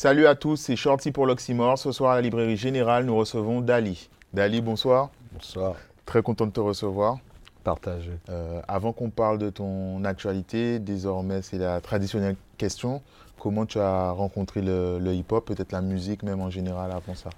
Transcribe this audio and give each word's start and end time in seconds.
Salut 0.00 0.26
à 0.26 0.34
tous, 0.34 0.56
c'est 0.56 0.76
Shorty 0.76 1.12
pour 1.12 1.26
l'Oxymore. 1.26 1.78
Ce 1.78 1.92
soir 1.92 2.12
à 2.12 2.14
la 2.14 2.22
librairie 2.22 2.56
générale, 2.56 3.04
nous 3.04 3.14
recevons 3.14 3.60
Dali. 3.60 4.08
Dali, 4.32 4.62
bonsoir. 4.62 5.10
Bonsoir. 5.30 5.74
Très 6.06 6.22
content 6.22 6.46
de 6.46 6.52
te 6.52 6.60
recevoir. 6.60 7.18
Partagé. 7.64 8.12
Euh, 8.30 8.62
avant 8.66 8.94
qu'on 8.94 9.10
parle 9.10 9.36
de 9.36 9.50
ton 9.50 10.02
actualité, 10.04 10.78
désormais 10.78 11.42
c'est 11.42 11.58
la 11.58 11.82
traditionnelle 11.82 12.36
question. 12.56 13.02
Comment 13.38 13.66
tu 13.66 13.78
as 13.78 14.10
rencontré 14.12 14.62
le, 14.62 14.98
le 14.98 15.12
hip-hop, 15.12 15.44
peut-être 15.44 15.72
la 15.72 15.82
musique 15.82 16.22
même 16.22 16.40
en 16.40 16.48
général 16.48 16.92
avant 16.92 17.14
ça? 17.14 17.28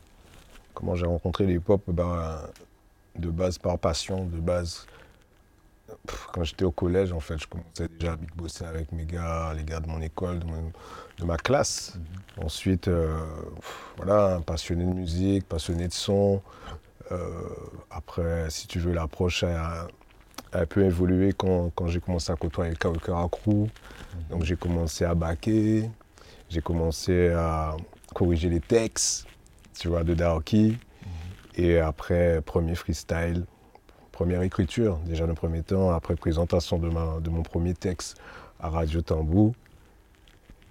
Comment 0.73 0.95
j'ai 0.95 1.07
rencontré 1.07 1.47
le 1.47 1.55
hip-hop? 1.55 1.83
Ben, 1.89 2.39
De 3.17 3.29
base 3.29 3.59
par 3.59 3.77
passion, 3.77 4.25
de 4.25 4.39
base. 4.39 4.87
Pff, 6.07 6.29
Quand 6.33 6.43
j'étais 6.45 6.65
au 6.65 6.73
collège, 6.73 7.13
en 7.13 7.21
fait, 7.21 7.39
je 7.39 7.47
commençais 7.47 7.89
déjà 7.89 8.13
à 8.13 8.17
big 8.17 8.31
bosser 8.35 8.65
avec 8.65 8.91
mes 8.93 9.05
gars, 9.05 9.53
les 9.57 9.63
gars 9.65 9.81
de 9.81 9.87
mon 9.87 10.01
école, 10.01 10.41
de, 10.41 10.47
mon- 10.47 10.73
de 11.19 11.25
ma 11.25 11.37
classe. 11.37 11.95
Ensuite, 12.43 12.89
euh, 12.89 13.15
pff, 13.61 13.93
voilà, 13.99 14.41
passionné 14.45 14.85
de 14.85 14.93
musique, 14.93 15.47
passionné 15.49 15.87
de 15.89 15.93
son. 15.93 16.43
Euh, 17.13 17.31
après, 17.91 18.51
si 18.51 18.67
tu 18.67 18.79
veux, 18.81 18.93
l'approche 18.93 19.45
a, 19.45 19.87
a 20.53 20.61
un 20.61 20.67
peu 20.67 20.85
évolué 20.85 21.33
quand, 21.37 21.71
quand 21.75 21.87
j'ai 21.87 22.01
commencé 22.01 22.33
à 22.33 22.37
côtoyer 22.37 22.75
Kawakara 22.75 23.29
Crew. 23.29 23.69
Donc 24.29 24.43
j'ai 24.45 24.57
commencé 24.57 25.05
à 25.05 25.15
baquer, 25.15 25.89
j'ai 26.51 26.61
commencé 26.61 27.29
à 27.31 27.77
corriger 28.15 28.49
les 28.49 28.61
textes, 28.61 29.27
tu 29.79 29.89
vois, 29.89 30.03
de 30.05 30.15
Daoki. 30.15 30.79
Et 31.55 31.79
après, 31.79 32.41
premier 32.43 32.75
freestyle, 32.75 33.45
première 34.13 34.43
écriture, 34.43 34.99
déjà 35.07 35.27
le 35.27 35.35
premier 35.35 35.63
temps, 35.63 35.91
après 35.91 36.15
présentation 36.17 36.79
de, 36.79 36.89
ma, 36.89 37.19
de 37.21 37.31
mon 37.31 37.43
premier 37.43 37.75
texte 37.75 38.17
à 38.61 38.69
Radio 38.69 39.01
Tambou. 39.03 39.55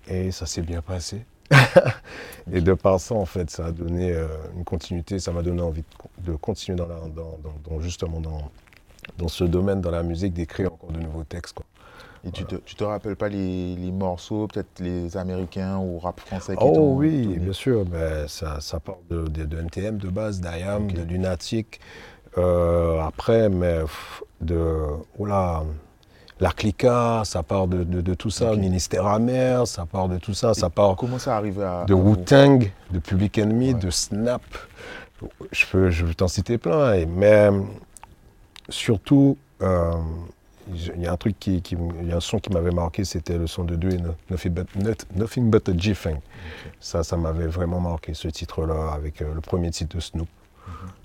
Et 0.08 0.32
ça 0.32 0.46
s'est 0.46 0.62
bien 0.62 0.82
passé. 0.82 1.26
et 2.52 2.62
de 2.62 2.74
par 2.74 3.00
ça, 3.00 3.14
en 3.16 3.26
fait, 3.26 3.50
ça 3.50 3.66
a 3.68 3.72
donné 3.72 4.12
euh, 4.14 4.28
une 4.56 4.64
continuité, 4.64 5.20
ça 5.20 5.32
m'a 5.32 5.42
donné 5.42 5.62
envie 5.62 5.82
de, 5.82 5.96
co- 5.98 6.10
de 6.20 6.36
continuer 6.36 6.78
dans, 6.78 6.88
la- 6.88 6.96
dans- 7.02 7.38
dans- 7.44 7.56
dans- 7.76 7.82
justement 7.82 8.20
dans, 8.22 9.28
ce 9.28 9.44
domaine, 9.44 9.82
dans 9.82 9.92
la 9.92 10.04
musique, 10.04 10.34
d'écrire 10.34 10.74
encore 10.74 10.92
de 10.92 11.00
nouveaux 11.00 11.24
textes. 11.24 11.54
quoi. 11.54 11.66
Et 12.24 12.32
tu, 12.32 12.46
te, 12.46 12.56
tu 12.56 12.76
te 12.76 12.84
rappelles 12.84 13.16
pas 13.16 13.30
les, 13.30 13.76
les 13.76 13.92
morceaux, 13.92 14.48
peut-être 14.48 14.80
les 14.80 15.18
américains 15.18 15.80
ou 15.80 15.98
rap 16.00 16.20
français 16.20 16.56
qui 16.56 16.64
Oh 16.64 16.94
oui, 16.96 17.38
bien 17.40 17.52
sûr. 17.54 17.84
mais 17.92 18.28
ça, 18.28 18.62
ça 18.62 18.80
part 18.80 18.98
de, 19.10 19.28
de- 19.28 19.44
de 19.46 19.60
NTM 19.60 19.98
de 19.98 20.08
base, 20.10 20.40
d'IAM, 20.40 20.92
de 20.92 21.02
Lunatic. 21.02 21.80
Euh, 22.38 23.02
après, 23.02 23.50
mais 23.50 23.82
pff, 23.82 24.24
de. 24.42 24.86
Oula, 25.18 25.64
la 26.40 26.52
Clica, 26.52 27.22
ça 27.26 27.44
part 27.44 27.68
de, 27.68 27.84
de- 27.84 28.02
de 28.02 28.14
tout 28.14 28.30
ça. 28.32 28.54
Ok. 28.54 28.58
Ministère 28.60 29.06
amer, 29.06 29.68
ça 29.68 29.86
part 29.86 30.08
de 30.08 30.18
tout 30.18 30.34
ça. 30.34 30.54
Ça 30.54 30.70
part 30.70 30.96
Comment 30.96 31.20
ça 31.20 31.36
arrive 31.38 31.62
à. 31.62 31.86
de 31.86 31.94
à 31.94 31.98
vous 31.98 32.12
Wu-Tang, 32.16 32.72
de 32.92 33.00
Public 33.00 33.38
Enemy, 33.38 33.74
Ouais. 33.74 33.80
de 33.80 33.90
Snap. 33.92 34.42
Je 35.52 35.66
peux, 35.68 35.90
je 35.92 36.06
peux 36.06 36.14
t'en 36.16 36.28
citer 36.28 36.58
plein. 36.58 36.94
et- 36.94 37.06
mais 37.06 37.50
surtout, 38.70 39.38
euh, 39.62 39.92
il 40.74 41.02
y 41.02 41.08
a 41.08 41.12
un 41.12 41.18
truc 41.18 41.38
qui, 41.40 41.62
qui 41.62 41.76
y 42.04 42.12
a 42.12 42.16
un 42.16 42.20
son 42.20 42.40
qui 42.40 42.50
m'avait 42.52 42.72
marqué, 42.72 43.04
c'était 43.04 43.38
le 43.38 43.46
son 43.48 43.64
de 43.64 43.76
Dwayne, 43.76 44.14
Nothing 44.30 44.52
But, 44.54 44.76
Not- 44.78 45.06
Nothing 45.16 45.50
But 45.52 45.70
a 45.70 45.78
G-Thing. 45.78 46.18
Ça, 46.80 47.04
ça 47.04 47.18
m'avait 47.18 47.48
vraiment 47.48 47.80
marqué, 47.80 48.14
ce 48.14 48.28
titre-là, 48.30 48.94
avec 48.94 49.22
euh, 49.22 49.34
le 49.34 49.42
premier 49.42 49.70
titre 49.72 49.96
de 49.98 50.02
Snoop. 50.02 50.28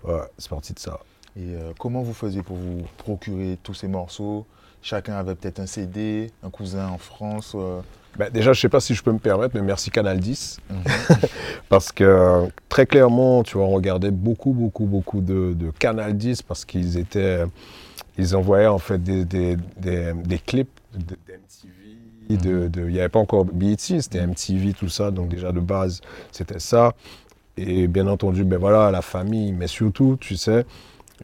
Mhm. 0.05 0.13
Ouais, 0.13 0.21
c'est 0.39 0.49
parti 0.51 0.73
de 0.73 0.79
ça. 0.79 0.99
Et 1.37 1.55
euh, 1.55 1.73
comment 1.79 2.03
vous 2.03 2.15
faisiez 2.15 2.43
pour 2.43 2.57
vous 2.57 2.83
procurer 2.99 3.59
tous 3.63 3.75
ces 3.75 3.89
morceaux? 3.89 4.47
Chacun 4.83 5.15
avait 5.17 5.35
peut-être 5.35 5.61
un 5.61 5.67
CD, 5.67 6.31
un 6.43 6.51
cousin 6.51 6.89
en 6.89 6.99
France. 6.99 7.53
euh, 7.55 7.81
Ben, 8.19 8.31
déjà, 8.31 8.53
je 8.53 8.59
ne 8.59 8.63
sais 8.63 8.69
pas 8.69 8.81
si 8.81 8.95
je 8.95 9.03
peux 9.03 9.13
me 9.13 9.19
permettre, 9.19 9.55
mais 9.55 9.63
merci 9.63 9.91
Canal 9.91 10.19
10. 10.21 10.59
Mhm. 10.71 10.79
Parce 11.69 11.93
que 11.93 12.05
euh, 12.05 12.47
très 12.69 12.87
clairement, 12.87 13.43
tu 13.43 13.59
vois, 13.59 13.67
on 13.67 13.71
regardait 13.71 14.11
beaucoup, 14.11 14.53
beaucoup, 14.53 14.87
beaucoup 14.87 15.21
de, 15.21 15.53
de 15.55 15.71
Canal 15.79 16.17
10 16.17 16.43
parce 16.43 16.65
qu'ils 16.65 16.97
étaient, 16.97 17.45
ils 18.17 18.35
envoyaient 18.37 18.67
en 18.69 18.79
fait 18.79 19.03
des, 19.03 19.25
des, 19.25 19.57
des- 19.77 20.13
des 20.15 20.39
clips 20.39 20.71
d'MTV. 20.95 22.39
De- 22.39 22.71
il 22.77 22.93
n'y 22.93 22.99
avait 23.01 23.09
pas 23.09 23.19
encore 23.21 23.45
BET, 23.45 23.77
c'était 23.79 24.21
MTV, 24.27 24.73
tout 24.73 24.89
ça. 24.89 25.11
Donc 25.11 25.29
déjà 25.29 25.53
de 25.53 25.61
base, 25.61 26.01
c'était 26.33 26.59
ça. 26.61 26.93
Et 27.57 27.89
bien 27.89 28.07
entendu, 28.07 28.45
ben 28.45 28.59
voilà, 28.59 28.91
la 28.91 29.03
famille. 29.03 29.53
Mais 29.53 29.67
surtout, 29.67 30.17
tu 30.21 30.37
sais, 30.37 30.65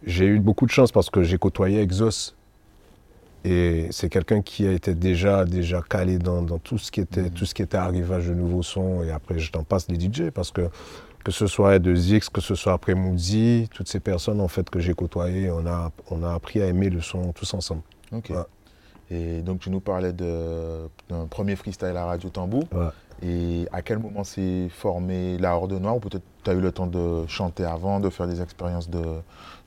j'ai 0.04 0.26
eu 0.26 0.41
beaucoup 0.41 0.66
de 0.66 0.70
chance 0.70 0.92
parce 0.92 1.10
que 1.10 1.22
j'ai 1.22 1.38
côtoyé 1.38 1.80
Exos. 1.80 2.34
Et 3.44 3.88
c'est 3.91 4.08
quelqu'un 4.08 4.41
qui 4.41 4.66
a 4.66 4.72
été 4.72 4.94
déjà, 4.94 5.44
déjà 5.44 5.82
calé 5.82 6.19
dans, 6.19 6.42
dans 6.42 6.58
tout, 6.58 6.78
ce 6.78 6.92
qui 6.92 7.00
était, 7.00 7.22
Mhm. 7.22 7.30
tout 7.30 7.44
ce 7.44 7.54
qui 7.54 7.62
était 7.62 7.76
arrivage 7.76 8.28
de 8.28 8.34
nouveaux 8.34 8.62
sons. 8.62 9.02
Et 9.02 9.10
après, 9.10 9.38
je 9.41 9.50
t'en 9.50 9.64
passe 9.64 9.88
les 9.88 9.98
DJ 9.98 10.31
parce 10.31 10.50
que 10.52 10.69
que 11.25 11.31
ce 11.31 11.47
soit 11.47 11.76
E2X, 11.78 12.28
que 12.31 12.41
ce 12.41 12.56
soit 12.56 12.72
après 12.72 12.94
Moody, 12.97 13.69
toutes 13.72 13.86
ces 13.88 14.00
personnes 14.00 14.41
en 14.41 14.48
fait 14.48 14.69
que 14.69 14.81
j'ai 14.81 14.92
côtoyées, 14.92 15.52
on 15.52 15.64
a, 15.66 15.92
on 16.10 16.25
a 16.25 16.32
appris 16.34 16.60
à 16.60 16.66
aimer 16.66 16.91
le 16.91 17.00
son 17.00 17.31
tous 17.32 17.54
ensemble. 17.54 17.82
Ok. 18.10 18.31
Ouais. 18.31 18.36
Et 19.10 19.41
donc 19.42 19.60
tu 19.60 19.70
nous 19.70 19.78
parlais 19.78 20.12
de- 20.12 20.88
d'un 21.08 21.26
premier 21.26 21.54
freestyle 21.54 21.97
à 21.97 22.06
Radio 22.06 22.28
Tambou. 22.28 22.64
Ouais. 22.72 22.88
Et 23.25 23.69
à 23.72 23.82
quel 23.82 23.98
moment 24.00 24.25
s'est 24.25 24.69
formé 24.69 25.38
la 25.38 25.54
Horde 25.56 25.75
Noire? 25.75 25.97
Ou 25.97 26.00
peut-être 26.00 26.25
tu 26.42 26.50
as 26.50 26.54
eu 26.54 26.60
le 26.60 26.72
temps 26.72 26.88
de 26.88 27.25
chanter 27.28 27.64
avant, 27.64 28.00
de 28.00 28.10
faire 28.10 28.26
des 28.26 28.41
expériences 28.42 28.91
de, 28.91 29.02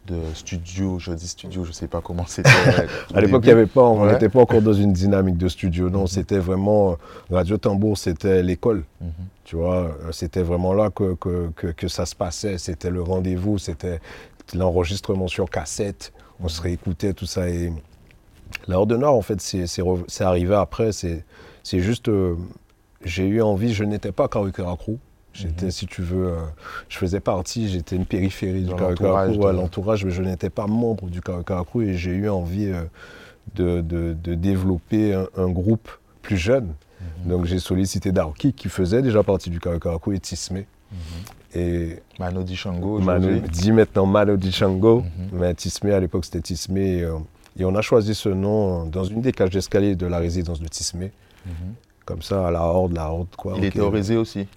de 0.07 0.19
studio, 0.33 0.99
je 0.99 1.11
dis 1.13 1.27
studio, 1.27 1.63
je 1.63 1.71
sais 1.71 1.87
pas 1.87 2.01
comment 2.01 2.25
c'était. 2.25 2.49
au 3.13 3.17
À 3.17 3.21
l'époque, 3.21 3.43
il 3.45 3.49
avait 3.51 3.65
pas, 3.65 3.81
on 3.83 4.03
Ouais. 4.03 4.11
n'était 4.13 4.29
pas 4.29 4.41
encore 4.41 4.61
dans 4.61 4.73
une 4.73 4.93
dynamique 4.93 5.37
de 5.37 5.47
studio. 5.47 5.89
Non, 5.89 6.01
Mhm. 6.01 6.07
c'était 6.07 6.37
vraiment 6.39 6.91
euh, 6.91 6.95
Radio 7.35 7.57
Tambour, 7.57 7.97
c'était 7.97 8.43
l'école. 8.43 8.83
Mhm. 9.01 9.09
Tu 9.43 9.55
vois, 9.55 9.75
euh, 9.75 10.11
c'était 10.11 10.41
vraiment 10.43 10.73
là 10.73 10.89
que, 10.89 11.15
que, 11.15 11.49
que, 11.55 11.67
que 11.67 11.87
ça 11.87 12.05
se 12.05 12.15
passait. 12.15 12.57
C'était 12.57 12.89
le 12.91 13.01
rendez-vous, 13.01 13.57
c'était 13.57 13.99
l'enregistrement 14.53 15.27
sur 15.27 15.49
cassette. 15.49 16.13
On 16.39 16.47
se 16.49 16.61
réécoutait, 16.61 17.13
tout 17.13 17.25
ça. 17.25 17.49
Et 17.49 17.71
la 18.67 18.77
Horde 18.79 18.93
Noire, 18.93 19.13
en 19.13 19.21
fait, 19.21 19.39
c'est 19.41 20.21
arrivé 20.23 20.55
après. 20.55 20.91
C'est 20.91 21.23
juste, 21.79 22.09
euh, 22.09 22.35
j'ai 23.03 23.25
eu 23.27 23.41
envie, 23.41 23.73
je 23.73 23.83
n'étais 23.83 24.11
pas 24.11 24.27
Kawikara 24.27 24.75
Crew. 24.77 24.97
J'étais, 25.35 25.65
Mhm. 25.65 25.71
si 25.71 25.85
tu 25.85 26.01
veux, 26.01 26.27
euh, 26.27 26.35
je 26.87 26.97
faisais 26.97 27.19
partie, 27.19 27.67
j'étais 27.67 27.97
une 27.97 28.05
périphérie 28.05 28.63
du 28.63 28.73
Crew, 28.73 29.45
à 29.45 29.51
l'entourage, 29.51 30.05
mais 30.05 30.11
je 30.11 30.21
n'étais 30.21 30.49
pas 30.49 30.65
membre 30.65 31.07
du 31.09 31.21
Kawikara 31.21 31.65
Crew 31.65 31.81
et 31.81 31.93
j'ai 31.95 32.11
eu 32.11 32.29
envie 32.29 32.67
euh, 32.67 32.83
de, 33.55 33.81
de- 33.81 34.15
de 34.23 34.33
développer 34.33 35.13
un, 35.13 35.27
un 35.35 35.49
groupe 35.49 35.89
plus 36.21 36.37
jeune. 36.37 36.73
Mhm. 37.25 37.29
Donc 37.31 37.45
j'ai 37.45 37.59
sollicité 37.59 38.11
Darky 38.13 38.53
qui 38.53 38.69
faisait 38.69 39.01
déjà 39.01 39.23
partie 39.23 39.49
du 39.49 39.59
Kawikara 39.59 39.99
Crew 39.99 40.13
et 40.13 40.19
Tismé. 40.19 40.67
Mhm. 40.91 40.97
Et 41.61 41.99
Mano 42.19 42.43
Dichango 42.43 42.99
Manu 42.99 43.25
aujourd'hui. 43.27 43.49
dit 43.49 43.71
maintenant 43.73 44.05
Mano 44.05 44.37
Dichango, 44.37 45.01
Mhm. 45.01 45.39
mais 45.39 45.53
Tismé 45.53 45.91
à 45.91 45.99
l'époque 45.99 46.23
c'était 46.25 46.41
Tismé. 46.41 46.99
Et, 46.99 47.03
euh, 47.03 47.17
et 47.59 47.65
on 47.65 47.75
a 47.75 47.81
choisi 47.81 48.15
ce 48.15 48.29
nom 48.29 48.85
dans 48.85 49.03
une 49.03 49.21
des 49.21 49.33
cages 49.33 49.49
d'escalier 49.49 49.95
de 49.95 50.05
la 50.07 50.17
résidence 50.19 50.61
de 50.61 50.67
Tismé. 50.69 51.11
Mhm. 51.45 51.51
Comme 52.05 52.21
ça, 52.21 52.47
à 52.47 52.51
la 52.51 52.61
Horde, 52.61 52.93
la 52.93 53.09
Horde, 53.09 53.27
quoi. 53.35 53.55
Il 53.57 53.65
était 53.65 53.79
au 53.79 53.89
aussi. 53.91 54.47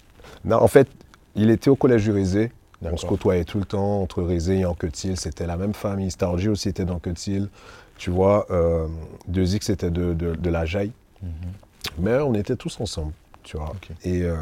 Non, 0.45 0.57
en 0.57 0.67
fait, 0.67 0.87
il 1.35 1.49
était 1.49 1.69
au 1.69 1.75
collège 1.75 2.03
du 2.03 2.11
Rézé. 2.11 2.51
On 2.81 2.95
se 2.95 3.05
côtoyait 3.05 3.43
tout 3.43 3.59
le 3.59 3.65
temps 3.65 4.01
entre 4.01 4.23
Rézé 4.23 4.59
et 4.59 4.65
Anquetil. 4.65 5.17
C'était 5.17 5.45
la 5.45 5.57
même 5.57 5.73
famille. 5.73 6.11
Stargy 6.11 6.47
aussi 6.47 6.69
était 6.69 6.85
d'Anquetil. 6.85 7.49
Tu 7.97 8.09
vois, 8.09 8.45
euh, 8.51 8.87
2X 9.29 9.71
était 9.71 9.91
de, 9.91 10.13
de, 10.13 10.35
de 10.35 10.49
la 10.49 10.65
Jaille. 10.65 10.93
Mhm. 11.21 11.29
Mais 11.97 12.15
on 12.19 12.33
était 12.33 12.55
tous 12.55 12.79
ensemble, 12.79 13.11
tu 13.43 13.57
vois. 13.57 13.73
Et, 14.03 14.23
euh, 14.23 14.35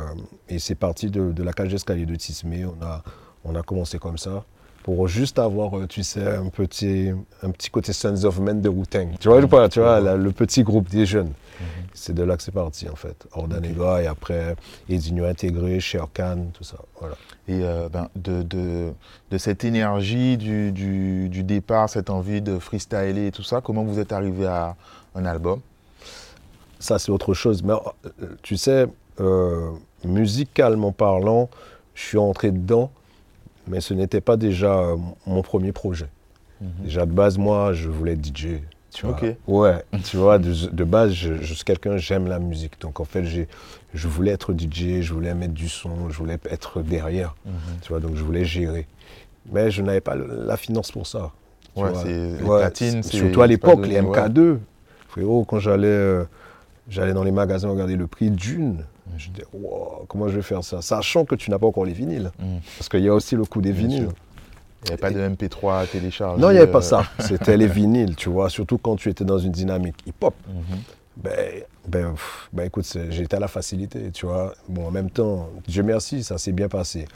et 0.48 0.60
c'est 0.60 0.76
parti 0.76 1.10
de, 1.10 1.32
de 1.32 1.44
la 1.44 1.54
cage 1.54 1.70
d'escalier 1.70 2.06
de 2.06 2.16
Tismé. 2.16 2.66
On 2.66 2.86
a, 2.86 3.04
on 3.44 3.56
a 3.56 3.64
commencé 3.64 3.98
comme 3.98 4.20
ça 4.20 4.44
pour 4.88 5.06
juste 5.10 5.38
avoir, 5.38 5.78
euh, 5.78 5.86
tu 5.86 6.02
sais, 6.02 6.26
un 6.26 6.48
petit, 6.48 7.10
un 7.44 7.52
petit 7.52 7.70
côté 7.70 7.92
Sons 7.92 8.24
of 8.24 8.40
Men 8.40 8.62
de 8.62 8.70
Wu-Tang. 8.70 9.18
Tu 9.20 9.28
vois, 9.28 9.42
ou 9.42 9.48
pas, 9.50 9.68
tu 9.68 9.82
vois, 9.82 10.00
la- 10.00 10.16
le 10.16 10.32
petit 10.32 10.64
groupe 10.64 10.88
des 10.88 11.06
jeunes. 11.06 11.28
Mhm. 11.60 11.66
C'est 11.94 12.14
de 12.14 12.24
là 12.24 12.38
que 12.38 12.44
c'est 12.44 12.54
parti, 12.54 12.88
en 12.88 12.96
fait. 12.96 13.28
Ordan 13.34 13.58
Ok. 13.58 13.66
Ega, 13.66 14.02
et 14.04 14.08
après, 14.08 14.56
Edinho 14.88 15.26
intégré, 15.26 15.82
Sher 15.82 16.08
Khan, 16.14 16.38
tout 16.54 16.64
ça. 16.64 16.78
Voilà. 17.02 17.16
Et 17.50 17.60
euh, 17.66 17.90
ben, 17.90 18.08
de, 18.16 18.44
de, 18.44 18.94
de 19.30 19.38
cette 19.38 19.66
énergie 19.66 20.38
du, 20.38 20.72
du, 20.72 21.28
du 21.28 21.44
départ, 21.44 21.90
cette 21.90 22.10
envie 22.10 22.42
de 22.42 22.58
freestyler 22.58 23.28
et 23.28 23.32
tout 23.34 23.44
ça, 23.44 23.60
comment 23.60 23.84
vous 23.84 24.00
êtes 24.00 24.14
arrivé 24.14 24.46
à 24.46 24.78
un 25.16 25.26
album? 25.26 25.60
Ça, 26.80 26.98
c'est 26.98 27.12
autre 27.12 27.34
chose. 27.34 27.62
Mais 27.62 27.74
euh, 27.74 28.10
tu 28.42 28.56
sais, 28.56 28.88
euh, 29.20 29.70
musicalement 30.06 30.94
parlant, 30.94 31.50
je 31.94 32.04
suis 32.04 32.18
entré 32.18 32.52
dedans, 32.52 32.90
mais 33.68 33.82
ce 33.82 33.94
n'était 33.94 34.22
pas 34.22 34.38
déjà 34.38 34.74
euh, 34.80 34.96
mon 35.26 35.42
premier 35.42 35.72
projet. 35.72 36.08
Déjà 36.84 37.06
de 37.06 37.12
base, 37.12 37.38
moi, 37.38 37.74
je 37.74 37.88
voulais 37.88 38.14
être 38.14 38.26
DJ. 38.26 38.62
Tu 38.92 39.06
vois. 39.06 39.20
Ouais, 39.48 39.84
tu 40.06 40.18
vois, 40.18 40.40
de, 40.40 40.52
de 40.72 40.84
base, 40.84 41.12
je, 41.12 41.36
je 41.40 41.54
suis 41.54 41.64
quelqu'un, 41.64 41.98
j'aime 41.98 42.28
la 42.28 42.40
musique. 42.40 42.82
Donc 42.82 43.00
en 43.00 43.04
fait, 43.06 43.24
je 43.94 44.08
voulais 44.08 44.32
être 44.32 44.54
DJ, 44.58 45.02
je 45.02 45.14
voulais 45.14 45.36
mettre 45.36 45.54
du 45.54 45.70
son, 45.70 46.10
je 46.10 46.18
voulais 46.18 46.40
être 46.50 46.82
derrière. 46.82 47.36
Mhm. 47.46 47.54
Tu 47.84 47.90
vois, 47.90 48.00
donc 48.00 48.16
je 48.16 48.24
voulais 48.24 48.44
gérer. 48.44 48.88
Mais 49.52 49.70
je 49.70 49.84
n'avais 49.84 50.02
pas 50.02 50.16
la 50.16 50.58
finance 50.58 50.92
pour 50.92 51.06
ça. 51.06 51.32
tu 51.76 51.84
Ouais, 51.84 51.92
vois. 51.92 52.02
c'est 52.02 52.42
Ouais, 52.42 52.70
c'est- 52.74 53.04
Surtout 53.04 53.42
à 53.44 53.48
l'époque, 53.48 53.86
les 53.86 54.00
ouais. 54.02 54.18
MK2. 54.18 54.58
Frérot, 55.10 55.46
quand 55.46 55.60
j'allais, 55.60 55.88
euh, 55.88 56.24
j'allais 56.90 57.14
dans 57.14 57.24
les 57.24 57.32
magasins 57.32 57.70
regarder 57.70 57.96
le 57.98 58.08
prix 58.08 58.32
d'une, 58.32 58.84
Je 59.18 59.30
dis, 59.30 59.42
wow, 59.54 60.06
comment 60.08 60.28
je 60.28 60.36
vais 60.36 60.42
faire 60.42 60.64
ça? 60.64 60.82
Sachant 60.82 61.26
que 61.26 61.36
tu 61.36 61.50
n'as 61.52 61.60
pas 61.60 61.68
encore 61.68 61.86
les 61.86 61.94
vinyles. 61.94 62.32
Mhm. 62.40 62.60
Parce 62.78 62.90
qu'il 62.90 63.02
y 63.04 63.10
a 63.10 63.14
aussi 63.14 63.36
le 63.36 63.46
coût 63.46 63.62
des 63.62 63.72
Bien 63.72 63.82
vinyles. 63.82 64.04
sûr. 64.04 64.14
Il 64.84 64.86
n'y 64.86 64.92
avait 64.92 64.98
pas 65.02 65.12
de 65.12 65.20
MP3 65.20 65.80
à 65.82 65.86
télécharger. 65.88 66.40
Non, 66.42 66.50
il 66.50 66.54
n'y 66.54 66.60
avait 66.60 66.72
pas 66.72 66.78
euh, 66.80 66.82
ça. 66.82 67.04
C'était 67.20 67.58
les 67.58 67.68
vinyles, 67.68 68.16
tu 68.16 68.30
vois. 68.30 68.50
Surtout 68.50 68.78
quand 68.78 68.96
tu 68.96 69.10
étais 69.10 69.26
dans 69.26 69.40
une 69.40 69.52
dynamique 69.52 69.96
hip-hop. 70.06 70.34
mhm. 70.48 70.78
Ben, 71.18 71.64
ben, 71.88 72.12
pff, 72.12 72.48
ben 72.54 72.66
écoute, 72.68 72.86
été 72.96 73.36
à 73.36 73.40
la 73.40 73.48
facilité, 73.48 74.12
tu 74.12 74.28
vois. 74.28 74.54
Bon, 74.70 74.86
en 74.88 74.92
même 74.92 75.10
temps, 75.10 75.50
Dieu 75.68 75.82
merci, 75.82 76.24
ça 76.24 76.38
s'est 76.38 76.52
bien 76.52 76.68
passé. 76.68 77.08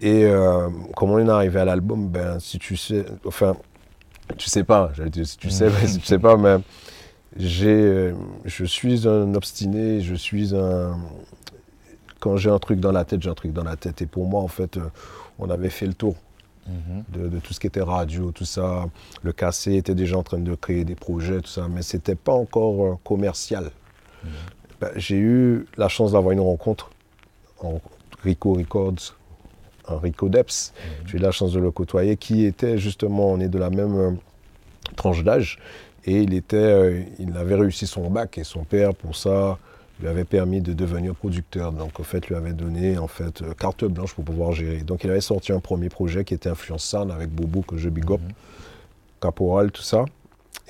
Et 0.00 0.24
euh, 0.24 0.70
comment 0.96 1.14
on 1.14 1.18
est 1.18 1.28
arrivé 1.28 1.60
à 1.60 1.66
l'album? 1.66 2.08
Ben, 2.08 2.38
si 2.40 2.58
tu 2.58 2.74
sais, 2.76 3.04
enfin, 3.26 3.54
tu 4.38 4.48
sais 4.48 4.64
pas, 4.64 4.92
j'allais 4.94 5.10
dire 5.10 5.26
si 5.26 5.36
tu 5.36 5.50
sais, 5.50 5.68
mais 5.68 5.86
si 5.86 5.98
tu 5.98 6.06
sais 6.06 6.18
pas, 6.18 6.38
mais 6.38 6.56
j'ai, 7.36 7.68
euh, 7.68 8.14
je 8.44 8.64
suis 8.64 9.06
un 9.08 9.34
obstiné, 9.34 10.00
je 10.00 10.14
suis 10.14 10.54
un. 10.54 10.98
Quand 12.20 12.36
j'ai 12.36 12.50
un 12.50 12.58
truc 12.58 12.80
dans 12.80 12.90
la 12.92 13.04
tête, 13.04 13.22
j'ai 13.22 13.30
un 13.30 13.34
truc 13.34 13.52
dans 13.52 13.62
la 13.64 13.76
tête. 13.76 14.02
Et 14.02 14.06
pour 14.06 14.26
moi, 14.26 14.40
en 14.42 14.48
fait, 14.48 14.76
euh, 14.76 14.88
on 15.38 15.50
avait 15.50 15.70
fait 15.70 15.86
le 15.86 15.94
tour 15.94 16.16
Mhm. 16.66 17.04
de, 17.22 17.28
de 17.28 17.38
tout 17.38 17.54
ce 17.54 17.60
qui 17.60 17.66
était 17.66 17.80
radio, 17.80 18.30
tout 18.30 18.44
ça. 18.44 18.84
Le 19.22 19.32
cassé 19.32 19.76
était 19.76 19.94
déjà 19.94 20.18
en 20.18 20.22
train 20.22 20.38
de 20.38 20.54
créer 20.54 20.84
des 20.84 20.96
projets, 20.96 21.40
tout 21.40 21.48
ça, 21.48 21.66
mais 21.66 21.80
c'était 21.80 22.14
pas 22.14 22.34
encore 22.34 22.84
euh, 22.84 22.94
commercial. 23.04 23.70
Ben, 24.80 24.90
J'ai 24.96 25.16
eu 25.16 25.64
la 25.78 25.88
chance 25.88 26.12
d'avoir 26.12 26.32
une 26.32 26.40
rencontre 26.40 26.90
en 27.60 27.80
Rico 28.22 28.52
Records, 28.52 29.14
en 29.86 29.96
Rico 29.98 30.28
Deps. 30.28 30.74
J'ai 31.06 31.16
eu 31.16 31.20
la 31.20 31.30
chance 31.30 31.52
de 31.52 31.60
le 31.60 31.70
côtoyer, 31.70 32.16
qui 32.18 32.44
était 32.44 32.76
justement, 32.76 33.30
on 33.30 33.40
est 33.40 33.48
de 33.48 33.58
la 33.58 33.70
même 33.70 33.96
euh, 33.96 34.10
tranche 34.94 35.24
d'âge, 35.24 35.58
et 36.04 36.22
il 36.22 36.34
était, 36.34 36.56
euh, 36.56 37.02
il 37.18 37.36
avait 37.36 37.54
réussi 37.54 37.86
son 37.86 38.10
bac 38.10 38.38
et 38.38 38.44
son 38.44 38.64
père 38.64 38.94
pour 38.94 39.16
ça 39.16 39.58
lui 40.00 40.08
avait 40.08 40.24
permis 40.24 40.60
de 40.60 40.72
devenir 40.72 41.14
producteur. 41.14 41.72
Donc, 41.72 41.98
en 41.98 42.02
fait, 42.02 42.28
lui 42.28 42.36
avait 42.36 42.52
donné 42.52 42.98
en 42.98 43.08
fait 43.08 43.42
euh, 43.42 43.52
carte 43.54 43.84
blanche 43.84 44.14
pour 44.14 44.24
pouvoir 44.24 44.52
gérer. 44.52 44.78
Donc, 44.82 45.04
il 45.04 45.10
avait 45.10 45.20
sorti 45.20 45.52
un 45.52 45.60
premier 45.60 45.88
projet 45.88 46.24
qui 46.24 46.34
était 46.34 46.48
Influence 46.48 46.84
Sound 46.84 47.10
avec 47.10 47.30
Bobo 47.30 47.62
que 47.62 47.76
je 47.76 47.88
big 47.88 48.10
up, 48.10 48.20
Caporal, 49.20 49.72
tout 49.72 49.82
ça. 49.82 50.04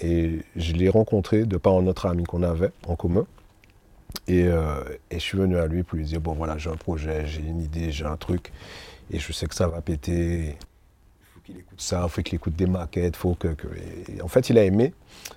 Et 0.00 0.40
je 0.56 0.72
l'ai 0.72 0.88
rencontré 0.88 1.44
de 1.44 1.56
par 1.56 1.74
un 1.74 1.86
autre 1.86 2.06
ami 2.06 2.24
qu'on 2.24 2.42
avait 2.42 2.70
en 2.86 2.96
commun. 2.96 3.26
Et, 4.26 4.46
euh, 4.46 4.82
et 5.10 5.16
je 5.16 5.20
suis 5.20 5.36
venu 5.36 5.58
à 5.58 5.66
lui 5.66 5.82
pour 5.82 5.98
lui 5.98 6.04
dire 6.04 6.20
bon 6.20 6.32
voilà 6.32 6.56
j'ai 6.56 6.70
un 6.70 6.76
projet, 6.76 7.26
j'ai 7.26 7.42
une 7.42 7.60
idée, 7.60 7.92
j'ai 7.92 8.06
un 8.06 8.16
truc 8.16 8.52
et 9.10 9.18
je 9.18 9.32
sais 9.32 9.46
que 9.46 9.54
ça 9.54 9.68
va 9.68 9.82
péter. 9.82 10.56
Qu'il 11.48 11.60
écoute 11.60 11.80
ça, 11.80 12.02
il 12.04 12.08
faut 12.10 12.20
qu'il 12.20 12.34
écoute 12.34 12.56
des 12.56 12.66
maquettes, 12.66 13.16
faut 13.16 13.34
que, 13.34 13.48
que- 13.48 13.68
et 14.08 14.20
en 14.20 14.28
fait 14.28 14.50
il 14.50 14.58
a 14.58 14.64
aimé. 14.64 14.92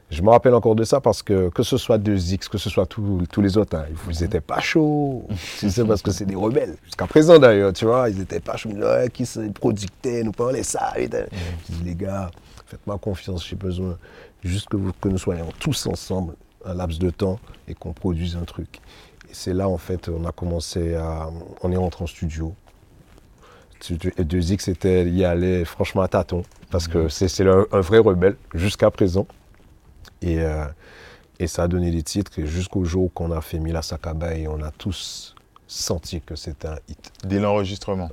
Je 0.09 0.21
me 0.21 0.29
rappelle 0.29 0.53
encore 0.53 0.75
de 0.75 0.83
ça 0.83 0.99
parce 0.99 1.23
que 1.23 1.47
que 1.49 1.63
ce 1.63 1.77
soit 1.77 1.97
2X, 1.97 2.49
que 2.49 2.57
ce 2.57 2.69
soit 2.69 2.85
tous 2.85 3.25
les 3.41 3.57
autres, 3.57 3.77
hein, 3.77 3.85
ils 4.09 4.21
n'étaient 4.21 4.41
pas 4.41 4.59
chauds. 4.59 5.25
Sais 5.57 5.85
parce 5.85 6.01
que 6.01 6.11
c'est 6.11 6.25
des 6.25 6.35
rebelles. 6.35 6.75
Jusqu'à 6.83 7.07
présent 7.07 7.39
d'ailleurs, 7.39 7.71
tu 7.71 7.85
vois, 7.85 8.09
ils 8.09 8.17
n'étaient 8.17 8.41
pas 8.41 8.57
chauds. 8.57 8.69
Ouais, 8.71 9.09
qui 9.13 9.25
c'est 9.25 9.53
producteur, 9.53 10.25
nous 10.25 10.33
parlait 10.33 10.63
ça. 10.63 10.91
et. 10.97 11.09
Je 11.69 11.75
dis 11.75 11.83
les 11.85 11.95
gars, 11.95 12.29
faites-moi 12.67 12.97
confiance, 12.97 13.47
j'ai 13.47 13.55
besoin 13.55 13.97
juste 14.43 14.67
que, 14.67 14.75
vous- 14.75 14.91
que 14.99 15.07
nous 15.07 15.17
soyons 15.17 15.47
tous 15.59 15.85
ensemble 15.87 16.35
un 16.65 16.73
laps 16.73 16.99
de 16.99 17.09
temps 17.09 17.39
et 17.69 17.73
qu'on 17.73 17.93
produise 17.93 18.35
un 18.35 18.43
truc. 18.43 18.79
Et 19.29 19.33
c'est 19.33 19.53
là, 19.53 19.69
en 19.69 19.77
fait, 19.77 20.09
on 20.09 20.25
a 20.25 20.33
commencé 20.33 20.93
à. 20.95 21.29
On 21.63 21.71
est 21.71 21.77
rentré 21.77 22.03
en 22.03 22.07
studio. 22.07 22.53
Studio- 23.81 24.11
Et 24.17 24.23
2X, 24.23 24.59
c'était 24.65 25.09
y 25.09 25.25
aller 25.25 25.65
franchement 25.65 26.01
à 26.03 26.07
tâtons, 26.07 26.43
parce 26.69 26.87
que 26.87 27.09
c'est 27.09 27.27
c'est 27.27 27.47
un 27.47 27.79
vrai 27.81 27.97
rebelle 27.99 28.35
jusqu'à 28.53 28.91
présent. 28.91 29.25
Et, 30.21 30.39
euh, 30.39 30.65
et 31.39 31.47
ça 31.47 31.63
a 31.63 31.67
donné 31.67 31.89
des 31.91 32.03
titres, 32.03 32.31
jusqu'au 32.43 32.83
jour 32.85 33.11
qu'on 33.13 33.31
a 33.31 33.41
fait 33.41 33.57
Mila 33.59 33.81
Sakaba, 33.81 34.35
et 34.35 34.47
on 34.47 34.61
a 34.61 34.69
tous 34.71 35.35
senti 35.67 36.21
que 36.21 36.35
c'était 36.35 36.67
un 36.67 36.77
hit. 36.87 37.11
Dès 37.25 37.39
l'enregistrement. 37.39 38.09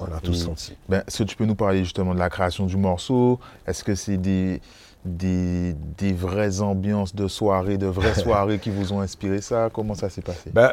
On 0.00 0.04
a 0.06 0.20
tous 0.20 0.42
Et- 0.42 0.44
senti. 0.44 0.76
Ben, 0.88 1.02
Est-ce 1.06 1.18
que 1.18 1.28
tu 1.28 1.36
peux 1.36 1.44
nous 1.44 1.54
parler 1.54 1.84
justement 1.84 2.14
de 2.14 2.18
la 2.18 2.28
création 2.30 2.66
du 2.66 2.76
morceau? 2.76 3.38
Est-ce 3.66 3.84
que 3.84 3.94
c'est 3.94 4.16
des, 4.16 4.60
des, 5.04 5.74
des 5.98 6.12
vraies 6.12 6.60
ambiances 6.62 7.14
de 7.14 7.28
soirée, 7.28 7.76
de 7.78 7.86
vraies 7.86 8.14
soirées 8.22 8.58
qui 8.58 8.70
vous 8.70 8.92
ont 8.92 9.00
inspiré 9.00 9.40
ça? 9.42 9.68
Comment 9.72 9.94
ça 9.94 10.08
s'est 10.10 10.22
passé? 10.22 10.50
Ben, 10.52 10.72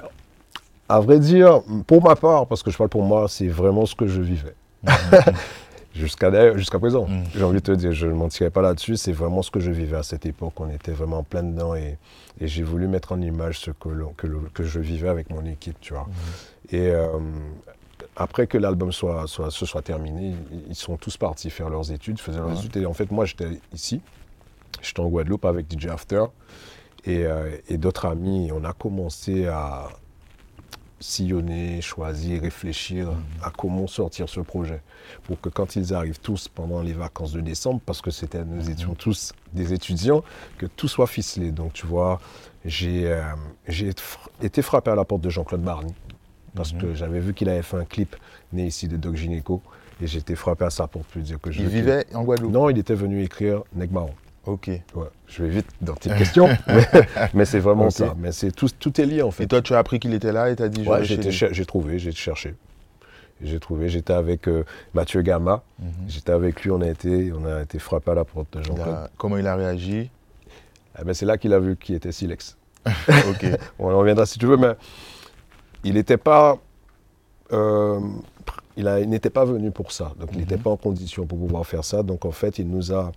à 0.89 0.99
vrai 0.99 1.19
dire, 1.19 1.61
pour 1.85 2.03
ma 2.03 2.15
part, 2.15 2.47
parce 2.47 2.63
que 2.63 2.71
je 2.71 2.77
parle 2.77 2.89
pour 2.89 3.03
moi, 3.03 3.27
c'est 3.27 3.47
vraiment 3.47 3.85
ce 3.85 3.95
que 3.95 4.07
je 4.07 4.21
vivais. 4.21 4.55
Jusqu'à 5.95 6.29
présent, 6.79 7.05
Mm. 7.07 7.23
j'ai 7.35 7.43
envie 7.43 7.55
de 7.57 7.63
te 7.63 7.71
dire, 7.71 7.91
je 7.91 8.05
ne 8.05 8.13
mentirais 8.13 8.51
pas 8.51 8.61
là-dessus, 8.61 8.97
c'est 8.97 9.11
vraiment 9.11 9.41
ce 9.41 9.49
que 9.49 9.59
je 9.59 9.71
vivais 9.71 9.97
à 9.97 10.03
cette 10.03 10.27
époque. 10.27 10.53
On 10.59 10.69
était 10.69 10.91
vraiment 10.91 11.19
en 11.19 11.23
plein 11.23 11.41
dedans 11.41 11.73
et, 11.73 11.97
et 12.39 12.47
j'ai 12.47 12.61
voulu 12.61 12.87
mettre 12.87 13.13
en 13.13 13.21
image 13.21 13.59
ce 13.59 13.71
que, 13.71 13.89
que, 14.53 14.63
je 14.63 14.79
vivais 14.79 15.09
avec 15.09 15.31
mon 15.31 15.43
équipe, 15.45 15.77
tu 15.81 15.93
vois. 15.93 16.07
Et 16.71 16.89
euh, 16.91 17.07
après 18.15 18.45
que 18.45 18.59
l'album 18.59 18.91
soit, 18.91 19.25
soit, 19.25 19.49
se 19.49 19.65
soit 19.65 19.81
terminé, 19.81 20.35
ils- 20.69 20.75
sont 20.75 20.97
tous 20.97 21.17
partis 21.17 21.49
faire 21.49 21.69
leurs 21.69 21.91
études, 21.91 22.19
faisaient 22.19 22.39
leurs 22.39 22.59
études. 22.63 22.77
Et 22.77 22.85
en 22.85 22.93
fait, 22.93 23.09
moi, 23.09 23.25
j'étais 23.25 23.47
ici, 23.73 23.99
j'étais 24.83 24.99
en 24.99 25.07
Guadeloupe 25.07 25.45
avec 25.45 25.65
DJ 25.71 25.87
After 25.87 26.25
et, 27.05 27.25
euh, 27.25 27.49
et 27.69 27.77
d'autres 27.79 28.05
amis. 28.05 28.51
On 28.53 28.63
a 28.65 28.73
commencé 28.73 29.47
à 29.47 29.87
sillonner, 30.99 31.81
choisir, 31.81 32.41
réfléchir 32.41 33.09
à 33.43 33.51
comment 33.51 33.87
sortir 33.87 34.27
ce 34.29 34.39
projet. 34.39 34.81
Pour 35.23 35.39
que 35.39 35.49
quand 35.49 35.75
ils 35.75 35.93
arrivent 35.93 36.19
tous 36.19 36.47
pendant 36.47 36.81
les 36.81 36.93
vacances 36.93 37.31
de 37.33 37.41
décembre, 37.41 37.79
parce 37.85 38.01
que 38.01 38.11
c'était, 38.11 38.43
nous 38.43 38.69
étions 38.69 38.95
tous 38.95 39.33
des 39.53 39.73
étudiants, 39.73 40.23
que 40.57 40.65
tout 40.65 40.87
soit 40.87 41.07
ficelé. 41.07 41.51
Donc 41.51 41.73
tu 41.73 41.85
vois, 41.85 42.19
j'ai 42.65 43.07
euh, 43.11 43.21
été 44.41 44.61
frappé 44.61 44.91
à 44.91 44.95
la 44.95 45.05
porte 45.05 45.21
de 45.21 45.29
Jean-Claude 45.29 45.61
Barney, 45.61 45.93
parce 46.55 46.73
Mhm. 46.73 46.81
que 46.81 46.93
j'avais 46.95 47.19
vu 47.19 47.33
qu'il 47.33 47.49
avait 47.49 47.61
fait 47.61 47.77
un 47.77 47.85
clip 47.85 48.15
né 48.51 48.65
ici 48.65 48.87
de 48.87 48.97
Doc 48.97 49.15
Gynéco, 49.15 49.61
et 50.01 50.07
j'ai 50.07 50.19
été 50.19 50.35
frappé 50.35 50.65
à 50.65 50.69
sa 50.69 50.87
porte 50.87 51.05
pour 51.07 51.21
dire 51.21 51.39
que 51.39 51.51
je 51.51 51.61
Il 51.61 51.67
vivait 51.67 52.05
en 52.13 52.23
Guadeloupe 52.23 52.51
Non, 52.51 52.69
il 52.69 52.77
était 52.77 52.95
venu 52.95 53.23
écrire 53.23 53.61
Negmao. 53.75 54.09
Ok. 54.47 54.67
Ouais, 54.67 55.07
je 55.27 55.43
vais 55.43 55.49
vite 55.49 55.67
dans 55.81 55.93
tes 55.93 56.09
questions, 56.09 56.47
mais, 56.67 56.87
mais 57.33 57.45
c'est 57.45 57.59
vraiment 57.59 57.89
ça. 57.89 58.15
Mais 58.17 58.31
c'est 58.31 58.51
tout, 58.51 58.69
tout 58.79 58.99
est 58.99 59.05
lié 59.05 59.21
en 59.21 59.29
fait. 59.31 59.43
Et 59.43 59.47
toi, 59.47 59.61
tu 59.61 59.73
as 59.75 59.77
appris 59.77 59.99
qu'il 59.99 60.13
était 60.13 60.31
là 60.31 60.49
et 60.49 60.55
tu 60.55 60.63
as 60.63 60.69
dit 60.69 60.83
je 60.83 60.89
Ouais, 60.89 61.03
j'ai 61.03 61.65
trouvé, 61.65 61.99
j'ai 61.99 62.11
cherché. 62.13 62.55
J'ai 63.41 63.59
trouvé, 63.59 63.87
j'étais 63.89 64.13
avec 64.13 64.47
euh, 64.47 64.63
Mathieu 64.95 65.21
Gama, 65.21 65.61
Mhm. 65.79 65.87
j'étais 66.07 66.31
avec 66.31 66.63
lui, 66.63 66.71
on 66.71 66.81
a 66.81 66.87
été, 66.87 67.31
on 67.33 67.45
a 67.45 67.61
été 67.61 67.77
frappé 67.77 68.09
à 68.11 68.15
la 68.15 68.25
porte 68.25 68.57
de 68.57 68.63
Jean-Claude. 68.63 69.09
Comment 69.17 69.37
il 69.37 69.45
a 69.45 69.55
réagi? 69.55 70.09
Eh 70.99 71.03
ben, 71.03 71.13
c'est 71.13 71.25
là 71.27 71.37
qu'il 71.37 71.53
a 71.53 71.59
vu 71.59 71.75
qui 71.77 71.93
était 71.93 72.11
Silex. 72.11 72.57
Ok. 73.29 73.45
On 73.79 73.91
en 73.91 73.99
reviendra 73.99 74.25
si 74.25 74.39
tu 74.39 74.47
veux, 74.47 74.57
mais 74.57 74.71
il 75.83 75.93
n'était 75.93 76.17
pas, 76.17 76.57
euh, 77.51 77.99
il 78.75 78.85
n'était 79.07 79.29
pas 79.29 79.45
venu 79.45 79.69
pour 79.71 79.91
ça. 79.91 80.13
Donc 80.19 80.29
il 80.33 80.39
n'était 80.39 80.55
Mhm. 80.55 80.61
pas 80.63 80.69
en 80.71 80.77
condition 80.77 81.27
pour 81.27 81.37
pouvoir 81.37 81.65
faire 81.67 81.83
ça. 81.83 82.01
Donc 82.01 82.25
en 82.25 82.31
fait, 82.31 82.57
il 82.57 82.67
nous 82.67 82.91
a 82.91 83.11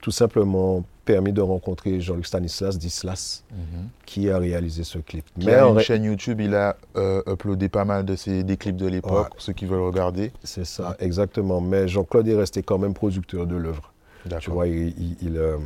tout 0.00 0.10
simplement 0.10 0.84
permis 1.04 1.32
de 1.32 1.40
rencontrer 1.40 2.00
Jean-Luc 2.00 2.26
Stanislas 2.26 2.78
Dislas, 2.78 3.42
Mhm. 3.50 3.88
qui 4.06 4.30
a 4.30 4.38
réalisé 4.38 4.84
ce 4.84 4.98
clip. 4.98 5.24
Il 5.38 5.50
a 5.50 5.66
en 5.66 5.72
une 5.72 5.78
ré- 5.78 5.82
chaîne 5.84 6.04
YouTube, 6.04 6.40
il 6.40 6.54
a 6.54 6.76
euh, 6.96 7.22
uploadé 7.26 7.68
pas 7.68 7.84
mal 7.84 8.04
de 8.04 8.14
ses, 8.16 8.42
des 8.44 8.56
clips 8.56 8.76
de 8.76 8.86
l'époque, 8.86 9.12
Ouais. 9.24 9.28
pour 9.30 9.40
ceux 9.42 9.52
qui 9.52 9.66
veulent 9.66 9.80
regarder. 9.82 10.30
C'est 10.44 10.64
ça, 10.64 10.96
exactement. 11.00 11.60
Mais 11.60 11.88
Jean-Claude 11.88 12.28
est 12.28 12.36
resté 12.36 12.62
quand 12.62 12.78
même 12.78 12.94
producteur 12.94 13.46
de 13.46 13.56
l'œuvre. 13.56 13.92
Tu 14.38 14.50
vois, 14.50 14.68
il, 14.68 14.88
il- 14.98 15.16
il, 15.22 15.36
euh, 15.38 15.56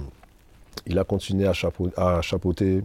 il 0.86 0.98
a 0.98 1.04
continué 1.04 1.46
à, 1.46 1.52
chapeau- 1.52 1.90
à 1.96 2.22
chapeauter, 2.22 2.82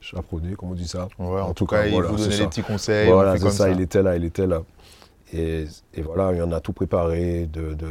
chapeauter, 0.00 0.54
comment 0.58 0.72
on 0.72 0.74
dit 0.74 0.88
ça 0.88 1.08
Ouais, 1.18 1.26
en, 1.40 1.44
En 1.44 1.46
tout 1.48 1.64
tout 1.64 1.66
cas, 1.66 1.82
cas, 1.82 1.86
il 1.86 1.92
voilà, 1.92 2.08
vous 2.08 2.16
donnait 2.16 2.32
ça. 2.32 2.42
des 2.42 2.48
petits 2.48 2.62
conseils. 2.62 3.08
on 3.08 3.14
Voilà, 3.14 3.36
c'est 3.36 3.42
comme 3.42 3.52
ça, 3.52 3.70
il 3.70 3.80
était 3.80 4.02
là, 4.02 4.16
il 4.16 4.24
était 4.24 4.46
là. 4.46 4.62
Et, 5.32 5.64
et 5.94 6.02
voilà, 6.02 6.32
il 6.34 6.42
en 6.42 6.52
a 6.52 6.60
tout 6.60 6.72
préparé 6.74 7.46
de, 7.46 7.72
de, 7.74 7.88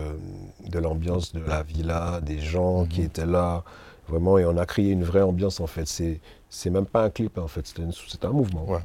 de 0.69 0.79
l'ambiance 0.79 1.33
de 1.33 1.39
la 1.39 1.63
villa, 1.63 2.19
des 2.21 2.39
gens 2.39 2.86
qui 2.86 3.00
Mhm. 3.01 3.05
étaient 3.07 3.25
là, 3.25 3.63
vraiment, 4.07 4.38
et 4.38 4.45
on 4.45 4.57
a 4.57 4.65
créé 4.65 4.91
une 4.91 5.03
vraie 5.03 5.21
ambiance 5.24 5.60
en 5.60 5.67
fait. 5.67 5.88
C'est, 5.88 6.19
c'est 6.50 6.69
même 6.69 6.86
pas 6.86 7.03
un 7.03 7.10
clip 7.10 7.38
en 7.38 7.48
fait, 7.48 7.65
c'était 7.65 8.25
un 8.25 8.31
mouvement. 8.31 8.65
Ouais. 8.69 8.79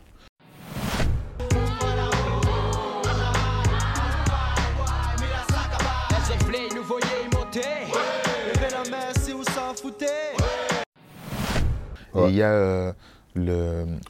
Ouais. 12.15 12.31
il 12.31 12.37
y 12.37 12.43
a 12.43 12.51
euh. 12.53 12.93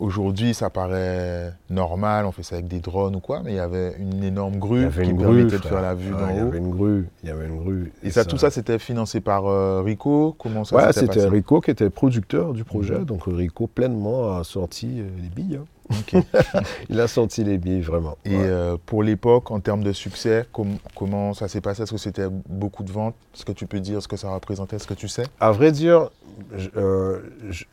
Aujourd'hui, 0.01 0.55
ça 0.55 0.71
paraît 0.71 1.53
normal, 1.71 2.27
on 2.27 2.33
fait 2.33 2.43
ça 2.43 2.57
avec 2.57 2.69
des 2.69 2.81
drones 2.81 3.17
ou 3.17 3.21
quoi, 3.21 3.41
mais 3.45 3.53
il 3.53 3.57
y 3.57 3.61
avait 3.61 3.95
une 3.99 4.23
énorme 4.23 4.57
grue 4.59 4.89
qui 4.91 5.01
une 5.11 5.17
grue, 5.17 5.27
permettait 5.27 5.45
de 5.45 5.57
frère. 5.59 5.73
faire 5.73 5.83
la 5.83 5.95
vue 5.95 6.11
d'en 6.11 6.29
Il 6.31 6.37
y 6.37 6.41
avait 6.41 6.59
une 6.59 6.71
grue, 6.71 7.09
il 7.23 7.29
y 7.29 7.33
avait 7.33 7.47
une 7.47 7.59
grue. 7.63 7.93
Et 8.03 8.11
ça, 8.11 8.25
tout 8.25 8.37
ça, 8.39 8.51
c'était 8.51 8.79
financé 8.79 9.21
par 9.21 9.47
euh, 9.47 9.83
Rico? 9.83 10.35
Comment 10.39 10.65
ça 10.65 10.77
Ouais, 10.77 10.93
c'était 10.93 11.27
Rico 11.27 11.61
qui 11.61 11.71
était 11.71 11.91
producteur 11.91 12.53
du 12.53 12.65
projet, 12.65 12.99
Mhm. 12.99 13.05
donc 13.05 13.23
Rico 13.27 13.67
pleinement 13.67 14.37
a 14.37 14.45
sorti 14.45 15.01
euh, 15.01 15.09
les 15.23 15.29
billes. 15.29 15.57
hein. 15.63 15.65
Il 16.91 17.01
a 17.01 17.07
sorti 17.07 17.45
les 17.45 17.59
billes 17.59 17.81
vraiment. 17.81 18.17
Et 18.25 18.31
Ouais. 18.37 18.43
euh, 18.45 18.77
pour 18.87 19.05
l'époque, 19.05 19.53
en 19.53 19.61
termes 19.61 19.85
de 19.85 19.93
succès, 19.93 20.45
com- 20.53 20.79
comment 20.97 21.33
ça 21.33 21.47
s'est 21.47 21.61
passé? 21.61 21.83
Est-ce 21.83 21.93
que 21.93 21.97
c'était 21.99 22.27
beaucoup 22.49 22.83
de 22.83 22.91
ventes? 22.91 23.15
Est-ce 23.37 23.45
que 23.45 23.53
tu 23.53 23.67
peux 23.69 23.79
dire 23.79 24.03
ce 24.03 24.09
que 24.09 24.17
ça 24.17 24.29
représentait? 24.31 24.77
Est-ce 24.77 24.87
que 24.89 24.95
tu 24.95 25.07
sais? 25.07 25.23
À 25.39 25.53
vrai 25.53 25.71
dire, 25.71 26.11
je- 26.57 26.71
euh, 26.77 27.21
je- 27.51 27.65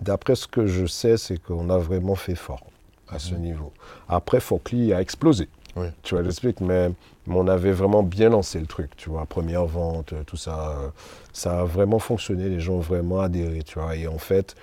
d'après 0.00 0.34
ce 0.34 0.46
que 0.46 0.66
je 0.66 0.86
sais, 0.86 1.16
c'est 1.16 1.38
qu'on 1.42 1.70
a 1.70 1.78
vraiment 1.78 2.14
fait 2.16 2.34
fort. 2.36 2.66
à 3.08 3.20
ce 3.20 3.34
niveau. 3.36 3.72
Après, 4.08 4.40
Folkly 4.40 4.92
a 4.92 5.00
explosé. 5.00 5.48
Oui. 5.76 5.86
Tu 6.02 6.14
vois, 6.14 6.24
j'explique, 6.24 6.60
mais, 6.60 6.88
mais 7.26 7.34
on 7.36 7.46
avait 7.46 7.70
vraiment 7.70 8.02
bien 8.02 8.30
lancé 8.30 8.58
le 8.58 8.66
truc, 8.66 8.96
tu 8.96 9.10
vois, 9.10 9.26
première 9.26 9.64
vente, 9.66 10.12
euh, 10.12 10.24
tout 10.24 10.36
ça, 10.36 10.70
euh, 10.70 10.88
ça 11.32 11.60
a 11.60 11.64
vraiment 11.64 12.00
fonctionné, 12.00 12.48
les 12.48 12.58
gens 12.58 12.74
ont 12.74 12.80
vraiment 12.80 13.20
adhéré, 13.20 13.62
tu 13.62 13.78
vois, 13.78 13.94
et 13.94 14.08
en 14.08 14.18
fait, 14.18 14.56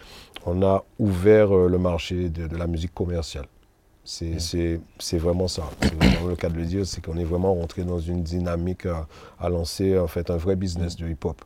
on 0.46 0.62
a 0.62 0.84
ouvert 1.00 1.56
euh, 1.56 1.70
le 1.70 1.78
marché 1.78 2.28
de, 2.30 2.48
de 2.48 2.58
la 2.58 2.68
musique 2.68 2.94
commerciale. 2.94 3.46
C'est 4.04 4.40
c'est- 5.00 5.18
vraiment 5.18 5.48
ça, 5.48 5.64
c'est 5.80 5.96
vraiment 5.96 6.28
le 6.28 6.36
cas 6.36 6.50
de 6.50 6.58
le 6.58 6.66
dire, 6.66 6.86
c'est 6.86 7.00
qu'on 7.06 7.16
est 7.18 7.24
vraiment 7.24 7.54
rentré 7.54 7.84
dans 7.86 8.00
une 8.00 8.24
dynamique 8.24 8.86
à, 8.88 9.08
à 9.40 9.48
lancer 9.48 9.98
en 9.98 10.08
fait 10.08 10.30
un 10.30 10.36
vrai 10.38 10.58
business 10.58 10.98
de 10.98 11.08
hip-hop 11.08 11.42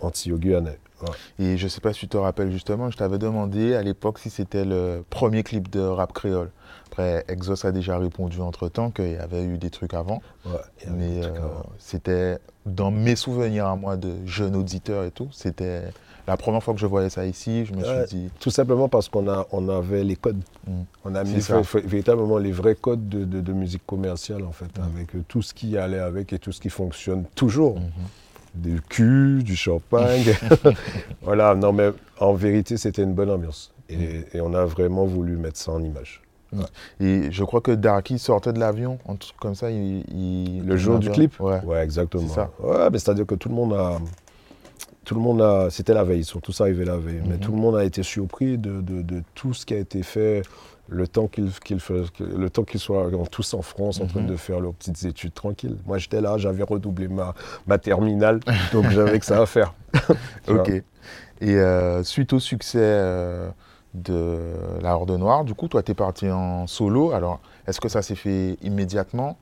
anti-guyanais. 0.00 0.78
Ouais. 1.02 1.44
Et 1.44 1.56
je 1.56 1.68
sais 1.68 1.80
pas 1.80 1.92
si 1.92 2.00
tu 2.00 2.08
te 2.08 2.16
rappelles 2.16 2.50
justement, 2.50 2.90
je 2.90 2.96
t'avais 2.96 3.18
demandé 3.18 3.74
à 3.74 3.82
l'époque 3.82 4.18
si 4.18 4.30
c'était 4.30 4.64
le 4.64 5.04
premier 5.10 5.42
clip 5.42 5.70
de 5.70 5.80
rap 5.80 6.12
créole. 6.12 6.50
Après, 6.86 7.24
Exos 7.28 7.64
a 7.64 7.72
déjà 7.72 7.98
répondu 7.98 8.40
entre-temps 8.40 8.90
qu'il 8.90 9.12
y 9.12 9.16
avait 9.16 9.44
eu 9.44 9.58
des 9.58 9.70
trucs 9.70 9.94
avant. 9.94 10.20
Ouais, 10.44 10.52
il 10.82 10.86
y 10.88 10.92
avait 10.92 10.98
Mais 11.20 11.24
euh, 11.26 11.30
c'était 11.78 12.38
dans 12.66 12.90
mes 12.90 13.14
souvenirs 13.16 13.66
à 13.66 13.76
moi 13.76 13.96
de 13.96 14.10
jeune 14.26 14.56
auditeur 14.56 15.04
et 15.04 15.12
tout. 15.12 15.28
C'était 15.30 15.82
la 16.26 16.36
première 16.36 16.62
fois 16.62 16.74
que 16.74 16.80
je 16.80 16.86
voyais 16.86 17.08
ça 17.08 17.24
ici. 17.26 17.64
Je 17.64 17.72
me 17.74 17.82
Ouais. 17.82 18.06
suis 18.08 18.16
dit, 18.18 18.30
Tout 18.40 18.50
simplement 18.50 18.88
parce 18.88 19.08
qu'on 19.08 19.28
a, 19.28 19.46
on 19.52 19.68
avait 19.68 20.02
les 20.02 20.16
codes. 20.16 20.42
Mm. 20.66 20.72
On 21.04 21.14
a 21.14 21.22
mis 21.24 21.38
véritablement 21.84 22.38
les 22.38 22.52
vrais 22.52 22.74
codes 22.74 23.08
de, 23.08 23.24
de- 23.24 23.40
de 23.40 23.52
musique 23.52 23.86
commerciale, 23.86 24.44
en 24.44 24.52
fait, 24.52 24.76
Mm. 24.76 24.82
avec 24.94 25.28
tout 25.28 25.42
ce 25.42 25.54
qui 25.54 25.78
allait 25.78 25.98
avec 25.98 26.32
et 26.32 26.38
tout 26.40 26.50
ce 26.52 26.60
qui 26.60 26.70
fonctionne 26.70 27.24
toujours. 27.36 27.76
Mhm. 27.76 27.84
Du 28.54 28.80
cul, 28.80 29.42
du 29.42 29.54
champagne. 29.56 30.24
voilà, 31.22 31.54
non, 31.54 31.72
mais 31.72 31.90
en 32.18 32.34
vérité, 32.34 32.76
c'était 32.76 33.02
une 33.02 33.14
bonne 33.14 33.30
ambiance. 33.30 33.72
Et, 33.88 33.96
Mm. 33.96 34.24
et 34.34 34.40
on 34.40 34.54
a 34.54 34.64
vraiment 34.64 35.04
voulu 35.04 35.36
mettre 35.36 35.58
ça 35.58 35.72
en 35.72 35.82
image. 35.82 36.22
Et 36.98 37.30
je 37.30 37.44
crois 37.44 37.60
que 37.60 37.70
Darky 37.70 38.18
sortait 38.18 38.52
de 38.52 38.58
l'avion, 38.58 38.98
un 39.08 39.14
truc 39.14 39.36
comme 39.38 39.54
ça. 39.54 39.70
Il, 39.70 40.02
il- 40.12 40.64
Le 40.66 40.76
jour 40.76 40.98
du 40.98 41.08
clip 41.10 41.38
Ouais. 41.40 41.60
Ouais, 41.64 41.82
exactement. 41.84 42.24
C'est 42.26 42.34
ça. 42.34 42.50
Ouais, 42.60 42.90
mais 42.90 42.98
c'est-à-dire 42.98 43.24
que 43.26 43.36
tout 43.36 43.48
le 43.48 43.54
monde 43.54 43.72
a. 43.72 43.98
Tout 45.10 45.16
le 45.16 45.22
monde 45.22 45.42
a. 45.42 45.70
C'était 45.70 45.92
la 45.92 46.04
veille, 46.04 46.20
ils 46.20 46.24
sont 46.24 46.38
tous 46.38 46.60
arrivés 46.60 46.84
la 46.84 46.96
veille. 46.96 47.20
Mais 47.26 47.34
Mhm. 47.34 47.40
tout 47.40 47.50
le 47.50 47.58
monde 47.58 47.74
a 47.76 47.82
été 47.82 48.04
surpris 48.04 48.56
de, 48.58 48.80
de- 48.80 49.02
de 49.02 49.24
tout 49.34 49.52
ce 49.54 49.66
qui 49.66 49.74
a 49.74 49.78
été 49.78 50.04
fait 50.04 50.42
le 50.88 51.08
temps 51.08 51.26
qu'ils 51.26 51.50
soient 52.78 53.06
en- 53.12 53.26
tous 53.26 53.52
en 53.54 53.62
France 53.62 54.00
en 54.00 54.06
train 54.06 54.20
Mhm. 54.20 54.26
de 54.28 54.36
faire 54.36 54.60
leurs 54.60 54.72
petites 54.72 55.04
études 55.04 55.34
tranquilles. 55.34 55.76
Moi, 55.84 55.98
j'étais 55.98 56.20
là, 56.20 56.38
j'avais 56.38 56.62
redoublé 56.62 57.08
ma, 57.08 57.34
ma 57.66 57.78
terminale, 57.78 58.38
donc 58.72 58.88
j'avais 58.90 59.18
que 59.18 59.24
ça 59.26 59.42
à 59.42 59.46
faire. 59.46 59.74
Vois. 60.46 60.60
Ok. 60.62 60.68
Et 61.40 61.56
euh, 61.56 62.04
suite 62.04 62.32
au 62.32 62.38
succès 62.38 62.78
euh, 62.80 63.50
de 63.94 64.38
La 64.80 64.94
Horde 64.94 65.10
Noire, 65.18 65.44
du 65.44 65.54
coup, 65.54 65.66
toi, 65.66 65.82
tu 65.82 65.90
es 65.90 65.94
parti 65.96 66.30
en 66.30 66.68
solo. 66.68 67.10
Alors, 67.10 67.40
est-ce 67.66 67.80
que 67.80 67.88
ça 67.88 68.00
s'est 68.02 68.14
fait 68.14 68.56
immédiatement? 68.62 69.36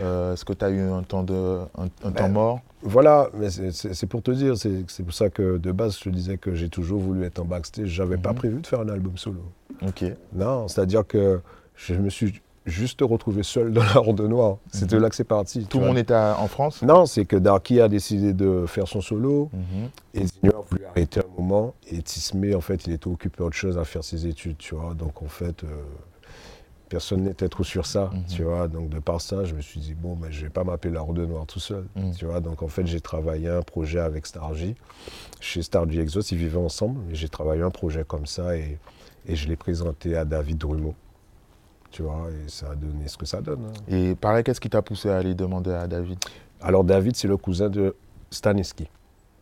Euh, 0.00 0.32
Est-ce 0.34 0.44
que 0.44 0.52
tu 0.52 0.64
as 0.64 0.70
eu 0.70 0.80
un 0.80 1.02
temps, 1.02 1.22
de, 1.22 1.34
un, 1.76 1.84
un 2.04 2.10
Ben, 2.10 2.12
temps 2.12 2.28
mort? 2.28 2.60
Voilà, 2.82 3.28
mais 3.34 3.50
c'est- 3.50 4.06
pour 4.06 4.22
te 4.22 4.30
dire, 4.30 4.54
c'est 4.56 5.02
pour 5.02 5.12
ça 5.14 5.30
que 5.30 5.56
de 5.58 5.72
base, 5.72 5.98
je 5.98 6.04
te 6.04 6.08
disais 6.10 6.38
que 6.38 6.54
j'ai 6.54 6.68
toujours 6.68 7.00
voulu 7.00 7.24
être 7.24 7.40
en 7.40 7.44
backstage. 7.44 7.88
J'avais 7.88 8.16
pas 8.16 8.30
Mhm. 8.30 8.36
prévu 8.36 8.60
de 8.60 8.66
faire 8.66 8.80
un 8.80 8.88
album 8.88 9.16
solo. 9.16 9.40
Ok. 9.86 10.04
Non, 10.32 10.68
c'est-à-dire 10.68 11.04
que 11.06 11.40
je 11.74 11.94
me 11.94 12.08
suis 12.10 12.40
juste 12.66 13.00
retrouvé 13.02 13.42
seul 13.42 13.72
dans 13.72 13.82
la 13.82 13.96
Horde 13.96 14.20
Noire. 14.20 14.58
C'est 14.70 14.88
de 14.90 14.96
là 14.98 15.08
que 15.08 15.16
c'est 15.16 15.24
parti. 15.24 15.64
Tout 15.66 15.80
le 15.80 15.86
monde 15.86 15.98
était 15.98 16.14
à- 16.14 16.36
en 16.38 16.46
France? 16.48 16.82
Non, 16.82 17.06
c'est 17.06 17.24
que 17.24 17.36
Darky 17.36 17.80
a 17.80 17.88
décidé 17.88 18.32
de 18.34 18.66
faire 18.66 18.86
son 18.86 19.00
solo 19.00 19.48
Mhm. 19.52 19.88
et 20.14 20.26
Zinio 20.26 20.56
a 20.58 20.64
voulu 20.70 20.84
arrêter 20.84 21.20
un 21.20 21.40
moment 21.40 21.74
et 21.90 22.00
Tismé, 22.02 22.54
en 22.54 22.60
fait, 22.60 22.86
il 22.86 22.92
était 22.92 23.08
occupé 23.08 23.42
autre 23.42 23.56
chose 23.56 23.76
à 23.78 23.84
faire 23.84 24.04
ses 24.04 24.26
études, 24.26 24.58
tu 24.58 24.74
vois. 24.76 24.94
Donc, 24.94 25.22
en 25.22 25.28
fait, 25.28 25.64
euh, 25.64 25.68
personne 26.88 27.22
n'était 27.22 27.48
trop 27.48 27.64
sur 27.64 27.86
ça, 27.86 28.10
Mhm. 28.12 28.24
tu 28.26 28.42
vois. 28.42 28.68
Donc, 28.68 28.88
de 28.88 28.98
par 28.98 29.20
ça, 29.20 29.44
je 29.44 29.54
me 29.54 29.60
suis 29.60 29.80
dit, 29.80 29.94
bon, 29.94 30.16
mais 30.20 30.32
je 30.32 30.42
vais 30.44 30.50
pas 30.50 30.64
m'appeler 30.64 30.92
la 30.94 31.02
Horde 31.02 31.18
Noire 31.20 31.46
tout 31.46 31.60
seul, 31.60 31.84
Mhm. 31.96 32.14
tu 32.14 32.24
vois. 32.26 32.40
Donc, 32.40 32.62
en 32.62 32.68
fait, 32.68 32.86
j'ai 32.86 33.00
travaillé 33.00 33.48
un 33.48 33.62
projet 33.62 33.98
avec 34.00 34.26
Stargy. 34.26 34.74
Chez 35.40 35.62
Stargy 35.62 36.00
Exos, 36.00 36.30
ils 36.32 36.38
vivaient 36.38 36.58
ensemble, 36.58 37.00
mais 37.08 37.14
j'ai 37.14 37.28
travaillé 37.28 37.62
un 37.62 37.70
projet 37.70 38.04
comme 38.06 38.26
ça 38.26 38.56
et, 38.56 38.78
et 39.26 39.36
je 39.36 39.48
l'ai 39.48 39.56
présenté 39.56 40.16
à 40.16 40.24
David 40.24 40.58
Drumeau. 40.58 40.94
Tu 41.90 42.02
vois, 42.02 42.28
et 42.30 42.48
ça 42.50 42.70
a 42.72 42.74
donné 42.74 43.08
ce 43.08 43.16
que 43.16 43.24
ça 43.26 43.40
donne. 43.40 43.64
hein. 43.66 43.72
Et 43.88 44.14
pareil, 44.14 44.44
qu'est-ce 44.44 44.60
qui 44.60 44.68
t'a 44.68 44.82
poussé 44.82 45.08
à 45.08 45.16
aller 45.16 45.34
demander 45.34 45.70
à 45.72 45.86
David? 45.86 46.18
Alors, 46.60 46.84
David, 46.84 47.16
c'est 47.16 47.28
le 47.28 47.36
cousin 47.38 47.70
de 47.70 47.94
Staniski. 48.30 48.88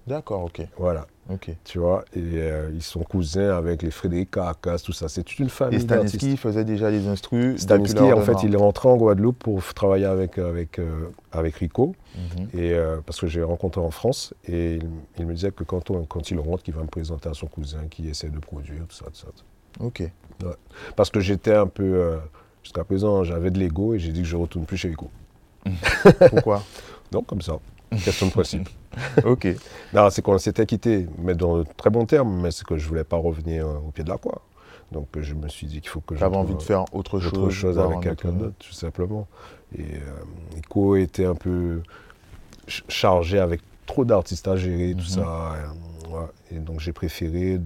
D'accord, 0.06 0.44
ok. 0.44 0.62
Voilà, 0.78 1.06
ok. 1.30 1.50
tu 1.64 1.78
vois, 1.78 2.04
et 2.14 2.20
euh, 2.22 2.70
ils 2.74 2.82
sont 2.82 3.00
cousins 3.02 3.56
avec 3.56 3.82
les 3.82 3.90
Frédéric 3.90 4.30
Caracas, 4.30 4.78
tout 4.84 4.92
ça. 4.92 5.08
C'est 5.08 5.22
toute 5.22 5.38
une 5.38 5.48
famille 5.48 5.80
Et 5.80 5.84
d'artistes. 5.84 6.36
faisait 6.38 6.64
déjà 6.64 6.90
les 6.90 7.06
instrus 7.08 7.60
Horde 8.12 8.12
en 8.12 8.22
fait, 8.22 8.42
il 8.46 8.54
est 8.54 8.58
rentré 8.58 8.88
en 8.88 8.96
Guadeloupe 8.96 9.38
pour 9.38 9.62
travailler 9.74 10.04
avec, 10.06 10.38
avec, 10.38 10.78
euh, 10.78 11.08
avec 11.32 11.56
Rico, 11.56 11.94
Mhm. 12.14 12.48
et, 12.54 12.72
euh, 12.72 12.98
parce 13.04 13.20
que 13.20 13.26
j'ai 13.26 13.42
rencontré 13.42 13.80
en 13.80 13.90
France, 13.90 14.32
et 14.46 14.76
il, 14.76 14.88
il 15.18 15.26
me 15.26 15.34
disait 15.34 15.50
que 15.50 15.64
quand, 15.64 15.90
on- 15.90 16.04
quand 16.04 16.30
il 16.30 16.38
rentre, 16.38 16.62
qu'il 16.62 16.74
va 16.74 16.82
me 16.82 16.86
présenter 16.88 17.28
à 17.28 17.34
son 17.34 17.46
cousin 17.46 17.86
qui 17.90 18.08
essaie 18.08 18.30
de 18.30 18.38
produire, 18.38 18.84
tout 18.88 18.96
ça, 18.96 19.04
tout 19.06 19.14
ça. 19.16 19.26
Ok. 19.80 20.02
Parce 20.96 21.10
que 21.10 21.20
j'étais 21.20 21.54
un 21.54 21.66
peu, 21.66 21.82
euh, 21.84 22.16
jusqu'à 22.62 22.84
présent, 22.84 23.24
j'avais 23.24 23.50
de 23.50 23.58
l'ego, 23.58 23.94
et 23.94 23.98
j'ai 23.98 24.12
dit 24.12 24.22
que 24.22 24.28
je 24.28 24.36
ne 24.36 24.42
retourne 24.42 24.64
plus 24.64 24.76
chez 24.76 24.88
Rico. 24.88 25.10
Pourquoi? 26.30 26.62
Donc, 27.10 27.26
comme 27.26 27.42
ça, 27.42 27.58
question 27.98 28.26
de 28.26 28.32
principe. 28.32 28.68
Ok. 29.24 29.46
Non, 29.92 30.08
c'est 30.10 30.22
qu'on 30.22 30.38
s'était 30.38 30.66
quitté, 30.66 31.06
mais 31.18 31.34
dans 31.34 31.58
de 31.58 31.64
très 31.76 31.90
bons 31.90 32.06
termes, 32.06 32.40
mais 32.40 32.50
c'est 32.50 32.64
que 32.66 32.76
je 32.76 32.84
ne 32.84 32.88
voulais 32.88 33.04
pas 33.04 33.16
revenir 33.16 33.66
euh, 33.66 33.76
au 33.86 33.90
pied 33.90 34.04
de 34.04 34.08
la 34.08 34.18
croix. 34.18 34.40
Donc 34.92 35.08
euh, 35.16 35.22
je 35.22 35.34
me 35.34 35.48
suis 35.48 35.66
dit 35.66 35.80
qu'il 35.80 35.90
faut 35.90 36.00
que 36.00 36.14
je. 36.14 36.20
J'avais 36.20 36.36
envie 36.36 36.54
de 36.54 36.58
euh, 36.58 36.64
faire 36.64 36.84
autre 36.94 37.18
chose. 37.20 37.32
autre 37.32 37.50
chose 37.50 37.78
avec 37.78 37.96
un 37.98 38.00
quelqu'un 38.00 38.28
autre- 38.30 38.38
d'autre, 38.38 38.54
tout 38.58 38.72
simplement. 38.72 39.26
Et 39.76 39.82
euh, 39.82 40.96
était 40.96 41.24
un 41.26 41.34
peu 41.34 41.82
ch- 42.68 42.84
chargé 42.88 43.38
avec 43.38 43.60
trop 43.84 44.04
d'artistes 44.04 44.48
à 44.48 44.56
gérer, 44.56 44.92
tout 44.92 44.98
Mhm. 44.98 45.04
ça. 45.06 45.54
euh, 45.54 46.16
ouais. 46.16 46.26
Et 46.52 46.58
donc 46.58 46.80
j'ai 46.80 46.92
préféré 46.92 47.58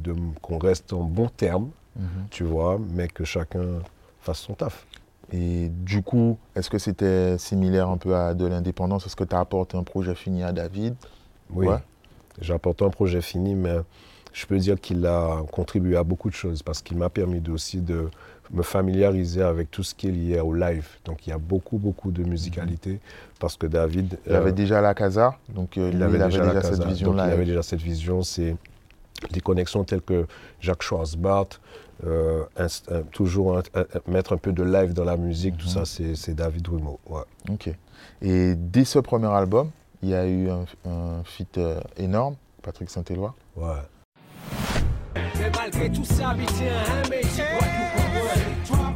qu'on 0.43 0.59
reste 0.59 0.93
en 0.93 1.03
bons 1.03 1.29
termes, 1.29 1.71
Mhm. 1.97 2.27
tu 2.31 2.45
vois, 2.45 2.79
mais 2.95 3.09
que 3.09 3.25
chacun 3.25 3.81
fasse 4.21 4.39
son 4.41 4.55
taf. 4.55 4.87
Et 5.33 5.69
du 5.69 6.03
coup, 6.03 6.39
est-ce 6.57 6.69
que 6.71 6.79
c'était 6.79 7.39
similaire 7.39 7.89
un 7.89 7.97
peu 7.97 8.15
à 8.17 8.35
de 8.35 8.47
l'indépendance? 8.47 9.07
Est-ce 9.07 9.17
que 9.17 9.25
tu 9.25 9.35
as 9.35 9.41
apporté 9.41 9.77
un 9.77 9.85
projet 9.85 10.15
fini 10.15 10.43
à 10.43 10.53
David? 10.53 10.95
Oui, 11.53 11.67
Ouais. 11.67 11.79
j'ai 12.41 12.53
apporté 12.53 12.85
un 12.85 12.91
projet 12.91 13.21
fini, 13.21 13.55
mais 13.55 13.77
je 14.33 14.47
peux 14.47 14.59
dire 14.59 14.81
qu'il 14.81 15.05
a 15.07 15.43
contribué 15.51 15.97
à 15.97 16.05
beaucoup 16.05 16.31
de 16.31 16.35
choses 16.35 16.63
parce 16.63 16.83
qu'il 16.83 16.97
m'a 16.97 17.11
permis 17.11 17.43
aussi 17.49 17.81
de 17.81 18.09
me 18.53 18.63
familiariser 18.63 19.43
avec 19.43 19.71
tout 19.71 19.83
ce 19.85 19.95
qui 19.95 20.09
est 20.09 20.13
lié 20.13 20.41
au 20.41 20.53
live. 20.53 20.87
Donc 21.05 21.27
il 21.27 21.31
y 21.31 21.33
a 21.33 21.39
beaucoup, 21.39 21.79
beaucoup 21.79 22.11
de 22.11 22.25
musicalité 22.25 22.99
parce 23.39 23.57
que 23.57 23.67
David... 23.67 24.19
Il 24.27 24.35
avait 24.35 24.51
euh, 24.51 24.53
déjà 24.53 24.81
la 24.81 24.95
casa, 24.95 25.37
donc 25.55 25.79
euh, 25.79 25.91
lui, 25.91 25.97
il 25.97 26.03
avait 26.03 26.19
déjà, 26.19 26.53
la 26.53 26.61
cette 26.63 26.73
casa. 26.79 26.85
vision 26.87 27.09
Donc, 27.09 27.17
là. 27.17 27.29
Il 27.29 27.33
avait 27.33 27.45
déjà 27.45 27.63
cette 27.63 27.81
vision, 27.81 28.23
c'est 28.23 28.57
des 29.33 29.41
connexions 29.41 29.85
telles 29.85 30.03
que 30.03 30.27
Jacques 30.61 30.83
Schwarzbart, 30.83 31.49
euh, 32.07 32.45
euh, 32.91 33.03
toujours 33.13 33.59
un- 33.59 33.63
un- 33.75 33.81
un- 33.81 34.11
mettre 34.11 34.33
un 34.33 34.37
peu 34.37 34.53
de 34.53 34.63
live 34.63 34.93
dans 34.93 35.05
la 35.05 35.17
musique, 35.17 35.57
tout 35.57 35.67
Mhm. 35.67 35.85
ça, 35.85 36.15
c'est 36.15 36.35
David 36.35 36.67
Rumeau. 36.69 36.99
Ouais. 37.09 37.23
Ok. 37.51 37.71
Et 38.23 38.55
dès 38.55 38.85
ce 38.85 38.99
premier 38.99 39.29
album, 39.29 39.71
il 40.03 40.11
y 40.11 40.15
a 40.15 40.27
eu 40.27 40.49
un, 40.51 40.65
un 40.89 41.23
feat 41.25 41.59
euh, 41.59 41.81
énorme, 41.97 42.37
Patrick 42.63 42.89
Saint-Éloi. 42.91 43.35
Ouais. 43.57 43.67
Mais 45.15 45.51
malgré 45.57 45.91
tout 45.91 46.05
ça, 46.05 46.35
il 46.39 46.47
tient 46.47 46.67
un 47.05 47.09
métier. 47.09 47.45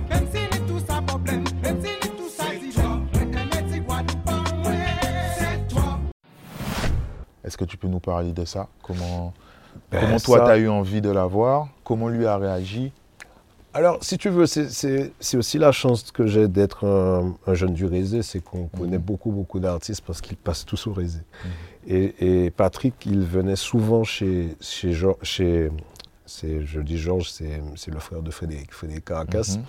Même 0.09 0.27
si 0.33 0.39
ni 0.61 0.67
tout 0.67 0.79
ça 0.87 1.03
problème, 1.03 1.45
même 1.63 1.81
si 1.83 1.91
ni 1.91 2.17
tout 2.17 2.29
ça 2.29 2.45
divin, 2.61 3.01
mais 3.13 3.27
que 3.27 3.39
me 3.39 3.73
dit 3.73 3.81
Guadeloupe, 3.81 4.67
ouais, 4.67 4.87
c'est 5.39 5.69
toi. 5.75 5.99
Est-ce 7.43 7.57
que 7.57 7.65
tu 7.65 7.77
peux 7.77 7.89
nous 7.89 8.01
parler 8.01 8.33
de 8.33 8.45
ça 8.45 8.69
Comment, 8.83 9.33
Ben, 9.91 10.01
comment 10.01 10.19
toi, 10.19 10.39
ça- 10.39 10.45
tu 10.47 10.51
as 10.51 10.57
eu 10.59 10.69
envie 10.69 11.01
de 11.01 11.11
l'avoir 11.11 11.69
Comment 11.85 12.09
lui 12.09 12.27
a 12.27 12.37
réagi? 12.37 12.93
Alors, 13.73 13.99
si 14.03 14.19
tu 14.19 14.29
veux, 14.31 14.47
c'est- 14.47 15.11
aussi 15.37 15.59
la 15.59 15.73
chance 15.73 16.11
que 16.13 16.27
j'ai 16.27 16.47
d'être 16.47 16.87
un, 16.87 17.35
un 17.47 17.55
jeune 17.55 17.75
du 17.75 17.87
Rézé, 17.87 18.23
c'est 18.23 18.39
qu'on 18.39 18.69
connaît 18.69 18.99
beaucoup, 18.99 19.33
beaucoup 19.33 19.59
d'artistes 19.59 20.03
parce 20.07 20.21
qu'ils 20.21 20.37
passent 20.37 20.65
tous 20.65 20.87
au 20.87 20.93
Rézé. 20.93 21.19
Et, 21.87 22.45
et 22.45 22.51
Patrick, 22.51 22.95
il 23.05 23.21
venait 23.25 23.57
souvent 23.57 24.05
chez, 24.05 24.57
chez, 24.61 24.93
Geor- 24.93 25.19
chez 25.23 25.71
je 26.27 26.81
dis 26.81 26.99
Georges, 26.99 27.31
c'est 27.31 27.91
le 27.91 27.99
frère 28.01 28.23
de 28.23 28.31
Frédéric, 28.31 28.73
Frédéric 28.73 29.05
Caracas. 29.05 29.57
Mhm. 29.59 29.65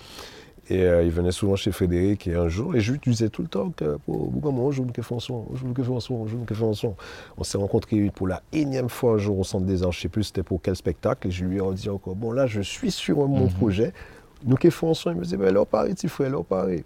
Et 0.68 0.82
euh, 0.82 1.04
il 1.04 1.12
venait 1.12 1.30
souvent 1.30 1.54
chez 1.54 1.70
Frédéric 1.70 2.26
et 2.26 2.34
un 2.34 2.48
jour, 2.48 2.74
et 2.74 2.80
je 2.80 2.90
lui 2.92 2.98
disais 2.98 3.28
tout 3.28 3.42
le 3.42 3.46
temps 3.48 3.70
que 3.70 3.98
oh, 4.08 4.32
on 4.42 4.70
joue 4.72 4.84
le 4.96 5.02
François, 5.02 5.36
on 5.48 5.54
joue 5.54 5.72
le 5.72 5.84
François, 5.84 6.16
on 6.16 6.26
joue 6.26 6.44
le 6.48 6.54
François. 6.56 6.94
On 7.38 7.44
s'est 7.44 7.56
rencontrés 7.58 8.10
pour 8.12 8.26
la 8.26 8.42
énième 8.52 8.88
fois 8.88 9.12
un 9.12 9.18
jour 9.18 9.38
au 9.38 9.44
Centre 9.44 9.64
des 9.64 9.84
Arts, 9.84 9.92
je 9.92 9.98
ne 9.98 10.02
sais 10.02 10.08
plus 10.08 10.24
c'était 10.24 10.42
pour 10.42 10.60
quel 10.60 10.74
spectacle, 10.74 11.28
et 11.28 11.30
je 11.30 11.44
lui 11.44 11.58
ai 11.58 11.74
dit 11.74 11.88
encore, 11.88 12.16
bon 12.16 12.32
là 12.32 12.48
je 12.48 12.60
suis 12.62 12.90
sur 12.90 13.16
mon 13.28 13.44
Mhm. 13.44 13.50
projet, 13.52 13.92
nous 14.44 14.56
qui 14.56 14.70
François, 14.72 15.12
il 15.12 15.18
me 15.18 15.22
disait, 15.24 15.36
ben 15.36 15.54
là 15.54 15.64
pareil, 15.64 15.94
petit 15.94 16.08
frère, 16.08 16.30
là 16.30 16.42
pareil. 16.42 16.82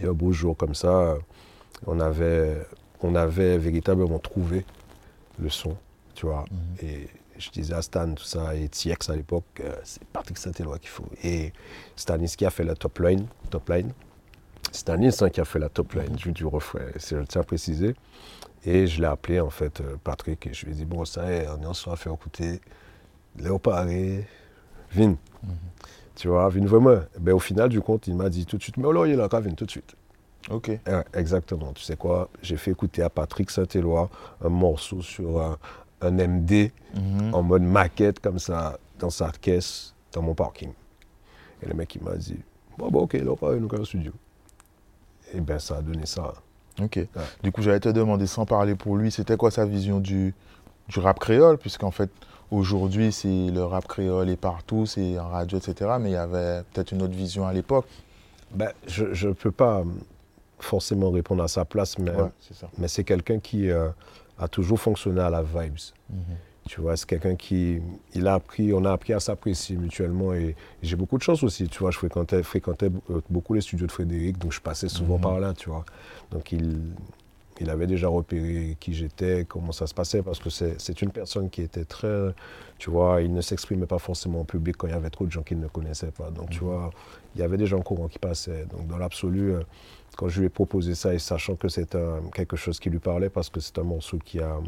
Et 0.00 0.06
un 0.06 0.12
beau 0.12 0.30
jour 0.30 0.56
comme 0.56 0.74
ça, 0.76 1.16
on 1.86 1.98
avait, 1.98 2.56
on 3.02 3.16
avait 3.16 3.58
véritablement 3.58 4.20
trouvé 4.20 4.64
le 5.40 5.50
son, 5.50 5.76
tu 6.24 6.30
vois. 6.30 6.44
Mhm. 6.50 6.88
Et 6.88 7.08
je 7.38 7.50
disais 7.50 7.74
à 7.74 7.82
Stan, 7.82 8.12
tout 8.14 8.24
ça, 8.24 8.54
et 8.54 8.68
TX 8.68 9.10
à 9.10 9.16
l'époque, 9.16 9.44
euh, 9.60 9.74
c'est 9.84 10.02
Patrick 10.04 10.38
Saint-Éloi 10.38 10.78
qu'il 10.78 10.88
faut. 10.88 11.04
Et 11.22 11.52
Stanis 11.96 12.34
qui 12.36 12.46
a 12.46 12.50
fait 12.50 12.64
la 12.64 12.74
top 12.74 12.98
line, 13.00 13.26
top 13.50 13.68
line. 13.68 13.92
Stanis 14.72 15.16
hein, 15.20 15.28
qui 15.30 15.40
a 15.40 15.44
fait 15.44 15.58
la 15.58 15.68
top 15.68 15.92
line 15.94 16.14
du, 16.14 16.32
du 16.32 16.46
refrain, 16.46 16.80
c'est- 16.96 17.16
je 17.16 17.22
tiens 17.24 17.42
à 17.42 17.44
préciser. 17.44 17.94
Et 18.66 18.86
je 18.86 19.00
l'ai 19.00 19.06
appelé 19.06 19.40
en 19.40 19.50
fait 19.50 19.80
euh, 19.82 19.96
Patrick 20.02 20.46
et 20.46 20.54
je 20.54 20.64
lui 20.64 20.72
ai 20.72 20.74
dit, 20.76 20.84
bon 20.86 21.04
ça 21.04 21.30
y 21.30 21.34
est, 21.34 21.48
on 21.48 21.60
est 21.62 21.66
en 21.66 21.74
soir 21.74 21.92
à 21.94 21.96
faire 21.96 22.12
écouter 22.14 22.60
Léopard 23.36 23.88
et 23.88 24.26
Vin. 24.92 25.16
Tu 26.14 26.28
vois, 26.28 26.48
Vin 26.48 26.64
vraiment. 26.64 27.00
Ben, 27.18 27.32
au 27.34 27.38
final 27.40 27.68
du 27.68 27.80
compte, 27.80 28.06
il 28.06 28.14
m'a 28.16 28.30
dit 28.30 28.46
tout 28.46 28.56
de 28.56 28.62
suite, 28.62 28.76
mais 28.78 28.88
alors 28.88 29.06
il 29.06 29.12
est 29.12 29.16
là, 29.16 29.28
Vin, 29.28 29.50
tout 29.54 29.66
de 29.66 29.70
suite. 29.70 29.94
Ok. 30.50 30.68
Ouais, 30.68 31.04
exactement. 31.14 31.72
Tu 31.72 31.82
sais 31.82 31.96
quoi 31.96 32.28
J'ai 32.42 32.56
fait 32.56 32.70
écouter 32.70 33.02
à 33.02 33.10
Patrick 33.10 33.50
Saint-Éloi 33.50 34.08
un 34.42 34.48
morceau 34.48 35.02
sur 35.02 35.40
un, 35.42 35.58
un 36.00 36.12
MD 36.18 36.70
Mhm. 36.94 37.34
en 37.34 37.42
mode 37.42 37.62
maquette 37.62 38.20
comme 38.20 38.38
ça 38.38 38.78
dans 39.00 39.10
sa 39.10 39.30
caisse 39.32 39.94
dans 40.12 40.22
mon 40.22 40.34
parking. 40.34 40.70
Et 41.62 41.66
le 41.66 41.74
mec 41.74 41.94
il 41.96 42.02
m'a 42.02 42.14
dit 42.14 42.38
bon 42.78 42.88
bah 42.90 43.00
ok 43.00 43.14
là 43.14 43.32
on 43.40 43.46
va 43.46 43.56
nous 43.56 43.68
un 43.72 43.84
studio. 43.84 44.12
Et 45.32 45.40
ben 45.40 45.58
ça 45.58 45.78
a 45.78 45.82
donné 45.82 46.06
ça. 46.06 46.34
Ok. 46.82 46.98
Du 47.42 47.52
coup, 47.52 47.62
j'allais 47.62 47.78
te 47.80 47.88
demander, 47.88 48.26
sans 48.26 48.46
parler 48.46 48.74
pour 48.74 48.96
lui, 48.96 49.12
c'était 49.12 49.36
quoi 49.36 49.52
sa 49.52 49.64
vision 49.64 50.00
du, 50.00 50.34
du 50.88 50.98
rap 50.98 51.20
créole? 51.20 51.56
Puisqu'en 51.56 51.92
fait, 51.92 52.10
aujourd'hui, 52.50 53.12
c'est 53.12 53.28
le 53.50 53.62
rap 53.64 53.86
créole 53.86 54.28
est 54.28 54.36
partout, 54.36 54.84
c'est 54.84 55.16
en 55.20 55.28
radio, 55.28 55.58
etc. 55.58 55.92
Mais 56.00 56.10
il 56.10 56.14
y 56.14 56.16
avait 56.16 56.62
peut-être 56.72 56.90
une 56.90 57.02
autre 57.02 57.14
vision 57.14 57.46
à 57.46 57.52
l'époque. 57.52 57.86
Ben, 58.52 58.72
je 58.88 59.28
ne 59.28 59.32
peux 59.34 59.52
pas 59.52 59.84
forcément 60.58 61.10
répondre 61.12 61.42
à 61.44 61.48
sa 61.48 61.64
place, 61.64 61.96
mais, 61.98 62.10
Ouais, 62.10 62.30
mais 62.78 62.88
c'est 62.88 63.04
quelqu'un 63.04 63.38
qui 63.38 63.70
euh, 63.70 63.88
a 64.38 64.48
toujours 64.48 64.80
fonctionné 64.80 65.20
à 65.20 65.30
la 65.30 65.42
vibes. 65.42 65.78
Mhm. 66.10 66.16
Tu 66.66 66.80
vois, 66.80 66.96
c'est 66.96 67.06
quelqu'un 67.06 67.34
qui, 67.36 67.78
il 68.14 68.26
a 68.26 68.34
appris, 68.34 68.72
on 68.72 68.84
a 68.86 68.92
appris 68.92 69.12
à 69.12 69.20
s'apprécier 69.20 69.76
mutuellement 69.76 70.32
et, 70.32 70.56
j'ai 70.82 70.96
beaucoup 70.96 71.18
de 71.18 71.22
chance 71.22 71.42
aussi. 71.42 71.68
Tu 71.68 71.78
vois, 71.80 71.90
je 71.90 71.98
fréquentais, 71.98 72.42
fréquentais 72.42 72.90
euh, 73.10 73.20
beaucoup 73.28 73.52
les 73.52 73.60
studios 73.60 73.86
de 73.86 73.92
Frédéric, 73.92 74.38
donc 74.38 74.52
je 74.52 74.60
passais 74.62 74.88
souvent 74.88 75.16
Mhm. 75.16 75.20
par 75.20 75.40
là, 75.40 75.52
tu 75.52 75.68
vois. 75.68 75.84
Donc 76.30 76.52
il, 76.52 76.80
il 77.60 77.68
avait 77.68 77.86
déjà 77.86 78.08
repéré 78.08 78.76
qui 78.80 78.94
j'étais, 78.94 79.44
comment 79.46 79.72
ça 79.72 79.86
se 79.86 79.92
passait, 79.92 80.22
parce 80.22 80.38
que 80.38 80.48
c'est 80.48 81.02
une 81.02 81.10
personne 81.10 81.50
qui 81.50 81.60
était 81.60 81.84
très, 81.84 82.34
tu 82.78 82.88
vois, 82.90 83.20
il 83.20 83.32
ne 83.34 83.42
s'exprimait 83.42 83.86
pas 83.86 83.98
forcément 83.98 84.40
en 84.40 84.44
public 84.44 84.76
quand 84.78 84.86
il 84.86 84.92
y 84.92 84.96
avait 84.96 85.10
trop 85.10 85.26
de 85.26 85.30
gens 85.32 85.42
qu'il 85.42 85.60
ne 85.60 85.68
connaissait 85.68 86.10
pas. 86.12 86.30
Donc 86.30 86.48
tu 86.48 86.60
Mhm. 86.64 86.66
vois, 86.70 86.90
il 87.34 87.42
y 87.42 87.44
avait 87.44 87.58
des 87.58 87.66
gens 87.66 87.80
courants 87.82 88.08
qui 88.08 88.18
passaient. 88.18 88.64
Donc 88.72 88.86
dans 88.86 88.96
l'absolu, 88.96 89.52
euh, 89.52 89.60
quand 90.16 90.28
je 90.28 90.40
lui 90.40 90.46
ai 90.46 90.50
proposé 90.50 90.94
ça 90.94 91.14
et 91.14 91.18
sachant 91.18 91.56
que 91.56 91.68
c'est 91.68 91.94
un- 91.94 92.20
quelque 92.34 92.56
chose 92.56 92.78
qui 92.80 92.90
lui 92.90 92.98
parlait, 92.98 93.28
parce 93.30 93.48
que 93.50 93.60
c'est 93.60 93.78
un 93.78 93.82
morceau 93.84 94.18
qui 94.24 94.40
a 94.40 94.58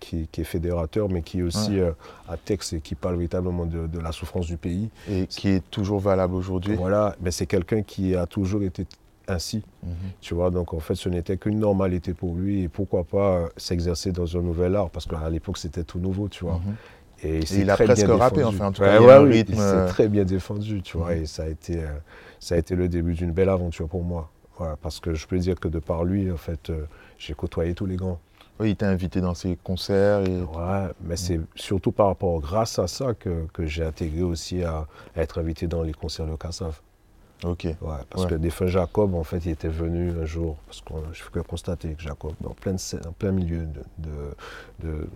qui, 0.00 0.28
qui 0.30 0.42
est 0.42 0.44
fédérateur, 0.44 1.08
mais 1.08 1.22
qui 1.22 1.38
est 1.38 1.42
aussi 1.42 1.78
euh, 1.80 1.92
à 2.28 2.36
texte 2.36 2.74
et 2.74 2.80
qui 2.80 2.94
parle 2.94 3.14
véritablement 3.14 3.64
de, 3.64 3.86
de 3.86 3.98
la 3.98 4.12
souffrance 4.12 4.46
du 4.46 4.58
pays. 4.58 4.90
Et 5.10 5.26
qui 5.28 5.48
est 5.48 5.62
toujours 5.70 5.98
valable 5.98 6.34
aujourd'hui. 6.34 6.74
Voilà, 6.76 7.16
mais 7.22 7.30
c'est 7.30 7.46
quelqu'un 7.46 7.82
qui 7.82 8.14
a 8.14 8.26
toujours 8.26 8.62
été 8.64 8.86
ainsi, 9.28 9.62
Mhm. 9.82 9.92
tu 10.20 10.34
vois. 10.34 10.50
Donc 10.50 10.74
en 10.74 10.80
fait, 10.80 10.94
ce 10.94 11.08
n'était 11.08 11.38
qu'une 11.38 11.58
normalité 11.58 12.12
pour 12.12 12.34
lui 12.34 12.64
et 12.64 12.68
pourquoi 12.68 13.04
pas 13.04 13.36
euh, 13.38 13.48
s'exercer 13.56 14.12
dans 14.12 14.36
un 14.36 14.42
nouvel 14.42 14.76
art, 14.76 14.90
parce 14.90 15.06
qu'à 15.06 15.30
l'époque 15.30 15.56
c'était 15.56 15.84
tout 15.84 15.98
nouveau, 16.00 16.28
tu 16.28 16.44
vois. 16.44 16.60
Mhm. 16.66 16.74
Et, 17.22 17.40
il 17.54 17.70
a 17.70 17.74
très 17.74 17.84
presque 17.86 18.06
rappé, 18.06 18.36
défendu. 18.36 18.56
enfin, 18.56 18.66
en 18.66 18.72
tout 18.72 18.82
Ouais, 18.82 18.88
cas, 18.88 18.98
il 19.00 19.02
y 19.02 19.04
a 19.04 19.08
ouais, 19.08 19.14
un 19.14 19.22
oui, 19.22 19.30
rythme, 19.38 19.52
il 19.54 19.56
s'est 19.58 19.62
euh, 19.62 19.88
très 19.88 20.08
bien 20.08 20.24
défendu, 20.24 20.82
tu 20.82 20.98
vois, 20.98 21.14
Mhm. 21.14 21.22
et 21.22 21.26
ça 21.26 21.44
a 21.44 21.46
été, 21.48 21.78
euh, 21.82 21.86
ça 22.40 22.56
a 22.56 22.58
été 22.58 22.74
le 22.74 22.88
début 22.88 23.14
d'une 23.14 23.32
belle 23.32 23.48
aventure 23.48 23.88
pour 23.88 24.02
moi. 24.04 24.30
Voilà, 24.56 24.76
parce 24.76 25.00
que 25.00 25.14
je 25.14 25.26
peux 25.26 25.38
dire 25.38 25.58
que 25.58 25.68
de 25.68 25.78
par 25.80 26.04
lui, 26.04 26.30
en 26.30 26.36
fait, 26.36 26.70
euh, 26.70 26.84
j'ai 27.18 27.34
côtoyé 27.34 27.74
tous 27.74 27.86
les 27.86 27.96
grands. 27.96 28.20
Oui, 28.60 28.70
il 28.70 28.76
t'a 28.76 28.88
invité 28.88 29.20
dans 29.20 29.34
ses 29.34 29.56
concerts. 29.56 30.20
Et... 30.20 30.40
Ouais, 30.42 30.88
mais 31.02 31.16
c'est 31.16 31.40
surtout 31.56 31.90
par 31.90 32.06
rapport, 32.06 32.38
grâce 32.40 32.78
à 32.78 32.86
ça, 32.86 33.12
que, 33.14 33.46
que 33.52 33.66
j'ai 33.66 33.82
intégré 33.84 34.22
aussi 34.22 34.62
à, 34.62 34.86
à 35.16 35.22
être 35.22 35.40
invité 35.40 35.66
dans 35.66 35.82
les 35.82 35.92
concerts 35.92 36.26
de 36.26 36.36
Cassav. 36.36 36.80
Ok. 37.42 37.64
Ouais, 37.64 37.76
parce 38.08 38.24
Ouais. 38.24 38.30
que 38.30 38.34
Défunt 38.36 38.68
Jacob, 38.68 39.14
en 39.16 39.24
fait, 39.24 39.44
il 39.44 39.50
était 39.50 39.68
venu 39.68 40.12
un 40.20 40.24
jour, 40.24 40.56
parce 40.66 40.80
que 40.80 40.94
je 41.12 41.22
fais 41.24 41.30
que 41.30 41.40
constater 41.40 41.94
que 41.94 42.02
Jacob, 42.02 42.32
en 42.46 42.50
plein, 42.54 42.76
en 43.06 43.12
plein 43.12 43.32
milieu 43.32 43.66
de, 43.66 43.80
de- 43.98 44.34
de- 44.88 45.08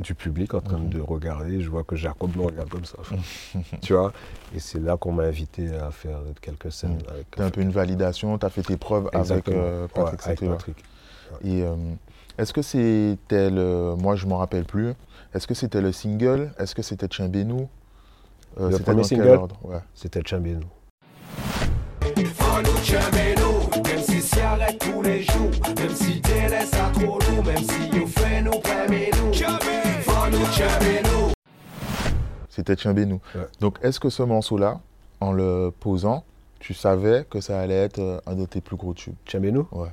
du 0.00 0.14
public, 0.14 0.54
en 0.54 0.60
train 0.60 0.78
Mhm. 0.78 0.88
de 0.88 1.00
regarder, 1.00 1.60
je 1.60 1.70
vois 1.70 1.84
que 1.84 1.94
Jacob 1.94 2.34
me 2.36 2.42
regarde 2.44 2.68
comme 2.68 2.84
ça. 2.84 2.96
tu 3.82 3.92
vois? 3.92 4.12
Et 4.54 4.58
c'est 4.58 4.80
là 4.80 4.96
qu'on 4.96 5.12
m'a 5.12 5.24
invité 5.24 5.74
à 5.76 5.90
faire 5.90 6.18
quelques 6.40 6.72
scènes. 6.72 6.98
Avec, 7.08 7.30
T'as 7.32 7.44
un 7.44 7.50
peu 7.50 7.60
une 7.60 7.70
validation, 7.70 8.36
t'as 8.38 8.48
fait 8.50 8.62
tes 8.62 8.76
preuves 8.76 9.08
avec 9.12 9.48
euh, 9.48 9.82
Ouais, 9.82 9.88
Patrick 9.94 10.20
avec 10.26 10.38
Saint-Éloi. 10.38 10.56
Patrick. 10.56 10.84
Et 11.44 11.62
euh, 11.62 11.74
est-ce 12.38 12.52
que 12.52 12.62
c'était 12.62 13.50
le. 13.50 13.94
Moi, 13.96 14.16
je 14.16 14.26
m'en 14.26 14.38
rappelle 14.38 14.64
plus. 14.64 14.94
Est-ce 15.34 15.46
que 15.46 15.54
c'était 15.54 15.80
le 15.80 15.92
single? 15.92 16.52
Est-ce 16.58 16.74
que 16.74 16.82
c'était 16.82 17.06
Chimbénou 17.08 17.68
Euh, 18.58 18.66
Le 18.66 18.72
c'était 18.72 18.84
premier 18.84 19.04
single? 19.04 19.38
Ouais. 19.62 19.78
C'était 19.94 20.22
Chambiano. 20.26 20.66
Faut 24.20 24.26
nous 24.26 24.28
chummer 24.28 24.28
nous, 24.28 24.28
même 24.28 24.28
si 24.28 24.28
s'y 24.28 24.40
arrête 24.40 24.78
tous 24.78 25.02
les 25.02 25.22
jours, 25.22 25.50
même 25.78 25.94
si 25.94 26.20
t'es 26.20 26.48
laisse 26.48 26.74
à 26.74 26.90
trop 26.92 27.18
lourd, 27.18 27.44
même 27.44 27.56
si 27.56 27.88
you 27.96 28.06
fait 28.06 28.42
nous 28.42 28.58
prémer 28.60 29.10
nous. 29.16 29.32
Faut 29.32 30.30
nous 30.30 30.44
chummer 30.52 31.02
nous. 31.04 31.32
C'était 32.48 32.76
Chimbénou. 32.76 33.20
Ouais. 33.34 33.46
Donc, 33.60 33.78
est-ce 33.82 33.98
que 33.98 34.10
ce 34.10 34.22
morceau-là, 34.22 34.80
en 35.20 35.32
le 35.32 35.70
posant, 35.80 36.24
tu 36.58 36.74
savais 36.74 37.24
que 37.30 37.40
ça 37.40 37.60
allait 37.60 37.74
être 37.84 37.98
euh, 38.00 38.20
un 38.26 38.34
de 38.34 38.44
tes 38.44 38.60
plus 38.60 38.76
gros 38.76 38.92
tubes? 38.92 39.14
Chambiano 39.24 39.66
Ouais. 39.72 39.88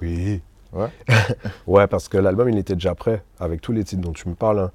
Oui. 0.00 0.40
Ouais. 0.72 0.88
ouais, 1.66 1.86
parce 1.86 2.08
que 2.08 2.18
l'album, 2.18 2.48
il 2.48 2.58
était 2.58 2.74
déjà 2.74 2.94
prêt, 2.96 3.22
avec 3.38 3.60
tous 3.60 3.72
les 3.72 3.84
titres 3.84 4.02
dont 4.02 4.12
tu 4.12 4.28
me 4.28 4.34
parles. 4.34 4.58
hein. 4.58 4.72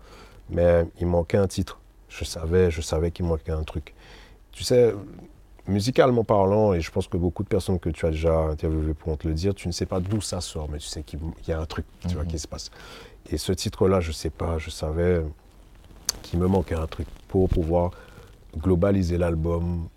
Mais 0.49 0.85
il 1.01 1.07
manquait 1.07 1.37
un 1.37 1.47
titre. 1.47 1.79
Je 2.07 2.23
savais, 2.23 2.71
je 2.71 2.79
savais 2.81 3.11
qu'il 3.11 3.25
manquait 3.25 3.51
un 3.51 3.63
truc. 3.63 3.93
Tu 4.53 4.63
sais, 4.63 4.93
musicalement 5.67 6.23
parlant, 6.23 6.73
et 6.73 6.81
je 6.81 6.91
pense 6.91 7.07
que 7.07 7.17
beaucoup 7.17 7.43
de 7.43 7.47
personnes 7.47 7.79
que 7.79 7.89
tu 7.89 8.05
as 8.05 8.11
déjà 8.11 8.37
interviewées 8.37 8.93
pourront 8.93 9.15
te 9.15 9.27
le 9.27 9.33
dire, 9.33 9.55
tu 9.55 9.67
ne 9.67 9.73
sais 9.73 9.85
pas 9.85 9.99
d'où 9.99 10.19
ça 10.21 10.41
sort, 10.41 10.67
mais 10.69 10.77
tu 10.77 10.87
sais 10.87 11.03
qu'il 11.03 11.19
y 11.47 11.51
a 11.51 11.59
un 11.59 11.65
truc 11.65 11.85
tu 12.07 12.15
vois, 12.15 12.23
Mhm. 12.23 12.29
qui 12.29 12.39
se 12.39 12.47
passe. 12.47 12.69
Et 13.29 13.37
ce 13.37 13.53
titre-là, 13.53 14.01
je 14.01 14.11
sais 14.11 14.29
pas, 14.29 14.57
je 14.57 14.69
savais 14.69 15.21
qu'il 16.21 16.39
me 16.39 16.47
manquait 16.47 16.75
un 16.75 16.87
truc 16.87 17.07
pour 17.29 17.47
pouvoir 17.49 17.91
globaliser 18.57 19.17
l'album, 19.17 19.87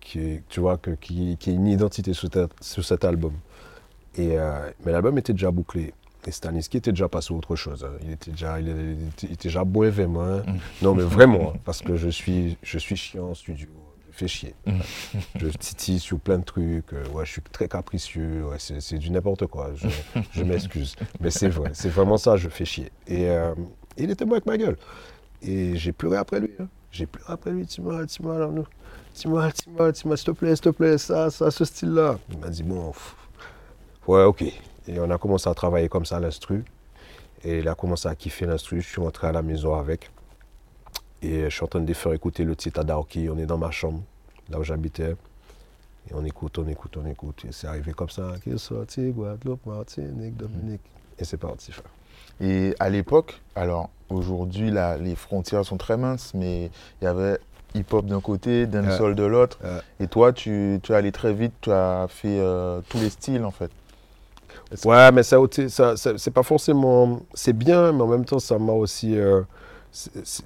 qui 0.00 0.40
tu 0.48 0.60
vois, 0.60 0.78
que, 0.78 0.92
qui, 0.92 1.36
qui 1.38 1.50
est 1.50 1.54
une 1.54 1.66
identité 1.66 2.14
sur, 2.14 2.30
ta- 2.30 2.48
sur 2.60 2.84
cet 2.84 3.04
album. 3.04 3.32
Et, 4.16 4.38
euh, 4.38 4.70
mais 4.84 4.92
l'album 4.92 5.16
était 5.18 5.32
déjà 5.34 5.50
bouclé. 5.50 5.92
Et 6.26 6.30
Stanisky 6.32 6.78
était 6.78 6.90
déjà 6.92 7.08
passé 7.08 7.32
à 7.32 7.36
autre 7.36 7.54
chose. 7.56 7.86
Il 8.02 8.10
était 8.10 8.30
déjà, 8.30 8.60
il 8.60 8.68
était, 8.68 9.26
il 9.30 9.36
déjà 9.36 9.64
boévé, 9.64 10.06
moi. 10.06 10.42
hein. 10.46 10.54
Non, 10.82 10.94
mais 10.94 11.02
vraiment, 11.02 11.52
hein, 11.54 11.58
parce 11.64 11.80
que 11.82 11.96
je 11.96 12.08
suis, 12.08 12.56
je 12.62 12.78
suis 12.78 12.96
chiant 12.96 13.28
en 13.30 13.34
studio. 13.34 13.68
Je 14.12 14.16
fais 14.16 14.28
chier. 14.28 14.54
je 15.36 15.48
titille 15.48 15.98
sur 16.00 16.18
plein 16.18 16.38
de 16.38 16.44
trucs. 16.44 16.92
euh, 16.92 17.06
ouais, 17.12 17.24
je 17.24 17.32
suis 17.32 17.42
très 17.42 17.68
capricieux. 17.68 18.44
ouais, 18.46 18.56
c'est 18.58 18.98
du 18.98 19.10
n'importe 19.10 19.46
quoi. 19.46 19.70
Je, 20.32 20.42
m'excuse. 20.42 20.96
Mais 21.20 21.30
c'est 21.30 21.48
vrai. 21.48 21.70
C'est 21.74 21.88
vraiment 21.88 22.16
ça, 22.16 22.36
je 22.36 22.48
fais 22.48 22.64
chier. 22.64 22.90
Et 23.06 23.28
euh, 23.28 23.54
il 23.96 24.10
était 24.10 24.24
bon 24.24 24.32
avec 24.32 24.46
ma 24.46 24.56
gueule. 24.58 24.76
Et 25.42 25.76
j'ai 25.76 25.92
pleuré 25.92 26.16
après 26.16 26.40
lui. 26.40 26.50
hein. 26.58 26.68
J'ai 26.90 27.06
pleuré 27.06 27.32
après 27.32 27.50
lui. 27.50 27.66
Alors, 28.24 28.52
nous. 28.52 28.66
dis-moi, 29.14 29.50
dis-moi, 29.50 29.92
dis-moi, 29.92 30.16
s'il 30.16 30.26
te 30.26 30.30
plaît, 30.32 30.56
s'il 30.56 30.64
te 30.64 30.68
plaît, 30.70 30.98
ça, 30.98 31.30
ça, 31.30 31.50
ce 31.50 31.64
style-là. 31.64 32.18
Il 32.30 32.38
m'a 32.38 32.48
dit, 32.48 32.62
bon, 32.62 32.92
ouais, 34.06 34.24
ok. 34.24 34.42
Et 34.42 34.98
on 34.98 35.10
a 35.10 35.18
commencé 35.18 35.48
à 35.48 35.54
travailler 35.54 35.88
comme 35.88 36.04
ça 36.04 36.18
l'instru. 36.20 36.64
Et 37.44 37.60
il 37.60 37.68
a 37.68 37.74
commencé 37.74 38.08
à 38.08 38.14
kiffer 38.14 38.44
l'instru. 38.46 38.80
Je 38.80 38.88
suis 38.88 39.00
rentré 39.00 39.28
à 39.28 39.32
la 39.32 39.42
maison 39.42 39.74
avec. 39.74 40.10
Et 41.22 41.44
je 41.44 41.48
suis 41.50 41.64
en 41.64 41.66
train 41.66 41.80
de 41.80 41.92
faire 41.92 42.12
écouter 42.12 42.44
le 42.44 42.56
titre 42.56 42.80
à 42.80 42.84
Daoki. 42.84 43.28
On 43.30 43.38
est 43.38 43.46
dans 43.46 43.58
ma 43.58 43.70
chambre, 43.70 44.00
là 44.50 44.58
où 44.58 44.64
j'habitais. 44.64 45.10
Et 46.10 46.14
on 46.14 46.24
écoute, 46.24 46.58
on 46.58 46.66
écoute, 46.66 46.96
on 46.96 47.06
écoute. 47.08 47.44
Et 47.46 47.52
c'est 47.52 47.66
arrivé 47.66 47.92
comme 47.92 48.08
ça. 48.08 48.32
Qui 48.42 48.50
est 48.50 48.58
sorti, 48.58 49.10
Guadeloupe, 49.10 49.64
Martinique, 49.66 50.36
Dominique. 50.36 50.80
Et 51.18 51.24
c'est 51.24 51.36
parti, 51.36 51.72
frère. 51.72 51.90
Et 52.40 52.74
à 52.80 52.88
l'époque, 52.88 53.40
alors 53.54 53.90
aujourd'hui, 54.08 54.70
là, 54.70 54.96
les 54.96 55.14
frontières 55.14 55.64
sont 55.64 55.76
très 55.76 55.98
minces, 55.98 56.32
mais 56.34 56.70
il 57.00 57.04
y 57.04 57.06
avait 57.06 57.38
hip-hop 57.74 58.06
d'un 58.06 58.20
côté, 58.20 58.66
dancehall 58.66 59.14
de 59.14 59.22
l'autre. 59.24 59.58
Et 60.00 60.06
toi, 60.08 60.32
tu, 60.32 60.80
tu 60.82 60.92
es 60.92 60.94
allé 60.94 61.12
très 61.12 61.34
vite, 61.34 61.52
tu 61.60 61.70
as 61.70 62.06
fait 62.08 62.40
euh, 62.40 62.80
tous 62.88 62.98
les 62.98 63.10
styles 63.10 63.44
en 63.44 63.50
fait. 63.50 63.70
Ouais, 64.84 65.12
mais 65.12 65.22
ça, 65.22 65.38
ôté- 65.38 65.68
ça, 65.68 65.96
ça- 65.96 66.16
c'est 66.16 66.30
pas 66.30 66.42
forcément. 66.42 67.20
C'est 67.34 67.52
bien, 67.52 67.92
mais 67.92 68.02
en 68.02 68.06
même 68.06 68.24
temps, 68.24 68.38
ça 68.38 68.58
m'a 68.58 68.72
aussi. 68.72 69.16
euh, 69.18 69.42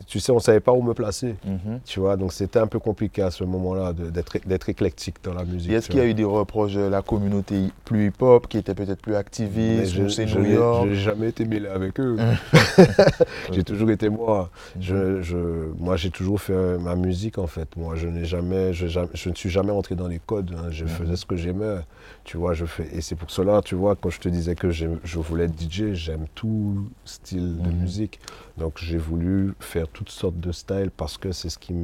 tu 0.07 0.21
sais, 0.21 0.33
on 0.33 0.39
savait 0.39 0.61
pas 0.61 0.73
où 0.73 0.83
me 0.83 0.95
placer. 0.95 1.37
Mhm. 1.45 1.81
Tu 1.85 2.01
vois, 2.01 2.17
donc 2.17 2.33
c'était 2.33 2.59
un 2.59 2.67
peu 2.67 2.79
compliqué 2.79 3.23
à 3.23 3.31
ce 3.31 3.45
moment-là 3.45 3.93
d'être 3.93 4.39
d'être 4.47 4.69
éclectique 4.69 5.17
dans 5.23 5.35
la 5.35 5.45
musique. 5.45 5.71
Est-ce 5.73 5.89
qu'il 5.89 5.99
y 5.99 6.03
a 6.03 6.07
eu 6.07 6.15
des 6.15 6.25
reproches 6.25 6.75
de 6.75 6.81
la 6.81 7.03
communauté 7.03 7.69
plus 7.85 8.07
hip-hop 8.07 8.49
qui 8.49 8.59
était 8.59 8.75
peut-être 8.75 9.03
plus 9.03 9.15
activiste, 9.17 9.93
je- 9.95 10.03
ou 10.05 10.09
c'est 10.09 10.27
je 10.27 10.39
New 10.39 10.47
York? 10.47 10.87
J'ai 10.89 10.95
jamais 10.97 11.29
été 11.29 11.45
mêlé 11.45 11.69
avec 11.69 12.01
eux. 12.01 12.17
j'ai 13.53 13.65
toujours 13.65 13.91
été 13.91 14.09
moi. 14.09 14.51
Je, 14.81 15.21
je- 15.23 15.73
moi, 15.79 15.97
j'ai 15.97 16.11
toujours 16.11 16.41
fait 16.41 16.79
ma 16.79 16.97
musique 16.97 17.39
en 17.39 17.47
fait. 17.47 17.69
Moi, 17.77 17.97
je 17.97 18.09
n'ai 18.09 18.25
jamais, 18.25 18.73
je, 18.73 18.87
je 18.87 19.29
ne 19.29 19.35
suis 19.35 19.51
jamais 19.51 19.73
entré 19.73 19.95
dans 19.95 20.09
les 20.09 20.21
codes. 20.25 20.53
hein. 20.57 20.69
Je 20.71 20.87
faisais 20.87 21.17
ce 21.17 21.27
que 21.27 21.37
j'aimais. 21.37 21.77
Tu 22.25 22.37
vois, 22.39 22.55
je 22.55 22.65
fais. 22.65 22.89
Et 22.95 23.01
c'est 23.01 23.15
pour 23.15 23.31
cela, 23.31 23.61
tu 23.63 23.75
vois, 23.75 23.95
quand 23.97 24.11
je 24.11 24.21
te 24.21 24.29
disais 24.29 24.55
que 24.55 24.71
je 24.71 24.87
voulais 25.19 25.45
être 25.45 25.59
DJ, 25.61 25.93
j'aime 25.93 26.27
tout 26.35 26.89
style 27.05 27.59
de 27.61 27.69
Mhm. 27.69 27.77
musique. 27.81 28.21
Donc, 28.57 28.79
j'ai 28.79 28.99
voulu 28.99 29.55
faire 29.59 29.89
toutes 29.89 30.11
sortes 30.11 30.39
de 30.39 30.53
styles 30.53 30.91
parce 30.97 31.19
que 31.19 31.33
c'est 31.33 31.49
ce, 31.49 31.59
qui 31.59 31.75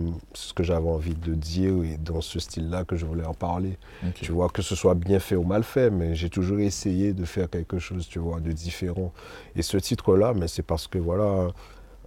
que 0.54 0.62
j'avais 0.62 0.88
envie 0.88 1.14
de 1.16 1.34
dire 1.34 1.82
et 1.82 1.96
dans 1.98 2.20
ce 2.20 2.38
style-là 2.38 2.84
que 2.84 2.94
je 2.94 3.04
voulais 3.06 3.24
en 3.26 3.34
parler. 3.34 3.76
Tu 4.14 4.30
vois, 4.30 4.48
que 4.48 4.62
ce 4.62 4.76
soit 4.76 4.94
bien 4.94 5.18
fait 5.18 5.34
ou 5.34 5.42
mal 5.42 5.64
fait, 5.64 5.90
mais 5.90 6.14
j'ai 6.14 6.30
toujours 6.30 6.60
essayé 6.60 7.12
de 7.12 7.24
faire 7.24 7.50
quelque 7.50 7.78
chose, 7.80 8.06
tu 8.06 8.20
vois, 8.20 8.38
de 8.40 8.52
différent. 8.52 9.12
Et 9.56 9.62
ce 9.62 9.78
titre-là, 9.78 10.32
mais 10.32 10.46
c'est 10.46 10.62
parce 10.62 10.86
que, 10.86 10.98
voilà, 10.98 11.48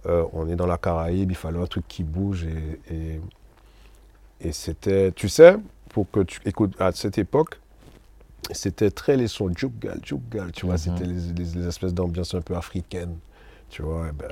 euh, 0.06 0.24
on 0.32 0.48
est 0.48 0.56
dans 0.56 0.66
la 0.66 0.78
Caraïbe, 0.78 1.30
il 1.30 1.36
fallait 1.36 1.60
un 1.60 1.66
truc 1.66 1.86
qui 1.86 2.02
bouge 2.02 2.44
et, 2.44 2.94
et, 2.94 3.20
et 4.40 4.52
c'était, 4.52 5.12
tu 5.12 5.28
sais, 5.28 5.56
pour 5.90 6.10
que 6.10 6.20
tu 6.20 6.40
écoutes, 6.44 6.74
à 6.80 6.92
cette 6.92 7.18
époque, 7.18 7.60
c'était 8.50 8.90
très 8.90 9.16
les 9.16 9.28
sons 9.28 9.50
Djougal, 9.54 10.00
Djougal, 10.02 10.52
tu 10.52 10.66
vois, 10.66 10.74
Mhm. 10.74 10.80
c'était 10.80 11.04
les, 11.04 11.14
les- 11.32 11.60
les 11.60 11.66
espèces 11.66 11.94
d'ambiance 11.94 12.34
un 12.34 12.42
peu 12.42 12.54
africaine, 12.56 13.16
tu 13.74 13.82
vois, 13.82 14.06
et 14.06 14.12
ben, 14.12 14.28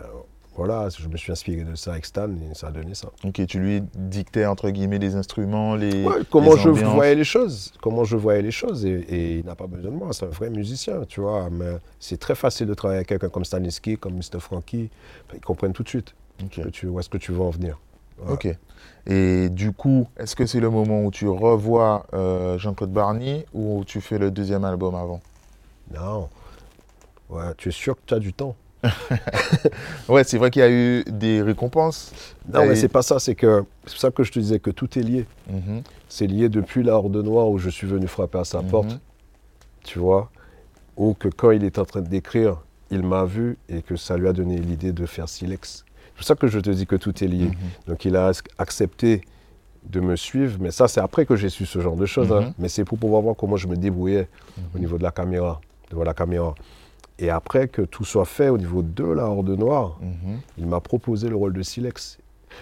voilà, 0.55 0.89
je 0.89 1.09
me 1.09 1.17
suis 1.17 1.33
inspiré 1.33 1.65
de 1.65 1.75
ça 1.75 1.91
avec 1.91 2.07
Stan 2.07 2.29
et 2.29 2.55
ça 2.55 2.69
a 2.69 2.71
donné 2.71 2.95
ça. 2.95 3.09
Ok, 3.25 3.45
tu 3.45 3.59
lui 3.59 3.83
dictais 3.97 4.47
entre 4.47 4.71
guillemets 4.71 5.01
les 5.01 5.17
instruments, 5.17 5.75
les. 5.75 6.05
Ouais, 6.05 6.23
comment 6.31 6.55
les 6.55 6.61
je 6.61 6.69
voyais 6.69 7.17
les 7.17 7.25
choses, 7.25 7.73
comment 7.83 8.05
je 8.05 8.17
voyais 8.17 8.43
les 8.43 8.53
choses, 8.53 8.87
et, 8.87 8.91
et 8.91 9.39
il 9.39 9.45
n'a 9.45 9.57
pas 9.57 9.67
besoin 9.67 9.91
de 9.91 9.97
moi, 9.97 10.13
c'est 10.13 10.27
un 10.27 10.29
vrai 10.29 10.49
musicien, 10.49 11.03
tu 11.09 11.21
vois, 11.21 11.51
mais 11.51 11.79
c'est 11.99 12.21
très 12.21 12.37
facile 12.37 12.69
de 12.69 12.75
travailler 12.75 12.99
avec 12.99 13.09
quelqu'un 13.09 13.31
comme 13.31 13.45
Staniski, 13.45 13.97
comme 13.99 14.15
Mr. 14.15 14.39
Frankie, 14.39 14.91
ils 15.35 15.41
comprennent 15.41 15.73
tout 15.73 15.83
de 15.83 15.89
suite 15.89 16.15
Ok. 16.41 16.63
que 16.63 16.69
tu, 16.69 16.87
où 16.87 17.01
est-ce 17.01 17.09
que 17.09 17.19
tu 17.19 17.33
veux 17.33 17.41
en 17.43 17.51
venir. 17.51 17.81
Ok. 18.29 18.47
Et 19.09 19.49
du 19.49 19.73
coup, 19.73 20.07
est-ce 20.17 20.37
que 20.37 20.47
c'est 20.47 20.61
le 20.61 20.71
moment 20.71 21.05
où 21.05 21.11
tu 21.11 21.27
revois 21.27 22.07
euh, 22.15 22.57
Jean-Claude 22.59 22.93
Barny 22.93 23.45
ou 23.53 23.83
tu 23.85 24.01
fais 24.01 24.19
le 24.19 24.31
deuxième 24.31 24.65
album 24.65 24.95
avant? 24.95 25.21
Non, 25.93 26.29
ouais, 27.31 27.53
tu 27.57 27.71
es 27.71 27.73
sûr 27.73 27.97
que 27.97 28.03
tu 28.07 28.15
as 28.15 28.21
du 28.21 28.33
temps 28.33 28.55
Ouais, 30.09 30.25
c'est 30.25 30.39
vrai 30.39 30.51
qu'il 30.51 30.61
y 30.61 30.65
a 30.65 30.71
eu 30.71 31.05
des 31.07 31.43
récompenses. 31.43 32.13
Non, 32.53 32.67
mais 32.67 32.73
Et- 32.73 32.77
c'est 32.77 32.89
pas 32.89 33.03
ça, 33.03 33.19
c'est 33.19 33.35
que, 33.35 33.65
c'est 33.87 33.93
pour 33.93 34.01
ça 34.01 34.11
que 34.11 34.23
je 34.25 34.33
te 34.33 34.39
disais 34.39 34.59
que 34.59 34.71
tout 34.71 34.99
est 34.99 35.03
lié. 35.03 35.27
Mhm, 35.51 35.83
C'est 36.09 36.27
lié 36.27 36.49
depuis 36.49 36.83
la 36.83 36.95
Horde 36.97 37.17
Noire 37.17 37.49
où 37.49 37.59
je 37.59 37.71
suis 37.71 37.87
venu 37.87 38.07
frapper 38.07 38.39
à 38.39 38.45
sa 38.45 38.61
mhm. 38.63 38.69
porte, 38.71 38.99
tu 39.85 39.99
vois, 39.99 40.31
ou 40.97 41.15
que 41.15 41.29
quand 41.29 41.51
il 41.53 41.65
est 41.65 41.79
en 41.79 41.85
train 41.85 42.01
d'écrire, 42.03 42.59
il 42.91 43.03
m'a 43.03 43.25
vu 43.25 43.57
et 43.69 43.83
que 43.83 43.97
ça 43.97 44.17
lui 44.17 44.29
a 44.29 44.33
donné 44.33 44.59
l'idée 44.59 44.93
de 44.93 45.07
faire 45.07 45.29
Silex. 45.29 45.85
C'est 46.09 46.15
pour 46.17 46.25
ça 46.25 46.35
que 46.35 46.47
je 46.47 46.59
te 46.61 46.71
dis 46.71 46.87
que 46.87 46.97
tout 46.97 47.25
est 47.25 47.29
lié. 47.29 47.47
Mhm. 47.47 47.55
Donc 47.89 48.05
il 48.05 48.17
a 48.17 48.31
ac- 48.31 48.45
accepté 48.59 49.23
de 49.85 49.99
me 50.01 50.15
suivre, 50.15 50.59
mais 50.61 50.71
ça 50.71 50.87
c'est 50.89 51.01
après 51.01 51.25
que 51.27 51.35
j'ai 51.35 51.49
su 51.49 51.67
ce 51.67 51.81
genre 51.81 51.97
de 51.97 52.07
choses. 52.07 52.31
hein. 52.33 52.53
Mais 52.59 52.69
c'est 52.69 52.85
pour 52.85 52.99
pouvoir 52.99 53.23
voir 53.23 53.35
comment 53.35 53.57
je 53.57 53.67
me 53.67 53.77
débrouillais 53.77 54.29
au 54.75 54.79
niveau 54.79 54.99
de 54.99 55.03
la 55.03 55.11
caméra, 55.11 55.61
devant 55.91 56.05
la 56.05 56.15
caméra. 56.15 56.55
Et 57.23 57.31
après 57.31 57.69
que 57.69 57.83
tout 57.83 58.05
soit 58.05 58.25
fait 58.25 58.49
au 58.49 58.59
niveau 58.59 58.83
de 58.83 59.05
la 59.05 59.27
Horde 59.27 59.51
Noire, 59.51 59.99
Mhm. 60.01 60.41
il 60.59 60.67
m'a 60.67 60.81
proposé 60.81 61.29
le 61.29 61.37
rôle 61.37 61.53
de 61.53 61.63
Silex. 61.63 62.19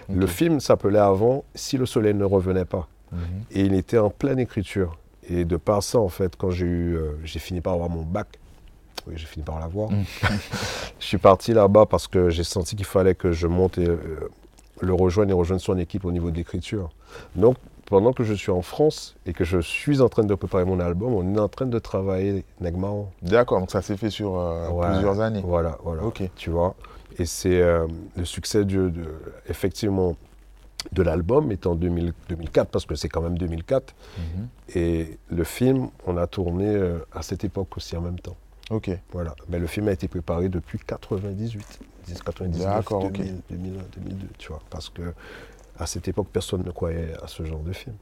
Le 0.09 0.27
film 0.27 0.61
s'appelait 0.61 0.99
avant 1.01 1.45
Si 1.55 1.77
le 1.79 1.87
soleil 1.87 2.15
ne 2.15 2.25
revenait 2.25 2.65
pas. 2.67 2.87
Mhm. 3.11 3.19
Et 3.53 3.61
il 3.63 3.75
était 3.75 3.99
en 3.99 4.11
pleine 4.11 4.39
écriture. 4.39 4.97
Et 5.29 5.45
de 5.45 5.57
par 5.57 5.83
ça, 5.83 5.99
en 5.99 6.09
fait, 6.09 6.37
quand 6.37 6.51
j'ai 6.51 6.67
eu, 6.67 6.95
euh, 6.97 7.13
j'ai 7.25 7.39
fini 7.39 7.61
par 7.61 7.73
avoir 7.73 7.89
mon 7.89 8.03
bac, 8.03 8.29
oui, 9.07 9.15
j'ai 9.17 9.27
fini 9.27 9.45
par 9.45 9.59
l'avoir, 9.61 9.91
Mm. 9.91 10.05
je 11.01 11.07
suis 11.07 11.19
parti 11.19 11.53
là-bas 11.55 11.87
parce 11.87 12.07
que 12.07 12.31
j'ai 12.31 12.45
senti 12.45 12.77
qu'il 12.77 12.85
fallait 12.87 13.15
que 13.15 13.33
je 13.33 13.47
monte 13.47 13.79
et 13.79 13.89
euh, 13.89 14.29
le 14.81 14.93
rejoigne 14.95 15.31
et 15.31 15.33
rejoigne 15.33 15.59
son 15.59 15.79
équipe 15.79 16.05
au 16.05 16.13
niveau 16.13 16.31
de 16.31 16.37
l'écriture. 16.37 16.91
Donc, 17.35 17.57
pendant 17.91 18.13
que 18.15 18.25
je 18.25 18.33
suis 18.33 18.51
en 18.53 18.63
France 18.63 19.17
et 19.27 19.33
que 19.35 19.45
je 19.45 19.59
suis 19.61 20.01
en 20.01 20.09
train 20.09 20.23
de 20.25 20.35
préparer 20.35 20.65
mon 20.65 20.81
album, 20.81 21.13
on 21.13 21.35
est 21.35 21.39
en 21.41 21.49
train 21.49 21.67
de 21.67 21.79
travailler 21.79 22.45
Negmao. 22.61 23.09
D'accord, 23.21 23.59
donc 23.61 23.71
ça 23.71 23.83
s'est 23.83 23.97
fait 23.99 24.09
sur 24.11 24.39
euh, 24.39 24.71
Ouais. 24.71 24.87
plusieurs 24.93 25.21
années. 25.21 25.43
Voilà, 25.45 25.77
voilà. 25.83 26.05
Ok. 26.05 26.23
Tu 26.37 26.51
vois 26.51 26.75
Et 27.19 27.27
c'est 27.27 27.61
euh, 27.61 27.87
le 28.17 28.25
succès 28.25 28.65
de, 28.65 28.89
de- 28.89 29.13
effectivement 29.49 30.17
de 30.93 31.03
l'album 31.03 31.53
est 31.53 31.67
en 31.67 31.75
2000 31.75 32.15
2004 32.31 32.71
parce 32.71 32.87
que 32.87 32.95
c'est 32.95 33.09
quand 33.11 33.21
même 33.21 33.37
2004 33.37 33.93
Mhm. 34.17 34.49
et 34.77 35.19
le 35.31 35.45
film 35.45 35.89
on 36.07 36.17
a 36.17 36.27
tourné 36.27 36.69
euh, 36.69 36.99
à 37.13 37.21
cette 37.23 37.45
époque 37.45 37.77
aussi 37.77 37.97
en 37.97 38.01
même 38.01 38.19
temps. 38.21 38.37
Ok. 38.71 38.89
Voilà. 39.13 39.35
Mais 39.49 39.59
le 39.59 39.67
film 39.67 39.89
a 39.89 39.93
été 39.93 40.07
préparé 40.07 40.49
depuis 40.49 40.79
98, 40.79 41.81
99, 42.25 42.65
D'accord, 42.65 43.05
ok. 43.05 43.13
2000, 43.13 43.35
2001, 43.51 43.83
2002, 43.97 44.27
tu 44.39 44.49
vois, 44.49 44.61
parce 44.71 44.89
que 44.89 45.03
à 45.81 45.87
cette 45.87 46.07
époque 46.09 46.29
personne 46.33 46.63
ne 46.63 46.71
croyait 46.71 47.15
à 47.23 47.27
ce 47.27 47.45
genre 47.45 47.61
de 47.61 47.73
film. 47.73 47.97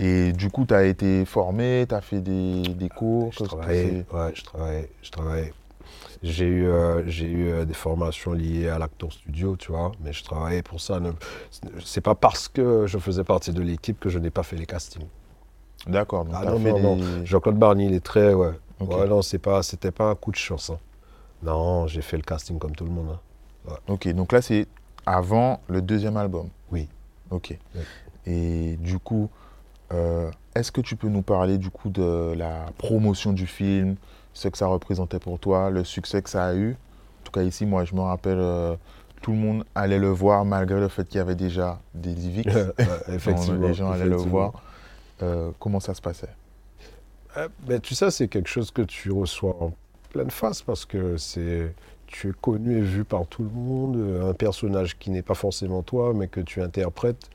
Et 0.00 0.32
du 0.32 0.50
coup, 0.50 0.64
tu 0.66 0.74
as 0.74 0.84
été 0.84 1.24
formé, 1.24 1.84
tu 1.88 1.94
as 1.94 2.00
fait 2.00 2.20
des, 2.20 2.62
des 2.62 2.88
cours 2.88 3.30
Je 3.32 3.44
travaillais, 3.44 4.04
ouais, 4.12 4.32
je 4.34 4.42
travaillais, 4.42 4.90
je 5.02 5.10
travaillais. 5.10 5.52
J'ai 6.22 6.46
eu, 6.46 6.66
euh, 6.66 7.02
j'ai 7.06 7.26
eu 7.26 7.48
euh, 7.50 7.64
des 7.64 7.74
formations 7.74 8.32
liées 8.32 8.68
à 8.68 8.78
l'acteur 8.78 9.12
studio, 9.12 9.56
tu 9.56 9.72
vois, 9.72 9.92
mais 10.02 10.12
je 10.12 10.24
travaillais 10.24 10.62
pour 10.62 10.80
ça. 10.80 10.98
C'est 11.84 12.00
pas 12.00 12.14
parce 12.14 12.48
que 12.48 12.86
je 12.86 12.98
faisais 12.98 13.24
partie 13.24 13.52
de 13.52 13.60
l'équipe 13.60 13.98
que 14.00 14.08
je 14.08 14.18
n'ai 14.18 14.30
pas 14.30 14.42
fait 14.42 14.56
les 14.56 14.66
castings. 14.66 15.06
D'accord, 15.86 16.24
Ah 16.32 16.44
non, 16.44 16.58
non, 16.60 16.96
des... 16.96 17.26
Jean-Claude 17.26 17.58
Barnier, 17.58 17.86
il 17.86 17.94
est 17.94 18.04
très, 18.04 18.32
ouais. 18.32 18.52
Ok. 18.80 18.94
Ouais, 18.96 19.06
non, 19.08 19.20
c'est 19.20 19.38
pas, 19.40 19.62
c'était 19.62 19.90
pas 19.90 20.10
un 20.10 20.14
coup 20.14 20.30
de 20.30 20.36
chance. 20.36 20.70
hein. 20.70 20.78
Non, 21.42 21.86
j'ai 21.88 22.02
fait 22.02 22.16
le 22.16 22.22
casting 22.22 22.58
comme 22.58 22.74
tout 22.74 22.84
le 22.84 22.92
monde. 22.92 23.18
hein. 23.68 23.74
Ok, 23.88 24.08
donc 24.14 24.32
là, 24.32 24.40
c'est 24.40 24.66
avant 25.04 25.60
le 25.68 25.82
deuxième 25.82 26.16
album. 26.16 26.48
Oui. 26.70 26.88
Ok. 27.32 27.56
Et 28.26 28.76
du 28.76 28.98
coup, 28.98 29.28
euh, 29.92 30.30
est-ce 30.54 30.70
que 30.70 30.80
tu 30.80 30.96
peux 30.96 31.08
nous 31.08 31.22
parler 31.22 31.58
du 31.58 31.70
coup 31.70 31.90
de 31.90 32.34
la 32.36 32.66
promotion 32.78 33.32
du 33.32 33.46
film, 33.46 33.96
ce 34.32 34.48
que 34.48 34.56
ça 34.58 34.66
représentait 34.66 35.18
pour 35.18 35.38
toi, 35.38 35.70
le 35.70 35.84
succès 35.84 36.22
que 36.22 36.30
ça 36.30 36.46
a 36.46 36.54
eu? 36.54 36.72
En 36.72 37.24
tout 37.24 37.32
cas, 37.32 37.42
ici, 37.42 37.66
moi, 37.66 37.84
je 37.84 37.94
me 37.94 38.00
rappelle, 38.00 38.38
euh, 38.38 38.76
tout 39.22 39.32
le 39.32 39.38
monde 39.38 39.64
allait 39.74 39.98
le 39.98 40.08
voir 40.08 40.44
malgré 40.44 40.78
le 40.78 40.88
fait 40.88 41.06
qu'il 41.08 41.18
y 41.18 41.20
avait 41.20 41.34
déjà 41.34 41.80
des 41.94 42.14
Donc, 42.42 42.74
effectivement. 43.08 43.66
les 43.66 43.74
gens 43.74 43.90
allaient 43.90 44.04
le 44.04 44.16
voir. 44.16 44.62
Euh, 45.22 45.50
comment 45.58 45.80
ça 45.80 45.94
se 45.94 46.00
passait? 46.00 46.28
Ben, 47.66 47.80
tu 47.80 47.94
sais, 47.94 48.10
c'est 48.10 48.28
quelque 48.28 48.48
chose 48.48 48.70
que 48.70 48.82
tu 48.82 49.10
reçois 49.10 49.56
en 49.60 49.72
pleine 50.10 50.30
face 50.30 50.60
parce 50.60 50.84
que 50.84 51.16
c'est 51.16 51.74
tu 52.12 52.28
es 52.28 52.32
connu 52.40 52.78
et 52.78 52.80
vu 52.80 53.04
par 53.04 53.26
tout 53.26 53.42
le 53.42 53.50
monde, 53.50 53.96
euh, 53.96 54.30
un 54.30 54.34
personnage 54.34 54.98
qui 54.98 55.10
n'est 55.10 55.22
pas 55.22 55.34
forcément 55.34 55.82
toi, 55.82 56.12
mais 56.14 56.28
que 56.28 56.40
tu 56.40 56.62
interprètes, 56.62 57.30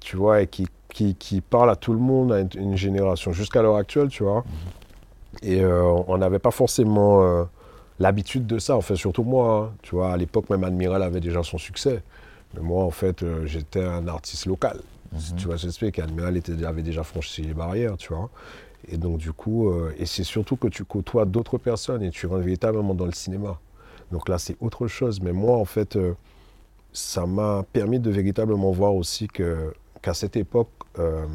tu 0.00 0.16
vois, 0.16 0.42
et 0.42 0.46
qui, 0.46 0.66
qui, 0.92 1.14
qui 1.14 1.40
parle 1.40 1.70
à 1.70 1.76
tout 1.76 1.92
le 1.92 1.98
monde, 1.98 2.32
à 2.32 2.40
une, 2.40 2.76
génération, 2.76 3.32
jusqu'à 3.32 3.62
l'heure 3.62 3.76
actuelle, 3.76 4.08
tu 4.08 4.24
vois. 4.24 4.44
Et 5.42 5.62
euh, 5.62 5.82
on 6.08 6.18
n'avait 6.18 6.38
pas 6.38 6.50
forcément 6.50 7.22
euh, 7.22 7.44
l'habitude 8.00 8.46
de 8.46 8.58
ça, 8.58 8.76
en 8.76 8.80
fait, 8.80 8.96
surtout 8.96 9.22
moi, 9.22 9.70
hein. 9.70 9.76
tu 9.82 9.94
vois, 9.94 10.12
à 10.12 10.16
l'époque, 10.16 10.50
même 10.50 10.64
Admiral 10.64 11.02
avait 11.02 11.20
déjà 11.20 11.42
son 11.42 11.58
succès. 11.58 12.02
Mais 12.54 12.62
moi, 12.62 12.84
en 12.84 12.90
fait, 12.90 13.22
euh, 13.22 13.46
j'étais 13.46 13.84
un 13.84 14.08
artiste 14.08 14.46
local. 14.46 14.80
Mhm. 15.12 15.36
Tu 15.36 15.46
vois, 15.46 15.56
j'explique, 15.56 15.98
Admiral 15.98 16.36
était, 16.36 16.64
avait 16.64 16.82
déjà 16.82 17.04
franchi 17.04 17.42
les 17.42 17.54
barrières, 17.54 17.96
tu 17.96 18.12
vois. 18.12 18.28
Et 18.88 18.96
donc, 18.96 19.18
du 19.18 19.32
coup, 19.32 19.72
et 19.98 20.06
c'est 20.06 20.22
surtout 20.22 20.54
que 20.54 20.68
tu 20.68 20.84
côtoies 20.84 21.24
d'autres 21.24 21.58
personnes 21.58 22.04
et 22.04 22.10
tu 22.10 22.26
rentres 22.26 22.42
véritablement 22.42 22.94
dans 22.94 23.06
le 23.06 23.12
cinéma. 23.12 23.58
Donc 24.12 24.28
là, 24.28 24.38
c'est 24.38 24.56
autre 24.60 24.86
chose. 24.86 25.20
Mais 25.20 25.32
moi, 25.32 25.56
en 25.56 25.64
fait, 25.64 25.96
euh, 25.96 26.14
ça 26.92 27.26
m'a 27.26 27.64
permis 27.72 27.98
de 27.98 28.10
véritablement 28.10 28.70
voir 28.70 28.94
aussi 28.94 29.28
que, 29.28 29.72
qu'à 30.02 30.14
cette 30.14 30.36
époque, 30.36 30.70
euh, 30.98 31.26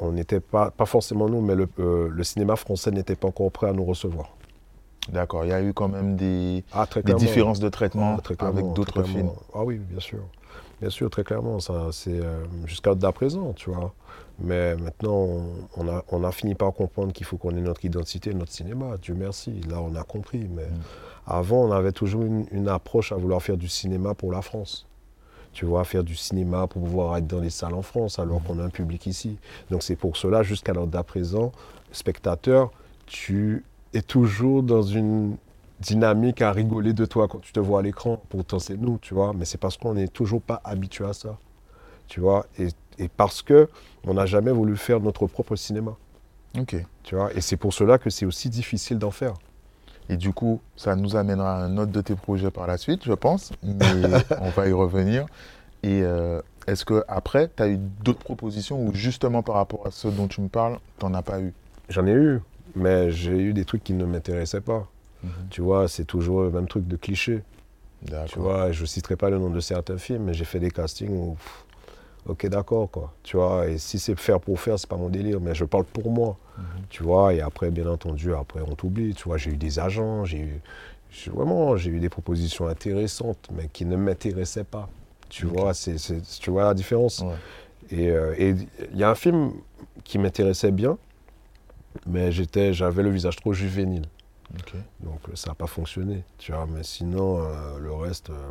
on 0.00 0.12
n'était 0.12 0.40
pas, 0.40 0.70
pas 0.70 0.86
forcément 0.86 1.28
nous, 1.28 1.40
mais 1.40 1.54
le, 1.54 1.68
euh, 1.78 2.08
le 2.10 2.24
cinéma 2.24 2.56
français 2.56 2.90
n'était 2.90 3.16
pas 3.16 3.28
encore 3.28 3.50
prêt 3.52 3.68
à 3.68 3.72
nous 3.72 3.84
recevoir. 3.84 4.30
D'accord, 5.10 5.44
il 5.44 5.48
y 5.48 5.52
a 5.52 5.62
eu 5.62 5.72
quand 5.72 5.88
même 5.88 6.16
des, 6.16 6.64
Ah, 6.72 6.86
des 7.04 7.14
différences 7.14 7.60
de 7.60 7.68
traitement 7.70 8.18
Ah, 8.38 8.46
avec 8.46 8.72
d'autres 8.74 9.02
films. 9.02 9.30
Ah 9.54 9.64
oui, 9.64 9.78
bien 9.78 10.00
sûr. 10.00 10.18
Bien 10.80 10.90
sûr, 10.90 11.08
très 11.10 11.24
clairement. 11.24 11.58
Ça, 11.60 11.88
c'est 11.92 12.20
jusqu'à 12.66 12.94
d'à 12.94 13.10
présent, 13.10 13.52
tu 13.54 13.70
vois. 13.70 13.92
Mais 14.38 14.76
maintenant, 14.76 15.14
on, 15.14 15.42
on 15.76 15.88
a, 15.88 16.04
on 16.12 16.22
a 16.24 16.30
fini 16.30 16.54
par 16.54 16.72
comprendre 16.72 17.12
qu'il 17.12 17.26
faut 17.26 17.36
qu'on 17.38 17.56
ait 17.56 17.60
notre 17.60 17.84
identité, 17.84 18.32
notre 18.34 18.52
cinéma. 18.52 18.96
Dieu 19.00 19.14
merci. 19.14 19.60
Là, 19.68 19.80
on 19.80 19.94
a 19.96 20.02
compris. 20.04 20.46
Mais 20.54 20.66
Mm. 20.66 20.80
Avant, 21.28 21.64
on 21.64 21.72
avait 21.72 21.92
toujours 21.92 22.22
une, 22.22 22.46
une 22.50 22.68
approche 22.68 23.12
à 23.12 23.16
vouloir 23.16 23.42
faire 23.42 23.56
du 23.56 23.68
cinéma 23.68 24.14
pour 24.14 24.32
la 24.32 24.42
France. 24.42 24.86
Tu 25.52 25.64
vois, 25.64 25.84
faire 25.84 26.04
du 26.04 26.14
cinéma 26.14 26.66
pour 26.66 26.82
pouvoir 26.82 27.16
être 27.16 27.26
dans 27.26 27.40
les 27.40 27.50
salles 27.50 27.74
en 27.74 27.82
France, 27.82 28.18
alors 28.18 28.42
qu'on 28.42 28.58
a 28.58 28.62
un 28.62 28.70
public 28.70 29.06
ici. 29.06 29.38
Donc 29.70 29.82
c'est 29.82 29.96
pour 29.96 30.16
cela, 30.16 30.42
jusqu'à 30.42 30.72
l'heure 30.72 30.86
d'à 30.86 31.02
présent, 31.02 31.52
spectateur, 31.90 32.70
tu 33.06 33.64
es 33.94 34.02
toujours 34.02 34.62
dans 34.62 34.82
une 34.82 35.36
dynamique 35.80 36.42
à 36.42 36.52
rigoler 36.52 36.92
de 36.92 37.04
toi 37.06 37.28
quand 37.28 37.38
tu 37.38 37.52
te 37.52 37.60
vois 37.60 37.80
à 37.80 37.82
l'écran. 37.82 38.20
Pourtant, 38.28 38.58
c'est 38.58 38.76
nous, 38.76 38.98
tu 38.98 39.14
vois. 39.14 39.32
Mais 39.32 39.44
c'est 39.44 39.58
parce 39.58 39.76
qu'on 39.76 39.94
n'est 39.94 40.08
toujours 40.08 40.42
pas 40.42 40.60
habitué 40.64 41.04
à 41.04 41.12
ça. 41.12 41.38
Tu 42.06 42.20
vois. 42.20 42.46
Et, 42.58 42.68
et 42.98 43.08
parce 43.08 43.42
que 43.42 43.68
on 44.06 44.14
n'a 44.14 44.26
jamais 44.26 44.50
voulu 44.52 44.76
faire 44.76 45.00
notre 45.00 45.26
propre 45.26 45.56
cinéma. 45.56 45.96
Ok. 46.58 46.76
Tu 47.02 47.14
vois. 47.14 47.32
Et 47.34 47.40
c'est 47.40 47.56
pour 47.56 47.72
cela 47.72 47.98
que 47.98 48.10
c'est 48.10 48.26
aussi 48.26 48.48
difficile 48.48 48.98
d'en 48.98 49.10
faire. 49.10 49.34
Et 50.08 50.16
du 50.16 50.32
coup, 50.32 50.60
ça 50.76 50.96
nous 50.96 51.16
amènera 51.16 51.56
à 51.56 51.64
un 51.64 51.76
autre 51.76 51.92
de 51.92 52.00
tes 52.00 52.14
projets 52.14 52.50
par 52.50 52.66
la 52.66 52.78
suite, 52.78 53.04
je 53.04 53.12
pense, 53.12 53.52
mais 53.62 53.84
on 54.40 54.50
va 54.50 54.68
y 54.68 54.72
revenir. 54.72 55.26
Et 55.82 56.02
euh, 56.02 56.40
est-ce 56.66 56.84
que 56.84 57.04
après, 57.08 57.50
tu 57.54 57.62
as 57.62 57.68
eu 57.68 57.78
d'autres 57.78 58.18
propositions 58.18 58.82
ou 58.82 58.94
justement 58.94 59.42
par 59.42 59.56
rapport 59.56 59.86
à 59.86 59.90
ce 59.90 60.08
dont 60.08 60.28
tu 60.28 60.40
me 60.40 60.48
parles, 60.48 60.78
tu 60.98 61.06
n'en 61.06 61.14
as 61.14 61.22
pas 61.22 61.40
eu? 61.40 61.52
J'en 61.88 62.06
ai 62.06 62.12
eu, 62.12 62.40
mais 62.74 63.10
j'ai 63.10 63.36
eu 63.36 63.52
des 63.52 63.64
trucs 63.64 63.84
qui 63.84 63.92
ne 63.92 64.04
m'intéressaient 64.04 64.60
pas. 64.60 64.86
Tu 65.50 65.62
vois, 65.62 65.88
c'est 65.88 66.04
toujours 66.04 66.42
le 66.42 66.50
même 66.50 66.68
truc 66.68 66.86
de 66.86 66.96
cliché. 66.96 67.42
Tu 68.26 68.38
vois, 68.38 68.70
je 68.70 68.84
citerai 68.84 69.16
pas 69.16 69.30
le 69.30 69.38
nom 69.38 69.50
de 69.50 69.60
certains 69.60 69.98
films, 69.98 70.24
mais 70.24 70.34
j'ai 70.34 70.44
fait 70.44 70.60
des 70.60 70.70
castings 70.70 71.10
où, 71.10 71.34
pff, 71.34 71.64
ok, 72.28 72.46
d'accord, 72.46 72.90
quoi. 72.90 73.12
Tu 73.22 73.36
vois, 73.36 73.66
et 73.68 73.78
si 73.78 73.98
c'est 73.98 74.18
faire 74.18 74.40
pour 74.40 74.60
faire, 74.60 74.78
c'est 74.78 74.88
pas 74.88 74.96
mon 74.96 75.08
délire, 75.08 75.40
mais 75.40 75.54
je 75.54 75.64
parle 75.64 75.84
pour 75.84 76.10
moi. 76.10 76.36
Tu 76.90 77.02
vois, 77.02 77.34
et 77.34 77.40
après, 77.40 77.70
bien 77.70 77.86
entendu, 77.88 78.34
après, 78.34 78.60
on 78.60 78.74
t'oublie. 78.74 79.14
Tu 79.14 79.24
vois, 79.24 79.36
j'ai 79.36 79.50
eu 79.52 79.56
des 79.56 79.78
agents, 79.78 80.24
j'ai 80.24 80.38
eu, 80.40 80.60
vraiment, 81.30 81.76
j'ai 81.76 81.90
eu 81.90 82.00
des 82.00 82.08
propositions 82.08 82.66
intéressantes, 82.66 83.48
mais 83.52 83.68
qui 83.68 83.84
ne 83.84 83.96
m'intéressaient 83.96 84.64
pas. 84.64 84.88
Tu 85.28 85.44
vois, 85.46 85.74
c'est, 85.74 85.98
c'est- 85.98 86.22
tu 86.40 86.50
vois 86.50 86.64
la 86.64 86.74
différence. 86.74 87.20
Ouais. 87.20 87.34
Et 87.90 88.10
euh, 88.10 88.34
et 88.38 88.54
il 88.92 88.96
y 88.98 89.04
a 89.04 89.10
un 89.10 89.14
film 89.14 89.52
qui 90.04 90.18
m'intéressait 90.18 90.70
bien, 90.72 90.96
mais 92.06 92.32
j'étais, 92.32 92.72
j'avais 92.72 93.02
le 93.02 93.10
visage 93.10 93.36
trop 93.36 93.52
juvénile. 93.52 94.06
Donc 95.00 95.20
ça 95.34 95.50
n'a 95.50 95.54
pas 95.54 95.66
fonctionné, 95.66 96.24
tu 96.38 96.52
vois. 96.52 96.66
Mais 96.66 96.82
sinon, 96.82 97.40
euh, 97.42 97.78
le 97.78 97.92
reste, 97.92 98.30
euh, 98.30 98.50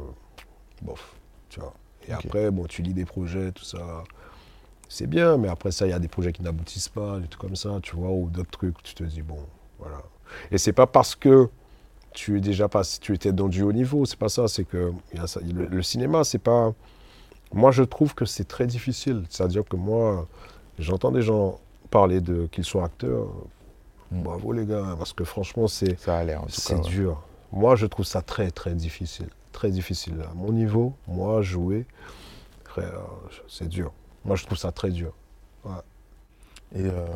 bof, 0.81 1.15
tu 1.49 1.59
vois. 1.59 1.73
Et 2.07 2.13
après, 2.13 2.51
bon, 2.51 2.65
tu 2.65 2.81
lis 2.81 2.93
des 2.93 3.05
projets, 3.05 3.51
tout 3.51 3.65
ça. 3.65 4.03
C'est 4.89 5.07
bien, 5.07 5.37
mais 5.37 5.49
après 5.49 5.71
ça, 5.71 5.85
il 5.85 5.89
y 5.89 5.93
a 5.93 5.99
des 5.99 6.07
projets 6.07 6.31
qui 6.31 6.41
n'aboutissent 6.41 6.87
pas, 6.89 7.19
des 7.19 7.27
trucs 7.27 7.41
comme 7.41 7.55
ça, 7.57 7.79
tu 7.83 7.95
vois, 7.95 8.09
ou 8.09 8.29
d'autres 8.29 8.51
trucs, 8.51 8.81
tu 8.83 8.93
te 8.93 9.03
dis, 9.03 9.21
bon, 9.21 9.39
voilà. 9.79 10.01
Et 10.51 10.57
c'est 10.57 10.71
pas 10.73 10.87
parce 10.87 11.15
que 11.15 11.49
tu 12.13 12.37
es 12.37 12.41
déjà 12.41 12.67
passé, 12.69 12.99
tu 13.01 13.13
étais 13.13 13.33
dans 13.33 13.49
du 13.49 13.61
haut 13.63 13.73
niveau, 13.73 14.05
c'est 14.05 14.17
pas 14.17 14.29
ça, 14.29 14.47
c'est 14.47 14.63
que 14.63 14.91
il 15.13 15.19
y 15.19 15.21
a 15.21 15.27
ça- 15.27 15.41
le, 15.41 15.65
le 15.65 15.83
cinéma, 15.83 16.23
c'est 16.23 16.39
pas. 16.39 16.73
Moi, 17.53 17.71
je 17.71 17.83
trouve 17.83 18.13
que 18.15 18.25
c'est 18.25 18.45
très 18.45 18.67
difficile. 18.67 19.23
C'est-à-dire 19.29 19.63
que 19.65 19.75
moi, 19.77 20.27
j'entends 20.79 21.11
des 21.11 21.21
gens 21.21 21.59
parler 21.91 22.19
de 22.21 22.47
qu'ils 22.47 22.65
soient 22.65 22.85
acteurs. 22.85 23.27
Mm. 24.11 24.21
Bravo 24.23 24.51
les 24.53 24.65
gars, 24.65 24.95
parce 24.97 25.13
que 25.13 25.23
franchement, 25.25 25.67
c'est 25.67 25.99
Ça 25.99 26.17
a 26.17 26.23
l'air 26.23 26.41
en 26.43 26.45
tout 26.45 26.51
c'est 26.51 26.75
ouais. 26.75 26.81
dur. 26.81 27.21
Moi, 27.51 27.75
je 27.75 27.85
trouve 27.85 28.05
ça 28.05 28.21
très, 28.21 28.51
très 28.51 28.73
difficile. 28.73 29.29
Très 29.57 29.71
difficile. 29.71 30.13
À 30.29 30.35
mon 30.35 30.51
niveau, 30.51 30.93
moi, 31.07 31.41
jouer, 31.41 31.87
frère, 32.63 33.01
c'est 33.47 33.67
dur. 33.67 33.91
Moi, 34.23 34.35
je 34.35 34.45
trouve 34.45 34.55
ça 34.59 34.71
très 34.71 34.91
dur. 34.91 35.13
Et 36.75 36.85
euh, 36.85 37.07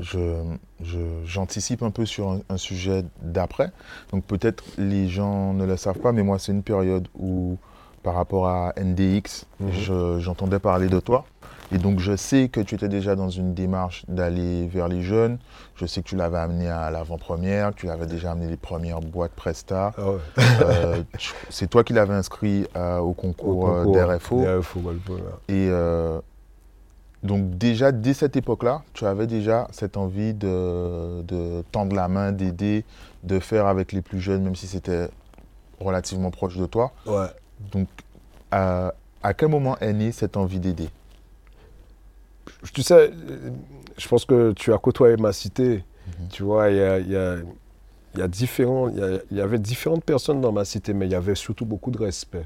je, 0.00 0.42
je- 0.82 1.24
j'anticipe 1.24 1.84
un 1.84 1.92
peu 1.92 2.04
sur 2.04 2.40
un 2.48 2.56
sujet 2.56 3.04
d'après. 3.22 3.70
Donc 4.10 4.24
peut-être 4.24 4.64
les 4.76 5.06
gens 5.08 5.54
ne 5.54 5.64
le 5.66 5.76
savent 5.76 6.00
pas, 6.00 6.10
mais 6.10 6.24
moi 6.24 6.40
c'est 6.40 6.50
une 6.50 6.64
période 6.64 7.06
où 7.16 7.58
par 8.04 8.14
rapport 8.14 8.46
à 8.46 8.72
NDX, 8.76 9.46
Mhm. 9.58 9.72
je- 9.72 10.18
j'entendais 10.20 10.60
parler 10.60 10.88
de 10.88 11.00
toi. 11.00 11.24
Et 11.72 11.78
donc 11.78 11.98
je 11.98 12.14
sais 12.14 12.48
que 12.50 12.60
tu 12.60 12.74
étais 12.74 12.88
déjà 12.90 13.16
dans 13.16 13.30
une 13.30 13.54
démarche 13.54 14.04
d'aller 14.06 14.66
vers 14.68 14.86
les 14.86 15.02
jeunes. 15.02 15.38
Je 15.76 15.86
sais 15.86 16.02
que 16.02 16.06
tu 16.08 16.14
l'avais 16.14 16.36
amené 16.38 16.68
à 16.68 16.90
l'avant-première, 16.90 17.70
que 17.74 17.80
tu 17.80 17.86
l'avais 17.86 18.06
déjà 18.06 18.32
amené 18.32 18.48
les 18.48 18.58
premières 18.58 19.00
boîtes 19.00 19.32
Presta. 19.32 19.92
Ah 19.96 20.10
ouais. 20.10 20.18
Euh, 20.60 21.02
c'est 21.48 21.68
toi 21.68 21.82
qui 21.82 21.94
l'avais 21.94 22.12
inscrit 22.14 22.66
euh, 22.76 22.98
au 22.98 23.14
concours, 23.14 23.68
euh, 23.70 23.84
d'RFO. 23.92 24.40
Et 25.48 25.68
euh, 25.70 26.20
donc 27.22 27.56
déjà, 27.56 27.90
dès 27.90 28.12
cette 28.12 28.36
époque-là, 28.36 28.82
tu 28.92 29.06
avais 29.06 29.26
déjà 29.26 29.66
cette 29.72 29.96
envie 29.96 30.34
de, 30.34 31.22
de 31.22 31.64
tendre 31.72 31.96
la 31.96 32.08
main, 32.08 32.30
d'aider, 32.32 32.84
de 33.24 33.40
faire 33.40 33.66
avec 33.66 33.92
les 33.92 34.02
plus 34.02 34.20
jeunes, 34.20 34.42
même 34.42 34.54
si 34.54 34.66
c'était 34.66 35.08
relativement 35.80 36.30
proche 36.30 36.56
de 36.58 36.66
toi. 36.66 36.92
Ouais. 37.06 37.26
Donc, 37.72 37.88
à, 38.50 38.94
à 39.22 39.34
quel 39.34 39.48
moment 39.48 39.76
est 39.78 39.92
née 39.92 40.12
cette 40.12 40.36
envie 40.36 40.60
d'aider? 40.60 40.88
Tu 42.72 42.82
sais, 42.82 43.10
je 43.96 44.08
pense 44.08 44.24
que 44.24 44.52
tu 44.52 44.72
as 44.72 44.78
côtoyé 44.78 45.16
ma 45.16 45.32
cité. 45.32 45.84
Mhm. 46.06 46.28
Tu 46.30 46.42
vois, 46.42 46.70
il 46.70 46.76
y 46.76 46.80
a, 46.80 46.98
il 46.98 47.10
y 47.10 47.16
a- 47.16 47.36
il 48.14 48.20
y 48.20 48.22
a 48.22 48.28
différents, 48.28 48.88
il 48.88 48.98
y, 48.98 49.02
a- 49.02 49.18
il 49.30 49.36
y 49.38 49.40
avait 49.40 49.58
différentes 49.58 50.04
personnes 50.04 50.40
dans 50.40 50.52
ma 50.52 50.64
cité, 50.64 50.92
mais 50.94 51.06
il 51.06 51.12
y 51.12 51.16
avait 51.16 51.34
surtout 51.34 51.66
beaucoup 51.66 51.90
de 51.90 51.98
respect. 51.98 52.44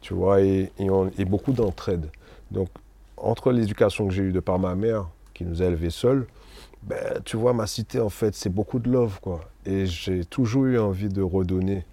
Tu 0.00 0.14
vois, 0.14 0.40
et, 0.40 0.70
et 0.78 0.88
on- 0.90 1.10
et 1.18 1.24
beaucoup 1.24 1.52
d'entraide. 1.52 2.06
Donc, 2.50 2.68
entre 3.16 3.50
l'éducation 3.50 4.06
que 4.06 4.14
j'ai 4.14 4.22
eue 4.22 4.32
de 4.32 4.40
par 4.40 4.58
ma 4.58 4.74
mère, 4.74 5.08
qui 5.34 5.44
nous 5.44 5.60
a 5.62 5.66
élevés 5.66 5.90
seuls, 5.90 6.26
ben, 6.82 7.20
tu 7.24 7.36
vois, 7.36 7.52
ma 7.52 7.66
cité, 7.66 7.98
en 8.00 8.08
fait, 8.10 8.34
c'est 8.34 8.48
beaucoup 8.50 8.78
de 8.78 8.88
love, 8.90 9.18
quoi. 9.20 9.40
Et 9.64 9.86
j'ai 9.86 10.24
toujours 10.24 10.66
eu 10.66 10.78
envie 10.78 11.08
de 11.08 11.20
redonner. 11.22 11.84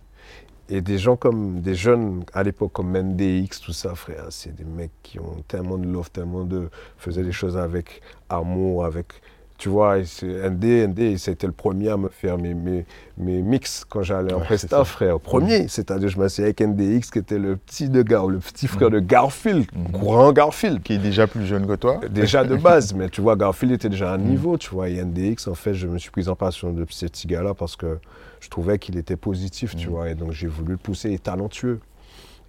Et 0.70 0.82
des 0.82 0.98
gens 0.98 1.18
comme, 1.18 1.62
des 1.62 1.76
jeunes 1.76 2.24
à 2.34 2.42
l'époque 2.42 2.72
comme 2.72 2.92
MDX, 2.98 3.60
tout 3.62 3.74
ça, 3.74 3.96
frère, 3.96 4.28
c'est 4.30 4.56
des 4.56 4.64
mecs 4.64 4.92
qui 5.04 5.20
ont 5.20 5.44
tellement 5.48 5.78
de 5.78 5.86
love, 5.88 6.10
tellement 6.10 6.46
de. 6.46 6.70
faisaient 6.98 7.24
des 7.24 7.34
choses 7.34 7.58
avec 7.58 8.02
amour, 8.30 8.86
avec. 8.86 9.08
Tu 9.64 9.70
vois, 9.70 9.98
ND, 9.98 10.90
ND, 10.90 11.18
c'était 11.18 11.48
le 11.48 11.54
premier 11.54 11.88
à 11.88 11.96
me 11.96 12.10
faire 12.10 12.38
mes, 12.38 12.54
mes, 12.54 12.86
mes 13.18 13.42
mix 13.42 13.86
quand 13.88 14.04
j'allais 14.04 14.34
en 14.34 14.40
Ouais, 14.40 14.44
Presta, 14.44 14.84
frère. 14.84 15.22
Premier, 15.22 15.70
c'est-à-dire, 15.70 16.10
je 16.10 16.20
m'assieds 16.20 16.44
avec 16.44 16.60
NDX, 16.60 17.10
qui 17.12 17.20
était 17.20 17.40
le 17.40 17.56
petit 17.56 17.88
de 17.88 18.02
Gar, 18.02 18.28
le 18.28 18.40
petit 18.40 18.68
frère 18.68 18.90
de 18.90 19.00
Garfield, 19.00 19.66
Mhm. 19.74 19.92
grand 20.02 20.34
Garfield. 20.34 20.84
Qui 20.84 20.96
est 20.96 20.98
déjà 20.98 21.28
plus 21.28 21.46
jeune 21.46 21.66
que 21.66 21.76
toi 21.78 22.02
Déjà 22.12 22.44
de 22.44 22.56
base, 22.58 22.94
mais 22.94 23.08
tu 23.08 23.22
vois, 23.22 23.38
Garfield 23.38 23.72
était 23.76 23.88
déjà 23.88 24.12
à 24.12 24.16
un 24.16 24.18
Mm. 24.18 24.24
niveau, 24.26 24.58
tu 24.58 24.70
vois. 24.72 24.90
Et 24.90 24.98
NDX, 25.02 25.48
en 25.48 25.56
fait, 25.56 25.74
je 25.74 25.88
me 25.88 25.98
suis 25.98 26.12
pris 26.12 26.28
en 26.28 26.36
passion 26.36 26.74
de 26.74 26.86
ce 26.90 27.06
petit 27.06 27.28
gars-là 27.28 27.54
parce 27.54 27.78
que 27.78 28.00
je 28.42 28.50
trouvais 28.50 28.78
qu'il 28.80 28.98
était 28.98 29.16
positif, 29.16 29.78
tu 29.78 29.88
Mm. 29.88 29.92
vois. 29.92 30.10
Et 30.10 30.16
donc, 30.16 30.34
j'ai 30.34 30.48
voulu 30.48 30.74
le 30.74 30.78
pousser, 30.78 31.08
il 31.08 31.14
est 31.16 31.24
talentueux. 31.24 31.80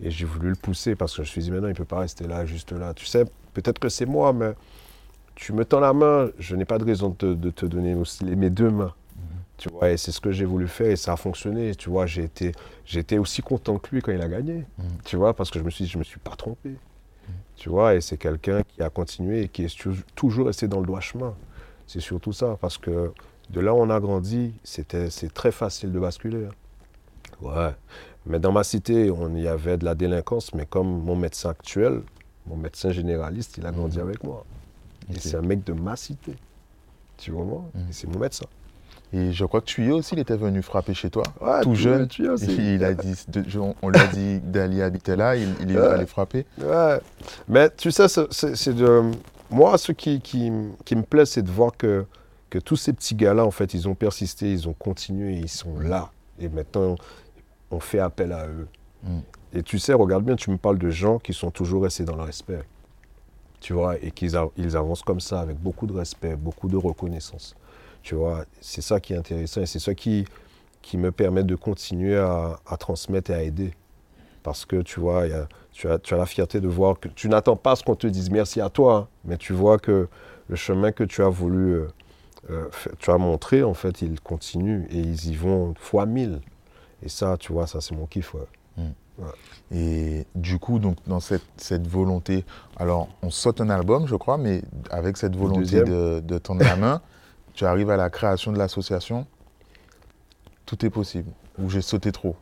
Et 0.03 0.11
j'ai 0.11 0.25
voulu 0.25 0.49
le 0.49 0.57
pousser 0.57 0.97
parce 0.97 1.13
que 1.13 1.19
je 1.19 1.21
me 1.23 1.27
suis 1.31 1.43
dit, 1.43 1.53
maintenant, 1.53 1.69
il 1.69 1.75
ne 1.75 1.77
peut 1.77 1.85
pas 1.85 2.01
rester 2.01 2.27
là, 2.27 2.45
juste 2.45 2.73
là. 2.73 2.93
Tu 2.93 3.07
sais, 3.07 3.25
peut-être 3.53 3.79
que 3.79 3.89
c'est 3.89 4.05
moi, 4.07 4.33
mais 4.33 4.51
tu 5.35 5.53
me 5.53 5.65
tends 5.65 5.81
la 5.81 5.93
main, 5.93 6.31
je 6.39 6.55
n'ai 6.57 6.65
pas 6.65 6.79
de 6.79 6.85
raison 6.85 7.11
de 7.11 7.15
te, 7.15 7.27
de 7.35 7.51
te 7.51 7.67
donner 7.67 7.95
aussi 7.95 8.25
mes 8.25 8.51
deux 8.51 8.71
mains. 8.71 8.93
Tu 9.57 9.69
vois, 9.69 9.91
et 9.93 9.97
c'est 9.97 10.11
ce 10.11 10.21
que 10.21 10.33
j'ai 10.33 10.45
voulu 10.45 10.67
faire 10.67 10.91
et 10.91 10.97
ça 10.97 11.13
a 11.13 11.17
fonctionné. 11.17 11.77
Tu 11.77 11.89
vois, 11.89 12.07
j'ai 12.07 12.25
été, 12.25 12.51
été 12.93 13.19
aussi 13.21 13.41
content 13.41 13.79
que 13.79 13.89
lui 13.95 14.03
quand 14.03 14.11
il 14.11 14.21
a 14.21 14.29
gagné. 14.29 14.65
Mm. 14.77 14.83
Tu 15.05 15.17
vois, 15.17 15.33
parce 15.33 15.49
que 15.51 15.61
je 15.61 15.65
me 15.65 15.71
suis 15.71 15.85
dit, 15.85 15.91
je 15.91 15.97
me 15.99 16.03
suis 16.03 16.19
pas 16.19 16.35
trompé. 16.35 16.71
Tu 17.57 17.69
vois, 17.69 17.95
et 17.95 18.01
c'est 18.01 18.17
quelqu'un 18.17 18.63
qui 18.63 18.83
a 18.83 18.91
continué 18.91 19.43
et 19.43 19.49
qui 19.49 19.65
est 19.65 19.79
tou- 19.79 19.95
toujours 20.17 20.47
resté 20.49 20.67
dans 20.67 20.81
le 20.81 20.87
droit 20.87 20.99
chemin. 21.01 21.35
C'est 21.87 22.01
surtout 22.01 22.33
ça, 22.33 22.59
parce 22.61 22.79
que 22.79 23.13
de 23.49 23.61
là 23.61 23.73
où 23.73 23.79
on 23.79 23.91
a 23.91 24.01
grandi, 24.01 24.53
c'était, 24.65 25.09
c'est 25.09 25.33
très 25.33 25.53
facile 25.53 25.93
de 25.93 26.01
basculer. 26.01 26.47
hein. 26.47 26.51
Ouais. 27.41 27.75
Mais 28.27 28.41
dans 28.41 28.53
ma 28.53 28.65
cité, 28.65 29.11
on 29.11 29.35
y 29.37 29.47
avait 29.47 29.77
de 29.77 29.85
la 29.85 29.95
délinquance, 29.95 30.53
mais 30.53 30.67
comme 30.67 31.03
mon 31.05 31.15
médecin 31.15 31.51
actuel, 31.51 32.03
mon 32.47 32.57
médecin 32.57 32.91
généraliste, 32.91 33.57
il 33.59 33.67
a 33.67 33.71
grandi 33.71 34.01
avec 34.01 34.25
moi. 34.25 34.45
Et 35.11 35.19
c'est 35.19 35.37
un 35.37 35.43
mec 35.43 35.65
de 35.65 35.73
ma 35.73 35.97
cité. 35.97 36.35
Tu 37.17 37.31
vois, 37.31 37.45
moi. 37.45 37.65
Et 37.77 37.93
c'est 37.93 38.07
mon 38.09 38.19
médecin. 38.19 38.47
Et 39.13 39.33
je 39.33 39.45
crois 39.45 39.61
que 39.61 39.67
tu 39.67 39.85
y 39.85 39.89
es 39.89 39.93
aussi, 39.93 40.15
il 40.15 40.19
était 40.19 40.37
venu 40.37 40.61
frapper 40.63 40.95
chez 40.95 41.09
toi. 41.11 41.23
Ouais, 41.41 41.61
Tout 41.63 41.75
jeune. 41.75 42.09
tu 42.09 42.27
vois, 42.27 42.37
c'est- 42.37 42.53
Il 42.53 42.83
a 42.83 42.95
dit, 42.95 43.15
on 43.59 43.75
on 43.83 43.89
lui 43.91 44.01
a 44.01 44.07
dit 44.09 44.41
d'aller 44.41 44.83
habiter 44.83 45.15
là, 45.15 45.37
il, 45.37 45.49
il 45.61 45.71
est 45.71 45.79
Ouais. 45.79 45.87
allé 45.87 46.07
frapper. 46.07 46.47
Ouais. 46.59 46.99
Mais 47.49 47.71
tu 47.71 47.91
sais, 47.93 48.09
c'est- 48.09 48.73
de. 48.73 49.03
Moi, 49.51 49.79
ce 49.79 49.93
qui, 49.93 50.21
qui, 50.21 50.51
qui 50.85 50.97
me 50.97 51.03
plaît, 51.03 51.27
c'est 51.27 51.43
de 51.43 51.51
voir 51.51 51.77
que, 51.77 52.07
que 52.51 52.59
tous 52.59 52.77
ces 52.77 52.93
petits 52.93 53.15
gars-là, 53.15 53.45
en 53.45 53.51
fait, 53.53 53.73
ils 53.75 53.89
ont 53.89 53.95
persisté, 53.95 54.51
ils 54.51 54.69
ont 54.69 54.73
continué, 54.73 55.35
ils 55.37 55.49
sont 55.51 55.79
là. 55.79 56.11
Et 56.41 56.49
maintenant, 56.49 56.97
on 57.71 57.79
fait 57.79 58.01
appel 58.01 58.33
à 58.33 58.49
eux. 58.49 58.67
Mm. 59.05 59.19
Et 59.53 59.63
tu 59.63 59.79
sais, 59.79 59.93
regarde 59.93 60.25
bien, 60.25 60.35
tu 60.35 60.51
me 60.51 60.57
parles 60.57 60.79
de 60.79 60.91
gens 60.91 61.19
qui 61.21 61.33
sont 61.35 61.53
toujours 61.53 61.85
restés 61.85 62.05
dans 62.05 62.17
le 62.17 62.23
respect. 62.23 62.63
Tu 63.65 63.73
vois, 63.73 63.97
et 64.03 64.11
qu'ils 64.11 64.39
ils 64.59 64.77
avancent 64.77 65.01
comme 65.01 65.21
ça, 65.21 65.41
avec 65.41 65.57
beaucoup 65.57 65.87
de 65.87 65.95
respect, 65.95 66.37
beaucoup 66.37 66.69
de 66.69 66.77
reconnaissance. 66.77 67.55
Tu 68.03 68.15
vois, 68.15 68.45
c'est 68.61 68.83
ça 68.83 69.01
qui 69.01 69.15
est 69.15 69.17
intéressant 69.17 69.63
et 69.63 69.67
c'est 69.67 69.79
ça 69.79 69.95
qui, 69.95 70.27
qui 70.83 70.99
me 70.99 71.11
permet 71.11 71.45
de 71.45 71.55
continuer 71.57 72.19
à, 72.19 72.59
à 72.67 72.77
transmettre 72.77 73.31
et 73.31 73.35
à 73.35 73.43
aider. 73.43 73.73
Parce 74.43 74.67
que 74.67 74.83
tu 74.83 75.01
vois, 75.01 75.25
il 75.27 75.31
y 75.31 75.33
a- 75.33 75.49
tu, 75.73 75.89
as, 75.89 75.99
tu 75.99 76.13
as 76.13 76.19
la 76.19 76.27
fierté 76.27 76.61
de 76.61 76.69
voir 76.69 77.01
que 77.01 77.09
tu 77.09 77.27
n'attends 77.31 77.57
pas 77.57 77.75
ce 77.75 77.83
qu'on 77.83 77.95
te 77.97 78.07
dise 78.07 78.29
merci 78.31 78.61
à 78.61 78.69
toi, 78.69 78.95
hein, 78.97 79.09
mais 79.25 79.39
tu 79.39 79.55
vois 79.55 79.79
que 79.79 80.09
le 80.49 80.57
chemin 80.57 80.93
que 80.93 81.05
tu 81.05 81.23
as 81.23 81.31
voulu, 81.31 81.73
euh, 81.73 81.89
euh, 82.51 82.69
tu 82.99 83.11
as 83.11 83.17
montré, 83.17 83.63
en 83.63 83.73
fait, 83.73 84.03
il 84.03 84.21
continue 84.21 84.87
et 84.91 84.99
ils 84.99 85.31
y 85.31 85.35
vont 85.37 85.73
fois 85.79 86.05
mille. 86.05 86.43
Et 87.03 87.09
ça, 87.09 87.39
tu 87.39 87.55
vois, 87.55 87.67
ça 87.67 87.81
c'est 87.81 87.95
mon 87.97 88.05
kiff. 88.05 88.35
ouais. 88.35 88.43
Et 89.73 90.27
du 90.35 90.59
coup, 90.59 90.79
donc, 90.79 90.97
dans 91.07 91.21
cette, 91.21 91.43
cette 91.57 91.87
volonté, 91.87 92.45
alors 92.77 93.09
on 93.23 93.31
saute 93.31 93.61
un 93.61 93.71
album, 93.71 94.07
je 94.07 94.15
crois, 94.15 94.37
mais 94.39 94.63
avec 94.91 95.17
cette 95.17 95.35
volonté 95.37 95.79
de, 95.85 96.21
de 96.21 96.39
tendre 96.39 96.63
la 96.63 96.77
main, 96.77 97.01
tu 97.55 97.65
arrives 97.65 97.91
à 97.91 97.97
la 97.97 98.11
création 98.11 98.53
de 98.53 98.59
l'association. 98.59 99.27
Tout 100.67 100.85
est 100.85 100.91
possible. 100.91 101.31
Ou 101.59 101.71
j'ai 101.71 101.83
sauté 101.83 102.11
trop. 102.13 102.37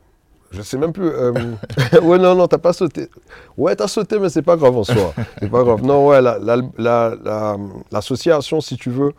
Je 0.50 0.60
sais 0.62 0.76
même 0.76 0.92
plus. 0.92 1.06
euh, 1.08 1.32
ouais, 2.02 2.18
non, 2.18 2.34
non, 2.34 2.46
t'as 2.46 2.58
pas 2.58 2.72
sauté. 2.72 3.08
Ouais, 3.56 3.74
t'as 3.74 3.88
sauté, 3.88 4.18
mais 4.18 4.28
c'est 4.28 4.42
pas 4.42 4.56
grave 4.56 4.76
en 4.76 4.84
soi. 4.84 5.14
C'est 5.40 5.50
pas 5.50 5.62
grave. 5.64 5.82
Non, 5.82 6.06
ouais, 6.08 6.20
la- 6.20 6.38
la- 6.38 6.56
la- 6.76 7.14
la- 7.24 7.56
l'association, 7.90 8.60
si 8.60 8.76
tu 8.76 8.90
veux, 8.90 9.12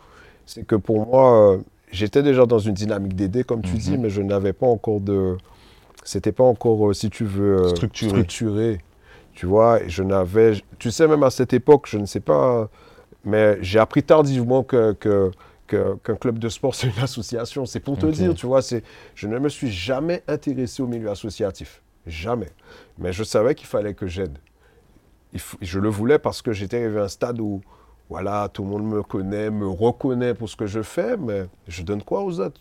c'est 0.46 0.64
que 0.64 0.76
pour 0.76 1.06
moi, 1.06 1.52
euh, 1.54 1.58
j'étais 1.90 2.22
déjà 2.22 2.46
dans 2.46 2.60
une 2.60 2.74
dynamique 2.74 3.16
d'aider, 3.16 3.42
comme 3.44 3.62
tu 3.62 3.72
Mhm. 3.72 3.78
dis, 3.78 3.98
mais 3.98 4.10
je 4.10 4.22
n'avais 4.22 4.52
pas 4.52 4.66
encore 4.66 5.00
de. 5.00 5.36
C'était 6.04 6.32
pas 6.32 6.44
encore, 6.44 6.90
euh, 6.90 6.92
si 6.92 7.10
tu 7.10 7.24
veux, 7.24 7.58
euh, 7.64 7.68
Structuré. 7.70 8.10
structuré. 8.10 8.78
Tu 9.32 9.46
vois, 9.46 9.80
je 9.88 10.02
n'avais. 10.02 10.52
Tu 10.78 10.90
sais, 10.90 11.08
même 11.08 11.22
à 11.24 11.30
cette 11.30 11.52
époque, 11.52 11.86
je 11.88 11.98
ne 11.98 12.06
sais 12.06 12.20
pas, 12.20 12.68
mais 13.24 13.58
j'ai 13.62 13.78
appris 13.78 14.02
tardivement 14.02 14.62
que. 14.62 14.92
que 14.92 15.30
que- 15.66 15.96
qu'un 16.04 16.14
club 16.16 16.38
de 16.38 16.50
sport, 16.50 16.74
c'est 16.74 16.88
une 16.88 17.02
association. 17.02 17.64
C'est 17.64 17.80
pour 17.80 17.96
te 17.96 18.04
dire, 18.04 18.34
tu 18.34 18.44
vois, 18.46 18.60
c'est, 18.60 18.84
je 19.14 19.26
ne 19.26 19.38
me 19.38 19.48
suis 19.48 19.70
jamais 19.72 20.22
intéressé 20.28 20.82
au 20.82 20.86
milieu 20.86 21.08
associatif. 21.10 21.80
Jamais. 22.06 22.50
Mais 22.98 23.14
je 23.14 23.24
savais 23.24 23.54
qu'il 23.54 23.66
fallait 23.66 23.94
que 23.94 24.06
j'aide. 24.06 24.36
Il 25.32 25.40
Je 25.62 25.80
le 25.80 25.88
voulais 25.88 26.18
parce 26.18 26.42
que 26.42 26.52
j'étais 26.52 26.84
arrivé 26.84 27.00
à 27.00 27.04
un 27.04 27.08
stade 27.08 27.40
où, 27.40 27.62
voilà, 28.14 28.48
tout 28.48 28.62
le 28.62 28.68
monde 28.68 28.84
me 28.84 29.02
connaît, 29.02 29.50
me 29.50 29.66
reconnaît 29.66 30.34
pour 30.34 30.48
ce 30.48 30.54
que 30.54 30.66
je 30.66 30.82
fais, 30.82 31.16
mais 31.16 31.46
je 31.66 31.82
donne 31.82 32.00
quoi 32.00 32.22
aux 32.22 32.38
autres? 32.38 32.60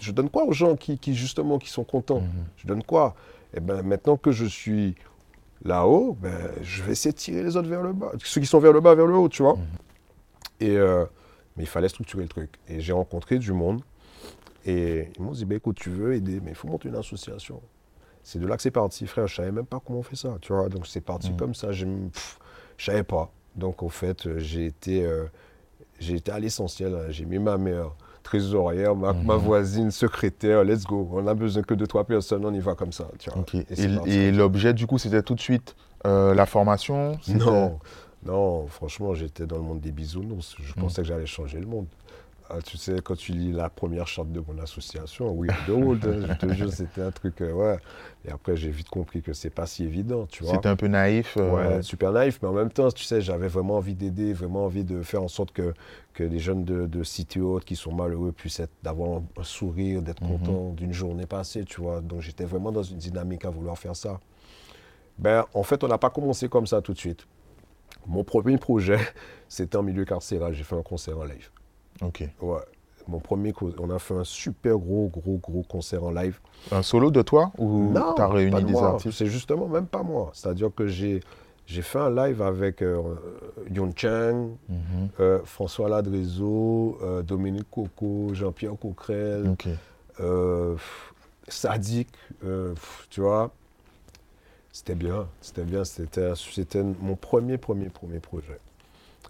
Je, 0.00 0.10
donne 0.10 0.28
quoi 0.28 0.42
aux 0.42 0.50
gens 0.50 0.74
qui, 0.74 0.98
qui, 0.98 1.14
justement, 1.14 1.60
qui 1.60 1.68
sont 1.68 1.84
contents? 1.84 2.24
Je 2.56 2.66
donne 2.66 2.82
quoi? 2.82 3.14
Et 3.54 3.60
ben 3.60 3.82
maintenant 3.84 4.16
que 4.16 4.32
je 4.32 4.44
suis 4.44 4.96
là-haut, 5.64 6.16
ben, 6.20 6.50
je 6.62 6.82
vais 6.82 6.90
essayer 6.90 7.12
de 7.12 7.16
tirer 7.16 7.44
les 7.44 7.56
autres 7.56 7.68
vers 7.68 7.84
le 7.84 7.92
bas. 7.92 8.10
Ceux 8.24 8.40
qui 8.40 8.48
sont 8.48 8.58
vers 8.58 8.72
le 8.72 8.80
bas, 8.80 8.96
vers 8.96 9.06
le 9.06 9.14
haut, 9.14 9.28
tu 9.28 9.44
vois? 9.44 9.56
Et, 10.58 10.76
euh, 10.76 11.04
mais 11.56 11.62
il 11.62 11.68
fallait 11.68 11.88
structurer 11.88 12.24
le 12.24 12.28
truc. 12.28 12.50
Et 12.66 12.80
j'ai 12.80 12.92
rencontré 12.92 13.38
du 13.38 13.52
monde. 13.52 13.82
Et 14.66 15.12
ils 15.16 15.22
m'ont 15.22 15.30
dit, 15.30 15.44
ben, 15.44 15.58
écoute, 15.58 15.76
tu 15.76 15.90
veux 15.90 16.14
aider, 16.14 16.40
mais 16.42 16.50
il 16.50 16.56
faut 16.56 16.66
monter 16.66 16.88
une 16.88 16.96
association. 16.96 17.62
C'est 18.24 18.40
de 18.40 18.48
là 18.48 18.56
que 18.56 18.62
c'est 18.62 18.72
parti, 18.72 19.06
frère. 19.06 19.28
Je 19.28 19.36
savais 19.36 19.52
même 19.52 19.64
pas 19.64 19.78
comment 19.78 20.00
on 20.00 20.02
fait 20.02 20.16
ça, 20.16 20.36
tu 20.40 20.52
vois? 20.52 20.68
Donc 20.68 20.88
c'est 20.88 21.02
parti 21.02 21.32
comme 21.36 21.54
ça. 21.54 21.70
Je 21.70 21.86
ne 21.86 22.08
savais 22.76 23.04
pas. 23.04 23.30
Donc 23.58 23.82
au 23.82 23.88
fait, 23.88 24.26
euh, 24.26 24.38
j'ai 24.38 24.66
été, 24.66 25.04
euh, 25.04 25.24
été 26.00 26.30
à 26.32 26.38
l'essentiel. 26.38 26.94
hein. 26.94 27.06
J'ai 27.10 27.24
mis 27.26 27.38
ma 27.38 27.58
mère 27.58 27.90
trésorière, 28.22 28.94
ma, 28.94 29.12
ma 29.12 29.36
voisine 29.36 29.90
secrétaire. 29.90 30.62
Let's 30.64 30.84
go. 30.84 31.08
On 31.12 31.26
a 31.26 31.34
besoin 31.34 31.62
que 31.62 31.74
de 31.74 31.86
trois 31.86 32.04
personnes. 32.04 32.44
On 32.44 32.52
y 32.54 32.60
va 32.60 32.74
comme 32.74 32.92
ça, 32.92 33.08
tu 33.18 33.30
vois. 33.30 33.44
Et 34.06 34.30
l'objet, 34.32 34.72
du 34.74 34.86
coup, 34.86 34.98
c'était 34.98 35.22
tout 35.22 35.34
de 35.34 35.40
suite 35.40 35.74
euh, 36.06 36.34
la 36.34 36.46
formation 36.46 37.18
Non, 37.28 37.78
non, 38.24 38.66
franchement, 38.66 39.14
j'étais 39.14 39.46
dans 39.46 39.56
le 39.56 39.62
monde 39.62 39.80
des 39.80 39.90
bisounours. 39.92 40.56
Je 40.60 40.72
Mm. 40.72 40.80
pensais 40.80 41.02
que 41.02 41.08
j'allais 41.08 41.26
changer 41.26 41.58
le 41.58 41.66
monde. 41.66 41.86
Ah, 42.50 42.62
tu 42.64 42.78
sais, 42.78 43.02
quand 43.04 43.14
tu 43.14 43.32
lis 43.32 43.52
la 43.52 43.68
première 43.68 44.06
charte 44.06 44.32
de 44.32 44.40
mon 44.40 44.58
association, 44.58 45.30
oui, 45.32 45.48
the 45.66 45.68
world, 45.68 46.02
hein, 46.06 46.20
je 46.26 46.32
te 46.46 46.50
jure, 46.54 46.72
c'était 46.72 47.02
un 47.02 47.10
truc, 47.10 47.42
euh, 47.42 47.52
ouais. 47.52 47.76
Et 48.24 48.30
après, 48.30 48.56
j'ai 48.56 48.70
vite 48.70 48.88
compris 48.88 49.20
que 49.20 49.34
c'est 49.34 49.50
pas 49.50 49.66
si 49.66 49.84
évident, 49.84 50.26
tu 50.26 50.44
vois. 50.44 50.54
C'était 50.54 50.68
un 50.68 50.76
peu 50.76 50.86
naïf. 50.86 51.36
euh, 51.36 51.76
Ouais, 51.76 51.82
super 51.82 52.10
naïf, 52.12 52.38
mais 52.40 52.48
en 52.48 52.54
même 52.54 52.70
temps, 52.72 52.90
tu 52.90 53.04
sais, 53.04 53.20
j'avais 53.20 53.48
vraiment 53.48 53.76
envie 53.76 53.94
d'aider, 53.94 54.32
vraiment 54.32 54.64
envie 54.64 54.84
de 54.84 55.02
faire 55.02 55.22
en 55.22 55.28
sorte 55.28 55.52
que, 55.52 55.74
que 56.14 56.24
les 56.24 56.38
jeunes 56.38 56.64
de, 56.64 56.86
de 56.86 57.02
cité 57.02 57.38
haute 57.40 57.66
qui 57.66 57.76
sont 57.76 57.92
malheureux 57.92 58.32
puissent 58.32 58.62
d'avoir 58.82 59.20
un, 59.36 59.42
sourire, 59.42 60.00
d'être 60.00 60.22
Mhm. 60.22 60.28
contents 60.38 60.72
d'une 60.72 60.92
journée 60.94 61.26
passée, 61.26 61.64
tu 61.64 61.82
vois. 61.82 62.00
Donc 62.00 62.22
j'étais 62.22 62.44
vraiment 62.46 62.72
dans 62.72 62.82
une 62.82 62.96
dynamique 62.98 63.44
à 63.44 63.50
vouloir 63.50 63.76
faire 63.78 63.94
ça. 63.94 64.20
Ben, 65.18 65.44
en 65.52 65.62
fait, 65.64 65.82
on 65.84 65.88
n'a 65.88 65.98
pas 65.98 66.10
commencé 66.10 66.48
comme 66.48 66.66
ça 66.66 66.80
tout 66.80 66.92
de 66.94 66.98
suite. 66.98 67.26
Mon 68.06 68.24
premier 68.24 68.58
projet, 68.58 68.98
c'était 69.48 69.76
en 69.76 69.82
milieu 69.82 70.04
carcéral. 70.04 70.54
J'ai 70.54 70.64
fait 70.64 70.76
un 70.76 70.82
concert 70.82 71.18
en 71.18 71.24
live. 71.24 71.50
Ok. 72.02 72.24
Ouais. 72.40 72.58
Mon 73.06 73.20
premier, 73.20 73.54
on 73.78 73.88
a 73.90 73.98
fait 73.98 74.14
un 74.14 74.24
super 74.24 74.76
gros, 74.76 75.08
gros, 75.08 75.38
gros 75.42 75.62
concert 75.62 76.04
en 76.04 76.10
live. 76.10 76.38
Un 76.70 76.82
solo 76.82 77.10
de 77.10 77.22
toi 77.22 77.52
ou 77.56 77.92
Non, 77.92 78.12
t'as 78.14 78.26
pas 78.26 78.34
réuni 78.34 78.60
de 78.60 78.66
des 78.66 78.72
moi. 78.72 78.88
artistes? 78.88 79.16
C'est 79.18 79.26
justement 79.26 79.66
même 79.66 79.86
pas 79.86 80.02
moi. 80.02 80.30
C'est-à-dire 80.34 80.70
que 80.74 80.86
j'ai 80.86 81.20
j'ai 81.66 81.82
fait 81.82 81.98
un 81.98 82.08
live 82.14 82.40
avec 82.42 82.80
euh, 82.82 83.02
Yon 83.74 83.92
Chang, 83.96 84.56
Mhm. 84.68 85.08
euh, 85.20 85.40
François 85.44 85.88
Ladrezo, 85.88 86.98
euh, 87.02 87.22
Dominique 87.22 87.68
Coco, 87.70 88.30
Jean-Pierre 88.32 88.72
Coquerel, 88.80 89.48
Ok. 89.50 89.68
pff, 90.16 91.14
Sadik, 91.48 92.08
pff, 92.40 93.06
tu 93.10 93.20
vois. 93.22 93.50
C'était 94.72 94.94
bien, 94.94 95.26
c'était 95.40 95.64
bien. 95.64 95.84
C'était 95.84 96.34
c'était 96.36 96.82
mon 96.82 97.16
premier, 97.16 97.56
premier, 97.58 97.88
premier 97.88 98.20
projet 98.20 98.58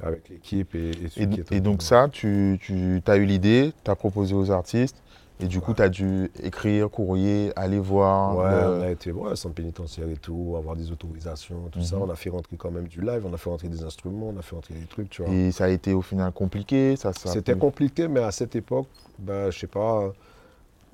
avec 0.03 0.29
l'équipe 0.29 0.75
et, 0.75 0.91
et 0.91 1.09
Et, 1.17 1.27
et 1.51 1.61
donc 1.61 1.83
ça, 1.83 2.09
tu, 2.11 2.59
tu 2.61 3.01
as 3.07 3.17
eu 3.17 3.25
l'idée, 3.25 3.73
tu 3.85 3.91
as 3.91 3.97
proposé 3.97 4.35
aux 4.35 4.51
artistes, 4.51 4.97
et 5.41 5.47
du 5.47 5.61
coup, 5.61 5.75
tu 5.75 5.83
as 5.83 5.89
dû 5.89 6.31
écrire, 6.43 6.91
courrier, 6.91 7.53
aller 7.57 7.79
voir. 7.79 8.37
Ouais, 8.37 8.51
le- 8.51 8.79
on 8.79 8.83
a 8.83 8.91
été 8.91 9.13
ouais, 9.13 9.37
centre 9.37 9.55
pénitentiaire 9.55 10.09
et 10.09 10.17
tout, 10.17 10.55
avoir 10.57 10.77
des 10.77 10.91
autorisations, 10.91 11.69
tout 11.71 11.81
ça. 11.81 11.97
Mhm. 11.97 12.03
On 12.03 12.11
a 12.11 12.17
fait 12.17 12.31
rentrer 12.31 12.57
quand 12.57 12.71
même 12.71 12.89
du 12.89 13.01
live, 13.01 13.25
on 13.25 13.33
a 13.33 13.37
fait 13.39 13.51
rentrer 13.51 13.69
des 13.69 13.83
instruments, 13.85 14.29
on 14.29 14.39
a 14.39 14.43
fait 14.43 14.55
rentrer 14.55 14.75
des 14.75 14.87
trucs, 14.87 15.09
tu 15.11 15.23
vois. 15.23 15.33
Et 15.33 15.53
ça 15.53 15.65
a 15.65 15.69
été 15.69 15.95
au 15.95 16.03
final 16.03 16.33
compliqué. 16.33 16.97
Ça, 16.97 17.13
ça 17.13 17.31
a 17.31 17.33
C'était 17.33 17.55
pu- 17.55 17.61
compliqué, 17.61 18.09
mais 18.09 18.21
à 18.21 18.31
cette 18.33 18.55
époque, 18.57 18.89
ben, 19.19 19.51
je 19.51 19.59
sais 19.59 19.67
pas, 19.67 20.13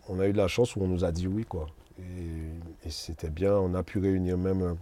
on 0.09 0.21
a 0.21 0.29
eu 0.29 0.33
de 0.33 0.39
la 0.39 0.49
chance 0.49 0.77
où 0.77 0.83
on 0.83 0.89
nous 0.89 1.05
a 1.05 1.13
dit 1.13 1.27
oui, 1.27 1.45
quoi. 1.45 1.67
Et, 1.99 2.87
et 2.87 2.91
c'était 2.91 3.31
bien, 3.31 3.55
on 3.55 3.75
a 3.75 3.83
pu 3.83 3.99
réunir 3.99 4.39
même, 4.39 4.63
euh, 4.63 4.75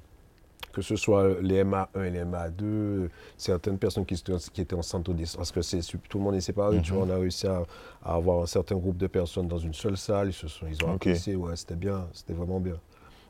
que 0.72 0.82
ce 0.82 0.96
soit 0.96 1.40
les 1.40 1.62
MA1 1.64 2.04
et 2.04 2.10
les 2.10 2.24
MA2, 2.24 2.62
euh, 2.64 3.08
certaines 3.36 3.78
personnes 3.78 4.06
qui, 4.06 4.14
étaient- 4.14 4.32
qui 4.52 4.60
étaient 4.62 4.74
en 4.74 4.82
centre 4.82 5.12
de 5.12 5.22
parce 5.36 5.52
que 5.52 5.62
c'est, 5.62 5.80
tout 6.08 6.18
le 6.18 6.24
monde 6.24 6.34
est 6.34 6.40
séparé, 6.40 6.80
tu 6.82 6.92
Mhm. 6.92 6.98
vois, 6.98 7.06
on 7.06 7.10
a 7.10 7.18
réussi 7.18 7.46
à, 7.46 7.62
à 8.02 8.14
avoir 8.14 8.42
un 8.42 8.46
certain 8.46 8.76
groupe 8.76 8.96
de 8.96 9.06
personnes 9.06 9.48
dans 9.48 9.58
une 9.58 9.74
seule 9.74 9.96
salle, 9.96 10.28
ils, 10.28 10.32
se 10.32 10.48
sont, 10.48 10.66
ils 10.66 10.82
ont 10.84 10.88
apprécié, 10.94 11.36
ouais, 11.36 11.54
c'était 11.56 11.76
bien, 11.76 12.08
c'était 12.12 12.32
vraiment 12.32 12.60
bien. 12.60 12.76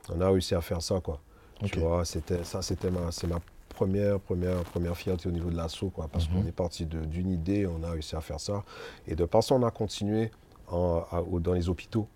On 0.08 0.20
a 0.20 0.28
réussi 0.30 0.54
à 0.54 0.60
faire 0.60 0.82
ça, 0.82 1.00
quoi. 1.00 1.20
Tu 1.64 1.78
vois, 1.78 2.04
c'était, 2.04 2.42
ça, 2.44 2.62
c'était 2.62 2.90
ma, 2.90 3.12
c'est 3.12 3.26
ma 3.28 3.38
première, 3.68 4.18
première, 4.20 4.62
première 4.64 4.96
fierté 4.96 5.28
au 5.28 5.32
niveau 5.32 5.50
de 5.50 5.56
l'assaut, 5.56 5.90
quoi, 5.90 6.08
parce 6.08 6.28
Mhm. 6.28 6.42
qu'on 6.42 6.46
est 6.48 6.52
parti 6.52 6.86
d'une 6.86 7.30
idée, 7.30 7.66
on 7.66 7.82
a 7.82 7.90
réussi 7.90 8.16
à 8.16 8.20
faire 8.20 8.40
ça. 8.40 8.64
Et 9.06 9.14
de 9.14 9.24
par 9.24 9.42
ça, 9.42 9.54
on 9.54 9.62
a 9.62 9.70
continué 9.70 10.30
en- 10.68 11.04
à- 11.10 11.20
au- 11.20 11.40
dans 11.40 11.52
les 11.52 11.68
hôpitaux. 11.68 12.06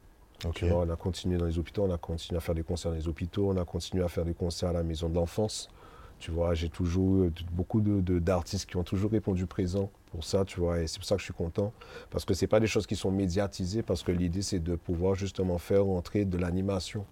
Tu 0.55 0.67
vois, 0.69 0.85
on 0.87 0.91
a 0.91 0.97
continué 0.97 1.39
dans 1.39 1.47
les 1.47 1.59
hôpitaux, 1.59 1.85
on 1.85 1.93
a 1.93 1.99
continué 1.99 2.37
à 2.39 2.41
faire 2.41 2.55
des 2.55 2.63
concerts 2.63 2.91
dans 2.93 2.97
les 2.97 3.09
hôpitaux, 3.09 3.51
on 3.51 3.57
a 3.57 3.65
continué 3.65 4.03
à 4.05 4.09
faire 4.09 4.25
des 4.25 4.35
concerts 4.35 4.71
à 4.71 4.73
la 4.73 4.83
maison 4.83 5.09
de 5.09 5.15
l'enfance. 5.15 5.69
Tu 6.19 6.31
vois, 6.31 6.55
j'ai 6.55 6.71
toujours 6.71 7.25
eu 7.25 7.33
beaucoup 7.53 7.81
de- 7.83 8.01
de- 8.01 8.19
d'artistes 8.19 8.69
qui 8.69 8.77
ont 8.79 8.85
toujours 8.85 9.11
répondu 9.11 9.47
présent 9.47 9.91
pour 10.11 10.25
ça, 10.25 10.45
tu 10.47 10.61
vois, 10.61 10.81
et 10.81 10.87
c'est 10.87 10.99
pour 10.99 11.05
ça 11.07 11.15
que 11.17 11.21
je 11.21 11.27
suis 11.27 11.35
content. 11.35 11.73
Parce 12.11 12.25
que 12.25 12.33
ce 12.33 12.47
pas 12.47 12.59
des 12.59 12.67
choses 12.67 12.87
qui 12.87 12.97
sont 12.97 13.11
médiatisées, 13.11 13.83
parce 13.83 14.03
que 14.03 14.13
l'idée, 14.13 14.41
c'est 14.41 14.61
de 14.61 14.77
pouvoir 14.77 15.15
justement 15.15 15.59
faire 15.59 15.87
entrer 15.87 16.25
de 16.25 16.39
l'animation 16.39 17.05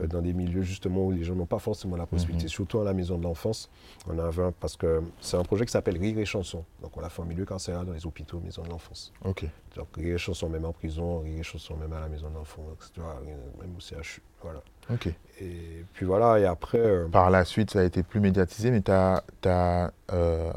euh, 0.00 0.06
dans 0.06 0.20
des 0.22 0.32
milieux 0.32 0.62
justement 0.62 1.04
où 1.04 1.10
les 1.12 1.24
gens 1.24 1.34
n'ont 1.34 1.46
pas 1.46 1.58
forcément 1.58 1.96
la 1.96 2.06
possibilité, 2.06 2.44
Mhm. 2.44 2.48
surtout 2.50 2.80
à 2.80 2.84
la 2.84 2.92
maison 2.92 3.18
de 3.18 3.24
l'enfance. 3.24 3.70
On 4.08 4.18
avait 4.18 4.42
un- 4.44 4.52
parce 4.52 4.76
que 4.76 5.02
c'est 5.20 5.36
un 5.36 5.42
projet 5.44 5.64
qui 5.66 5.72
s'appelle 5.72 5.98
Rire 5.98 6.18
et 6.18 6.24
Chanson. 6.24 6.64
Donc 6.82 6.96
on 6.96 7.00
l'a 7.00 7.08
fait 7.08 7.22
en 7.22 7.26
milieu 7.26 7.44
carcéral 7.44 7.86
dans 7.86 7.92
les 7.92 8.06
hôpitaux, 8.06 8.40
maison 8.40 8.62
de 8.62 8.68
l'enfance. 8.70 9.12
Ok. 9.24 9.44
Donc 9.76 9.88
rire 9.96 10.14
et 10.14 10.18
chanson 10.18 10.48
même 10.48 10.64
en 10.64 10.72
prison, 10.72 11.20
rire 11.20 11.40
et 11.40 11.42
chanson 11.42 11.76
même 11.76 11.92
à 11.92 12.00
la 12.00 12.08
maison 12.08 12.28
d'enfants, 12.30 12.62
tu 12.94 13.00
vois, 13.00 13.20
même 13.60 13.74
au 13.76 13.80
CHU. 13.80 14.22
Voilà. 14.42 14.60
Ok. 14.90 15.08
Et 15.40 15.84
puis 15.92 16.06
voilà, 16.06 16.38
et 16.38 16.44
après, 16.46 16.78
euh, 16.78 17.08
Par 17.08 17.30
la 17.30 17.44
suite, 17.44 17.70
ça 17.72 17.80
a 17.80 17.82
été 17.84 18.02
plus 18.02 18.20
médiatisé, 18.20 18.70
mais 18.70 18.80
tu 18.82 18.90
as, 18.92 19.92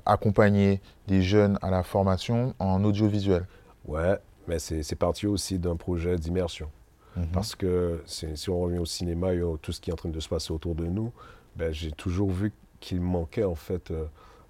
accompagné 0.05 0.81
des 1.07 1.21
jeunes 1.21 1.57
à 1.61 1.69
la 1.69 1.83
formation 1.83 2.53
en 2.59 2.83
audiovisuel. 2.83 3.45
ouais, 3.85 4.17
mais 4.47 4.59
c'est 4.59 4.95
parti 4.95 5.27
aussi 5.27 5.59
d'un 5.59 5.75
projet 5.75 6.15
d'immersion. 6.17 6.69
Mhm. 7.15 7.27
Parce 7.33 7.55
que 7.55 8.01
si 8.05 8.49
on 8.49 8.59
revient 8.61 8.79
au 8.79 8.85
cinéma 8.85 9.33
et 9.33 9.41
tout 9.61 9.71
ce 9.71 9.81
qui 9.81 9.89
est 9.89 9.93
en 9.93 9.97
train 9.97 10.09
de 10.09 10.19
se 10.19 10.29
passer 10.29 10.53
autour 10.53 10.75
de 10.75 10.85
nous, 10.85 11.11
ben, 11.55 11.73
j'ai 11.73 11.91
toujours 11.91 12.29
vu 12.29 12.53
qu'il 12.79 13.01
manquait 13.01 13.43
en 13.43 13.55
fait 13.55 13.91
euh, 13.91 14.05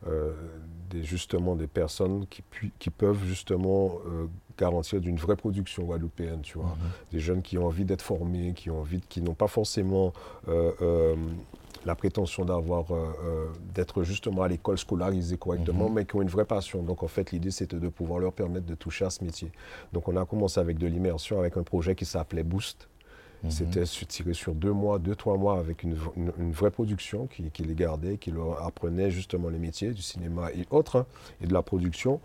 euh, 0.08 0.34
des, 0.90 1.04
justement 1.04 1.56
des 1.56 1.68
personnes 1.68 2.26
qui, 2.28 2.90
peuvent 2.90 3.24
justement 3.26 4.00
euh, 4.08 4.28
garantir 4.58 5.02
d'une 5.02 5.18
vraie 5.18 5.36
production 5.36 5.84
guadeloupéenne, 5.84 6.42
tu 6.42 6.58
vois. 6.58 6.68
Mhm. 6.68 6.90
Des 7.12 7.20
jeunes 7.20 7.42
qui 7.42 7.58
ont 7.58 7.66
envie 7.66 7.86
d'être 7.86 8.02
formés, 8.02 8.54
qui 8.54 8.70
ont 8.70 8.80
envie, 8.80 8.98
de- 9.00 9.06
qui 9.08 9.22
n'ont 9.22 9.34
pas 9.34 9.48
forcément 9.48 10.14
la 11.86 11.96
prétention 11.96 12.46
d'avoir, 12.46 12.92
euh, 12.92 13.12
euh, 13.24 13.46
d'être 13.74 14.04
justement 14.04 14.44
à 14.44 14.48
l'école 14.48 14.78
scolarisés 14.78 15.38
correctement, 15.38 15.88
Mhm. 15.88 15.94
mais 15.96 16.06
qui 16.06 16.16
ont 16.16 16.22
une 16.22 16.28
vraie 16.30 16.46
passion. 16.46 16.84
Donc 16.84 17.04
en 17.04 17.08
fait, 17.08 17.32
l'idée 17.32 17.52
c'était 17.52 17.80
de 17.80 17.88
pouvoir 17.90 18.20
leur 18.20 18.34
permettre 18.34 18.66
de 18.66 18.76
toucher 18.76 19.06
à 19.06 19.10
ce 19.10 19.24
métier. 19.24 19.52
Donc 19.94 20.08
on 20.08 20.16
a 20.18 20.26
commencé 20.26 20.60
avec 20.60 20.78
de 20.78 20.88
l'immersion, 20.88 21.40
avec 21.40 21.56
un 21.58 21.64
projet 21.64 21.96
qui 21.96 22.06
s'appelait 22.06 22.44
Boost. 22.44 22.88
Mhm. 23.44 23.52
C'était 23.52 23.84
tiré 23.86 24.34
sur 24.34 24.54
deux 24.54 24.74
mois, 24.74 25.00
deux, 25.00 25.16
trois 25.16 25.38
mois 25.38 25.58
avec 25.60 25.84
une, 25.84 25.94
v- 25.94 26.10
une- 26.18 26.34
une 26.38 26.52
vraie 26.52 26.72
production 26.72 27.26
qui, 27.28 27.50
qui 27.52 27.64
les 27.64 27.76
gardait, 27.76 28.18
qui 28.18 28.32
leur 28.32 28.62
apprenait 28.66 29.10
justement 29.12 29.48
les 29.48 29.60
métiers 29.60 29.92
du 29.92 30.02
cinéma 30.02 30.52
et 30.52 30.66
autres, 30.72 30.98
hein, 30.98 31.06
et 31.42 31.48
de 31.48 31.54
la 31.54 31.62
production. 31.62 32.20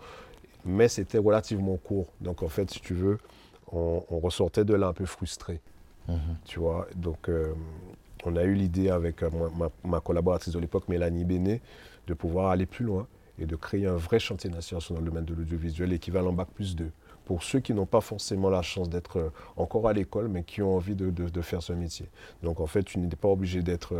Mais 0.65 0.89
c'était 0.89 1.19
relativement 1.19 1.77
court. 1.77 2.07
Donc 2.19 2.43
en 2.43 2.49
fait, 2.49 2.69
si 2.69 2.81
tu 2.81 2.93
veux, 2.93 3.17
on, 3.71 4.03
on 4.09 4.19
ressortait 4.19 4.65
de 4.65 4.73
là 4.73 4.87
un 4.87 4.93
peu 4.93 5.05
frustré. 5.05 5.61
Mhm. 6.09 6.17
Tu 6.43 6.59
vois, 6.59 6.85
donc 6.97 7.29
euh, 7.29 7.53
on 8.25 8.35
a 8.35 8.43
eu 8.43 8.53
l'idée 8.53 8.89
avec 8.89 9.23
euh, 9.23 9.29
ma, 9.83 9.99
collaboratrice 9.99 10.53
de 10.53 10.59
l'époque, 10.59 10.87
Mélanie 10.87 11.23
Bénet, 11.25 11.61
de 12.07 12.13
pouvoir 12.13 12.49
aller 12.49 12.65
plus 12.65 12.85
loin 12.85 13.07
et 13.39 13.45
de 13.45 13.55
créer 13.55 13.87
un 13.87 13.95
vrai 13.95 14.19
chantier 14.19 14.49
national 14.49 14.81
dans 14.89 14.99
le 14.99 15.05
domaine 15.05 15.25
de 15.25 15.33
l'audiovisuel 15.33 15.91
équivalent 15.93 16.31
Bac 16.33 16.47
plus 16.53 16.75
2. 16.75 16.89
Pour 17.25 17.41
ceux 17.43 17.59
qui 17.59 17.73
n'ont 17.73 17.87
pas 17.87 18.01
forcément 18.01 18.49
la 18.49 18.61
chance 18.61 18.89
d'être 18.89 19.17
euh, 19.17 19.29
encore 19.57 19.87
à 19.87 19.93
l'école, 19.93 20.27
mais 20.27 20.43
qui 20.43 20.61
ont 20.61 20.75
envie 20.75 20.95
de, 20.95 21.09
de- 21.09 21.29
de 21.29 21.41
faire 21.41 21.61
ce 21.63 21.73
métier. 21.73 22.07
Donc 22.43 22.59
en 22.59 22.67
fait, 22.67 22.83
tu 22.83 22.99
n'es 22.99 23.07
pas 23.09 23.27
obligé 23.29 23.61
d'être, 23.63 23.93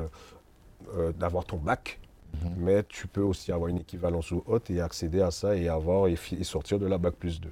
euh, 0.95 1.11
d'avoir 1.13 1.45
ton 1.45 1.57
bac, 1.57 1.99
Mhm. 2.43 2.51
mais 2.57 2.83
tu 2.83 3.07
peux 3.07 3.21
aussi 3.21 3.53
avoir 3.53 3.69
une 3.69 3.77
équivalence 3.77 4.29
ou 4.31 4.43
haute 4.45 4.69
et 4.69 4.81
accéder 4.81 5.21
à 5.21 5.31
ça 5.31 5.55
et, 5.55 5.69
avoir, 5.69 6.07
et, 6.07 6.17
sortir 6.43 6.79
de 6.79 6.85
la 6.85 6.97
Bac 6.97 7.13
plus 7.15 7.39
2. 7.39 7.49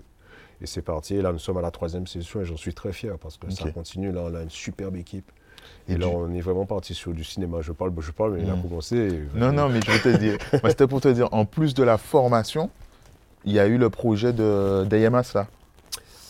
Et 0.62 0.66
c'est 0.66 0.82
parti. 0.82 1.16
Et 1.16 1.22
là, 1.22 1.32
nous 1.32 1.40
sommes 1.40 1.56
à 1.58 1.62
la 1.62 1.72
troisième 1.72 2.06
session 2.06 2.42
et 2.42 2.46
j'en 2.46 2.58
suis 2.58 2.74
très 2.74 2.92
fier 2.92 3.18
parce 3.18 3.38
que 3.38 3.50
ça 3.50 3.72
continue. 3.72 4.12
Là, 4.12 4.24
on 4.26 4.36
a 4.36 4.42
une 4.44 4.50
superbe 4.50 4.98
équipe. 4.98 5.32
Et, 5.88 5.94
Et 5.94 5.98
là, 5.98 6.08
du- 6.08 6.14
on 6.14 6.34
est 6.34 6.42
vraiment 6.42 6.66
parti 6.66 6.94
sur 6.94 7.12
du 7.12 7.24
cinéma. 7.24 7.58
Je 7.62 7.72
parle, 7.72 7.92
je 8.00 8.12
parle, 8.12 8.34
mais 8.36 8.44
il 8.44 8.50
a 8.50 8.56
Mhm. 8.56 8.62
commencé. 8.62 8.96
et- 8.98 9.38
Non, 9.38 9.52
non, 9.52 9.70
mais 9.70 9.80
je 9.86 9.92
veux 9.92 10.00
te 10.00 10.18
dire. 10.18 10.38
C'était 10.70 10.88
pour 10.88 11.02
te 11.02 11.08
dire, 11.10 11.28
en 11.32 11.46
plus 11.46 11.74
de 11.74 11.84
la 11.84 11.98
formation, 11.98 12.70
il 13.46 13.54
y 13.54 13.60
a 13.60 13.68
eu 13.68 13.78
le 13.78 13.90
projet 13.90 14.32
de 14.34 14.86
d'AMS 14.90 15.24
là. 15.36 15.48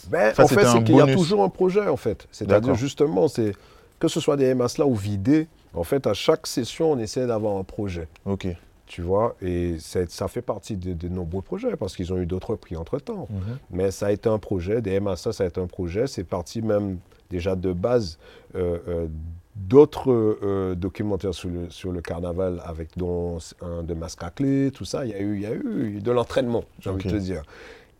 Ben, 0.09 0.33
Ça, 0.33 0.43
en 0.43 0.47
fait, 0.47 0.65
c'est 0.65 0.83
qu'il 0.83 0.95
y 0.97 1.01
a 1.01 1.13
toujours 1.13 1.43
un 1.43 1.49
projet, 1.49 1.87
en 1.87 1.95
fait. 1.97 2.27
C'est-à-dire, 2.31 2.75
justement, 2.75 3.27
c'est 3.27 3.53
que 3.99 4.07
ce 4.09 4.19
soit 4.19 4.35
des 4.35 4.53
MAS 4.53 4.77
là 4.77 4.85
ou 4.85 4.95
vidés, 4.95 5.47
en 5.73 5.83
fait, 5.83 6.05
à 6.07 6.13
chaque 6.13 6.45
session, 6.45 6.91
on 6.91 6.97
essaie 6.99 7.25
d'avoir 7.25 7.57
un 7.57 7.63
projet. 7.63 8.07
Ok. 8.25 8.47
Tu 8.93 9.01
vois, 9.01 9.35
et 9.41 9.77
ça 9.79 10.27
fait 10.27 10.43
partie 10.43 10.77
de, 10.77 10.93
de 10.93 11.07
nombreux 11.07 11.41
projets 11.41 11.75
parce 11.75 11.95
qu'ils 11.95 12.13
ont 12.13 12.19
eu 12.19 12.27
d'autres 12.27 12.55
prix 12.55 12.75
entre-temps. 12.75 13.27
Mhm. 13.27 13.57
Mais 13.71 13.89
ça 13.89 14.05
a 14.05 14.11
été 14.11 14.29
un 14.29 14.37
projet, 14.37 14.83
des 14.83 14.99
MASA, 14.99 15.33
ça 15.33 15.45
a 15.45 15.47
été 15.47 15.59
un 15.59 15.65
projet. 15.65 16.05
C'est 16.05 16.23
parti 16.23 16.61
même 16.61 16.99
déjà 17.31 17.55
de 17.55 17.73
base 17.73 18.19
euh, 18.53 18.77
euh, 18.87 19.07
d'autres 19.55 20.11
euh, 20.11 20.75
documentaires 20.75 21.33
sur 21.33 21.49
le, 21.49 21.71
sur 21.71 21.91
le 21.91 22.01
carnaval, 22.01 22.61
avec 22.63 22.95
dont 22.95 23.39
un 23.63 23.81
de 23.81 23.95
Masque 23.95 24.21
à 24.21 24.29
clé, 24.29 24.69
tout 24.71 24.85
ça. 24.85 25.05
Il 25.07 25.09
y 25.09 25.15
a 25.15 25.19
eu, 25.21 25.37
il 25.37 25.41
y 25.41 25.47
a 25.47 25.53
eu 25.55 25.99
de 25.99 26.11
l'entraînement, 26.11 26.63
j'ai 26.79 26.91
envie 26.91 27.03
de 27.05 27.09
te 27.09 27.15
dire. 27.15 27.41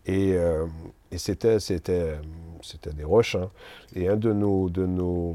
Et, 0.06 0.36
et 1.10 1.18
c'était, 1.18 1.58
c'était, 1.58 2.14
c'était 2.62 2.92
des 2.92 3.04
rushs. 3.04 3.34
hein. 3.34 3.50
Et 3.96 4.06
un 4.06 4.16
de 4.16 4.32
nos, 4.32 4.70
de 4.70 4.86
nos, 4.86 5.34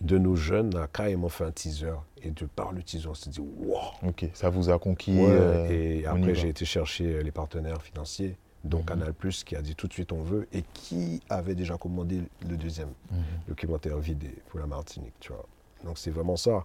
de 0.00 0.18
nos 0.18 0.36
jeunes 0.36 0.76
a 0.76 0.86
carrément 0.86 1.28
fait 1.28 1.44
un 1.44 1.50
teaser. 1.50 1.94
Et 2.22 2.30
de 2.30 2.44
par 2.46 2.72
le 2.72 2.82
teaser, 2.82 3.08
on 3.08 3.14
s'est 3.14 3.30
dit, 3.30 3.40
wow! 3.40 3.78
Ok. 4.06 4.26
Ça 4.34 4.50
vous 4.50 4.70
a 4.70 4.78
conquis. 4.78 5.16
Ouais, 5.16 5.26
euh, 5.30 5.70
et 5.70 6.06
après, 6.06 6.34
j'ai 6.34 6.48
été 6.48 6.64
chercher 6.64 7.22
les 7.22 7.30
partenaires 7.32 7.82
financiers, 7.82 8.36
dont 8.64 8.78
Mhm. 8.80 8.84
Canal 8.84 9.14
Plus, 9.14 9.42
qui 9.44 9.56
a 9.56 9.62
dit 9.62 9.74
tout 9.74 9.88
de 9.88 9.92
suite 9.92 10.12
on 10.12 10.22
veut, 10.22 10.46
et 10.52 10.62
qui 10.74 11.20
avait 11.30 11.54
déjà 11.54 11.76
commandé 11.76 12.20
le 12.48 12.56
deuxième 12.56 12.92
Mhm. 13.10 13.18
documentaire 13.48 13.98
vidé 13.98 14.30
pour 14.48 14.60
la 14.60 14.66
Martinique, 14.66 15.14
tu 15.20 15.32
vois. 15.32 15.46
Donc 15.84 15.96
c'est 15.98 16.10
vraiment 16.10 16.36
ça. 16.36 16.64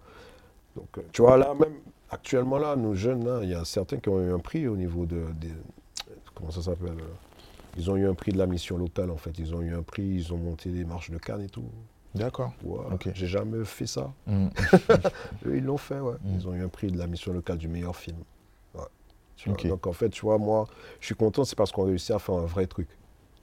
Donc, 0.75 0.89
euh, 0.97 1.01
tu 1.13 1.21
vois, 1.21 1.37
là, 1.37 1.53
même 1.57 1.73
actuellement, 2.09 2.57
là, 2.57 2.75
nos 2.75 2.95
jeunes, 2.95 3.23
là, 3.25 3.39
il 3.43 3.49
y 3.49 3.53
a 3.55 3.63
certains 3.63 3.97
qui 3.97 4.09
ont 4.09 4.21
eu 4.21 4.31
un 4.33 4.39
prix 4.39 4.67
au 4.67 4.75
niveau 4.75 5.05
de. 5.05 5.23
des- 5.39 5.53
comment 6.33 6.51
ça 6.51 6.61
s'appelle 6.61 6.89
euh, 6.99 7.13
Ils 7.77 7.89
ont 7.89 7.95
eu 7.95 8.05
un 8.07 8.13
prix 8.13 8.31
de 8.33 8.37
la 8.37 8.45
mission 8.45 8.77
locale, 8.77 9.09
en 9.09 9.15
fait. 9.17 9.37
Ils 9.39 9.55
ont 9.55 9.61
eu 9.61 9.73
un 9.73 9.83
prix, 9.83 10.03
ils 10.03 10.33
ont 10.33 10.37
monté 10.37 10.69
les 10.69 10.83
marches 10.83 11.09
de 11.11 11.17
Cannes 11.17 11.41
et 11.43 11.49
tout. 11.49 11.63
D'accord. 12.15 12.51
Ouais, 12.63 12.79
Ok. 12.93 13.09
J'ai 13.13 13.27
jamais 13.27 13.63
fait 13.65 13.87
ça. 13.87 14.11
Eux, 15.45 15.57
ils 15.57 15.63
l'ont 15.63 15.77
fait, 15.77 15.99
ouais. 15.99 16.15
Mm. 16.23 16.35
Ils 16.35 16.47
ont 16.47 16.53
eu 16.53 16.63
un 16.63 16.67
prix 16.69 16.87
de 16.91 16.97
la 16.97 17.07
mission 17.07 17.33
locale 17.33 17.57
du 17.57 17.67
meilleur 17.67 17.95
film. 17.95 18.17
Ouais. 18.73 18.81
Tu 19.35 19.49
vois, 19.49 19.57
Ok. 19.57 19.67
Donc 19.67 19.87
en 19.87 19.93
fait, 19.93 20.09
tu 20.09 20.21
vois, 20.21 20.37
moi, 20.37 20.67
je 20.99 21.05
suis 21.07 21.15
content, 21.15 21.43
c'est 21.43 21.55
parce 21.55 21.71
qu'on 21.71 21.83
a 21.83 21.87
réussi 21.87 22.13
à 22.13 22.19
faire 22.19 22.35
un 22.35 22.45
vrai 22.45 22.67
truc. 22.67 22.87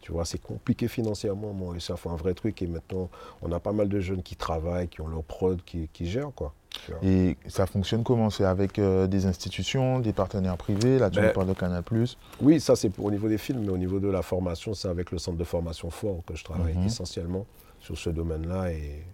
Tu 0.01 0.11
vois, 0.11 0.25
c'est 0.25 0.39
compliqué 0.43 0.89
financièrement, 0.89 1.55
mais 1.55 1.65
on 1.65 1.69
a 1.69 1.73
réussi 1.73 1.93
à 1.93 1.97
faire 1.97 2.11
un 2.11 2.17
vrai 2.17 2.35
truc 2.35 2.61
et 2.61 2.67
maintenant, 2.67 3.09
on 3.41 3.53
a 3.53 3.61
pas 3.61 3.71
mal 3.71 3.89
de 3.89 4.01
jeunes 4.01 4.23
qui 4.25 4.35
travaillent, 4.35 4.89
qui 4.89 5.01
ont 5.01 5.07
leur 5.07 5.23
prod, 5.23 5.63
qui, 5.65 5.89
qui 5.93 6.07
gèrent, 6.07 6.33
quoi. 6.35 6.53
Et 7.03 7.37
ça 7.47 7.67
fonctionne 7.67 8.03
comment? 8.03 8.29
C'est 8.31 8.45
avec 8.47 8.79
euh, 8.81 9.07
des 9.07 9.27
institutions, 9.27 10.01
des 10.01 10.13
partenaires 10.13 10.57
privés? 10.57 10.99
Là, 10.99 11.09
tu 11.11 11.21
Ben, 11.21 11.31
parles 11.33 11.47
de 11.47 11.53
Canal+. 11.53 11.85
Oui, 12.41 12.61
ça 12.61 12.75
c'est 12.75 12.91
au 12.99 13.11
niveau 13.13 13.29
des 13.29 13.39
films, 13.39 13.61
mais 13.61 13.69
au 13.69 13.77
niveau 13.79 14.01
de 14.01 14.09
la 14.09 14.23
formation, 14.23 14.75
c'est 14.75 14.89
avec 14.89 15.13
le 15.13 15.19
centre 15.19 15.37
de 15.37 15.45
formation 15.45 15.91
fort 15.91 16.23
que 16.27 16.35
je 16.35 16.43
travaille 16.43 16.75
Mhm. 16.75 16.87
essentiellement 16.87 17.47
sur 17.83 17.99
ce 17.99 18.09
domaine-là. 18.09 18.73
Et, 18.73 19.05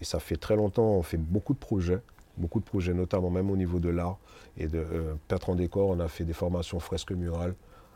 et 0.00 0.04
ça 0.04 0.20
fait 0.20 0.36
très 0.36 0.56
longtemps, 0.56 0.90
on 0.92 1.02
fait 1.02 1.16
beaucoup 1.16 1.54
de 1.54 1.58
projets, 1.58 2.00
beaucoup 2.36 2.60
de 2.60 2.64
projets, 2.64 2.92
notamment 2.92 3.30
même 3.30 3.50
au 3.50 3.56
niveau 3.56 3.78
de 3.78 3.88
l'art. 3.88 4.18
Et 4.58 4.66
de 4.66 4.78
euh, 4.78 5.14
peintre 5.28 5.50
en 5.50 5.54
décor, 5.54 5.88
on 5.88 6.00
a 6.00 6.08
fait 6.08 6.24
des 6.24 6.32
formations 6.32 6.80
fresques 6.80 7.12
murales 7.12 7.54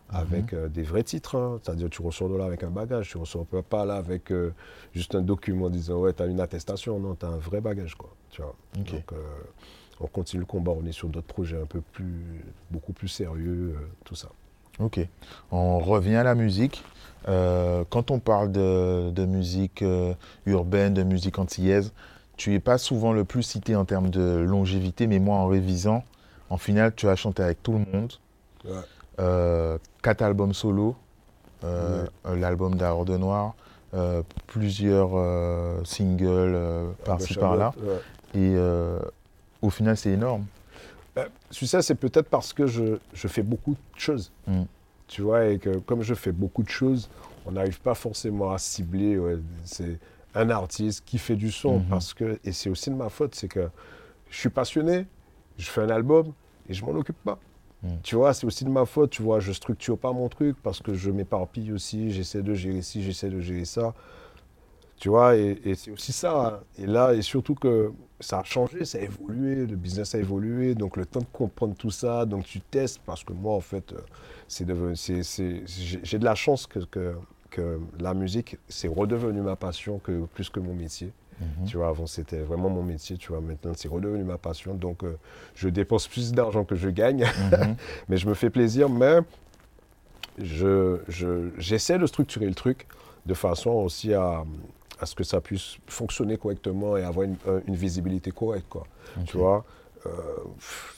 avec 0.08 0.52
euh, 0.52 0.68
des 0.68 0.82
vrais 0.82 1.02
titres. 1.02 1.36
hein. 1.36 1.58
C'est-à-dire 1.62 1.88
tu 1.90 2.02
ressors 2.02 2.28
de 2.28 2.36
là 2.36 2.44
avec 2.44 2.62
un 2.62 2.70
bagage, 2.70 3.08
tu 3.10 3.18
ressors 3.18 3.46
pas- 3.46 3.84
là 3.84 3.94
avec 3.96 4.30
euh, 4.30 4.52
juste 4.92 5.14
un 5.14 5.22
document 5.22 5.70
disant 5.70 5.98
ouais, 6.00 6.12
tu 6.12 6.22
as 6.22 6.26
une 6.26 6.40
attestation. 6.40 6.98
Non, 7.00 7.14
tu 7.14 7.24
as 7.26 7.30
un 7.30 7.38
vrai 7.38 7.60
bagage. 7.60 7.94
Quoi, 7.94 8.10
tu 8.30 8.42
vois? 8.42 8.54
Donc, 8.92 9.12
euh, 9.12 9.16
on 10.00 10.06
continue 10.06 10.40
le 10.40 10.46
combat, 10.46 10.72
on 10.72 10.84
est 10.86 10.92
sur 10.92 11.08
d'autres 11.08 11.26
projets 11.26 11.60
un 11.60 11.66
peu 11.66 11.80
plus, 11.80 12.44
beaucoup 12.70 12.92
plus 12.92 13.08
sérieux, 13.08 13.74
tout 14.04 14.14
ça. 14.14 14.28
Ok. 14.80 15.00
On 15.50 15.78
revient 15.78 16.16
à 16.16 16.24
la 16.24 16.34
musique. 16.34 16.82
Euh, 17.28 17.84
quand 17.90 18.10
on 18.10 18.18
parle 18.18 18.50
de, 18.50 19.10
de 19.10 19.24
musique 19.24 19.82
euh, 19.82 20.14
urbaine, 20.46 20.94
de 20.94 21.02
musique 21.02 21.38
antillaise, 21.38 21.92
tu 22.36 22.50
n'es 22.50 22.60
pas 22.60 22.78
souvent 22.78 23.12
le 23.12 23.24
plus 23.24 23.42
cité 23.42 23.76
en 23.76 23.84
termes 23.84 24.10
de 24.10 24.38
longévité, 24.38 25.06
mais 25.06 25.18
moi, 25.18 25.36
en 25.36 25.46
révisant, 25.46 26.02
en 26.50 26.56
finale, 26.56 26.94
tu 26.94 27.08
as 27.08 27.16
chanté 27.16 27.42
avec 27.42 27.62
tout 27.62 27.72
le 27.72 27.78
monde. 27.92 28.12
Ouais. 28.64 28.72
Euh, 29.20 29.78
quatre 30.02 30.22
albums 30.22 30.54
solo, 30.54 30.96
l'album 32.24 32.74
d'Aror 32.74 33.04
de 33.04 33.16
Noir, 33.16 33.54
plusieurs 34.46 35.10
singles 35.86 36.54
euh, 36.54 36.90
par-ci 37.04 37.34
Le 37.34 37.40
par-là. 37.40 37.72
Ouais. 38.34 38.40
Et 38.40 38.56
au 39.60 39.70
final, 39.70 39.96
c'est 39.96 40.10
énorme. 40.10 40.44
Tu 41.50 41.66
sais, 41.66 41.82
c'est 41.82 41.94
peut-être 41.94 42.28
parce 42.28 42.52
que 42.52 42.66
je, 42.66 42.98
je 43.12 43.28
fais 43.28 43.42
beaucoup 43.42 43.72
de 43.72 44.00
choses. 44.00 44.32
Mm. 44.46 44.62
Tu 45.12 45.20
vois, 45.20 45.44
et 45.44 45.58
que 45.58 45.76
comme 45.76 46.00
je 46.00 46.14
fais 46.14 46.32
beaucoup 46.32 46.62
de 46.62 46.70
choses, 46.70 47.10
on 47.44 47.52
n'arrive 47.52 47.78
pas 47.82 47.94
forcément 47.94 48.50
à 48.50 48.56
cibler 48.56 49.18
ouais, 49.18 49.36
c'est 49.62 49.98
un 50.34 50.48
artiste 50.48 51.04
qui 51.04 51.18
fait 51.18 51.36
du 51.36 51.52
son. 51.52 51.80
Mhm. 51.80 51.84
Parce 51.90 52.14
que, 52.14 52.40
et 52.46 52.52
c'est 52.52 52.70
aussi 52.70 52.88
de 52.88 52.94
ma 52.94 53.10
faute, 53.10 53.34
c'est 53.34 53.46
que 53.46 53.68
je 54.30 54.38
suis 54.38 54.48
passionné, 54.48 55.06
je 55.58 55.68
fais 55.68 55.82
un 55.82 55.90
album 55.90 56.32
et 56.66 56.72
je 56.72 56.82
m'en 56.82 56.92
occupe 56.92 57.22
pas. 57.22 57.38
Mm. 57.82 57.88
Tu 58.02 58.16
vois, 58.16 58.32
c'est 58.32 58.46
aussi 58.46 58.64
de 58.64 58.70
ma 58.70 58.86
faute, 58.86 59.10
tu 59.10 59.20
vois, 59.20 59.38
je 59.38 59.52
structure 59.52 59.98
pas 59.98 60.12
mon 60.12 60.30
truc 60.30 60.56
parce 60.62 60.80
que 60.80 60.94
je 60.94 61.10
m'éparpille 61.10 61.72
aussi, 61.72 62.10
j'essaie 62.10 62.42
de 62.42 62.54
gérer 62.54 62.80
ci, 62.80 63.02
j'essaie 63.02 63.28
de 63.28 63.40
gérer 63.40 63.66
ça. 63.66 63.92
Tu 65.02 65.08
vois, 65.08 65.34
et, 65.36 65.58
et 65.64 65.74
c'est 65.74 65.90
aussi 65.90 66.12
ça. 66.12 66.46
hein. 66.46 66.60
Et 66.78 66.86
là, 66.86 67.12
et 67.12 67.22
surtout 67.22 67.56
que 67.56 67.90
ça 68.20 68.38
a 68.38 68.44
changé, 68.44 68.84
ça 68.84 68.98
a 68.98 69.00
évolué, 69.00 69.66
le 69.66 69.74
business 69.74 70.14
a 70.14 70.18
évolué, 70.20 70.76
donc 70.76 70.96
le 70.96 71.04
temps 71.04 71.18
de 71.18 71.26
comprendre 71.32 71.74
tout 71.76 71.90
ça, 71.90 72.24
donc 72.24 72.44
tu 72.44 72.60
testes, 72.60 73.00
parce 73.04 73.24
que 73.24 73.32
moi, 73.32 73.52
en 73.52 73.60
fait, 73.60 73.92
euh, 73.92 73.96
c'est 74.46 74.64
devenu, 74.64 74.94
c'est, 74.94 75.24
c'est- 75.24 75.64
j'ai 75.66 76.18
de 76.20 76.24
la 76.24 76.36
chance 76.36 76.68
que, 76.68 76.78
que, 76.84 77.16
que 77.50 77.80
la 77.98 78.14
musique, 78.14 78.58
c'est 78.68 78.86
redevenu 78.86 79.40
ma 79.40 79.56
passion 79.56 79.98
que, 79.98 80.24
plus 80.34 80.48
que 80.50 80.60
mon 80.60 80.72
métier. 80.72 81.10
Mhm. 81.40 81.66
Tu 81.66 81.78
vois, 81.78 81.88
avant, 81.88 82.06
c'était 82.06 82.42
vraiment 82.42 82.70
mon 82.70 82.84
métier, 82.84 83.16
tu 83.16 83.32
vois, 83.32 83.40
maintenant, 83.40 83.72
c'est 83.74 83.88
redevenu 83.88 84.22
ma 84.22 84.38
passion, 84.38 84.74
donc 84.76 85.02
euh, 85.02 85.16
je 85.56 85.68
dépense 85.68 86.06
plus 86.06 86.30
d'argent 86.30 86.62
que 86.64 86.76
je 86.76 86.90
gagne, 86.90 87.24
Mhm. 87.24 87.74
mais 88.08 88.18
je 88.18 88.28
me 88.28 88.34
fais 88.34 88.50
plaisir, 88.50 88.88
mais 88.88 89.18
je, 90.38 90.98
je- 91.08 91.50
j'essaie 91.58 91.98
de 91.98 92.06
structurer 92.06 92.46
le 92.46 92.54
truc 92.54 92.86
de 93.26 93.34
façon 93.34 93.70
aussi 93.70 94.14
à, 94.14 94.44
à 95.02 95.06
ce 95.06 95.14
que 95.16 95.24
ça 95.24 95.40
puisse 95.40 95.78
fonctionner 95.88 96.36
correctement 96.38 96.96
et 96.96 97.02
avoir 97.02 97.24
une, 97.24 97.36
euh, 97.48 97.60
une 97.66 97.74
visibilité 97.74 98.30
correcte, 98.30 98.68
quoi. 98.70 98.84
Tu 99.26 99.36
vois, 99.36 99.64
euh, 100.06 100.10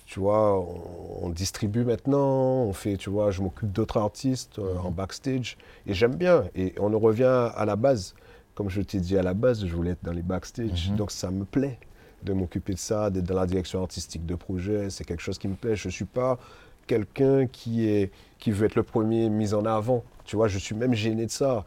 tu 0.05 0.21
vois, 0.21 0.59
on, 0.61 1.27
on 1.27 1.29
distribue 1.31 1.85
maintenant, 1.85 2.65
on 2.65 2.73
fait, 2.75 2.97
tu 2.99 3.09
vois, 3.09 3.31
je 3.31 3.41
m'occupe 3.43 3.73
d'autres 3.73 3.97
artistes 3.97 4.59
euh, 4.59 4.77
en 4.77 4.91
backstage 4.91 5.57
et 5.87 5.95
j'aime 5.95 6.15
bien. 6.17 6.45
Et 6.55 6.75
on 6.79 6.93
en 6.93 6.99
revient 6.99 7.51
à 7.57 7.65
la 7.65 7.77
base. 7.77 8.15
Comme 8.55 8.69
je 8.69 8.83
t'ai 8.83 9.01
dit 9.01 9.17
à 9.19 9.23
la 9.23 9.33
base, 9.35 9.65
je 9.67 9.75
voulais 9.75 9.93
être 9.93 10.05
dans 10.05 10.13
les 10.13 10.23
backstage, 10.23 10.91
Mhm. 10.91 10.97
donc 10.97 11.11
ça 11.11 11.31
me 11.31 11.45
plaît 11.45 11.79
de 12.23 12.33
m'occuper 12.35 12.75
de 12.75 12.79
ça, 12.79 13.09
d'être 13.11 13.25
dans 13.25 13.35
la 13.37 13.47
direction 13.47 13.81
artistique 13.83 14.25
de 14.27 14.35
projet. 14.35 14.91
C'est 14.91 15.05
quelque 15.05 15.23
chose 15.23 15.39
qui 15.39 15.49
me 15.49 15.55
plaît. 15.55 15.77
Je 15.77 15.89
ne 15.89 15.93
suis 15.93 16.05
pas 16.05 16.39
quelqu'un 16.87 17.47
qui, 17.47 17.89
est, 17.89 18.11
qui 18.39 18.51
veut 18.51 18.67
être 18.67 18.77
le 18.77 18.83
premier 18.83 19.29
mis 19.31 19.55
en 19.55 19.65
avant. 19.65 20.05
Tu 20.25 20.37
vois, 20.37 20.49
je 20.49 20.59
suis 20.59 20.75
même 20.75 20.93
gêné 20.95 21.25
de 21.27 21.31
ça. 21.31 21.65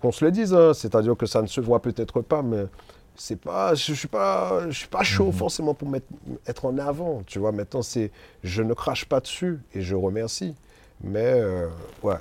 Qu'on 0.00 0.12
se 0.12 0.24
le 0.24 0.30
dise, 0.30 0.54
hein, 0.54 0.72
c'est-à-dire 0.74 1.16
que 1.16 1.26
ça 1.26 1.42
ne 1.42 1.46
se 1.46 1.60
voit 1.60 1.80
peut-être 1.82 2.20
pas, 2.22 2.42
mais 2.42 2.64
c'est 3.16 3.36
pas, 3.36 3.74
je 3.74 3.92
suis 3.92 4.08
pas, 4.08 4.68
je 4.70 4.78
suis 4.78 4.88
pas 4.88 5.02
chaud 5.02 5.26
Mhm. 5.26 5.32
forcément 5.32 5.74
pour 5.74 5.88
mettre, 5.90 6.06
être 6.46 6.64
en 6.64 6.78
avant. 6.78 7.22
Tu 7.26 7.38
vois, 7.38 7.52
maintenant 7.52 7.82
c'est, 7.82 8.10
je 8.42 8.62
ne 8.62 8.72
crache 8.72 9.04
pas 9.04 9.20
dessus 9.20 9.58
et 9.74 9.82
je 9.82 9.94
remercie. 9.94 10.54
Mais 11.02 11.24
euh, 11.24 11.68
ouais, 12.02 12.16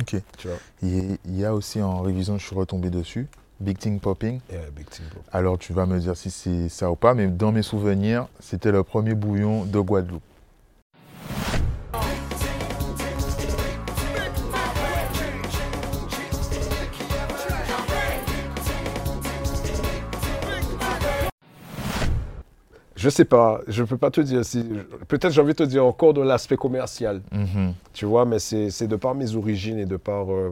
Ok. 0.00 0.16
tu 0.38 0.48
vois. 0.48 0.56
Et 0.82 1.18
Il 1.24 1.38
y 1.38 1.44
a 1.44 1.54
aussi 1.54 1.80
en 1.80 2.00
révision, 2.00 2.36
je 2.38 2.44
suis 2.46 2.56
retombé 2.56 2.90
dessus, 2.90 3.28
Big 3.60 3.78
Thing 3.78 4.00
Popping. 4.00 4.40
Yeah, 4.50 4.70
big 4.74 4.88
team, 4.90 5.04
bro. 5.12 5.22
Alors 5.30 5.56
tu 5.58 5.72
vas 5.72 5.86
me 5.86 6.00
dire 6.00 6.16
si 6.16 6.30
c'est 6.32 6.68
ça 6.68 6.90
ou 6.90 6.96
pas, 6.96 7.14
mais 7.14 7.28
dans 7.28 7.52
mes 7.52 7.62
souvenirs, 7.62 8.26
c'était 8.40 8.72
le 8.72 8.82
premier 8.82 9.14
bouillon 9.14 9.64
de 9.64 9.78
Guadeloupe. 9.78 10.22
Je 23.04 23.10
sais 23.10 23.26
pas, 23.26 23.60
je 23.68 23.82
peux 23.84 23.98
pas 23.98 24.10
te 24.10 24.22
dire 24.22 24.42
si. 24.46 24.64
Peut-être 25.08 25.30
j'ai 25.34 25.42
envie 25.42 25.52
de 25.52 25.58
te 25.64 25.68
dire 25.74 25.84
encore 25.84 26.14
de 26.14 26.22
l'aspect 26.22 26.56
commercial. 26.56 27.20
Mhm. 27.32 27.74
Tu 27.92 28.06
vois, 28.06 28.24
mais 28.24 28.38
c'est 28.38 28.86
de 28.88 28.96
par 28.96 29.14
mes 29.14 29.34
origines 29.36 29.78
et 29.78 29.84
de 29.84 29.98
par. 29.98 30.32
euh, 30.32 30.50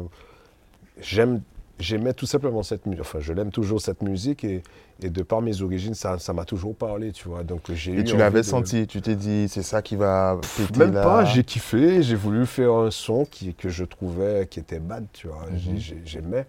J'aime. 1.01 1.41
J'aimais 1.79 2.13
tout 2.13 2.27
simplement 2.27 2.63
cette 2.63 2.85
musique. 2.87 3.01
Enfin, 3.01 3.19
je 3.21 3.33
l'aime 3.33 3.51
toujours 3.51 3.81
cette 3.81 4.03
musique 4.03 4.45
et, 4.45 4.63
et 5.03 5.09
de 5.11 5.23
par 5.23 5.41
mes 5.41 5.63
origines, 5.63 5.95
ça 5.95 6.19
ça 6.19 6.33
m'a 6.35 6.45
toujours 6.45 6.77
parlé, 6.77 7.11
tu 7.11 7.27
vois. 7.29 7.43
Donc 7.43 7.63
j'ai 7.73 7.93
eu. 7.93 8.01
Et 8.01 8.05
tu 8.05 8.17
l'avais 8.19 8.43
de- 8.43 8.47
senti, 8.47 8.87
tu 8.87 9.01
t'es 9.01 9.17
dit, 9.17 9.47
c'est 9.49 9.63
ça 9.63 9.81
qui 9.83 9.97
va 9.97 10.39
péter 10.59 10.79
Même 10.79 10.93
là? 10.93 11.03
pas, 11.03 11.25
j'ai 11.25 11.43
kiffé, 11.43 12.03
j'ai 12.03 12.15
voulu 12.15 12.45
faire 12.47 12.73
un 12.73 12.91
son 12.91 13.25
qui, 13.25 13.55
que 13.55 13.69
je 13.71 13.85
trouvais 13.85 14.47
qui 14.49 14.61
était 14.61 14.79
bad, 14.79 15.07
tu 15.13 15.27
vois. 15.27 15.47
Mhm. 15.51 15.59
J'ai- 15.59 15.79
j'ai- 15.79 16.03
J'aimais. 16.05 16.47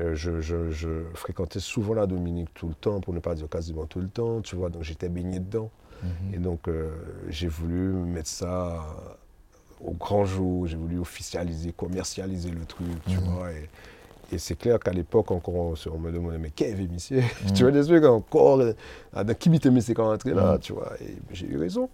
Euh, 0.00 0.14
je, 0.14 0.40
je- 0.40 0.70
je 0.70 0.88
fréquentais 1.14 1.60
souvent 1.60 1.94
la 1.94 2.06
Dominique 2.06 2.52
tout 2.54 2.66
le 2.68 2.74
temps, 2.74 3.00
pour 3.00 3.14
ne 3.14 3.20
pas 3.20 3.34
dire 3.34 3.48
quasiment 3.48 3.86
tout 3.86 4.00
le 4.00 4.08
temps, 4.08 4.40
tu 4.40 4.56
vois. 4.56 4.68
Donc 4.70 4.82
j'étais 4.82 5.08
baigné 5.08 5.38
dedans. 5.38 5.70
Mhm. 6.02 6.34
Et 6.34 6.38
donc, 6.38 6.66
euh, 6.68 6.90
j'ai 7.28 7.48
voulu 7.48 7.76
mettre 7.92 8.28
ça 8.28 8.84
au 9.80 9.92
grand 9.92 10.24
jour, 10.24 10.66
j'ai 10.66 10.76
voulu 10.76 10.98
officialiser, 10.98 11.72
commercialiser 11.72 12.50
le 12.50 12.64
truc, 12.64 12.86
tu 13.06 13.18
Mhm. 13.18 13.24
vois. 13.24 13.52
Et, 13.52 13.68
et 14.32 14.38
c'est 14.38 14.56
clair 14.56 14.78
qu'à 14.80 14.90
l'époque, 14.92 15.30
encore, 15.30 15.54
on, 15.54 15.74
on 15.92 15.98
me 15.98 16.10
demandait, 16.10 16.38
mais 16.38 16.50
qu'est-ce 16.50 16.80
monsieur? 16.92 17.20
Mm. 17.20 17.52
Tu 17.54 17.62
vois, 17.62 17.72
des 17.72 17.84
trucs 17.84 18.04
encore, 18.04 18.60
euh, 18.60 18.72
ah, 19.12 19.22
dans 19.22 19.34
qui 19.34 19.48
m'était 19.50 19.70
mis 19.70 19.82
c'est 19.82 19.94
quand 19.94 20.06
rentré 20.08 20.32
là, 20.34 20.58
tu 20.58 20.72
vois? 20.72 20.92
Et 21.00 21.14
j'ai 21.30 21.46
eu 21.46 21.56
raison. 21.58 21.88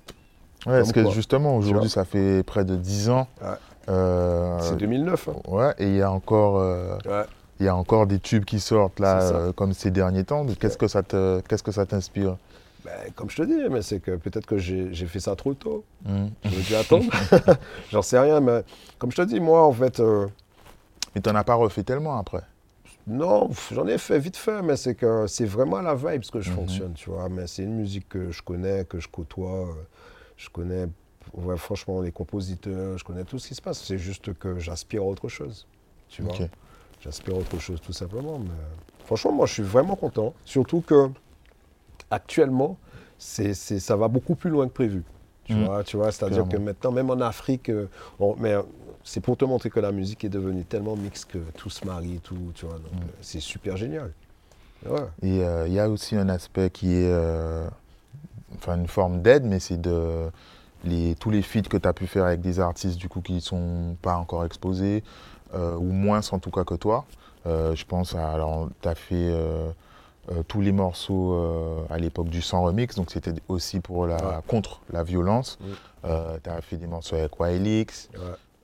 Ouais, 0.67 0.79
parce 0.79 0.93
que 0.93 1.11
justement, 1.11 1.57
aujourd'hui, 1.57 1.89
ça 1.91 2.05
fait 2.05 2.43
près 2.45 2.65
de 2.65 2.77
10 2.77 3.09
ans. 3.11 3.29
Ouais. 3.43 3.49
Euh, 3.89 4.59
c'est 4.61 4.77
2009. 4.77 5.29
hein. 5.29 5.35
ouais, 5.49 5.75
et 5.79 5.87
il 5.87 5.97
y 5.97 6.03
a 6.03 6.11
encore. 6.13 6.59
euh, 6.59 6.97
Ouais. 7.07 7.25
Il 7.61 7.67
y 7.67 7.69
a 7.69 7.77
encore 7.77 8.07
des 8.07 8.19
tubes 8.19 8.45
qui 8.47 8.59
sortent 8.59 9.01
là, 9.01 9.21
euh, 9.21 9.53
comme 9.53 9.75
ces 9.75 9.91
derniers 9.91 10.25
temps. 10.25 10.47
Qu'est-ce 10.59 10.79
que 10.79 10.89
ça 10.89 11.03
te, 11.03 11.41
qu'est-ce 11.43 11.63
que 11.63 11.73
ça 11.73 11.85
t'inspire? 11.85 12.37
Ben, 12.85 13.13
comme 13.15 13.29
je 13.29 13.37
te 13.37 13.43
dis, 13.43 13.69
mais 13.71 13.83
c'est 13.83 14.01
que 14.01 14.13
peut-être 14.17 14.47
que 14.47 14.57
j'ai 14.57 15.07
fait 15.07 15.21
ça 15.21 15.37
trop 15.37 15.53
tôt. 15.53 15.85
Hmm. 16.07 16.29
J'aurais 16.45 16.63
dû 16.63 16.75
attendre. 16.75 17.05
J'en 17.93 18.01
sais 18.01 18.19
rien, 18.19 18.41
mais 18.41 18.65
comme 18.99 19.11
je 19.13 19.17
te 19.17 19.23
dis, 19.23 19.41
moi, 19.41 19.63
en 19.67 19.73
fait, 19.73 20.01
euh, 20.01 20.27
Mais 21.15 21.21
t'en 21.21 21.35
as 21.35 21.45
pas 21.45 21.55
refait 21.55 21.83
tellement 21.83 22.19
après. 22.19 22.43
non, 23.07 23.51
j'en 23.73 23.87
ai 23.89 23.99
fait 23.99 24.19
vite 24.19 24.37
fait, 24.39 24.63
mais 24.63 24.77
c'est 24.77 24.95
que 24.95 25.27
c'est 25.27 25.45
vraiment 25.45 25.83
la 25.83 25.95
vibe 25.95 26.23
ce 26.23 26.31
que 26.31 26.41
je 26.41 26.49
Mhm. 26.51 26.57
fonctionne, 26.57 26.93
tu 26.95 27.11
vois. 27.11 27.29
Mais 27.29 27.47
c'est 27.47 27.63
une 27.65 27.75
musique 27.75 28.09
que 28.09 28.31
je 28.31 28.43
connais, 28.43 28.87
que 28.87 28.99
je 29.01 29.09
côtoie. 29.09 29.69
euh, 29.69 29.73
Je 30.39 30.49
connais, 30.49 30.87
ouais, 31.35 31.59
franchement, 31.59 32.01
les 32.01 32.13
compositeurs, 32.13 32.97
je 32.97 33.05
connais 33.05 33.25
tout 33.25 33.39
ce 33.39 33.49
qui 33.49 33.55
se 33.55 33.61
passe. 33.61 33.85
C'est 33.85 33.99
juste 33.99 34.33
que 34.39 34.59
j'aspire 34.59 35.03
à 35.03 35.05
autre 35.05 35.29
chose, 35.29 35.67
tu 36.09 36.23
vois. 36.23 36.33
Ok. 36.33 36.49
J'aspire 37.03 37.37
autre 37.37 37.59
chose, 37.59 37.81
tout 37.81 37.93
simplement. 37.93 38.39
Mais 38.39 38.51
franchement, 39.07 39.33
moi, 39.33 39.47
je 39.47 39.55
suis 39.55 39.63
vraiment 39.63 39.97
content. 39.97 40.35
Surtout 40.45 40.81
que 40.83 41.09
actuellement, 42.11 42.77
c'est, 43.19 43.55
c'est- 43.55 43.79
ça 43.81 43.97
va 43.97 44.09
beaucoup 44.09 44.35
plus 44.35 44.51
loin 44.51 44.67
que 44.69 44.73
prévu. 44.73 45.03
Tu 45.45 45.55
Mhm. 45.55 45.65
vois, 45.65 45.85
tu 45.85 45.97
vois 45.97 46.13
c'est-à-dire 46.13 46.49
que 46.49 46.57
maintenant, 46.57 46.93
même 46.93 47.11
en 47.11 47.21
Afrique, 47.21 47.71
euh, 47.71 47.89
on- 48.19 48.37
mais 48.37 48.53
euh, 48.53 48.63
c'est 49.03 49.21
pour 49.21 49.37
te 49.37 49.45
montrer 49.45 49.71
que 49.71 49.81
la 49.81 49.91
musique 49.93 50.25
est 50.25 50.29
devenue 50.29 50.65
tellement 50.65 50.97
mixte 50.97 51.31
que 51.31 51.39
tout 51.57 51.71
se 51.71 51.85
marie, 51.87 52.21
tout, 52.23 52.53
tu 52.55 52.67
vois. 52.67 52.77
Donc, 52.77 52.93
euh, 53.03 53.07
c'est 53.21 53.41
super 53.41 53.77
génial. 53.77 54.13
Ouais. 54.87 55.01
Et 55.23 55.43
euh, 55.45 55.67
il 55.67 55.73
y 55.75 55.81
a 55.81 55.89
aussi 55.89 56.17
un 56.17 56.29
aspect 56.29 56.71
qui 56.71 56.95
est, 56.95 57.11
euh, 57.11 57.67
enfin 58.55 58.77
une 58.77 58.87
forme 58.87 59.23
d'aide, 59.23 59.45
mais 59.45 59.59
c'est 59.61 59.81
de 59.81 60.31
les, 60.85 61.15
tous 61.17 61.31
les 61.31 61.43
feats 61.43 61.63
que 61.63 61.77
tu 61.77 61.87
as 61.89 61.93
pu 61.93 62.07
faire 62.07 62.25
avec 62.25 62.41
des 62.41 62.61
artistes 62.61 62.97
du 62.99 63.09
coup 63.09 63.21
qui 63.21 63.41
sont 63.41 63.97
pas 64.01 64.17
encore 64.17 64.45
exposés, 64.45 65.03
euh, 65.03 65.40
ou 65.55 65.93
moins 65.93 66.21
en 66.33 66.39
tout 66.39 66.51
cas 66.51 66.65
que 66.65 66.75
toi. 66.75 67.05
Euh, 67.47 67.75
je 67.75 67.85
pense 67.87 68.15
à, 68.15 68.33
alors 68.33 68.69
tu 68.83 68.89
as 68.89 68.95
fait 68.95 69.15
euh, 69.15 69.71
euh, 70.31 70.43
tous 70.47 70.61
les 70.61 70.73
morceaux 70.73 71.33
euh, 71.33 71.83
à 71.89 71.97
l'époque 71.99 72.29
du 72.29 72.43
sans 72.43 72.63
remix, 72.63 72.95
donc 72.97 73.11
c'était 73.11 73.33
aussi 73.49 73.81
pour 73.81 74.07
la, 74.07 74.17
Ouais. 74.17 74.35
contre 74.47 74.81
la 74.93 75.03
violence. 75.03 75.59
Tu 76.05 76.51
as 76.51 76.61
fait 76.61 76.77
des 76.77 76.87
morceaux 76.87 77.17
avec 77.17 77.39
Wilix, 77.41 78.09
Ouais. 78.15 78.21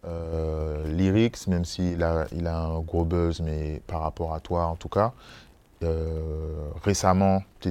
euh, 0.07 0.87
Lyrics, 0.89 1.47
même 1.49 1.65
s'il 1.65 2.03
a, 2.03 2.27
il 2.33 2.47
a 2.47 2.59
un 2.59 2.81
gros 2.81 3.05
buzz, 3.05 3.41
mais 3.41 3.81
par 3.87 4.03
rapport 4.03 4.35
à 4.35 4.41
toi 4.41 4.67
en 4.67 4.77
tout 4.77 4.89
cas. 4.91 5.13
Euh, 5.83 6.69
récemment, 6.85 7.43
tu 7.61 7.71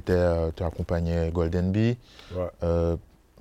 accompagnais 0.63 1.32
Golden 1.32 1.72
Bee. 1.72 1.97
Ouais. 2.36 2.49
Euh, 2.63 2.97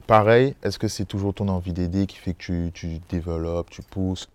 pareil, 0.06 0.54
est-ce 0.62 0.78
que 0.78 0.88
c'est 0.88 1.04
toujours 1.04 1.34
ton 1.34 1.48
envie 1.48 1.72
d'aider 1.72 2.06
qui 2.06 2.16
fait 2.16 2.32
que 2.32 2.38
tu, 2.38 2.70
tu 2.72 2.98
développes, 3.10 3.70
tu 3.70 3.82
pousses? 3.82 4.28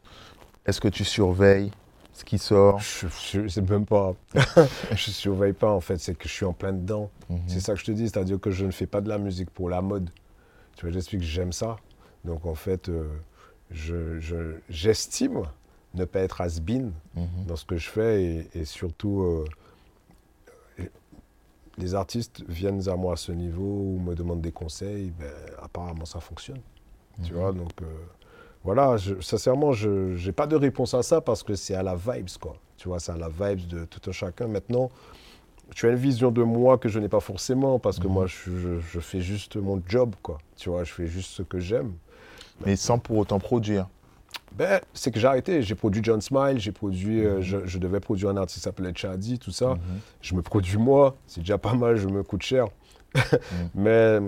Est-ce 0.70 0.80
que 0.82 0.88
tu 0.88 1.03
surveilles 1.03 1.72
ce 2.13 2.24
qui 2.24 2.38
sort? 2.38 2.80
Je, 2.80 3.07
je 3.32 3.47
sais 3.47 3.61
même 3.63 3.88
pas. 3.88 4.13
je 4.91 5.09
surveille 5.09 5.53
pas 5.53 5.72
en 5.72 5.80
fait, 5.82 5.97
c'est 5.97 6.13
que 6.13 6.28
je 6.30 6.34
suis 6.34 6.45
en 6.45 6.53
plein 6.53 6.74
dedans. 6.74 7.09
Mhm. 7.28 7.39
C'est 7.47 7.59
ça 7.59 7.74
que 7.74 7.80
je 7.80 7.86
te 7.86 7.91
dis, 7.91 8.07
c'est-à-dire 8.07 8.39
que 8.39 8.51
je 8.51 8.65
ne 8.67 8.72
fais 8.72 8.86
pas 8.86 9.01
de 9.01 9.09
la 9.09 9.17
musique 9.17 9.49
pour 9.49 9.67
la 9.72 9.82
mode. 9.82 10.11
Tu 10.76 10.86
vois, 10.86 10.91
j'explique 10.93 11.22
que 11.22 11.26
j'aime 11.26 11.51
ça. 11.53 11.78
Donc 12.24 12.45
en 12.45 12.53
fait, 12.53 12.88
euh, 12.88 13.07
je- 13.72 14.20
je- 14.20 14.57
j'estime 14.70 15.41
ne 15.95 16.05
pas 16.05 16.20
être 16.20 16.39
has-been 16.39 16.91
Mhm. 17.15 17.45
dans 17.47 17.55
ce 17.55 17.65
que 17.65 17.78
je 17.78 17.89
fais 17.89 18.24
et, 18.24 18.47
et 18.53 18.65
surtout, 18.65 19.24
euh, 19.24 19.45
les 21.80 21.95
artistes 21.95 22.43
viennent 22.47 22.88
à 22.89 22.95
moi 22.95 23.13
à 23.13 23.15
ce 23.15 23.32
niveau 23.32 23.63
ou 23.95 23.99
me 23.99 24.13
demandent 24.13 24.41
des 24.41 24.51
conseils, 24.51 25.11
ben, 25.17 25.32
apparemment 25.63 26.05
ça 26.05 26.20
fonctionne. 26.20 26.59
Tu 27.24 27.34
Mhm. 27.34 27.39
vois, 27.39 27.51
donc 27.53 27.72
euh, 27.82 27.86
voilà, 28.64 28.97
je- 28.97 29.20
sincèrement, 29.22 29.72
je 29.72 29.89
n'ai 30.26 30.32
pas 30.32 30.47
de 30.47 30.55
réponse 30.55 30.93
à 30.93 31.01
ça 31.03 31.22
parce 31.22 31.43
que 31.43 31.55
c'est 31.55 31.76
à 31.76 31.84
la 31.84 31.95
vibes, 31.95 32.28
quoi. 32.39 32.55
Tu 32.78 32.88
vois, 32.88 32.99
c'est 32.99 33.12
à 33.12 33.18
la 33.18 33.30
vibes 33.30 33.68
de 33.68 33.86
tout 33.86 34.01
un 34.10 34.14
chacun. 34.14 34.47
Maintenant, 34.47 34.89
tu 35.76 35.86
as 35.88 35.89
une 35.91 35.95
vision 35.95 36.32
de 36.32 36.41
moi 36.43 36.78
que 36.78 36.89
je 36.89 36.99
n'ai 36.99 37.10
pas 37.10 37.20
forcément 37.20 37.80
parce 37.80 37.99
que 37.99 38.07
Mhm. 38.07 38.14
moi, 38.14 38.26
je, 38.28 38.49
je- 38.57 38.80
je 38.80 38.99
fais 38.99 39.22
juste 39.22 39.55
mon 39.57 39.82
job, 39.88 40.16
quoi. 40.22 40.38
Tu 40.57 40.70
vois, 40.70 40.84
je 40.84 40.91
fais 40.93 41.07
juste 41.07 41.32
ce 41.32 41.41
que 41.43 41.60
j'aime. 41.60 41.93
Mais 42.66 42.76
sans 42.76 42.97
pour 42.99 43.18
autant 43.18 43.39
produire. 43.39 43.88
Ben, 44.51 44.82
c'est 44.93 45.12
que 45.12 45.20
j'ai 45.20 45.28
arrêté. 45.28 45.62
J'ai 45.62 45.76
produit 45.76 46.01
John 46.03 46.20
Smile, 46.22 46.60
j'ai 46.60 46.72
produit, 46.72 47.24
euh, 47.26 47.36
Mhm. 47.38 47.41
je, 47.41 47.57
je 47.66 47.78
devais 47.78 47.99
produire 47.99 48.30
un 48.30 48.38
artiste 48.38 48.60
qui 48.60 48.64
s'appelait 48.64 48.91
Chadi, 48.95 49.39
tout 49.39 49.51
ça. 49.51 49.76
Mhm. 49.76 49.80
Je 50.22 50.36
me 50.36 50.41
produis 50.41 50.78
moi, 50.78 51.16
c'est 51.28 51.39
déjà 51.41 51.57
pas 51.57 51.74
mal, 51.74 51.95
je 51.97 52.07
me 52.07 52.24
coûte 52.24 52.41
cher. 52.43 52.66
Mais 53.76 54.20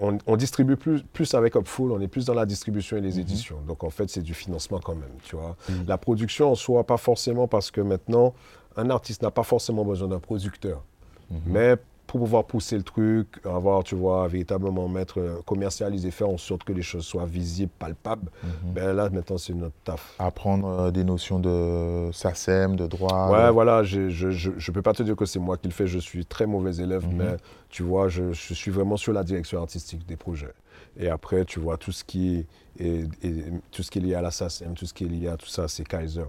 on, 0.00 0.18
on 0.26 0.36
distribue 0.36 0.76
plus, 0.76 1.02
plus 1.02 1.34
avec 1.34 1.54
Upful, 1.56 1.92
on 1.92 2.00
est 2.00 2.08
plus 2.08 2.24
dans 2.24 2.34
la 2.34 2.46
distribution 2.46 2.96
et 2.96 3.00
les 3.00 3.14
Mhm. 3.14 3.20
éditions. 3.20 3.56
Donc 3.66 3.84
en 3.84 3.90
fait, 3.90 4.08
c'est 4.10 4.22
du 4.22 4.34
financement 4.34 4.80
quand 4.82 4.94
même, 4.94 5.12
tu 5.22 5.36
vois. 5.36 5.56
Mhm. 5.68 5.84
La 5.86 5.98
production 5.98 6.50
en 6.50 6.54
soi, 6.54 6.84
pas 6.84 6.96
forcément 6.96 7.46
parce 7.48 7.70
que 7.70 7.80
maintenant, 7.80 8.34
un 8.76 8.88
artiste 8.90 9.22
n'a 9.22 9.30
pas 9.30 9.42
forcément 9.42 9.84
besoin 9.84 10.08
d'un 10.08 10.18
producteur. 10.20 10.82
Mhm. 11.30 11.40
Mais 11.46 11.76
pour 12.12 12.20
pouvoir 12.20 12.44
pousser 12.44 12.76
le 12.76 12.82
truc, 12.82 13.40
avoir, 13.46 13.82
tu 13.84 13.94
vois, 13.94 14.28
véritablement 14.28 14.86
mettre, 14.86 15.18
euh, 15.18 15.40
commercialiser, 15.46 16.10
faire 16.10 16.28
en 16.28 16.36
sorte 16.36 16.62
que 16.62 16.74
les 16.74 16.82
choses 16.82 17.06
soient 17.06 17.24
visibles, 17.24 17.72
palpables, 17.78 18.30
Mhm. 18.44 18.72
ben 18.74 18.92
là, 18.92 19.08
maintenant, 19.08 19.38
c'est 19.38 19.54
notre 19.54 19.74
taf. 19.82 20.14
Apprendre 20.18 20.68
euh, 20.68 20.90
des 20.90 21.04
notions 21.04 21.38
de 21.38 22.10
SACEM, 22.12 22.76
de 22.76 22.86
droit. 22.86 23.30
Ouais, 23.30 23.50
voilà, 23.50 23.82
je 23.82 24.00
ne 24.00 24.72
peux 24.72 24.82
pas 24.82 24.92
te 24.92 25.02
dire 25.02 25.16
que 25.16 25.24
c'est 25.24 25.38
moi 25.38 25.56
qui 25.56 25.68
le 25.68 25.72
fais, 25.72 25.86
je 25.86 25.98
suis 25.98 26.26
très 26.26 26.44
mauvais 26.44 26.76
élève, 26.76 27.06
Mhm. 27.08 27.16
mais 27.16 27.36
tu 27.70 27.82
vois, 27.82 28.08
je, 28.08 28.32
je 28.34 28.52
suis 28.52 28.70
vraiment 28.70 28.98
sur 28.98 29.14
la 29.14 29.24
direction 29.24 29.58
artistique 29.62 30.04
des 30.06 30.16
projets. 30.16 30.52
Et 30.98 31.08
après, 31.08 31.46
tu 31.46 31.60
vois, 31.60 31.78
tout 31.78 31.92
ce 31.92 32.04
qui 32.04 32.44
est, 32.78 32.84
est- 33.24 33.50
tout 33.70 33.82
ce 33.82 33.90
qui 33.90 34.00
est 34.00 34.02
lié 34.02 34.14
à 34.16 34.20
la 34.20 34.30
SACEM, 34.30 34.74
tout 34.74 34.84
ce 34.84 34.92
qui 34.92 35.04
est 35.04 35.08
lié 35.08 35.28
à 35.28 35.38
tout 35.38 35.46
ça, 35.48 35.66
c'est 35.66 35.84
Kaiser. 35.88 36.26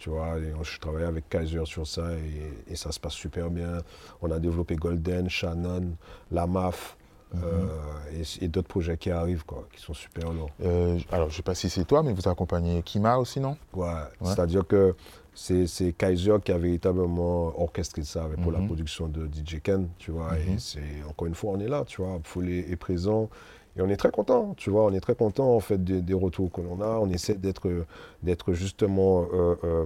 Tu 0.00 0.08
vois, 0.08 0.38
et 0.38 0.52
je 0.62 0.78
travaille 0.80 1.04
avec 1.04 1.28
Kaiser 1.28 1.64
sur 1.66 1.86
ça 1.86 2.12
et, 2.14 2.72
et 2.72 2.74
ça 2.74 2.90
se 2.90 2.98
passe 2.98 3.12
super 3.12 3.50
bien. 3.50 3.78
On 4.22 4.30
a 4.30 4.38
développé 4.40 4.74
Golden, 4.74 5.28
Shannon, 5.28 5.92
la 6.32 6.46
MAF 6.46 6.96
Mhm. 7.32 7.40
euh, 7.44 7.66
et, 8.40 8.44
et 8.44 8.48
d'autres 8.48 8.66
projets 8.66 8.96
qui 8.96 9.08
arrivent, 9.10 9.44
quoi, 9.44 9.64
qui 9.72 9.80
sont 9.80 9.94
super 9.94 10.32
lourds. 10.32 10.50
Euh, 10.64 10.98
alors, 11.12 11.28
je 11.28 11.34
ne 11.34 11.36
sais 11.36 11.42
pas 11.42 11.54
si 11.54 11.70
c'est 11.70 11.84
toi, 11.84 12.02
mais 12.02 12.12
vous 12.12 12.26
accompagnez 12.28 12.82
Kima 12.82 13.18
aussi, 13.18 13.38
non? 13.38 13.56
Ouais, 13.72 13.86
c'est-à-dire 14.24 14.66
que 14.66 14.96
c'est 15.32 15.68
c'est 15.68 15.92
Kaiser 15.92 16.34
qui 16.44 16.50
a 16.50 16.58
véritablement 16.58 17.52
orchestré 17.60 18.02
ça 18.02 18.24
avec- 18.24 18.40
pour 18.42 18.50
la 18.50 18.58
Mhm. 18.58 18.66
production 18.66 19.06
de 19.06 19.28
DJ 19.28 19.60
Ken, 19.62 19.88
tu 19.98 20.10
vois. 20.10 20.36
Et 20.40 20.50
Mhm. 20.52 20.58
c'est 20.58 21.04
encore 21.08 21.28
une 21.28 21.36
fois, 21.36 21.52
on 21.52 21.60
est 21.60 21.68
là, 21.68 21.84
tu 21.86 22.02
vois. 22.02 22.18
Foulé 22.24 22.66
est 22.68 22.74
présent. 22.76 23.28
Et 23.76 23.82
on 23.82 23.88
est 23.88 23.96
très 23.96 24.10
content, 24.10 24.54
tu 24.56 24.70
vois. 24.70 24.84
On 24.84 24.92
est 24.92 25.00
très 25.00 25.14
content 25.14 25.54
en 25.54 25.60
fait 25.60 25.82
des, 25.82 26.02
des 26.02 26.14
retours 26.14 26.50
que 26.50 26.60
l'on 26.60 26.80
a. 26.80 26.98
On 26.98 27.08
essaie 27.10 27.34
d'être 27.34 27.68
d'être 28.22 28.52
justement 28.52 29.26
euh, 29.32 29.54
euh, 29.64 29.84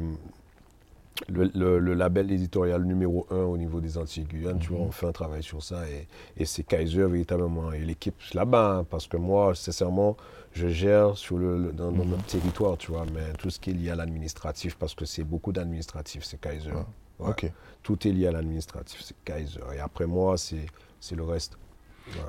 le, 1.28 1.50
le- 1.54 1.78
le 1.78 1.94
label 1.94 2.32
éditorial 2.32 2.82
numéro 2.84 3.26
un 3.30 3.44
au 3.44 3.56
niveau 3.56 3.80
des 3.80 3.96
Antilles-Guyane. 3.98 4.58
Tu 4.58 4.70
vois, 4.70 4.80
Mhm. 4.80 4.86
on 4.86 4.90
fait 4.90 5.06
un 5.06 5.12
travail 5.12 5.42
sur 5.42 5.62
ça 5.62 5.88
et, 5.88 6.06
et 6.36 6.44
c'est 6.44 6.64
Kaiser 6.64 7.04
véritablement 7.06 7.72
et 7.72 7.80
l'équipe 7.80 8.14
là-bas. 8.32 8.78
hein, 8.78 8.84
parce 8.88 9.06
que 9.06 9.16
moi, 9.16 9.54
sincèrement, 9.54 10.16
je 10.52 10.68
gère 10.68 11.16
sur 11.16 11.38
le, 11.38 11.58
le- 11.58 11.72
dans, 11.72 11.92
dans 11.92 12.04
Mhm. 12.04 12.10
notre 12.10 12.24
territoire, 12.24 12.76
tu 12.78 12.90
vois. 12.90 13.04
Mais 13.14 13.32
tout 13.38 13.50
ce 13.50 13.60
qui 13.60 13.70
est 13.70 13.74
lié 13.74 13.90
à 13.90 13.96
l'administratif, 13.96 14.76
parce 14.76 14.94
que 14.94 15.04
c'est 15.04 15.24
beaucoup 15.24 15.52
d'administratif, 15.52 16.24
c'est 16.24 16.40
Kaiser. 16.40 16.72
Ouais. 17.20 17.28
Ok. 17.30 17.52
Tout 17.82 18.08
est 18.08 18.10
lié 18.10 18.26
à 18.26 18.32
l'administratif, 18.32 19.00
c'est 19.04 19.14
Kaiser. 19.24 19.60
Et 19.76 19.78
après 19.78 20.06
moi, 20.06 20.36
c'est 20.36 20.66
c'est 21.00 21.14
le 21.14 21.22
reste. 21.22 21.56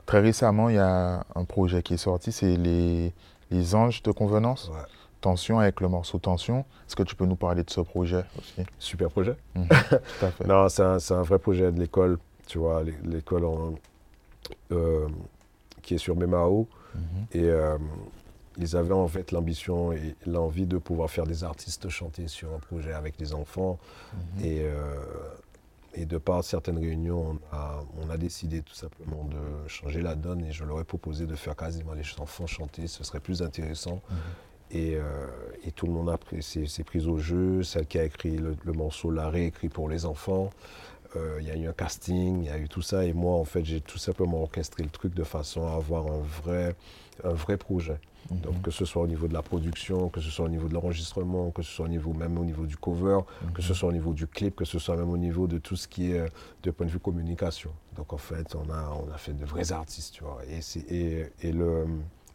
Très 0.06 0.20
récemment, 0.22 0.70
il 0.70 0.76
y 0.76 0.80
a 0.80 1.26
un 1.36 1.46
projet 1.46 1.82
qui 1.84 1.94
est 1.96 1.98
sorti, 1.98 2.32
c'est 2.32 2.56
les, 2.58 3.14
les 3.52 3.76
Anges 3.76 4.02
de 4.04 4.12
Convenance. 4.12 4.70
Ouais. 4.74 4.80
Tension 5.22 5.60
avec 5.60 5.82
le 5.82 5.88
morceau 5.88 6.20
Tension. 6.20 6.60
Est-ce 6.88 6.96
que 6.96 7.04
tu 7.04 7.16
peux 7.16 7.26
nous 7.26 7.36
parler 7.36 7.64
de 7.64 7.70
ce 7.70 7.82
projet 7.82 8.24
aussi? 8.38 8.68
Super 8.78 9.10
projet. 9.10 9.36
Mhm, 9.56 9.68
Tout 10.20 10.26
à 10.26 10.32
fait. 10.32 10.46
Non, 10.48 10.70
c'est 10.70 10.84
un, 10.84 11.00
c'est 11.00 11.14
un 11.16 11.24
vrai 11.24 11.40
projet 11.40 11.72
de 11.72 11.80
l'école, 11.80 12.20
tu 12.48 12.60
vois, 12.60 12.84
l'é- 12.84 12.94
l'école 13.04 13.44
euh, 14.72 15.08
qui 15.82 15.96
est 15.96 15.98
sur 15.98 16.16
Memao. 16.16 16.68
Mhm. 16.94 17.02
Et 17.34 17.44
euh, 17.44 17.78
ils 18.58 18.76
avaient 18.78 18.94
en 18.94 19.08
fait 19.08 19.32
l'ambition 19.32 19.92
et 19.92 20.16
l'envie 20.26 20.66
de 20.68 20.78
pouvoir 20.78 21.10
faire 21.10 21.26
des 21.26 21.44
artistes 21.44 21.90
chanter 21.90 22.28
sur 22.28 22.54
un 22.54 22.60
projet 22.60 22.94
avec 22.94 23.18
des 23.18 23.34
enfants. 23.34 23.80
Mhm. 24.38 24.46
Et, 24.46 24.60
euh, 24.62 24.94
et 25.96 26.06
de 26.06 26.18
par 26.18 26.44
certaines 26.44 26.78
réunions, 26.78 27.40
on 27.52 27.56
a, 27.56 27.80
on 27.98 28.10
a 28.10 28.18
décidé 28.18 28.62
tout 28.62 28.74
simplement 28.74 29.24
de 29.24 29.68
changer 29.68 30.02
la 30.02 30.16
donne 30.16 30.44
et 30.44 30.52
je 30.52 30.64
leur 30.66 30.80
ai 30.82 30.84
proposé 30.84 31.26
de 31.26 31.36
faire 31.36 31.56
quasiment 31.56 31.94
les 31.94 32.04
enfants 32.20 32.48
chanter, 32.48 32.88
ce 32.88 33.04
serait 33.04 33.20
plus 33.20 33.42
intéressant. 33.42 34.02
Mhm. 34.10 34.18
Et, 34.72 34.96
euh, 34.96 35.28
et 35.64 35.72
tout 35.72 35.86
le 35.86 35.94
monde 35.94 36.14
s'est 36.42 36.84
pris 36.84 37.06
au 37.06 37.18
jeu. 37.20 37.64
Celle 37.64 37.86
qui 37.86 38.00
a 38.00 38.04
écrit 38.04 38.36
le, 38.38 38.56
le 38.64 38.74
morceau 38.74 39.12
l'a 39.12 39.30
réécrit 39.30 39.70
pour 39.70 39.88
les 39.90 40.06
enfants. 40.06 40.50
Euh, 41.16 41.38
Il 41.42 41.48
y 41.48 41.52
a 41.52 41.56
eu 41.56 41.68
un 41.68 41.74
casting, 41.74 42.44
il 42.44 42.48
y 42.48 42.50
a 42.50 42.58
eu 42.58 42.68
tout 42.68 42.82
ça. 42.82 43.06
Et 43.06 43.14
moi, 43.14 43.36
en 43.38 43.46
fait, 43.46 43.64
j'ai 43.66 43.82
tout 43.82 43.98
simplement 43.98 44.42
orchestré 44.42 44.84
le 44.84 44.90
truc 44.90 45.14
de 45.14 45.24
façon 45.24 45.68
à 45.68 45.74
avoir 45.74 46.08
un 46.08 46.20
vrai, 46.42 46.76
un 47.24 47.34
vrai 47.34 47.58
projet. 47.58 48.00
Donc, 48.32 48.60
que 48.64 48.72
ce 48.72 48.86
soit 48.86 49.04
au 49.04 49.08
niveau 49.08 49.28
de 49.28 49.34
la 49.36 49.44
production, 49.44 50.10
que 50.10 50.20
ce 50.20 50.32
soit 50.32 50.46
au 50.46 50.50
niveau 50.50 50.68
de 50.68 50.74
l'enregistrement, 50.74 51.52
que 51.52 51.62
ce 51.62 51.72
soit 51.72 51.86
au 51.86 51.90
niveau, 51.90 52.12
même 52.12 52.40
au 52.40 52.44
niveau 52.44 52.66
du 52.66 52.76
cover, 52.76 53.20
que 53.54 53.62
ce 53.62 53.76
soit 53.76 53.90
au 53.90 53.92
niveau 53.92 54.14
du 54.14 54.26
clip, 54.26 54.56
que 54.56 54.66
ce 54.66 54.80
soit 54.80 54.96
même 54.98 55.12
au 55.12 55.18
niveau 55.18 55.46
de 55.46 55.60
tout 55.60 55.76
ce 55.76 55.88
qui 55.88 56.12
est 56.12 56.20
euh, 56.22 56.28
de 56.64 56.72
point 56.72 56.88
de 56.88 56.92
vue 56.92 56.98
communication. 57.00 57.70
Donc, 57.96 58.14
en 58.14 58.18
fait, 58.18 58.56
on 58.56 58.68
a, 58.74 58.90
on 59.08 59.14
a 59.14 59.18
fait 59.20 59.34
de 59.34 59.46
vrais 59.46 59.72
artistes, 59.72 60.16
tu 60.16 60.24
vois. 60.24 60.40
Et, 60.50 60.62
c'est- 60.62 60.92
et, 60.92 61.28
et 61.44 61.52
le, 61.52 61.86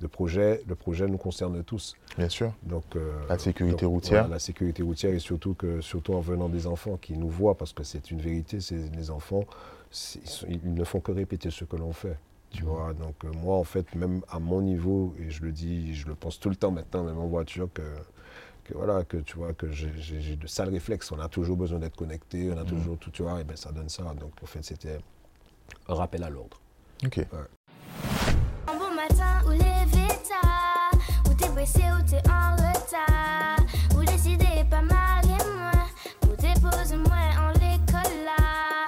le, 0.01 0.09
projet, 0.09 0.62
le 0.66 0.74
projet 0.74 1.07
nous 1.07 1.18
concerne 1.18 1.62
tous. 1.62 1.94
Bien 2.16 2.28
sûr. 2.28 2.53
Donc, 2.62 2.84
euh, 2.96 3.12
La 3.28 3.38
sécurité 3.38 3.82
donc, 3.82 3.92
routière. 3.92 4.22
voilà, 4.22 4.34
la 4.34 4.38
sécurité 4.38 4.82
routière 4.82 5.12
et 5.14 5.18
surtout, 5.18 5.55
que, 5.55 5.80
surtout 5.80 6.14
en 6.14 6.20
venant 6.20 6.48
des 6.48 6.66
enfants 6.66 6.96
qui 6.96 7.16
nous 7.16 7.28
voient, 7.28 7.57
parce 7.57 7.72
que 7.72 7.84
c'est 7.84 8.11
une 8.11 8.20
vérité, 8.20 8.59
les 8.96 9.11
enfants, 9.11 9.44
ils, 10.48 10.74
ne 10.74 10.84
font 10.84 11.01
que 11.01 11.12
répéter 11.12 11.51
ce 11.51 11.64
que 11.64 11.76
l'on 11.76 11.92
fait. 11.92 12.16
Tu 12.51 12.64
vois, 12.64 12.92
donc 12.94 13.14
euh, 13.24 13.30
moi 13.32 13.57
en 13.57 13.64
fait, 13.64 13.94
même 13.94 14.22
à 14.28 14.40
mon 14.40 14.61
niveau, 14.61 15.14
et 15.20 15.30
je 15.30 15.42
le 15.42 15.53
dis, 15.53 15.94
je 15.94 16.09
le 16.09 16.16
pense 16.16 16.40
tout 16.40 16.48
le 16.51 16.57
temps 16.57 16.72
maintenant, 16.72 17.05
même 17.05 17.18
en 17.18 17.28
voiture, 17.28 17.68
que, 17.72 17.82
que 18.64 18.74
voilà, 18.74 19.05
que 19.05 19.18
tu 19.18 19.36
vois, 19.36 19.53
que 19.53 19.70
j'ai- 19.70 20.34
de 20.34 20.46
sales 20.48 20.70
réflexes. 20.70 21.12
On 21.12 21.20
a 21.20 21.28
toujours 21.28 21.57
besoin 21.57 21.78
d'être 21.78 21.94
connecté, 21.94 22.51
on 22.53 22.59
a 22.59 22.64
toujours 22.64 22.98
tout, 22.98 23.11
tu 23.12 23.22
vois, 23.22 23.40
et 23.40 23.44
ben 23.44 23.57
ça 23.57 23.70
donne 23.70 23.88
ça. 23.88 24.03
Donc 24.18 24.32
en 24.42 24.46
fait, 24.46 24.64
c'était 24.64 24.98
un 25.88 25.94
rappel 25.94 26.24
à 26.24 26.30
l'ordre. 26.30 26.61
Ok. 27.07 27.24
Ou 29.47 29.51
levé 29.51 30.09
tard, 30.28 30.91
ou 31.28 31.34
t'es 31.34 31.49
pressé 31.49 31.82
ou 31.99 32.03
t'es 32.09 32.22
en 32.28 32.53
retard, 32.57 33.59
ou 33.97 34.05
décidé 34.05 34.64
pas 34.68 34.82
marier 34.82 35.36
moi, 35.57 35.72
ou 36.24 36.28
dépose 36.41 36.93
moi 36.95 37.18
en 37.38 37.51
l'école 37.59 38.24
là. 38.24 38.86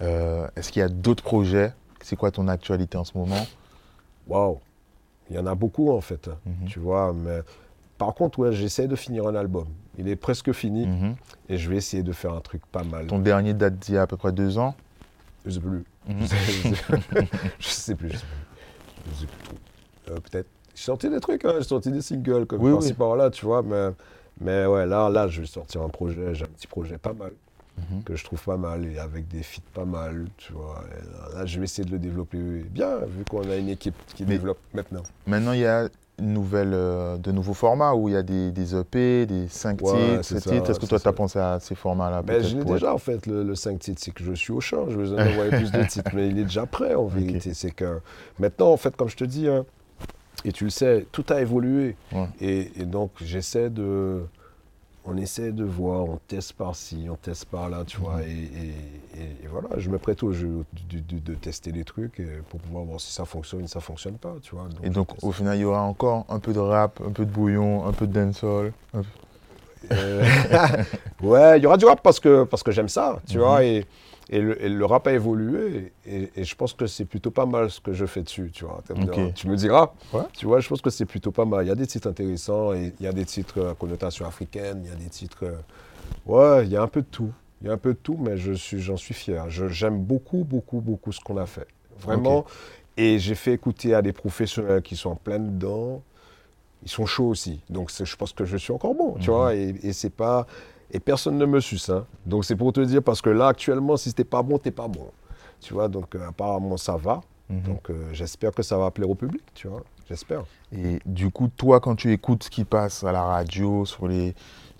Euh, 0.00 0.46
Est-ce 0.56 0.70
qu'il 0.72 0.80
y 0.80 0.84
a 0.84 0.88
d'autres 0.88 1.22
projets? 1.24 1.72
C'est 2.02 2.16
quoi 2.16 2.30
ton 2.30 2.48
actualité 2.48 2.98
en 2.98 3.04
ce 3.04 3.16
moment? 3.16 3.46
Waouh, 4.26 4.58
il 5.30 5.36
y 5.36 5.38
en 5.38 5.46
a 5.46 5.54
beaucoup 5.54 5.90
en 5.92 6.00
fait, 6.00 6.28
hein, 6.28 6.36
Mhm. 6.46 6.68
tu 6.68 6.78
vois, 6.80 7.12
mais 7.12 7.40
par 7.98 8.14
contre, 8.14 8.38
ouais, 8.40 8.52
j'essaie 8.52 8.88
de 8.88 8.96
finir 8.96 9.26
un 9.26 9.34
album. 9.34 9.66
Il 9.98 10.08
est 10.08 10.16
presque 10.16 10.52
fini 10.52 10.86
Mhm. 10.86 11.14
et 11.48 11.58
je 11.58 11.70
vais 11.70 11.76
essayer 11.76 12.02
de 12.02 12.12
faire 12.12 12.32
un 12.32 12.40
truc 12.40 12.62
pas 12.66 12.82
mal. 12.82 13.06
Ton 13.06 13.18
dernier 13.18 13.54
date 13.54 13.78
d'il 13.78 13.94
y 13.94 13.98
a 13.98 14.02
à 14.02 14.06
peu 14.06 14.16
près 14.16 14.32
deux 14.32 14.58
ans? 14.58 14.74
Je 15.44 15.50
sais 15.50 15.60
plus. 15.60 15.84
Mhm. 16.08 16.16
je, 16.20 16.26
sais, 16.26 16.38
je 16.40 16.74
sais 16.74 16.74
plus. 17.08 17.28
Je 17.60 17.68
sais 17.68 17.94
plus, 17.94 18.10
Je 19.10 19.20
sais 19.20 19.26
plus 19.26 19.42
trop. 19.44 19.56
Euh, 20.10 20.20
Peut-être. 20.20 20.48
J'ai 20.74 20.82
sorti 20.84 21.08
des 21.10 21.20
trucs, 21.20 21.44
hein, 21.44 21.54
j'ai 21.58 21.64
sorti 21.64 21.90
des 21.90 22.00
singles 22.00 22.46
comme 22.46 22.62
Oui, 22.62 22.72
par-ci 22.72 22.88
oui. 22.88 22.94
par-là, 22.94 23.30
tu 23.30 23.44
vois. 23.44 23.62
Mais, 23.62 23.90
mais 24.40 24.64
ouais, 24.66 24.86
là, 24.86 25.08
là, 25.10 25.28
je 25.28 25.40
vais 25.42 25.46
sortir 25.46 25.82
un 25.82 25.88
projet. 25.88 26.34
J'ai 26.34 26.44
un 26.44 26.48
petit 26.48 26.66
projet 26.66 26.98
pas 26.98 27.12
mal 27.12 27.32
Mhm. 27.90 28.02
que 28.04 28.16
je 28.16 28.24
trouve 28.24 28.42
pas 28.44 28.58
mal 28.58 28.84
et 28.84 28.98
avec 28.98 29.28
des 29.28 29.42
feats 29.42 29.62
pas 29.72 29.86
mal, 29.86 30.26
tu 30.36 30.52
vois. 30.52 30.84
Et 30.92 31.04
là, 31.10 31.38
là, 31.38 31.46
je 31.46 31.58
vais 31.58 31.64
essayer 31.64 31.84
de 31.86 31.90
le 31.92 31.98
développer 31.98 32.38
bien 32.38 32.98
vu 32.98 33.24
qu'on 33.28 33.48
a 33.50 33.56
une 33.56 33.70
équipe 33.70 33.94
qui 34.14 34.24
Mais- 34.24 34.28
développe 34.36 34.58
maintenant. 34.74 35.02
Maintenant, 35.26 35.52
il 35.52 35.60
y 35.60 35.66
a 35.66 35.88
nouvelle, 36.22 36.72
euh, 36.74 37.16
de 37.16 37.32
nouveaux 37.32 37.54
formats 37.54 37.94
où 37.94 38.08
il 38.08 38.14
y 38.14 38.16
a 38.16 38.22
des, 38.22 38.50
des 38.52 38.74
EP, 38.76 39.26
des 39.26 39.48
5 39.48 39.80
Ouais, 39.82 39.92
titres, 39.92 40.22
c'est 40.24 40.34
7 40.34 40.42
ça, 40.42 40.50
titres. 40.50 40.70
Est-ce 40.70 40.80
que 40.80 40.86
toi, 40.86 41.00
tu 41.00 41.08
as 41.08 41.12
pensé 41.12 41.38
à 41.38 41.58
ces 41.60 41.74
formats-là 41.74 42.22
Ben, 42.22 42.42
je 42.42 42.56
l'ai 42.56 42.64
déjà 42.64 42.94
en 42.94 42.98
fait, 42.98 43.26
le, 43.26 43.42
le 43.42 43.54
5 43.54 43.78
titres, 43.78 44.00
c'est 44.04 44.12
que 44.12 44.22
je 44.24 44.32
suis 44.32 44.52
au 44.52 44.60
champ, 44.60 44.88
je 44.88 44.96
veux 44.98 45.12
envoyer 45.18 45.50
plus 45.56 45.70
de 45.72 45.82
titres, 45.84 46.10
mais 46.14 46.28
il 46.28 46.38
est 46.38 46.44
déjà 46.44 46.66
prêt 46.66 46.94
en 46.94 47.06
vérité. 47.06 47.54
C'est 47.54 47.70
que 47.72 48.00
maintenant, 48.38 48.70
en 48.72 48.76
fait, 48.76 48.94
comme 48.96 49.08
je 49.08 49.16
te 49.16 49.24
dis, 49.24 49.48
hein, 49.48 49.64
et 50.44 50.52
tu 50.52 50.64
le 50.64 50.70
sais, 50.70 51.06
tout 51.12 51.24
a 51.28 51.40
évolué. 51.40 51.96
Ouais. 52.12 52.26
Et, 52.40 52.72
et 52.80 52.84
donc, 52.84 53.10
j'essaie 53.20 53.70
de. 53.70 54.22
On 55.04 55.16
essaie 55.16 55.50
de 55.50 55.64
voir, 55.64 56.04
on 56.04 56.18
teste 56.28 56.52
par-ci, 56.52 57.06
on 57.10 57.16
teste 57.16 57.46
par-là, 57.46 57.82
tu 57.86 57.96
vois. 57.98 58.18
Mhm. 58.18 58.22
Et, 58.22 58.32
et- 58.68 58.74
et- 59.22 59.44
et 59.44 59.48
voilà, 59.48 59.68
je 59.78 59.88
me 59.90 59.98
prête 59.98 60.22
au 60.22 60.32
jeu 60.32 60.64
de, 60.90 60.98
de- 60.98 61.18
de 61.18 61.34
tester 61.34 61.72
des 61.72 61.84
trucs 61.84 62.20
et 62.20 62.26
pour 62.48 62.60
pouvoir 62.60 62.84
voir 62.84 63.00
si 63.00 63.12
ça 63.12 63.24
fonctionne 63.24 63.62
ou 63.62 63.66
si 63.66 63.72
ça 63.72 63.80
fonctionne 63.80 64.16
pas, 64.18 64.34
tu 64.42 64.54
vois. 64.54 64.68
Et 64.82 64.90
donc, 64.90 65.08
au 65.22 65.32
final, 65.32 65.56
il 65.56 65.60
y 65.60 65.64
aura 65.64 65.82
encore 65.82 66.24
un 66.28 66.38
peu 66.38 66.52
de 66.52 66.58
rap, 66.58 67.00
un 67.06 67.10
peu 67.12 67.24
de 67.24 67.30
bouillon, 67.30 67.86
un 67.86 67.92
peu 67.92 68.06
de 68.06 68.12
dancehall. 68.12 68.72
peu- 68.92 69.02
Euh, 69.90 70.22
ouais, 71.22 71.58
il 71.58 71.62
y 71.62 71.66
aura 71.66 71.76
du 71.76 71.84
rap 71.84 72.02
parce 72.02 72.20
que, 72.20 72.44
parce 72.44 72.62
que 72.62 72.70
j'aime 72.70 72.88
ça, 72.88 73.18
tu 73.26 73.36
Mhm. 73.38 73.42
vois. 73.44 73.64
Et, 73.64 73.84
et, 74.30 74.40
le, 74.40 74.62
et 74.64 74.68
le 74.68 74.84
rap 74.86 75.06
a 75.08 75.12
évolué. 75.12 75.92
Et, 76.06 76.30
et 76.36 76.44
je 76.44 76.54
pense 76.54 76.72
que 76.72 76.86
c'est 76.86 77.04
plutôt 77.04 77.30
pas 77.32 77.46
mal 77.46 77.68
ce 77.70 77.80
que 77.80 77.92
je 77.92 78.06
fais 78.06 78.22
dessus, 78.22 78.50
tu 78.52 78.64
vois. 78.64 78.78
en 78.78 78.80
termes 78.80 79.04
de 79.04 79.10
Ok. 79.10 79.16
rap. 79.16 79.34
Tu 79.34 79.48
me 79.48 79.56
diras, 79.56 79.92
Ouais. 80.12 80.22
tu 80.32 80.46
vois, 80.46 80.60
je 80.60 80.68
pense 80.68 80.80
que 80.80 80.90
c'est 80.90 81.04
plutôt 81.04 81.32
pas 81.32 81.44
mal. 81.44 81.64
Il 81.64 81.68
y 81.68 81.72
a 81.72 81.74
des 81.74 81.86
titres 81.88 82.08
intéressants, 82.08 82.72
il 82.74 82.92
y 83.00 83.06
a 83.06 83.12
des 83.12 83.24
titres 83.24 83.70
à 83.70 83.74
connotation 83.74 84.24
africaine, 84.24 84.82
il 84.84 84.90
y 84.90 84.92
a 84.92 84.96
des 84.96 85.10
titres. 85.10 85.44
euh, 85.44 85.56
Ouais, 86.26 86.64
il 86.64 86.70
y 86.72 86.76
a 86.76 86.82
un 86.82 86.86
peu 86.88 87.00
de 87.02 87.06
tout. 87.10 87.32
Il 87.62 87.68
y 87.68 87.70
a 87.70 87.72
un 87.72 87.78
peu 87.78 87.92
de 87.94 87.98
tout, 87.98 88.16
mais 88.18 88.36
je 88.36 88.52
suis, 88.52 88.80
j'en 88.80 88.96
suis 88.96 89.14
fier. 89.14 89.48
J'aime 89.48 89.98
beaucoup, 90.02 90.44
beaucoup, 90.44 90.80
beaucoup 90.80 91.12
ce 91.12 91.20
qu'on 91.20 91.36
a 91.36 91.46
fait. 91.46 91.68
Vraiment. 92.00 92.44
Et 92.96 93.18
j'ai 93.18 93.34
fait 93.36 93.52
écouter 93.52 93.94
à 93.94 94.02
des 94.02 94.12
professionnels 94.12 94.82
qui 94.82 94.96
sont 94.96 95.10
en 95.10 95.16
plein 95.16 95.38
dedans. 95.38 96.02
Ils 96.82 96.90
sont 96.90 97.06
chauds 97.06 97.28
aussi. 97.28 97.60
Donc 97.70 97.90
je 97.96 98.16
pense 98.16 98.32
que 98.32 98.44
je 98.44 98.56
suis 98.56 98.72
encore 98.72 98.94
bon, 98.94 99.14
tu 99.20 99.30
Mhm. 99.30 99.36
vois. 99.36 99.54
Et, 99.54 99.74
et 99.82 99.92
c'est 99.92 100.10
pas. 100.10 100.46
Et 100.90 100.98
personne 101.00 101.38
ne 101.38 101.46
me 101.46 101.60
suce. 101.60 101.88
Hein. 101.88 102.04
Donc 102.26 102.44
c'est 102.44 102.56
pour 102.56 102.72
te 102.72 102.80
dire, 102.80 103.02
parce 103.02 103.22
que 103.22 103.30
là, 103.30 103.46
actuellement, 103.48 103.96
si 103.96 104.12
t'es 104.12 104.24
pas 104.24 104.42
bon, 104.42 104.58
t'es 104.58 104.72
pas 104.72 104.88
bon. 104.88 105.06
Tu 105.60 105.72
vois, 105.72 105.88
donc 105.88 106.14
euh, 106.16 106.28
apparemment, 106.28 106.76
ça 106.76 106.96
va. 106.96 107.20
Mhm. 107.48 107.60
Donc 107.62 107.88
euh, 107.90 108.08
j'espère 108.12 108.50
que 108.50 108.62
ça 108.62 108.76
va 108.76 108.90
plaire 108.90 109.08
au 109.08 109.14
public, 109.14 109.42
tu 109.54 109.68
vois. 109.68 109.82
J'espère. 110.08 110.42
Et 110.72 110.98
du 111.06 111.30
coup, 111.30 111.48
toi, 111.56 111.78
quand 111.80 111.94
tu 111.94 112.12
écoutes 112.12 112.42
ce 112.42 112.50
qui 112.50 112.64
passe 112.64 113.04
à 113.04 113.12
la 113.12 113.22
radio, 113.22 113.86
sur 113.86 114.08
les, 114.08 114.34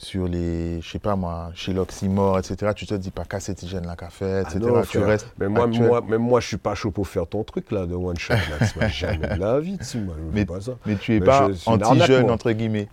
sur 0.05 0.27
les 0.27 0.81
je 0.81 0.91
sais 0.91 0.99
pas 0.99 1.15
moi, 1.17 1.51
chez 1.55 1.73
l'Oxymore, 1.73 2.39
etc., 2.39 2.73
tu 2.75 2.87
te 2.87 2.95
dis 2.95 3.11
pas 3.11 3.25
cassette 3.25 3.63
hygiène 3.63 3.87
la 3.87 3.97
café, 3.97 4.41
etc. 4.41 4.59
Ah 4.63 4.67
non, 4.71 4.83
tu 4.83 4.99
restes 4.99 5.29
Mais 5.39 5.49
moi, 5.49 5.65
actuel. 5.65 5.87
moi, 5.87 6.01
même 6.01 6.23
moi, 6.23 6.41
je 6.41 6.49
suis 6.49 6.57
pas 6.57 6.75
chaud 6.75 6.91
pour 6.91 7.07
faire 7.07 7.27
ton 7.27 7.45
truc 7.45 7.71
là 7.71 7.87
de 7.87 7.95
one 7.95 8.19
shot. 8.19 8.35
Là. 8.81 8.89
Jamais 8.89 9.29
de 9.29 9.41
la 9.41 9.61
vie, 9.61 9.79
tu 9.79 9.99
moi, 10.01 10.15
Mais- 10.33 10.45
pas 10.45 10.61
ça. 10.61 10.73
Mais 10.87 10.97
tu 10.97 11.17
es 11.17 11.21
Mais 11.21 11.27
pas 11.27 11.49
anti-jeune, 11.67 12.31
entre 12.31 12.51
guillemets. 12.53 12.89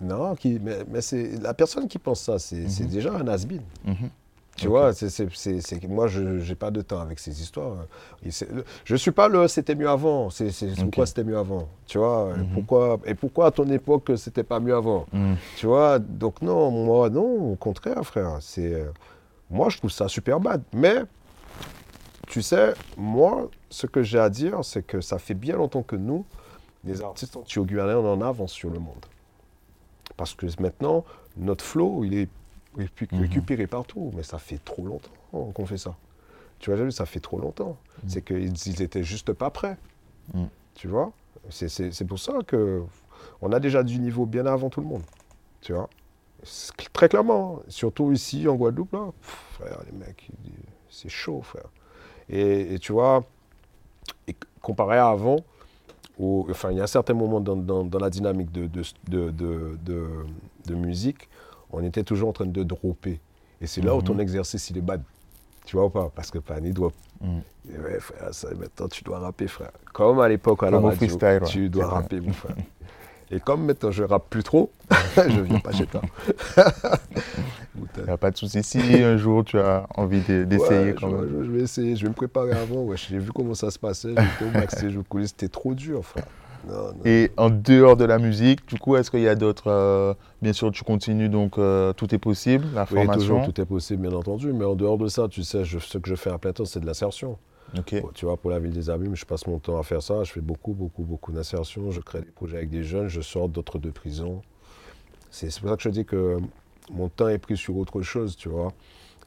Non, 0.00 0.34
qui, 0.34 0.58
mais, 0.60 0.78
mais 0.90 1.00
c'est 1.00 1.32
la 1.40 1.54
personne 1.54 1.86
qui 1.86 1.98
pense 1.98 2.20
ça, 2.22 2.38
c'est 2.38 2.68
c'est 2.68 2.84
Mhm. 2.84 2.90
déjà 2.90 3.12
un 3.14 3.28
has 3.28 3.46
Mhm. 3.84 3.94
Tu 4.56 4.68
vois, 4.68 4.92
c'est, 4.92 5.88
moi, 5.88 6.06
je 6.08 6.20
n'ai 6.20 6.54
pas 6.54 6.70
de 6.70 6.82
temps 6.82 7.00
avec 7.00 7.18
ces 7.18 7.40
histoires. 7.40 7.86
Je 8.24 8.92
ne 8.92 8.96
suis 8.98 9.10
pas 9.10 9.26
le 9.28 9.48
c'était 9.48 9.74
mieux 9.74 9.88
avant. 9.88 10.28
C'est, 10.30 10.50
pourquoi 10.82 11.06
c'était 11.06 11.24
mieux 11.24 11.38
avant. 11.38 11.68
Tu 11.86 11.98
vois, 11.98 12.32
et 12.36 12.40
Mhm. 12.40 12.48
pourquoi, 12.54 12.98
et 13.06 13.14
pourquoi 13.14 13.46
à 13.46 13.50
ton 13.50 13.68
époque 13.70 14.12
c'était 14.16 14.44
pas 14.44 14.60
mieux 14.60 14.74
avant. 14.74 15.06
Mhm. 15.12 15.36
Tu 15.56 15.66
vois, 15.66 15.98
donc 15.98 16.42
non, 16.42 16.70
moi, 16.70 17.08
non, 17.08 17.52
au 17.52 17.56
contraire, 17.56 18.04
frère. 18.04 18.36
C'est, 18.40 18.74
euh, 18.74 18.90
moi, 19.50 19.68
je 19.70 19.78
trouve 19.78 19.90
ça 19.90 20.06
super 20.06 20.38
bad. 20.38 20.62
Mais, 20.74 21.02
tu 22.28 22.42
sais, 22.42 22.74
moi, 22.96 23.48
ce 23.70 23.86
que 23.86 24.02
j'ai 24.02 24.18
à 24.18 24.28
dire, 24.28 24.62
c'est 24.64 24.82
que 24.86 25.00
ça 25.00 25.18
fait 25.18 25.34
bien 25.34 25.56
longtemps 25.56 25.82
que 25.82 25.96
nous, 25.96 26.24
les 26.84 27.00
artistes 27.02 27.36
anti-guyanais, 27.36 27.94
on 27.94 28.12
en 28.12 28.20
avance 28.20 28.52
sur 28.52 28.68
le 28.70 28.78
monde. 28.78 29.06
Parce 30.16 30.34
que 30.34 30.46
maintenant, 30.60 31.04
notre 31.36 31.64
flow, 31.64 32.04
il 32.04 32.14
est 32.14 32.28
Mhm. 32.76 33.20
récupéré 33.20 33.66
partout. 33.66 34.10
Mais 34.14 34.22
ça 34.22 34.38
fait 34.38 34.58
trop 34.64 34.84
longtemps 34.86 35.10
qu'on 35.54 35.66
fait 35.66 35.78
ça. 35.78 35.94
Tu 36.58 36.72
vois, 36.72 36.90
ça 36.90 37.06
fait 37.06 37.20
trop 37.20 37.38
longtemps. 37.38 37.76
C'est 38.06 38.22
qu'ils 38.24 38.52
ils 38.66 38.82
étaient 38.82 39.02
juste 39.04 39.32
pas 39.32 39.50
prêts. 39.50 39.76
Mhm. 40.34 40.48
Tu 40.74 40.88
vois 40.88 41.12
C'est- 41.50 42.04
pour 42.06 42.18
ça 42.18 42.34
que 42.46 42.82
on 43.40 43.52
a 43.52 43.60
déjà 43.60 43.82
du 43.82 43.98
niveau 43.98 44.26
bien 44.26 44.46
avant 44.46 44.70
tout 44.70 44.80
le 44.80 44.86
monde. 44.86 45.02
Tu 45.60 45.72
vois 45.72 45.88
Très 46.92 47.08
clairement. 47.08 47.58
hein. 47.60 47.62
Surtout 47.68 48.10
ici, 48.12 48.48
en 48.48 48.54
Guadeloupe, 48.56 48.92
là. 48.92 49.06
pff, 49.20 49.46
frère, 49.60 49.78
les 49.90 49.96
mecs, 49.96 50.28
c'est 50.90 51.08
chaud, 51.08 51.40
frère. 51.42 51.66
Et, 52.28 52.74
et 52.74 52.78
tu 52.78 52.92
vois, 52.92 53.24
et 54.26 54.34
comparé 54.60 54.96
à 54.98 55.08
avant, 55.08 55.36
où, 56.18 56.46
enfin, 56.50 56.70
il 56.72 56.78
y 56.78 56.80
a 56.80 56.84
un 56.84 56.88
certain 56.88 57.14
moment 57.14 57.40
dans, 57.40 57.56
dans- 57.56 57.84
dans 57.84 57.98
la 57.98 58.10
dynamique 58.10 58.50
de, 58.52 58.66
de, 58.66 59.30
de- 59.84 60.26
de 60.66 60.74
musique, 60.74 61.28
on 61.72 61.82
était 61.84 62.02
toujours 62.04 62.28
en 62.28 62.32
train 62.32 62.46
de 62.46 62.62
dropper. 62.62 63.20
Et 63.60 63.66
c'est 63.66 63.80
là 63.80 63.94
où 63.94 63.98
Mhm. 63.98 64.04
ton 64.04 64.18
exercice, 64.18 64.70
il 64.70 64.78
est 64.78 64.82
bad. 64.82 65.02
Tu 65.64 65.76
vois 65.76 65.86
ou 65.86 65.90
pas? 65.90 66.10
Parce 66.14 66.30
que 66.30 66.38
Pani 66.38 66.72
doit. 66.72 66.92
Mhm. 67.20 67.42
Et 67.72 67.78
ouais, 67.78 68.00
frère, 68.00 68.28
ça, 68.34 68.48
maintenant, 68.58 68.88
tu 68.88 69.04
dois 69.04 69.18
rapper, 69.20 69.46
frère. 69.46 69.70
Comme 69.92 70.18
à 70.20 70.28
l'époque, 70.28 70.62
à 70.64 70.70
la 70.70 70.78
radio, 70.78 70.96
freestyle, 70.96 71.38
ouais. 71.42 71.48
tu 71.48 71.68
dois 71.68 71.86
rapper, 71.86 72.20
mon 72.20 72.32
frère. 72.32 72.56
Et 73.30 73.40
comme 73.40 73.64
maintenant, 73.64 73.90
je 73.92 74.02
rappe 74.02 74.28
plus 74.28 74.42
trop, 74.42 74.70
je 75.16 75.40
viens 75.40 75.60
pas 75.60 75.72
chez 75.72 75.86
toi. 75.86 76.02
Il 77.96 78.04
n'y 78.04 78.10
a 78.10 78.16
pas 78.16 78.30
de 78.30 78.36
souci. 78.36 78.62
Si 78.62 78.78
un 78.78 79.16
jour 79.16 79.44
tu 79.44 79.58
as 79.58 79.86
envie 79.96 80.20
de- 80.20 80.44
d'essayer 80.44 80.90
Ouais, 80.92 80.94
quand 80.98 81.10
je, 81.10 81.16
même. 81.16 81.44
je- 81.44 81.50
vais 81.50 81.62
essayer, 81.62 81.96
je 81.96 82.02
vais 82.02 82.08
me 82.08 82.14
préparer 82.14 82.52
avant. 82.52 82.82
Ouais, 82.82 82.96
j'ai 82.96 83.18
vu 83.18 83.30
comment 83.32 83.54
ça 83.54 83.70
se 83.70 83.78
passait, 83.78 84.10
j'étais 84.10 84.44
au 84.44 84.50
backstage, 84.52 84.98
coulisses, 85.08 85.30
c'était 85.30 85.48
trop 85.48 85.72
dur, 85.74 86.04
frère. 86.04 86.24
Non, 86.64 86.92
non. 86.94 87.04
Et 87.04 87.32
en 87.36 87.50
dehors 87.50 87.96
de 87.96 88.04
la 88.04 88.18
musique, 88.18 88.66
du 88.68 88.78
coup, 88.78 88.96
est-ce 88.96 89.10
qu'il 89.10 89.20
y 89.20 89.28
a 89.28 89.34
d'autres. 89.34 89.68
euh, 89.68 90.14
bien 90.40 90.52
sûr, 90.52 90.70
tu 90.70 90.84
continues, 90.84 91.28
donc 91.28 91.58
euh, 91.58 91.92
tout 91.92 92.14
est 92.14 92.18
possible, 92.18 92.68
la 92.72 92.86
Oui, 92.90 92.98
formation. 92.98 93.40
toujours, 93.40 93.42
tout 93.42 93.60
est 93.60 93.66
possible, 93.66 94.02
bien 94.02 94.12
entendu. 94.16 94.52
Mais 94.52 94.64
en 94.64 94.74
dehors 94.76 94.98
de 94.98 95.08
ça, 95.08 95.28
tu 95.28 95.42
sais, 95.42 95.64
je- 95.64 95.78
ce 95.78 95.98
que 95.98 96.08
je 96.08 96.14
fais 96.14 96.30
à 96.30 96.38
plein 96.38 96.52
temps, 96.52 96.64
c'est 96.64 96.80
de 96.80 96.86
l'insertion. 96.86 97.38
Ok. 97.76 97.94
Bon, 98.02 98.10
Tu 98.14 98.24
vois, 98.26 98.36
pour 98.36 98.50
la 98.50 98.58
ville 98.60 98.72
des 98.72 98.90
abîmes, 98.90 99.16
je 99.16 99.24
passe 99.24 99.46
mon 99.46 99.58
temps 99.58 99.78
à 99.78 99.82
faire 99.82 100.02
ça. 100.02 100.24
Je 100.24 100.32
fais 100.32 100.40
beaucoup, 100.40 100.74
beaucoup, 100.74 101.02
beaucoup 101.04 101.32
d'insertion. 101.32 101.90
Je 101.90 102.00
crée 102.00 102.20
des 102.20 102.26
projets 102.30 102.58
avec 102.58 102.70
des 102.70 102.84
jeunes. 102.84 103.08
Je 103.08 103.20
sors 103.20 103.48
d'autres 103.48 103.78
de 103.78 103.90
prison. 103.90 104.42
C'est 105.30 105.50
c'est 105.50 105.60
pour 105.60 105.70
ça 105.70 105.76
que 105.76 105.82
je 105.82 105.88
dis 105.90 106.04
que 106.04 106.38
mon 106.92 107.08
temps 107.08 107.28
est 107.28 107.38
pris 107.38 107.56
sur 107.56 107.76
autre 107.76 108.02
chose, 108.02 108.36
tu 108.36 108.48
vois. 108.48 108.72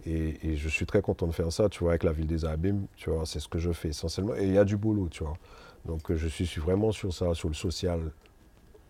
Et, 0.06 0.38
et 0.52 0.58
je 0.58 0.70
suis 0.70 0.86
très 0.86 1.02
content 1.02 1.28
de 1.28 1.34
faire 1.34 1.52
ça, 1.52 1.70
tu 1.70 1.80
vois, 1.80 1.92
avec 1.92 2.04
la 2.04 2.12
ville 2.14 2.28
des 2.28 2.46
Abîmes, 2.46 2.88
tu 2.98 3.10
vois, 3.12 3.26
c'est 3.26 3.40
ce 3.40 3.48
que 3.50 3.60
je 3.60 3.72
fais 3.74 3.90
essentiellement. 3.90 4.36
Et 4.36 4.46
il 4.46 4.54
y 4.54 4.58
a 4.60 4.66
du 4.66 4.78
boulot, 4.78 5.10
tu 5.10 5.24
vois. 5.24 5.36
Donc 5.86 6.10
euh, 6.10 6.16
je 6.16 6.28
suis 6.28 6.60
vraiment 6.60 6.92
sur 6.92 7.14
ça, 7.14 7.34
sur 7.34 7.48
le 7.48 7.54
social, 7.54 8.00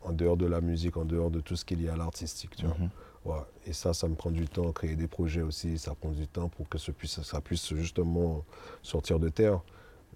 en 0.04 0.12
dehors 0.12 0.38
de 0.38 0.46
la 0.46 0.62
musique, 0.62 0.98
en 0.98 1.06
dehors 1.06 1.30
de 1.30 1.40
tout 1.40 1.56
ce 1.56 1.66
qu'il 1.66 1.82
y 1.82 1.90
a 1.90 1.94
à 1.94 1.98
l'artistique, 1.98 2.56
tu 2.56 2.66
vois. 2.66 2.76
Mhm. 2.80 2.90
Ouais. 3.26 3.42
Et 3.66 3.74
ça, 3.74 3.94
ça 3.94 4.08
me 4.08 4.14
prend 4.16 4.30
du 4.30 4.48
temps, 4.48 4.72
créer 4.72 4.96
des 4.96 5.08
projets 5.08 5.42
aussi, 5.42 5.80
ça 5.80 5.96
prend 5.96 6.12
du 6.12 6.28
temps 6.28 6.48
pour 6.48 6.70
que 6.70 6.78
ce 6.78 6.92
puisse, 6.92 7.22
ça 7.22 7.42
puisse 7.42 7.74
justement 7.74 8.44
sortir 8.84 9.20
de 9.20 9.30
terre. 9.30 9.60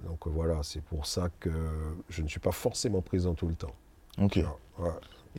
Donc 0.05 0.27
euh, 0.27 0.30
voilà, 0.30 0.59
c'est 0.63 0.82
pour 0.82 1.05
ça 1.05 1.30
que 1.39 1.49
je 2.09 2.21
ne 2.21 2.27
suis 2.27 2.39
pas 2.39 2.51
forcément 2.51 3.01
présent 3.01 3.34
tout 3.34 3.47
le 3.47 3.55
temps. 3.55 3.73
Ok. 4.21 4.39
Ouais. 4.77 4.89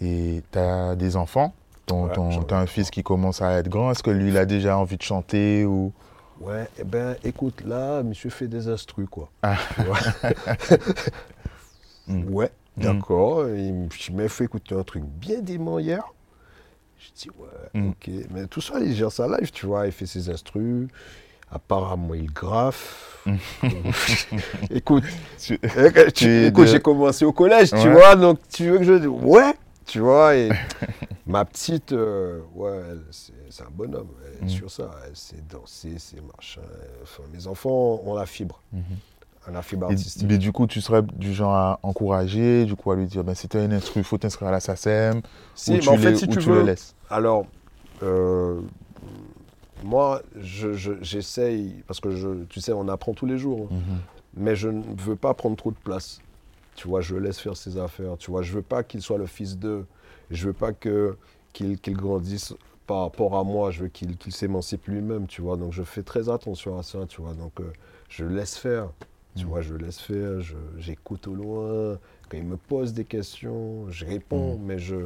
Et 0.01 0.43
tu 0.51 0.59
as 0.59 0.97
des 0.97 1.17
enfants? 1.17 1.55
Ton, 1.87 2.07
Ouais, 2.07 2.13
t'as 2.47 2.57
un 2.57 2.63
un 2.63 2.67
fils 2.67 2.91
qui 2.91 3.03
commence 3.03 3.43
à 3.43 3.59
être 3.59 3.69
grand. 3.69 3.91
Est-ce 3.91 4.03
que 4.03 4.11
lui, 4.11 4.29
il 4.29 4.37
a 4.37 4.47
déjà 4.47 4.77
envie 4.77 4.97
de 4.97 5.03
chanter 5.03 5.65
ou... 5.65 5.93
Ouais, 6.41 6.67
eh 6.79 6.85
ben, 6.85 7.17
écoute, 7.23 7.63
là, 7.67 8.03
monsieur 8.03 8.31
fait 8.31 8.49
des 8.49 8.69
instrus, 8.69 9.07
quoi. 9.11 9.31
Ah. 9.43 9.57
Mm. 12.09 12.25
Ouais, 12.35 12.51
Mm. 12.77 12.83
d'accord. 12.83 13.49
Il 13.51 13.69
m- 13.69 13.89
il 14.09 14.17
m'a 14.17 14.29
fait 14.29 14.45
écouter 14.45 14.75
un 14.75 14.83
truc 14.83 15.05
bien 15.05 15.41
dément 15.41 15.79
hier. 15.79 16.03
Je 16.99 17.09
dis, 17.15 17.29
ouais, 17.39 17.81
Mm. 17.81 17.89
ok. 17.91 18.11
Mais 18.31 18.47
tout 18.47 18.61
ça, 18.61 18.81
il 18.81 18.95
gère 18.95 19.13
sa 19.13 19.29
live, 19.29 19.51
tu 19.53 19.67
vois. 19.67 19.87
Il 19.87 19.93
fait 19.93 20.07
ses 20.07 20.29
instrus. 20.29 20.89
Apparemment, 21.53 22.15
il 22.15 22.33
graffe. 22.33 23.23
écoute, 24.71 25.05
Tu- 25.39 25.59
eh, 25.63 26.47
écoute, 26.49 26.65
de- 26.65 26.71
j'ai 26.71 26.81
commencé 26.81 27.25
au 27.25 27.33
collège, 27.33 27.71
tu 27.71 27.89
vois. 27.91 28.17
Donc, 28.17 28.39
tu 28.53 28.69
veux 28.71 28.79
que 28.79 28.85
je 28.85 28.95
dise, 28.95 29.07
ouais, 29.09 29.53
tu 29.91 30.01
vois. 30.01 30.37
Et 30.37 30.49
ma 31.27 31.45
petite, 31.45 31.93
euh, 31.93 32.41
ouais, 32.55 32.81
c'est 33.51 33.63
un 33.63 33.71
bonhomme. 33.71 34.09
Elle 34.27 34.43
est 34.43 34.47
Mm. 34.47 34.49
sur 34.49 34.71
ça. 34.71 34.91
Elle 35.07 35.17
sait 35.17 35.43
danser, 35.49 35.95
c'est 35.99 36.21
machin. 36.37 36.63
Enfin, 37.03 37.23
mes 37.33 37.47
enfants 37.47 38.01
ont 38.05 38.15
la 38.15 38.27
fibre. 38.27 38.61
Mhm. 38.73 38.83
ont 39.49 39.53
la 39.53 39.63
fibre 39.63 39.87
artistique. 39.87 40.27
mais 40.29 40.39
du 40.39 40.53
coup, 40.53 40.67
tu 40.67 40.81
serais 40.81 41.03
du 41.03 41.33
genre 41.33 41.55
à 41.55 41.79
encourager, 41.83 42.67
du 42.67 42.77
coup, 42.77 42.91
à 42.93 42.97
lui 42.97 43.07
dire, 43.07 43.25
ben, 43.25 43.35
si 43.35 43.49
tu 43.49 43.57
as 43.57 43.65
une 43.65 43.73
instru, 43.73 44.01
il 44.01 44.05
faut 44.05 44.19
t'inscrire 44.19 44.49
à 44.49 44.53
la 44.53 44.61
SACEM, 44.61 45.23
Si, 45.55 45.71
ou 45.71 45.75
mais 45.75 45.81
tu, 45.81 45.89
en 45.89 45.97
fait, 45.97 46.15
si 46.17 46.25
ou 46.25 46.29
tu 46.29 46.39
tu 46.39 46.49
veux, 46.51 46.57
le 46.61 46.67
laisses. 46.67 46.95
Alors, 47.09 47.47
euh, 48.03 48.61
moi, 49.83 50.21
je- 50.37 50.75
je- 50.75 51.03
j'essaye, 51.03 51.83
parce 51.87 52.01
que 52.01 52.11
je, 52.11 52.45
tu 52.51 52.61
sais, 52.61 52.73
on 52.73 52.87
apprend 52.89 53.15
tous 53.15 53.25
les 53.27 53.39
jours, 53.39 53.69
hein, 53.73 53.75
Mhm. 53.77 53.99
mais 54.45 54.55
je 54.57 54.69
ne 54.69 54.83
veux 54.99 55.17
pas 55.17 55.33
prendre 55.35 55.57
trop 55.57 55.71
de 55.71 55.77
place. 55.83 56.21
Tu 56.77 56.89
vois, 56.89 57.01
je 57.01 57.15
le 57.15 57.21
laisse 57.21 57.39
faire 57.39 57.57
ses 57.57 57.77
affaires. 57.79 58.17
Tu 58.19 58.31
vois, 58.31 58.43
je 58.43 58.53
veux 58.53 58.63
pas 58.63 58.83
qu'il 58.83 59.03
soit 59.03 59.19
le 59.19 59.27
fils 59.27 59.59
d'eux. 59.59 59.87
Je 60.31 60.47
veux 60.47 60.53
pas 60.53 60.73
que 60.73 61.17
qu'il 61.53 61.79
qu'il 61.79 61.97
grandisse 61.97 62.55
par 62.87 63.01
rapport 63.03 63.37
à 63.37 63.45
moi. 63.45 63.71
Je 63.71 63.83
veux 63.83 63.89
qu'il 63.89 64.17
qu'il 64.17 64.33
s'émancipe 64.33 64.87
lui-même. 64.87 65.27
Tu 65.27 65.43
vois, 65.43 65.57
donc 65.57 65.73
je 65.73 65.83
fais 65.83 66.03
très 66.03 66.29
attention 66.29 66.79
à 66.79 66.83
ça. 66.83 67.01
Tu 67.09 67.21
vois, 67.21 67.35
donc 67.35 67.53
euh, 67.61 67.65
je 68.09 68.25
le 68.25 68.35
laisse 68.35 68.57
faire. 68.57 68.89
Tu 69.37 69.45
Mhm. 69.45 69.51
vois, 69.51 69.61
je 69.61 69.75
le 69.75 69.85
laisse 69.85 70.01
faire. 70.01 70.41
J'écoute 70.79 71.27
au 71.29 71.35
loin. 71.35 71.99
Quand 72.29 72.37
il 72.37 72.45
me 72.45 72.57
pose 72.57 72.93
des 72.93 73.05
questions, 73.05 73.91
je 73.91 74.05
réponds, 74.07 74.59
mais 74.65 74.79
je. 74.79 74.97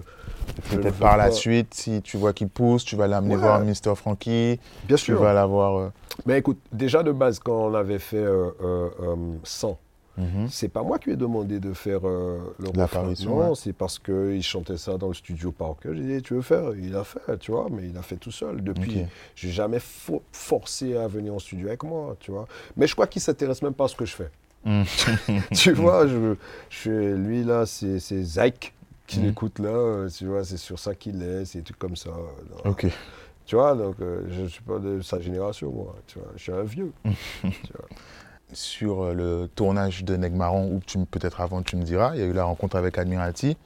Peut-être 0.71 0.99
par 0.99 1.17
la 1.17 1.31
suite, 1.31 1.75
si 1.75 2.01
tu 2.03 2.17
vois 2.17 2.33
qu'il 2.33 2.49
pousse, 2.49 2.85
tu 2.85 2.97
vas 2.97 3.07
l'amener 3.07 3.35
Ouais. 3.35 3.41
voir 3.41 3.61
Mr. 3.61 3.95
Frankie, 3.97 4.61
Bien 4.85 4.97
tu 4.97 5.03
sûr. 5.03 5.21
vas 5.21 5.33
l'avoir. 5.33 5.77
euh, 5.79 5.89
Mais 6.27 6.39
écoute, 6.39 6.59
déjà 6.73 7.03
de 7.03 7.13
base, 7.13 7.39
quand 7.39 7.67
on 7.67 7.75
avait 7.75 7.99
fait 7.99 8.17
euh, 8.17 8.51
euh, 8.63 8.89
euh, 9.01 9.17
100, 9.43 9.79
mhm. 10.17 10.49
c'est 10.49 10.69
pas 10.69 10.83
moi 10.83 10.99
qui 10.99 11.07
lui 11.07 11.13
ai 11.15 11.17
demandé 11.17 11.61
de 11.61 11.73
faire 11.73 12.01
euh, 12.07 12.39
le. 12.59 12.69
L'apparition, 12.75 13.39
ouais. 13.39 13.55
c'est 13.57 13.73
parce 13.73 13.99
qu'il 13.99 14.43
chantait 14.43 14.77
ça 14.77 14.97
dans 14.97 15.09
le 15.09 15.15
studio 15.15 15.51
par 15.53 15.77
cœur. 15.81 15.95
J'ai 15.95 16.03
dit, 16.17 16.23
tu 16.23 16.35
veux 16.35 16.43
faire? 16.43 16.73
Il 16.77 16.95
a 16.97 17.05
fait, 17.05 17.39
tu 17.39 17.51
vois, 17.53 17.67
mais 17.71 17.89
il 17.89 17.97
a 17.97 18.03
fait 18.03 18.17
tout 18.17 18.31
seul. 18.31 18.63
Depuis, 18.63 19.01
Ok. 19.03 19.07
j'ai 19.37 19.51
jamais 19.51 19.79
fo- 19.79 20.23
forcé 20.33 20.97
à 20.97 21.07
venir 21.09 21.35
en 21.35 21.39
studio 21.39 21.69
avec 21.69 21.83
moi, 21.83 22.17
tu 22.21 22.31
vois. 22.31 22.47
Mais 22.77 22.87
je 22.87 22.93
crois 22.95 23.07
qu'il 23.07 23.23
s'intéresse 23.23 23.63
même 23.63 23.75
pas 23.75 23.85
à 23.85 23.89
ce 23.89 23.97
que 23.97 24.05
je 24.05 24.15
fais. 24.15 24.31
Mhm. 24.65 24.85
tu 25.55 25.73
vois, 25.73 26.07
je, 26.07 26.35
je, 26.71 26.91
lui 27.15 27.45
là, 27.45 27.67
c'est 27.67 27.99
Zyke 27.99 28.73
qui 29.07 29.19
Mhm. 29.21 29.27
l'écoute 29.27 29.59
là, 29.59 30.07
tu 30.09 30.27
vois, 30.27 30.45
c'est 30.45 30.57
sur 30.57 30.79
ça 30.79 30.95
qu'il 30.95 31.23
est, 31.23 31.45
c'est 31.45 31.63
trucs 31.63 31.79
comme 31.79 31.97
ça. 31.97 32.11
Ok. 32.65 32.87
Tu 33.47 33.57
vois, 33.57 33.75
donc 33.75 33.97
euh, 34.01 34.23
je 34.31 34.41
ne 34.41 34.49
suis 34.49 34.63
pas 34.63 34.79
de 34.79 35.03
sa 35.03 35.21
génération, 35.21 35.71
moi. 35.71 35.95
Tu 36.07 36.19
vois, 36.19 36.29
je 36.35 36.43
suis 36.43 36.53
un 36.53 36.63
vieux. 36.63 36.91
tu 37.05 37.73
vois. 37.77 37.87
Sur 38.55 39.03
euh, 39.03 39.13
le 39.15 39.49
tournage 39.55 40.05
de 40.05 40.17
Negmaron, 40.17 40.71
ou 40.73 40.81
tu 40.87 40.99
peut-être 41.07 41.41
avant 41.41 41.63
tu 41.63 41.77
me 41.77 41.83
diras, 41.83 42.13
il 42.15 42.21
y 42.21 42.23
a 42.23 42.27
eu 42.27 42.33
la 42.33 42.45
rencontre 42.45 42.77
avec 42.77 42.97
Admirati. 42.99 43.57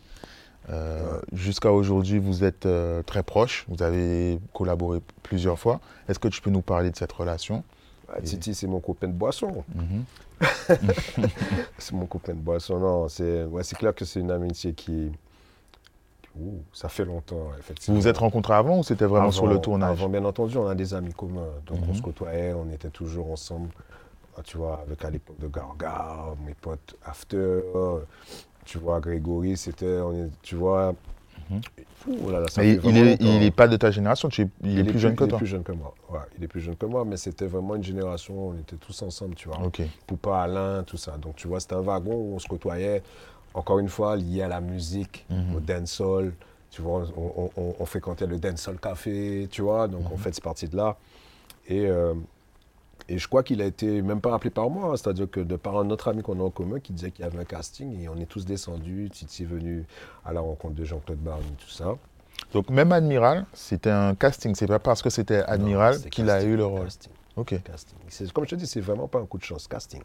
Euh, 0.71 1.21
Jusqu'à 1.33 1.73
aujourd'hui, 1.73 2.19
vous 2.19 2.45
êtes 2.45 2.67
euh, 2.67 3.03
très 3.03 3.23
proches, 3.23 3.65
vous 3.69 3.83
avez 3.83 4.39
collaboré 4.53 5.01
plusieurs 5.23 5.59
fois. 5.59 5.81
Est-ce 6.09 6.19
que 6.19 6.29
tu 6.29 6.41
peux 6.41 6.51
nous 6.51 6.61
parler 6.63 6.91
de 6.91 6.97
cette 6.97 7.13
relation? 7.13 7.63
Ah, 8.11 8.21
Titi, 8.23 8.55
c'est 8.55 8.67
mon 8.67 8.81
copain 8.81 9.09
de 9.09 9.13
boisson. 9.13 9.65
Mhm. 9.75 10.05
C'est 11.79 11.93
mon 11.95 12.07
copain 12.07 12.33
de 12.33 12.39
boisson. 12.39 12.79
Non, 12.79 13.09
c'est 13.09 13.45
ouais, 13.45 13.65
c'est 13.65 13.77
clair 13.77 13.93
que 13.95 14.05
c'est 14.05 14.21
une 14.21 14.31
amitié 14.31 14.73
qui. 14.73 15.11
Ouh, 16.39 16.61
ça 16.73 16.89
fait 16.89 17.05
longtemps, 17.05 17.49
Vous 17.53 17.59
effectivement. 17.59 17.99
vous 17.99 18.07
êtes 18.07 18.19
rencontrés 18.19 18.55
avant 18.55 18.79
ou 18.79 18.85
c'était 18.85 19.05
vraiment 19.07 19.33
sur 19.33 19.49
le 19.49 19.59
tournage? 19.61 19.99
Avant, 19.99 20.09
bien 20.09 20.25
entendu, 20.25 20.57
on 20.57 20.69
a 20.69 20.77
des 20.77 20.95
amis 20.95 21.13
communs. 21.13 21.43
Donc 21.67 21.79
on 21.83 21.89
Mhm. 21.89 21.95
se 21.97 22.03
côtoyait, 22.03 22.53
on 22.53 22.71
était 22.73 22.91
toujours 22.91 23.33
ensemble. 23.33 23.71
Tu 24.45 24.57
vois, 24.57 24.81
avec 24.87 25.05
à 25.05 25.11
l'époque 25.11 25.39
de 25.39 25.49
Gargar, 25.49 26.35
mes 26.47 26.55
potes 26.55 26.97
After. 27.05 27.61
Tu 28.65 28.79
vois, 28.79 29.01
Grégory, 29.01 29.57
c'était. 29.57 29.99
on 30.01 30.13
est- 30.13 30.31
Tu 30.43 30.55
vois. 30.57 30.95
Mhm. 31.51 31.61
Ouh 32.09 32.31
là 32.31 32.41
là, 32.41 32.49
ça 32.49 32.61
Mais 32.61 32.69
fait 32.69 32.75
il 32.75 32.81
vraiment 32.81 32.97
est, 32.99 33.05
longtemps. 33.23 33.25
il 33.39 33.43
est 33.43 33.51
pas 33.51 33.69
de 33.69 33.77
ta 33.77 33.91
génération, 33.91 34.29
tu 34.29 34.43
es- 34.43 34.49
il, 34.63 34.79
est 34.79 34.85
plus 34.85 34.99
jeune 34.99 35.17
que 35.17 35.25
il 35.25 35.29
toi. 35.31 35.37
est 35.37 35.41
plus 35.41 35.47
jeune 35.47 35.63
que 35.63 35.73
moi. 35.73 35.95
Ouais, 36.11 36.19
il 36.37 36.45
est 36.45 36.49
plus 36.49 36.61
jeune 36.61 36.77
que 36.77 36.85
moi, 36.87 37.05
mais 37.07 37.17
c'était 37.17 37.47
vraiment 37.47 37.75
une 37.75 37.83
génération, 37.83 38.49
on 38.51 38.55
était 38.55 38.77
tous 38.77 39.01
ensemble, 39.03 39.35
tu 39.35 39.49
vois. 39.49 39.59
Poupa, 40.07 40.43
Alain, 40.43 40.83
tout 40.85 40.97
ça. 40.99 41.17
Donc, 41.17 41.37
tu 41.37 41.49
vois, 41.49 41.59
c'était 41.61 41.75
un 41.75 41.81
wagon 41.81 42.15
où 42.15 42.35
on 42.35 42.39
se 42.39 42.47
côtoyait, 42.47 43.03
encore 43.55 43.79
une 43.79 43.89
fois, 43.89 44.15
lié 44.17 44.43
à 44.43 44.49
la 44.49 44.61
musique, 44.61 45.25
Mhm. 45.31 45.57
au 45.57 45.61
dancehall. 45.61 46.33
Tu 46.71 46.83
vois, 46.83 47.05
on, 47.17 47.33
on- 47.37 47.51
on- 47.57 47.75
on 47.81 47.85
fréquentait 47.87 48.27
le 48.27 48.39
dancehall 48.39 48.79
café, 48.79 49.49
tu 49.51 49.63
vois. 49.63 49.89
Donc, 49.89 50.03
Mhm. 50.03 50.11
on 50.13 50.17
fait 50.19 50.35
cette 50.35 50.45
partie 50.45 50.69
de 50.69 50.77
là. 50.77 50.97
Et, 51.67 51.87
euh, 51.87 52.13
et 53.09 53.19
je 53.19 53.27
crois 53.29 53.43
qu'il 53.43 53.63
a 53.63 53.65
été 53.65 54.03
même 54.03 54.21
pas 54.21 54.35
appelé 54.35 54.51
par 54.51 54.69
moi, 54.71 54.91
hein. 54.93 54.97
c'est-à-dire 54.97 55.31
que 55.31 55.41
de 55.41 55.57
par 55.57 55.79
un 55.79 55.89
autre 55.91 56.09
ami 56.09 56.23
qu'on 56.23 56.39
a 56.41 56.43
en 56.43 56.51
commun 56.51 56.79
qui 56.81 56.93
disait 56.93 57.11
qu'il 57.11 57.25
y 57.25 57.29
avait 57.29 57.39
un 57.39 57.45
casting 57.45 58.01
et 58.03 58.09
on 58.09 58.17
est 58.17 58.27
tous 58.27 58.45
descendus. 58.45 59.09
Titi 59.13 59.43
est 59.45 59.47
venu 59.47 59.85
à 60.25 60.33
la 60.33 60.41
rencontre 60.41 60.75
de 60.75 60.85
Jean-Claude 60.85 61.19
Barny, 61.19 61.51
tout 61.59 61.71
ça. 61.71 61.97
Donc 62.53 62.71
même 62.71 62.93
Admiral, 62.93 63.47
c'était 63.53 63.91
un 63.91 64.15
casting, 64.15 64.55
c'est 64.55 64.67
pas 64.67 64.79
parce 64.79 65.03
que 65.03 65.11
c'était 65.11 65.43
Admiral 65.43 65.99
qu'il 66.11 66.29
a 66.31 66.43
eu 66.43 66.57
le 66.57 66.65
rôle. 66.65 66.85
Casting, 66.85 67.13
Ok. 67.37 67.63
casting. 67.63 68.31
Comme 68.33 68.45
je 68.45 68.51
te 68.51 68.55
dis, 68.57 68.67
c'est 68.67 68.81
vraiment 68.81 69.09
pas 69.09 69.19
un 69.21 69.27
coup 69.27 69.39
de 69.39 69.45
chance, 69.45 69.67
casting. 69.69 70.03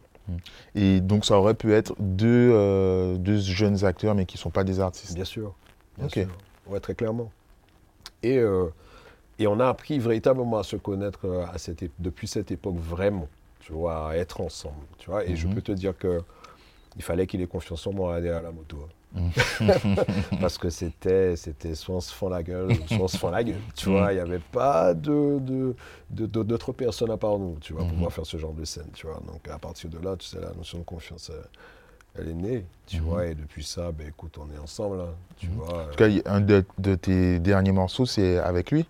Et 0.74 1.02
donc 1.02 1.26
ça 1.26 1.38
aurait 1.38 1.54
pu 1.54 1.74
être 1.74 1.94
deux, 2.00 2.52
euh, 2.54 3.18
deux 3.18 3.38
jeunes 3.40 3.84
acteurs 3.84 4.16
mais 4.16 4.26
qui 4.26 4.38
sont 4.38 4.50
pas 4.50 4.64
des 4.64 4.80
artistes. 4.80 5.14
Bien 5.16 5.26
sûr. 5.26 5.54
Bien 5.98 6.06
Ok. 6.08 6.14
sûr. 6.14 6.28
Ouais, 6.68 6.80
très 6.80 6.96
clairement. 6.96 7.30
Et, 8.24 8.38
euh, 8.38 8.68
et 9.40 9.48
on 9.48 9.60
a 9.60 9.68
appris 9.68 10.00
véritablement 10.00 10.58
à 10.60 10.64
se 10.64 10.76
connaître 10.76 11.26
euh, 11.26 11.46
à 11.54 11.58
cette 11.58 11.82
ép- 11.84 11.92
depuis 12.00 12.28
cette 12.28 12.52
époque 12.52 12.78
vraiment, 12.78 13.28
tu 13.60 13.74
vois, 13.74 14.10
à 14.10 14.16
être 14.16 14.42
ensemble, 14.42 14.86
tu 14.98 15.10
vois. 15.10 15.26
Et 15.26 15.36
je 15.36 15.48
Mhm. 15.48 15.56
peux 15.56 15.62
te 15.62 15.72
dire 15.72 15.98
que 15.98 16.22
il 16.96 17.02
fallait 17.04 17.26
qu'il 17.26 17.42
ait 17.42 17.48
confiance 17.48 17.88
en 17.88 17.94
moi 17.94 18.14
à 18.14 18.18
aller 18.18 18.30
à 18.30 18.42
la 18.42 18.52
moto. 18.52 18.78
hein. 19.16 19.30
Parce 20.40 20.58
que 20.58 20.70
c'était, 20.70 21.36
c'était 21.36 21.76
soit 21.76 21.96
on 21.96 22.00
se 22.02 22.14
fend 22.14 22.30
la 22.30 22.44
gueule, 22.44 22.76
soit 22.88 23.06
on 23.06 23.08
se 23.08 23.18
fend 23.18 23.30
la 23.32 23.44
gueule. 23.44 23.62
Tu 23.76 23.90
vois, 23.90 24.12
il 24.12 24.16
n'y 24.16 24.22
avait 24.22 24.40
pas 24.40 24.94
de, 24.94 25.40
de, 26.10 26.26
d'autres 26.44 26.72
personnes 26.72 27.12
à 27.12 27.18
part 27.18 27.38
nous, 27.40 27.58
tu 27.62 27.74
vois, 27.74 27.82
pour 27.82 27.90
Mhm. 27.90 27.96
pouvoir 27.96 28.14
faire 28.14 28.26
ce 28.26 28.38
genre 28.38 28.54
de 28.54 28.66
scène, 28.66 28.90
tu 28.94 29.08
vois. 29.08 29.20
Donc 29.28 29.48
à 29.48 29.58
partir 29.58 29.90
de 29.90 29.98
là, 30.00 30.16
tu 30.18 30.28
sais, 30.28 30.40
la 30.40 30.52
notion 30.54 30.80
de 30.80 30.84
confiance, 30.84 31.30
euh, 31.32 31.42
elle 32.20 32.30
est 32.30 32.34
née, 32.34 32.66
tu 32.88 32.98
Mhm. 33.02 33.08
vois. 33.08 33.26
Et 33.28 33.36
depuis 33.36 33.64
ça, 33.64 33.92
ben 33.92 34.08
écoute, 34.08 34.38
on 34.40 34.54
est 34.56 34.60
ensemble, 34.60 35.02
hein, 35.02 35.14
tu 35.38 35.48
Mhm. 35.48 35.56
vois. 35.58 35.84
En 35.84 35.86
tout 35.90 35.98
cas, 35.98 36.10
a 36.26 36.36
un 36.36 36.42
de, 36.42 36.64
de 36.78 36.96
tes 36.96 37.40
derniers 37.40 37.72
morceaux, 37.72 38.06
c'est 38.06 38.38
avec 38.38 38.72
lui? 38.72 38.86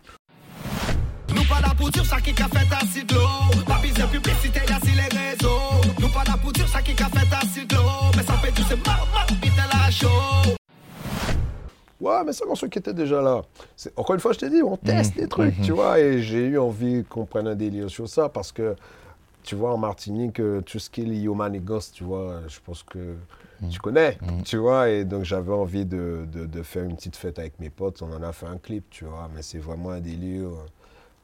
Nous 1.30 1.43
pas 1.45 1.61
là 1.61 1.74
pour 1.78 1.89
dire 1.89 2.05
ça 2.05 2.20
qui 2.22 2.32
a 2.32 2.47
fait 2.47 2.76
assis 2.76 3.03
de 3.05 3.16
l'eau. 3.16 3.64
Pas 3.66 3.80
besoin 3.82 4.05
de 4.05 4.11
publicité, 4.11 4.59
y'a 4.70 4.80
si 4.80 4.91
les 4.91 5.18
réseaux. 5.18 5.82
Nous 5.99 6.09
pas 6.09 6.24
là 6.26 6.38
pour 6.41 6.51
dire 6.51 6.68
ça 6.68 6.82
qui 6.82 6.91
a 6.91 7.07
fait 7.07 7.36
assis 7.36 7.66
de 7.66 7.76
l'eau. 7.76 8.11
Mais 8.16 8.24
ça 8.24 8.34
fait 8.34 8.51
tout 8.51 8.64
c'est 8.68 8.86
marre, 8.86 9.07
marre, 9.14 9.28
vite 9.41 9.53
la 9.55 9.91
chaud. 9.91 10.07
Ouais, 12.03 12.22
mais 12.26 12.34
c'est 12.34 12.45
un 12.45 12.68
qui 12.68 12.80
était 12.80 12.93
déjà 12.93 13.22
là. 13.22 13.41
Encore 13.95 14.16
une 14.16 14.20
fois, 14.20 14.34
je 14.34 14.39
t'ai 14.39 14.49
dit, 14.49 14.61
on 14.61 14.76
teste 14.76 15.16
Mhm, 15.16 15.22
des 15.22 15.28
trucs, 15.30 15.57
mhm. 15.57 15.66
tu 15.66 15.72
vois, 15.72 15.99
et 15.99 16.22
j'ai 16.22 16.45
eu 16.47 16.57
envie 16.59 17.05
qu'on 17.05 17.26
prenne 17.26 17.47
un 17.47 17.55
délire 17.55 17.89
sur 17.89 18.09
ça 18.09 18.28
parce 18.28 18.51
que, 18.51 18.76
tu 19.43 19.55
vois, 19.55 19.73
en 19.73 19.77
Martinique, 19.77 20.39
euh, 20.39 20.61
tout 20.61 20.79
ce 20.79 20.89
qui 20.89 21.01
est 21.01 21.05
lié 21.05 21.27
tu 21.91 22.03
vois, 22.03 22.41
je 22.47 22.59
pense 22.65 22.83
que 22.83 23.15
tu 23.69 23.79
connais, 23.79 24.17
Mhm. 24.21 24.43
tu 24.43 24.57
vois, 24.57 24.89
et 24.89 25.05
donc 25.05 25.23
j'avais 25.23 25.53
envie 25.53 25.85
de, 25.85 26.25
de- 26.31 26.45
de 26.45 26.63
faire 26.63 26.83
une 26.83 26.95
petite 26.95 27.15
fête 27.15 27.39
avec 27.39 27.59
mes 27.59 27.69
potes. 27.69 28.01
On 28.01 28.11
en 28.13 28.23
a 28.23 28.31
fait 28.33 28.45
un 28.47 28.57
clip, 28.57 28.89
tu 28.89 29.05
vois, 29.05 29.29
mais 29.33 29.41
c'est 29.41 29.59
vraiment 29.59 29.91
un 29.91 29.99
délire. 30.01 30.49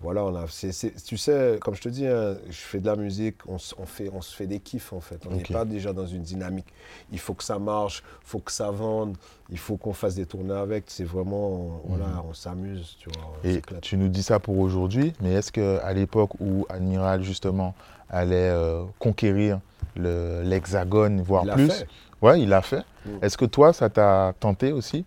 Voilà, 0.01 0.23
on 0.23 0.33
a, 0.35 0.45
tu 0.45 1.17
sais, 1.17 1.57
comme 1.59 1.75
je 1.75 1.81
te 1.81 1.89
dis, 1.89 2.07
hein, 2.07 2.35
je 2.49 2.55
fais 2.55 2.79
de 2.79 2.85
la 2.85 2.95
musique, 2.95 3.35
on, 3.49 3.57
on 3.79 3.85
fait, 3.85 4.09
on 4.13 4.21
se 4.21 4.33
fait 4.33 4.47
des 4.47 4.59
kiffs 4.61 4.93
en 4.93 5.01
fait. 5.01 5.19
On 5.29 5.35
n'est 5.35 5.43
pas 5.43 5.65
déjà 5.65 5.91
dans 5.91 6.05
une 6.05 6.21
dynamique. 6.21 6.67
Il 7.11 7.19
faut 7.19 7.33
que 7.33 7.43
ça 7.43 7.59
marche, 7.59 8.01
il 8.23 8.27
faut 8.29 8.39
que 8.39 8.51
ça 8.51 8.71
vende, 8.71 9.17
il 9.49 9.57
faut 9.57 9.75
qu'on 9.75 9.91
fasse 9.91 10.15
des 10.15 10.25
tournées 10.25 10.53
avec. 10.53 10.85
C'est 10.87 11.03
vraiment, 11.03 11.81
voilà, 11.83 12.23
on 12.29 12.33
s'amuse, 12.33 12.95
tu 12.97 13.09
vois. 13.09 13.33
on 13.43 13.47
Et 13.49 13.61
tu 13.81 13.97
nous 13.97 14.07
dis 14.07 14.23
ça 14.23 14.39
pour 14.39 14.57
aujourd'hui, 14.59 15.11
mais 15.19 15.33
est-ce 15.33 15.51
qu'à 15.51 15.91
l'époque 15.91 16.31
où 16.39 16.65
Admiral, 16.69 17.21
justement, 17.23 17.75
allait 18.09 18.49
euh, 18.51 18.85
conquérir 18.99 19.59
le- 19.97 20.43
l'hexagone, 20.43 21.19
voire 21.21 21.43
Il 21.45 21.51
plus, 21.51 21.69
fait. 21.69 21.87
ouais, 22.21 22.39
il 22.41 22.47
l'a 22.47 22.61
fait. 22.61 22.83
Mm. 23.05 23.09
Est-ce 23.21 23.37
que 23.37 23.45
toi, 23.45 23.73
ça 23.73 23.89
t'a 23.89 24.33
tenté 24.39 24.71
aussi? 24.71 25.03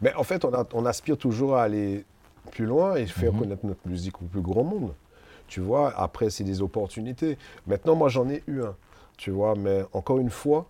Mais 0.00 0.14
en 0.14 0.22
fait, 0.24 0.44
on, 0.46 0.54
a- 0.54 0.66
on 0.72 0.86
aspire 0.86 1.18
toujours 1.18 1.56
à 1.56 1.64
aller 1.64 2.04
plus 2.52 2.66
loin 2.66 2.94
et 2.94 3.06
faire 3.06 3.32
Mhm. 3.32 3.40
connaître 3.40 3.66
notre 3.66 3.86
musique 3.88 4.20
au 4.22 4.26
plus 4.26 4.40
grand 4.42 4.62
monde. 4.62 4.92
Tu 5.48 5.60
vois, 5.60 5.92
après, 5.98 6.30
c'est 6.30 6.44
des 6.44 6.62
opportunités. 6.62 7.36
Maintenant, 7.66 7.96
moi, 7.96 8.08
j'en 8.08 8.28
ai 8.28 8.42
eu 8.46 8.62
un. 8.62 8.76
Tu 9.16 9.30
vois, 9.30 9.54
mais 9.56 9.82
encore 9.92 10.18
une 10.18 10.30
fois, 10.30 10.66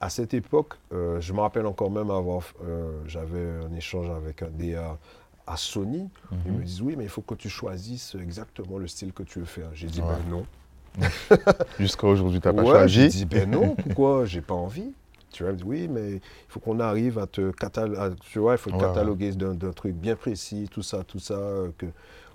à 0.00 0.10
cette 0.10 0.34
époque, 0.34 0.74
euh, 0.92 1.20
je 1.20 1.32
me 1.32 1.40
rappelle 1.40 1.66
encore 1.66 1.90
même 1.90 2.10
avoir. 2.10 2.42
euh, 2.64 2.90
J'avais 3.06 3.46
un 3.66 3.72
échange 3.76 4.10
avec 4.10 4.42
un 4.42 4.48
DA 4.50 4.98
à 5.46 5.56
Sony. 5.56 6.08
Ils 6.46 6.52
Mhm. 6.52 6.58
me 6.58 6.64
disent 6.64 6.82
Oui, 6.82 6.94
mais 6.96 7.04
il 7.04 7.10
faut 7.10 7.22
que 7.22 7.34
tu 7.34 7.48
choisisses 7.48 8.14
exactement 8.20 8.78
le 8.78 8.86
style 8.88 9.12
que 9.12 9.22
tu 9.22 9.38
veux 9.40 9.44
faire. 9.44 9.68
J'ai 9.74 9.86
dit 9.88 10.00
Ouais. 10.00 10.06
Ben 10.08 10.30
non. 10.30 10.46
Jusqu'à 11.78 12.06
aujourd'hui, 12.06 12.40
tu 12.40 12.48
n'as 12.48 12.54
pas 12.54 12.62
Ouais, 12.62 12.88
J'ai 12.88 13.02
choisi 13.08 13.18
dit, 13.18 13.24
ben 13.26 13.50
non, 13.50 13.76
pourquoi? 13.76 14.24
J'ai 14.24 14.40
pas 14.40 14.54
envie. 14.54 14.92
Tu 15.30 15.42
vois, 15.42 15.50
elle 15.50 15.56
me 15.56 15.58
dit, 15.58 15.64
oui, 15.64 15.88
mais 15.88 16.12
il 16.16 16.20
faut 16.48 16.60
qu'on 16.60 16.80
arrive 16.80 17.18
à 17.18 17.26
te 17.26 17.50
cataloguer, 17.52 18.14
tu 18.20 18.38
vois, 18.38 18.54
il 18.54 18.58
faut 18.58 18.70
te 18.70 18.76
Ouais, 18.76 18.80
ouais. 18.82 18.86
cataloguer 18.86 19.32
d'un 19.32 19.54
d'un 19.54 19.72
truc 19.72 19.94
bien 19.94 20.16
précis, 20.16 20.68
tout 20.70 20.82
ça, 20.82 21.04
tout 21.04 21.18
ça, 21.18 21.34
euh, 21.34 21.70
que 21.78 21.86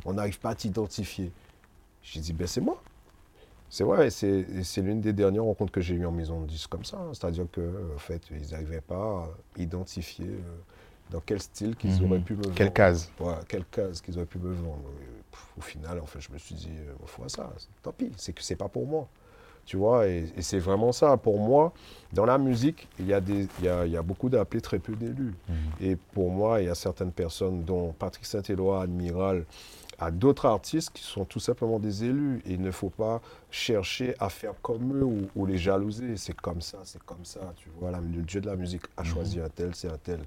on 0.06 0.14
n'arrive 0.14 0.40
pas 0.40 0.52
à 0.52 0.56
t'identifier. 0.56 1.32
J'ai 2.04 2.20
dit, 2.22 2.34
ben 2.34 2.48
c'est 2.48 2.62
moi. 2.62 2.84
C'est 3.70 3.84
vrai, 3.84 4.10
c'est 4.12 4.82
l'une 4.82 5.02
des 5.02 5.14
dernières 5.14 5.44
rencontres 5.44 5.72
que 5.72 5.82
j'ai 5.82 5.96
eues 5.96 6.06
en 6.06 6.12
maison 6.12 6.42
de 6.42 6.46
disques 6.48 6.70
comme 6.70 6.86
ça. 6.86 6.98
hein. 6.98 7.12
C'est-à-dire 7.14 7.48
que, 7.52 7.94
en 7.96 7.98
fait, 7.98 8.22
ils 8.32 8.52
n'arrivaient 8.52 8.82
pas 8.82 9.26
à 9.58 9.62
identifier 9.62 10.28
euh, 10.28 10.42
dans 11.10 11.22
quel 11.22 11.42
style 11.42 11.76
qu'ils 11.76 12.04
Mhm. 12.04 12.06
auraient 12.06 12.20
pu 12.20 12.36
me 12.36 12.44
vendre. 12.44 12.56
Quelle 12.56 12.74
case 12.74 13.12
Ouais, 13.20 13.34
quelle 13.48 13.66
case 13.66 14.02
qu'ils 14.02 14.16
auraient 14.18 14.28
pu 14.28 14.38
me 14.40 14.54
vendre. 14.54 14.90
Et, 15.02 15.24
pff, 15.32 15.54
au 15.58 15.62
final, 15.62 16.00
en 16.00 16.06
fait, 16.06 16.22
je 16.22 16.32
me 16.32 16.38
suis 16.38 16.56
dit, 16.56 16.72
euh, 16.72 16.94
ma 17.02 17.08
foi, 17.08 17.30
ça, 17.30 17.52
tant 17.82 17.92
pis, 17.94 18.12
c'est 18.18 18.34
que 18.34 18.44
c'est 18.44 18.56
pas 18.56 18.70
pour 18.70 18.86
moi. 18.88 19.10
Tu 19.66 19.78
vois, 19.78 20.08
et, 20.08 20.26
et 20.38 20.42
c'est 20.42 20.60
vraiment 20.60 20.92
ça. 20.92 21.16
Pour 21.18 21.40
moi, 21.40 21.72
dans 22.12 22.26
la 22.26 22.38
musique, 22.38 22.88
il 23.00 23.08
y 23.08 23.14
a, 23.14 23.22
des, 23.22 23.48
il 23.60 23.66
y 23.66 23.70
a, 23.70 23.86
il 23.86 23.92
y 23.94 23.98
a 23.98 24.02
beaucoup 24.02 24.30
d'appelés, 24.30 24.62
très 24.62 24.78
peu 24.80 24.94
d'élus. 24.96 25.34
Et 25.82 25.96
pour 25.96 26.30
moi, 26.32 26.62
il 26.62 26.68
y 26.68 26.70
a 26.70 26.76
certaines 26.76 27.12
personnes, 27.14 27.64
dont 27.64 27.94
Patrick 27.98 28.26
Saint-Éloi, 28.26 28.82
Admiral, 28.84 29.46
à 30.00 30.12
d'autres 30.12 30.48
artistes 30.48 30.92
qui 30.94 31.04
sont 31.04 31.24
tout 31.24 31.40
simplement 31.40 31.80
des 31.80 32.04
élus. 32.04 32.42
Et 32.46 32.54
il 32.54 32.62
ne 32.62 32.72
faut 32.72 32.90
pas 32.90 33.22
chercher 33.52 34.16
à 34.20 34.28
faire 34.30 34.54
comme 34.62 34.98
eux 35.00 35.04
ou, 35.06 35.28
ou 35.36 35.46
les 35.46 35.58
jalouser. 35.58 36.18
C'est 36.18 36.36
comme 36.36 36.60
ça, 36.62 36.80
c'est 36.84 37.02
comme 37.04 37.24
ça. 37.24 37.40
Tu 37.56 37.70
vois, 37.80 37.90
la- 37.92 38.00
le 38.02 38.22
dieu 38.22 38.42
de 38.42 38.48
la 38.48 38.58
musique 38.58 38.84
a 38.98 39.04
choisi 39.06 39.40
un 39.40 39.48
tel, 39.50 39.74
c'est 39.76 39.88
un 39.88 39.98
tel. 40.04 40.20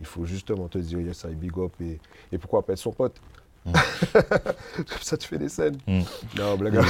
Il 0.00 0.06
faut 0.06 0.24
justement 0.24 0.68
te 0.68 0.78
dire, 0.78 1.00
yes, 1.00 1.26
I 1.28 1.34
big 1.34 1.58
up. 1.58 1.72
Et, 1.80 1.98
et 2.30 2.38
pourquoi 2.38 2.62
pas 2.64 2.74
être 2.74 2.78
son 2.78 2.92
pote 2.92 3.16
Comme 3.72 5.00
ça, 5.00 5.16
tu 5.16 5.26
fais 5.26 5.38
des 5.38 5.48
scènes. 5.48 5.78
Non, 6.38 6.56
blague 6.56 6.78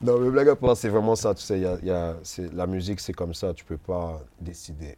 Non, 0.00 0.18
mais 0.20 0.30
blague 0.30 0.48
à 0.48 0.56
part, 0.56 0.76
c'est 0.76 0.88
vraiment 0.88 1.16
ça. 1.16 1.34
Tu 1.34 1.42
sais, 1.42 1.58
y 1.60 1.66
a- 1.66 2.16
la 2.52 2.66
musique, 2.66 3.00
c'est 3.00 3.12
comme 3.12 3.34
ça. 3.34 3.52
Tu 3.54 3.64
peux 3.64 3.78
pas 3.78 4.20
décider. 4.40 4.96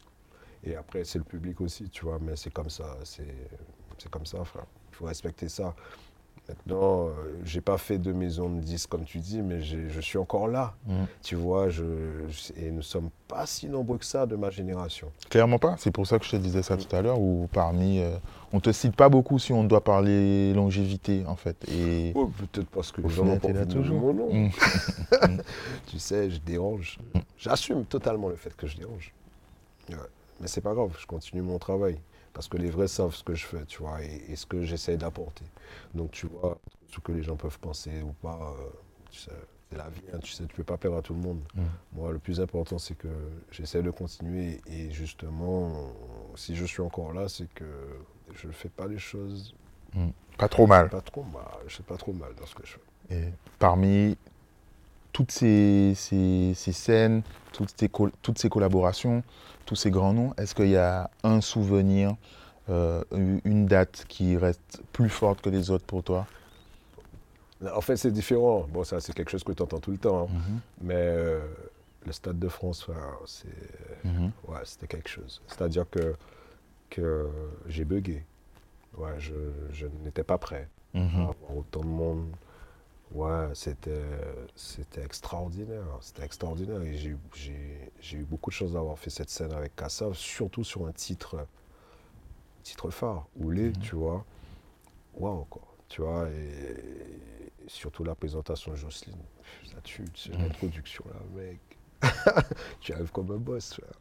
Et 0.64 0.76
après, 0.76 1.05
c'est 1.05 1.18
le 1.18 1.24
public 1.24 1.61
aussi, 1.61 1.88
tu 1.90 2.05
vois. 2.05 2.18
Mais 2.20 2.36
c'est 2.36 2.53
comme 2.53 2.70
ça. 2.70 2.96
C'est 3.05 4.11
comme 4.11 4.26
ça, 4.26 4.44
frère. 4.44 4.66
Il 4.92 4.96
faut 4.96 5.07
respecter 5.07 5.48
ça. 5.48 5.74
Maintenant, 6.66 7.07
euh, 7.09 7.11
j'ai 7.44 7.61
pas 7.61 7.78
fait 7.78 7.98
de 7.98 8.12
maison 8.12 8.48
de 8.51 8.61
10 8.61 8.86
comme 8.88 9.05
tu 9.05 9.18
dis, 9.18 9.40
mais 9.40 9.61
je 9.62 10.01
suis 10.01 10.18
encore 10.18 10.48
là. 10.48 10.74
Mm. 10.86 10.92
Tu 11.22 11.34
vois, 11.36 11.68
je, 11.68 11.84
je- 12.28 12.53
et 12.61 12.70
nous 12.70 12.82
sommes 12.82 13.11
pas 13.28 13.46
si 13.46 13.68
nombreux 13.68 13.98
que 13.98 14.05
ça 14.05 14.26
de 14.26 14.34
ma 14.36 14.51
génération. 14.51 15.09
Clairement 15.28 15.59
pas. 15.59 15.76
C'est 15.78 15.90
pour 15.92 16.07
ça 16.07 16.18
que 16.18 16.24
je 16.24 16.30
te 16.32 16.36
disais 16.36 16.62
ça 16.62 16.76
tout 16.76 16.94
à 16.94 17.03
l'heure, 17.03 17.20
où 17.20 17.48
parmi... 17.53 18.01
euh, 18.01 18.16
on 18.53 18.59
te 18.59 18.72
cite 18.72 18.96
pas 18.96 19.09
beaucoup 19.09 19.38
si 19.38 19.53
on 19.53 19.62
doit 19.62 19.84
parler 19.84 20.53
longévité, 20.55 21.24
en 21.28 21.36
fait. 21.36 21.57
Et... 21.70 22.11
Oh, 22.16 22.26
peut-être 22.36 22.68
parce 22.68 22.90
que 22.90 23.01
là 23.01 23.09
de 23.38 23.53
me 23.53 23.66
toujours. 23.66 24.01
mon 24.01 24.12
nom. 24.14 24.51
Mm. 25.28 25.38
Tu 25.86 25.98
sais, 25.98 26.30
je 26.30 26.38
dérange. 26.40 26.98
J'assume 27.38 27.84
totalement 27.84 28.28
le 28.28 28.36
fait 28.36 28.55
que 28.57 28.66
je 28.66 28.76
dérange. 28.76 29.12
Ouais. 29.88 29.96
Mais 30.40 30.46
c'est 30.48 30.61
pas 30.61 30.72
grave, 30.74 30.90
je 30.98 31.07
continue 31.07 31.42
mon 31.42 31.59
travail. 31.59 31.98
Parce 32.33 32.49
que 32.49 32.57
les 32.57 32.70
vrais 32.70 32.89
savent 32.89 33.14
ce 33.14 33.24
que 33.24 33.35
je 33.35 33.47
fais, 33.47 33.64
tu 33.66 33.83
vois, 33.83 34.03
et, 34.03 34.24
et 34.28 34.37
ce 34.37 34.47
que 34.47 34.62
j'essaie 34.62 34.97
d'apporter. 34.97 35.45
Donc, 35.95 36.12
tu 36.12 36.26
vois, 36.26 36.59
ce 36.89 37.01
que 37.01 37.12
les 37.12 37.22
gens 37.22 37.37
peuvent 37.37 37.59
penser 37.59 38.03
ou 38.03 38.12
pas, 38.22 38.55
euh, 38.59 38.68
tu 39.11 39.18
sais, 39.20 39.31
c'est 39.70 39.76
la 39.78 39.89
vie, 39.89 40.03
hein, 40.12 40.18
tu 40.22 40.33
sais, 40.33 40.45
tu 40.47 40.55
peux 40.55 40.64
pas 40.64 40.76
perdre 40.76 40.97
à 40.99 41.03
tout 41.03 41.14
le 41.14 41.20
monde. 41.20 41.41
Mm. 41.55 41.62
Moi, 41.93 42.12
le 42.12 42.18
plus 42.18 42.41
important, 42.41 42.78
c'est 42.78 42.97
que 42.97 43.09
j'essaie 43.51 43.83
de 43.83 43.91
continuer. 43.91 44.61
Et 44.66 44.91
justement, 44.91 45.93
si 46.35 46.57
je 46.57 46.64
suis 46.64 46.83
encore 46.83 47.12
là, 47.12 47.28
c'est 47.28 47.49
que 47.55 47.64
je 48.35 48.47
ne 48.47 48.53
fais 48.53 48.68
pas 48.68 48.87
les 48.87 48.99
choses 48.99 49.55
Pas 50.39 50.49
trop 50.49 50.66
mal. 50.66 50.89
pas 50.89 51.01
trop 51.01 51.22
mal. 51.24 51.43
Je 51.66 51.76
fais 51.76 51.83
pas 51.83 51.97
trop 51.97 52.12
mal 52.12 52.33
dans 52.35 52.47
ce 52.47 52.55
que 52.55 52.66
je 52.66 52.72
fais. 52.72 53.16
Et 53.16 53.24
parmi 53.59 54.16
toutes 55.12 55.32
ces, 55.32 55.92
ces- 55.96 56.52
ces 56.54 56.72
scènes, 56.72 57.22
toutes 57.52 57.72
ces, 57.78 57.88
col- 57.88 58.12
toutes 58.22 58.38
ces 58.38 58.48
collaborations, 58.48 59.22
tous 59.66 59.76
ces 59.76 59.90
grands 59.90 60.12
noms, 60.12 60.32
est-ce 60.36 60.54
qu'il 60.54 60.68
y 60.68 60.76
a 60.76 61.11
un 61.24 61.40
souvenir, 61.40 62.14
euh, 62.68 63.02
une 63.44 63.66
date 63.66 64.04
qui 64.08 64.36
reste 64.36 64.82
plus 64.92 65.08
forte 65.08 65.40
que 65.40 65.50
les 65.50 65.70
autres 65.70 65.84
pour 65.86 66.02
toi? 66.04 66.26
En 67.74 67.80
fait, 67.80 67.96
c'est 67.96 68.11
différent. 68.11 68.66
Bon, 68.72 68.84
ça, 68.84 69.00
c'est 69.00 69.12
quelque 69.12 69.30
chose 69.30 69.44
que 69.44 69.52
tu 69.52 69.62
entends 69.62 69.80
tout 69.80 69.90
le 69.90 69.98
temps. 69.98 70.24
hein. 70.24 70.28
Mhm. 70.32 70.61
Mais 70.82 70.94
euh, 70.96 71.40
le 72.06 72.12
Stade 72.12 72.38
de 72.38 72.48
France, 72.48 72.86
Mhm. 74.04 74.30
ouais, 74.48 74.58
c'était 74.64 74.86
quelque 74.86 75.08
chose. 75.11 75.42
C'est-à-dire 75.46 75.84
que, 75.90 76.14
que 76.88 77.28
j'ai 77.66 77.84
bugué. 77.84 78.24
Ouais, 78.96 79.14
je, 79.18 79.34
je 79.72 79.86
n'étais 80.04 80.24
pas 80.24 80.38
prêt 80.38 80.68
à 80.94 80.98
Mhm. 80.98 81.20
avoir 81.20 81.56
autant 81.56 81.80
de 81.80 81.86
monde. 81.86 82.28
Ouais, 83.11 83.48
c'était, 83.54 84.02
c'était 84.54 85.02
extraordinaire. 85.04 85.98
C'était 86.00 86.24
extraordinaire. 86.24 86.80
Et 86.82 86.94
j'ai, 86.96 87.16
j'ai, 87.34 87.92
j'ai 88.00 88.18
eu 88.18 88.24
beaucoup 88.24 88.50
de 88.50 88.54
chance 88.54 88.72
d'avoir 88.72 88.98
fait 88.98 89.11
cette 89.11 89.30
scène 89.30 89.52
avec 89.52 89.74
Kassav, 89.76 90.14
surtout 90.14 90.62
sur 90.64 90.86
un 90.86 90.92
titre, 90.92 91.46
titre 92.62 92.90
phare, 92.90 93.26
Oulé, 93.36 93.72
tu 93.80 93.96
vois. 93.96 94.24
Waouh, 95.14 95.44
quoi. 95.46 95.62
Tu 95.88 96.02
vois, 96.02 96.28
et, 96.30 96.34
et 97.64 97.68
surtout 97.68 98.04
la 98.04 98.14
présentation 98.14 98.72
de 98.72 98.76
Jocelyne. 98.76 99.16
Ça 99.64 99.80
tue, 99.82 100.04
c'est 100.14 100.32
l'introduction 100.36 101.04
là, 101.12 101.20
mec. 101.34 101.61
tu 102.80 102.92
arrives 102.92 103.11
comme 103.11 103.30
un 103.32 103.38
boss. 103.38 103.74
frère. 103.74 103.94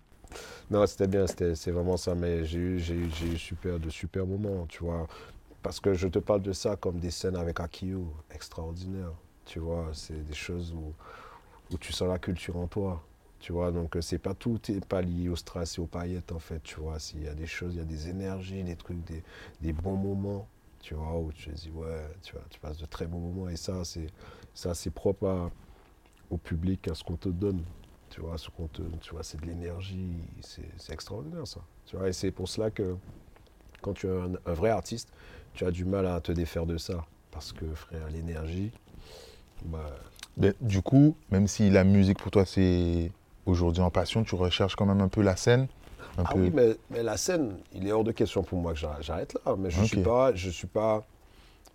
Non, 0.69 0.85
c'était 0.87 1.07
bien, 1.07 1.27
c'était, 1.27 1.55
c'est 1.55 1.71
vraiment 1.71 1.97
ça. 1.97 2.15
Mais 2.15 2.45
j'ai 2.45 2.59
eu, 2.59 2.79
j'ai, 2.79 3.09
j'ai 3.09 3.27
eu 3.27 3.37
super, 3.37 3.79
de 3.79 3.89
super 3.89 4.25
moments, 4.25 4.65
tu 4.67 4.83
vois. 4.83 5.07
Parce 5.61 5.79
que 5.79 5.93
je 5.93 6.07
te 6.07 6.19
parle 6.19 6.41
de 6.41 6.53
ça 6.53 6.75
comme 6.75 6.99
des 6.99 7.11
scènes 7.11 7.35
avec 7.35 7.59
Akio, 7.59 8.13
extraordinaire. 8.31 9.11
Tu 9.45 9.59
vois, 9.59 9.89
c'est 9.93 10.23
des 10.23 10.33
choses 10.33 10.73
où, 10.73 10.93
où 11.71 11.77
tu 11.77 11.91
sens 11.91 12.07
la 12.07 12.19
culture 12.19 12.57
en 12.57 12.67
toi. 12.67 13.03
Tu 13.39 13.53
vois, 13.53 13.71
donc 13.71 13.95
euh, 13.95 14.01
c'est 14.01 14.17
pas 14.17 14.33
tout, 14.33 14.59
n'est 14.67 14.81
pas 14.81 15.01
lié 15.01 15.29
au 15.29 15.35
strass 15.35 15.77
et 15.77 15.81
aux 15.81 15.85
paillettes 15.85 16.31
en 16.31 16.39
fait. 16.39 16.61
Tu 16.61 16.79
vois, 16.79 16.99
s'il 16.99 17.23
y 17.23 17.27
a 17.27 17.33
des 17.33 17.45
choses, 17.47 17.73
il 17.75 17.77
y 17.77 17.81
a 17.81 17.85
des 17.85 18.09
énergies, 18.09 18.63
des 18.63 18.75
trucs, 18.75 19.03
des, 19.05 19.23
des 19.61 19.73
bons 19.73 19.95
moments. 19.95 20.47
Tu 20.81 20.93
vois, 20.93 21.17
où 21.17 21.31
tu 21.31 21.49
te 21.49 21.55
dis, 21.55 21.71
ouais, 21.71 22.07
tu 22.21 22.33
vois, 22.33 22.43
tu 22.49 22.59
passes 22.59 22.77
de 22.77 22.85
très 22.85 23.05
bons 23.05 23.19
moments. 23.19 23.49
Et 23.49 23.57
ça, 23.57 23.83
c'est, 23.83 24.07
ça, 24.53 24.73
c'est 24.73 24.91
propre 24.91 25.51
au 26.29 26.37
public, 26.37 26.87
à 26.87 26.95
ce 26.95 27.03
qu'on 27.03 27.17
te 27.17 27.29
donne. 27.29 27.63
Tu 28.09 28.21
vois, 28.21 28.37
ce 28.37 28.49
qu'on 28.49 28.67
te, 28.67 28.81
tu 29.01 29.11
vois, 29.11 29.23
c'est 29.23 29.39
de 29.39 29.45
l'énergie, 29.45 30.15
c'est, 30.41 30.91
extraordinaire 30.91 31.45
ça. 31.45 31.61
Tu 31.85 31.95
vois, 31.97 32.07
et 32.07 32.13
c'est 32.13 32.31
pour 32.31 32.47
cela 32.47 32.71
que 32.71 32.95
quand 33.81 33.93
tu 33.93 34.07
es 34.07 34.09
un 34.09 34.53
vrai 34.53 34.69
artiste, 34.69 35.11
tu 35.59 35.65
as 35.65 35.71
du 35.71 35.83
mal 35.83 36.07
à 36.07 36.21
te 36.21 36.31
défaire 36.31 36.65
de 36.65 36.77
ça. 36.77 37.05
Parce 37.31 37.51
que, 37.51 37.65
frère, 37.75 38.07
l'énergie, 38.13 38.71
bah, 39.65 39.89
du 40.61 40.81
coup, 40.81 41.17
même 41.31 41.47
si 41.47 41.69
la 41.69 41.83
musique 41.83 42.17
pour 42.17 42.31
toi 42.31 42.45
c'est 42.45 43.11
aujourd'hui 43.45 43.81
en 43.83 43.91
passion, 43.91 44.23
tu 44.23 44.35
recherches 44.35 44.77
quand 44.77 44.85
même 44.85 45.01
un 45.01 45.09
peu 45.09 45.21
la 45.21 45.35
scène 45.35 45.67
un 46.17 46.23
Ah 46.23 46.33
peu... 46.33 46.39
oui, 46.39 46.51
mais, 46.53 46.77
mais 46.89 47.03
la 47.03 47.17
scène, 47.17 47.57
il 47.73 47.85
est 47.85 47.91
hors 47.91 48.05
de 48.05 48.13
question 48.13 48.41
pour 48.41 48.57
moi 48.61 48.71
que 48.71 48.79
j'arrête- 48.79 49.37
là. 49.45 49.55
Mais 49.57 49.69
je 49.69 49.81
Ok. 49.81 49.87
suis 49.87 50.01
pas, 50.01 50.33
je 50.33 50.49
suis 50.49 50.67
pas, 50.67 51.05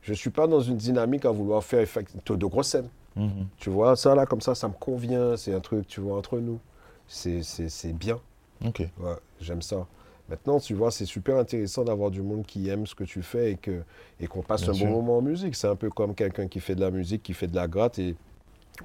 je 0.01 0.15
suis 0.15 0.31
pas 0.31 0.47
dans 0.47 0.61
une 0.61 0.79
dynamique 0.79 1.27
à 1.27 1.31
vouloir 1.31 1.63
faire 1.63 1.87
de 1.87 2.47
grosses 2.47 2.69
scènes. 2.69 2.89
Mhm. 3.17 3.49
Tu 3.59 3.69
vois, 3.69 3.97
ça 3.97 4.15
là, 4.15 4.25
comme 4.25 4.41
ça, 4.41 4.55
ça 4.55 4.67
me 4.67 4.73
convient. 4.73 5.37
C'est 5.37 5.53
un 5.53 5.61
truc, 5.61 5.87
tu 5.87 6.01
vois, 6.01 6.17
entre 6.17 6.39
nous. 6.39 6.59
C'est 7.07 7.93
bien. 7.93 8.19
Ok. 8.65 8.81
Ouais, 8.99 9.17
j'aime 9.43 9.61
ça. 9.61 9.87
Maintenant, 10.29 10.59
tu 10.59 10.73
vois, 10.75 10.91
c'est 10.91 11.05
super 11.05 11.37
intéressant 11.37 11.85
d'avoir 11.85 12.11
du 12.11 12.23
monde 12.23 12.47
qui 12.47 12.69
aime 12.71 12.87
ce 12.87 12.95
que 12.95 13.05
tu 13.05 13.23
fais 13.23 13.53
et 13.53 13.57
que 13.57 13.83
et 14.21 14.27
qu'on 14.27 14.43
passe 14.43 14.63
Bien 14.63 14.71
un 14.71 14.75
sûr. 14.75 14.87
bon 14.87 14.93
moment 14.95 15.19
en 15.19 15.23
musique. 15.23 15.55
C'est 15.55 15.69
un 15.69 15.77
peu 15.77 15.91
comme 15.91 16.15
quelqu'un 16.15 16.49
qui 16.49 16.61
fait 16.61 16.75
de 16.75 16.81
la 16.81 16.91
musique, 16.91 17.23
qui 17.23 17.35
fait 17.35 17.47
de 17.47 17.55
la 17.57 17.69
gratte 17.69 17.99
et 17.99 18.17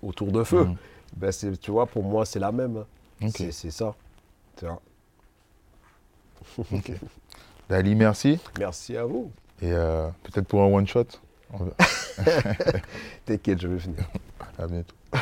autour 0.02 0.32
de 0.34 0.44
feu. 0.44 0.66
Mhm. 0.66 0.76
Ben, 1.16 1.32
c'est- 1.32 1.58
tu 1.60 1.72
vois, 1.72 1.86
pour 1.86 2.04
moi, 2.04 2.26
c'est 2.26 2.40
la 2.40 2.52
même. 2.52 2.84
hein. 3.22 3.30
C'est 3.34 3.72
ça. 3.72 3.96
Ok. 6.72 6.92
Dali, 7.70 7.96
merci. 7.96 8.40
Merci 8.58 8.98
à 8.98 9.06
vous. 9.06 9.32
Et 9.62 9.72
euh, 9.72 10.10
peut-être 10.24 10.48
pour 10.48 10.62
un 10.62 10.68
one-shot. 10.68 11.06
T'inquiète, 13.26 13.62
je 13.62 13.68
vais 13.68 13.78
venir. 13.78 14.04
À 14.58 14.68
bientôt. 14.68 14.96